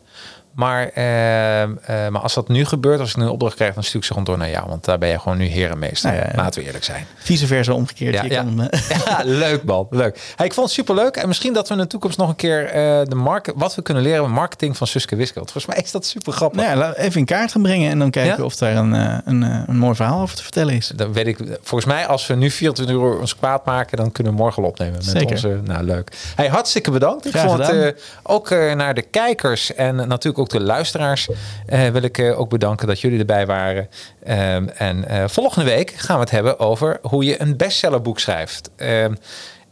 Maar, 0.54 0.88
ehm, 0.88 1.72
eh, 1.82 2.08
maar 2.08 2.20
als 2.20 2.34
dat 2.34 2.48
nu 2.48 2.64
gebeurt, 2.64 3.00
als 3.00 3.10
ik 3.10 3.16
nu 3.16 3.22
een 3.22 3.28
opdracht 3.28 3.54
krijg, 3.54 3.74
dan 3.74 3.82
stuur 3.82 4.00
ik 4.00 4.06
ze 4.06 4.12
gewoon 4.12 4.26
door 4.26 4.38
naar 4.38 4.50
jou. 4.50 4.68
Want 4.68 4.84
daar 4.84 4.98
ben 4.98 5.08
je 5.08 5.18
gewoon 5.18 5.38
nu 5.38 5.44
heer 5.44 5.70
en 5.70 5.78
meester. 5.78 6.10
Nou 6.10 6.22
ja, 6.22 6.28
ja. 6.30 6.36
Laten 6.36 6.60
we 6.60 6.66
eerlijk 6.66 6.84
zijn. 6.84 7.06
vice 7.16 7.46
versa 7.46 7.72
omgekeerd. 7.72 8.14
Ja, 8.14 8.22
je 8.22 8.30
ja. 8.30 8.42
kan, 8.42 8.68
eh, 8.68 8.80
Ja, 9.06 9.20
leuk 9.24 9.64
man. 9.64 9.86
Leuk. 9.90 10.18
Hey, 10.36 10.46
ik 10.46 10.54
vond 10.54 10.66
het 10.66 10.76
superleuk. 10.76 11.16
En 11.16 11.28
misschien 11.28 11.52
dat 11.52 11.68
we 11.68 11.74
in 11.74 11.80
de 11.80 11.86
toekomst 11.86 12.18
nog 12.18 12.28
een 12.28 12.36
keer 12.36 12.66
eh, 12.66 13.00
de 13.04 13.14
market, 13.14 13.54
wat 13.56 13.74
we 13.74 13.82
kunnen 13.82 14.02
leren 14.02 14.30
marketing 14.30 14.76
van 14.76 14.86
Suske 14.86 15.16
Wiske. 15.16 15.34
Want 15.34 15.50
volgens 15.50 15.74
mij 15.74 15.84
is 15.84 15.90
dat 15.90 16.06
super 16.06 16.32
grappig. 16.32 16.60
nou 16.60 16.78
ja, 16.78 16.94
even 16.94 17.18
in 17.20 17.26
kaart 17.26 17.52
gaan 17.52 17.62
brengen 17.62 17.90
en 17.90 17.98
dan 17.98 18.10
kijken 18.10 18.44
of 18.44 18.56
daar 18.56 18.76
een, 18.76 18.94
eh, 18.94 19.18
een, 19.24 19.42
eh, 19.42 19.62
een 19.66 19.78
mooi 19.78 19.94
verhaal 19.94 20.20
over 20.20 20.36
te 20.36 20.42
vertellen 20.42 20.74
is. 20.74 20.92
Dan 20.96 21.12
weet 21.12 21.26
ik, 21.26 21.38
volgens 21.62 21.92
mij, 21.92 22.06
als 22.06 22.26
we 22.26 22.34
nu 22.34 22.50
24 22.50 22.96
uur 22.96 23.18
ons 23.18 23.36
kwaad 23.36 23.64
maken, 23.64 23.96
dan 23.96 24.12
kunnen 24.12 24.32
we 24.32 24.38
morgen 24.38 24.62
al 24.62 24.68
opnemen. 24.68 24.94
Met 24.94 25.04
Zeker. 25.04 25.30
Onze, 25.30 25.60
nou, 25.64 25.84
leuk. 25.84 26.12
Hey, 26.36 26.48
hartstikke 26.48 26.90
bedankt. 26.90 27.26
Ik 27.26 27.32
Graag 27.32 27.46
vond 27.46 27.58
het 27.58 27.70
eh, 27.70 28.02
ook 28.22 28.50
eh, 28.50 28.74
naar 28.74 28.94
de 28.94 29.02
kijkers 29.02 29.74
en 29.74 29.96
natuurlijk 29.96 30.38
ook 30.42 30.48
de 30.48 30.60
luisteraars 30.60 31.28
eh, 31.66 31.88
wil 31.88 32.02
ik 32.02 32.18
eh, 32.18 32.40
ook 32.40 32.48
bedanken 32.48 32.86
dat 32.86 33.00
jullie 33.00 33.18
erbij 33.18 33.46
waren. 33.46 33.88
Ehm, 34.22 34.66
en 34.76 35.08
eh, 35.08 35.24
volgende 35.28 35.70
week 35.70 35.90
gaan 35.90 36.16
we 36.16 36.22
het 36.22 36.30
hebben 36.30 36.58
over 36.58 36.98
hoe 37.02 37.24
je 37.24 37.40
een 37.40 37.56
bestsellerboek 37.56 38.18
schrijft. 38.18 38.70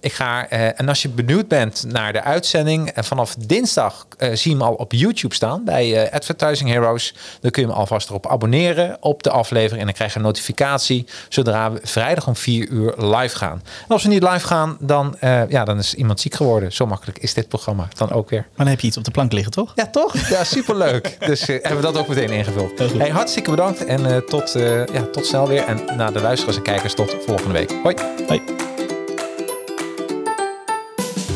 Ik 0.00 0.12
ga, 0.12 0.48
eh, 0.48 0.80
en 0.80 0.88
als 0.88 1.02
je 1.02 1.08
benieuwd 1.08 1.48
bent 1.48 1.84
naar 1.88 2.12
de 2.12 2.22
uitzending, 2.22 2.88
eh, 2.88 3.04
vanaf 3.04 3.34
dinsdag 3.34 4.06
eh, 4.18 4.28
zie 4.34 4.50
je 4.50 4.56
hem 4.56 4.66
al 4.66 4.74
op 4.74 4.92
YouTube 4.92 5.34
staan 5.34 5.64
bij 5.64 6.12
Advertising 6.12 6.70
Heroes. 6.70 7.14
Dan 7.40 7.50
kun 7.50 7.62
je 7.62 7.68
hem 7.68 7.76
alvast 7.76 8.08
erop 8.08 8.26
abonneren 8.26 8.96
op 9.00 9.22
de 9.22 9.30
aflevering 9.30 9.78
en 9.80 9.84
dan 9.84 9.94
krijg 9.94 10.12
je 10.12 10.18
een 10.18 10.24
notificatie 10.24 11.06
zodra 11.28 11.72
we 11.72 11.80
vrijdag 11.82 12.26
om 12.26 12.36
4 12.36 12.68
uur 12.68 12.94
live 12.96 13.36
gaan. 13.36 13.62
En 13.82 13.88
als 13.88 14.02
we 14.02 14.08
niet 14.08 14.22
live 14.22 14.46
gaan, 14.46 14.76
dan, 14.80 15.16
ja, 15.48 15.64
dan 15.64 15.78
is 15.78 15.94
iemand 15.94 16.20
ziek 16.20 16.34
geworden. 16.34 16.72
Zo 16.72 16.86
makkelijk 16.86 17.18
is 17.18 17.34
dit 17.34 17.48
programma 17.48 17.88
dan 17.96 18.12
ook 18.12 18.30
weer. 18.30 18.40
Maar 18.40 18.56
dan 18.56 18.66
heb 18.66 18.80
je 18.80 18.86
iets 18.86 18.96
op 18.96 19.04
de 19.04 19.10
plank 19.10 19.32
liggen, 19.32 19.52
toch? 19.52 19.72
Ja, 19.74 19.86
toch? 19.86 20.28
Ja, 20.28 20.44
superleuk. 20.44 21.16
dus 21.26 21.46
hebben 21.46 21.76
we 21.76 21.82
dat 21.82 21.96
ook 21.96 22.08
meteen 22.08 22.30
ingevuld. 22.30 22.78
Hey, 22.78 23.10
hartstikke 23.10 23.50
bedankt 23.50 23.84
en 23.84 24.24
tot, 24.26 24.52
ja, 24.92 25.02
tot 25.12 25.26
snel 25.26 25.48
weer. 25.48 25.64
En 25.64 25.96
naar 25.96 26.12
de 26.12 26.20
luisteraars 26.20 26.56
en 26.56 26.62
kijkers 26.62 26.94
tot 26.94 27.16
volgende 27.26 27.52
week. 27.52 27.74
Hoi. 27.82 27.94
Hoi. 28.26 28.69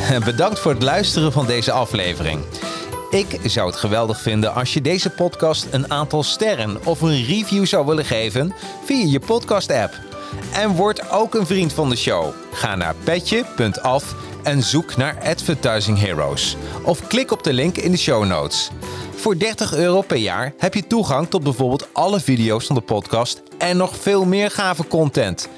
Bedankt 0.25 0.59
voor 0.59 0.73
het 0.73 0.83
luisteren 0.83 1.33
van 1.33 1.47
deze 1.47 1.73
aflevering. 1.73 2.41
Ik 3.11 3.39
zou 3.45 3.67
het 3.67 3.77
geweldig 3.77 4.21
vinden 4.21 4.55
als 4.55 4.75
je 4.75 4.81
deze 4.81 5.11
podcast 5.11 5.67
een 5.71 5.91
aantal 5.91 6.23
sterren 6.23 6.87
of 6.87 7.01
een 7.01 7.25
review 7.25 7.67
zou 7.67 7.87
willen 7.87 8.05
geven 8.05 8.55
via 8.85 9.07
je 9.07 9.21
podcast-app. 9.21 9.95
En 10.53 10.71
word 10.71 11.11
ook 11.11 11.35
een 11.35 11.47
vriend 11.47 11.73
van 11.73 11.89
de 11.89 11.97
show. 11.97 12.33
Ga 12.53 12.75
naar 12.75 12.95
petje.af 13.05 14.15
en 14.43 14.63
zoek 14.63 14.97
naar 14.97 15.19
Advertising 15.23 15.99
Heroes. 15.99 16.57
Of 16.83 17.07
klik 17.07 17.31
op 17.31 17.43
de 17.43 17.53
link 17.53 17.77
in 17.77 17.91
de 17.91 17.99
show 17.99 18.25
notes. 18.25 18.71
Voor 19.15 19.39
30 19.39 19.75
euro 19.75 20.01
per 20.01 20.17
jaar 20.17 20.53
heb 20.59 20.75
je 20.75 20.87
toegang 20.87 21.29
tot 21.29 21.43
bijvoorbeeld 21.43 21.89
alle 21.93 22.21
video's 22.21 22.67
van 22.67 22.75
de 22.75 22.83
podcast 22.83 23.43
en 23.59 23.77
nog 23.77 23.97
veel 23.97 24.25
meer 24.25 24.51
gave 24.51 24.87
content. 24.87 25.49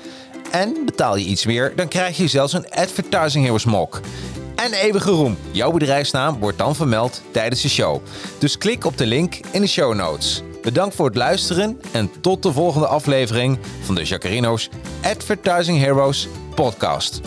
En 0.50 0.76
betaal 0.84 1.16
je 1.16 1.24
iets 1.24 1.46
meer, 1.46 1.72
dan 1.76 1.88
krijg 1.88 2.16
je 2.16 2.28
zelfs 2.28 2.52
een 2.52 2.70
Advertising 2.70 3.44
Heroes 3.44 3.64
mok. 3.64 4.00
En 4.54 4.72
eeuwige 4.72 5.10
roem. 5.10 5.36
Jouw 5.50 5.70
bedrijfsnaam 5.70 6.38
wordt 6.38 6.58
dan 6.58 6.74
vermeld 6.74 7.22
tijdens 7.30 7.62
de 7.62 7.68
show. 7.68 8.00
Dus 8.38 8.58
klik 8.58 8.84
op 8.84 8.98
de 8.98 9.06
link 9.06 9.40
in 9.50 9.60
de 9.60 9.66
show 9.66 9.94
notes. 9.94 10.42
Bedankt 10.62 10.94
voor 10.94 11.06
het 11.06 11.16
luisteren 11.16 11.80
en 11.92 12.10
tot 12.20 12.42
de 12.42 12.52
volgende 12.52 12.86
aflevering 12.86 13.58
van 13.82 13.94
de 13.94 14.04
Jacarino's 14.04 14.68
Advertising 15.02 15.78
Heroes 15.78 16.28
podcast. 16.54 17.20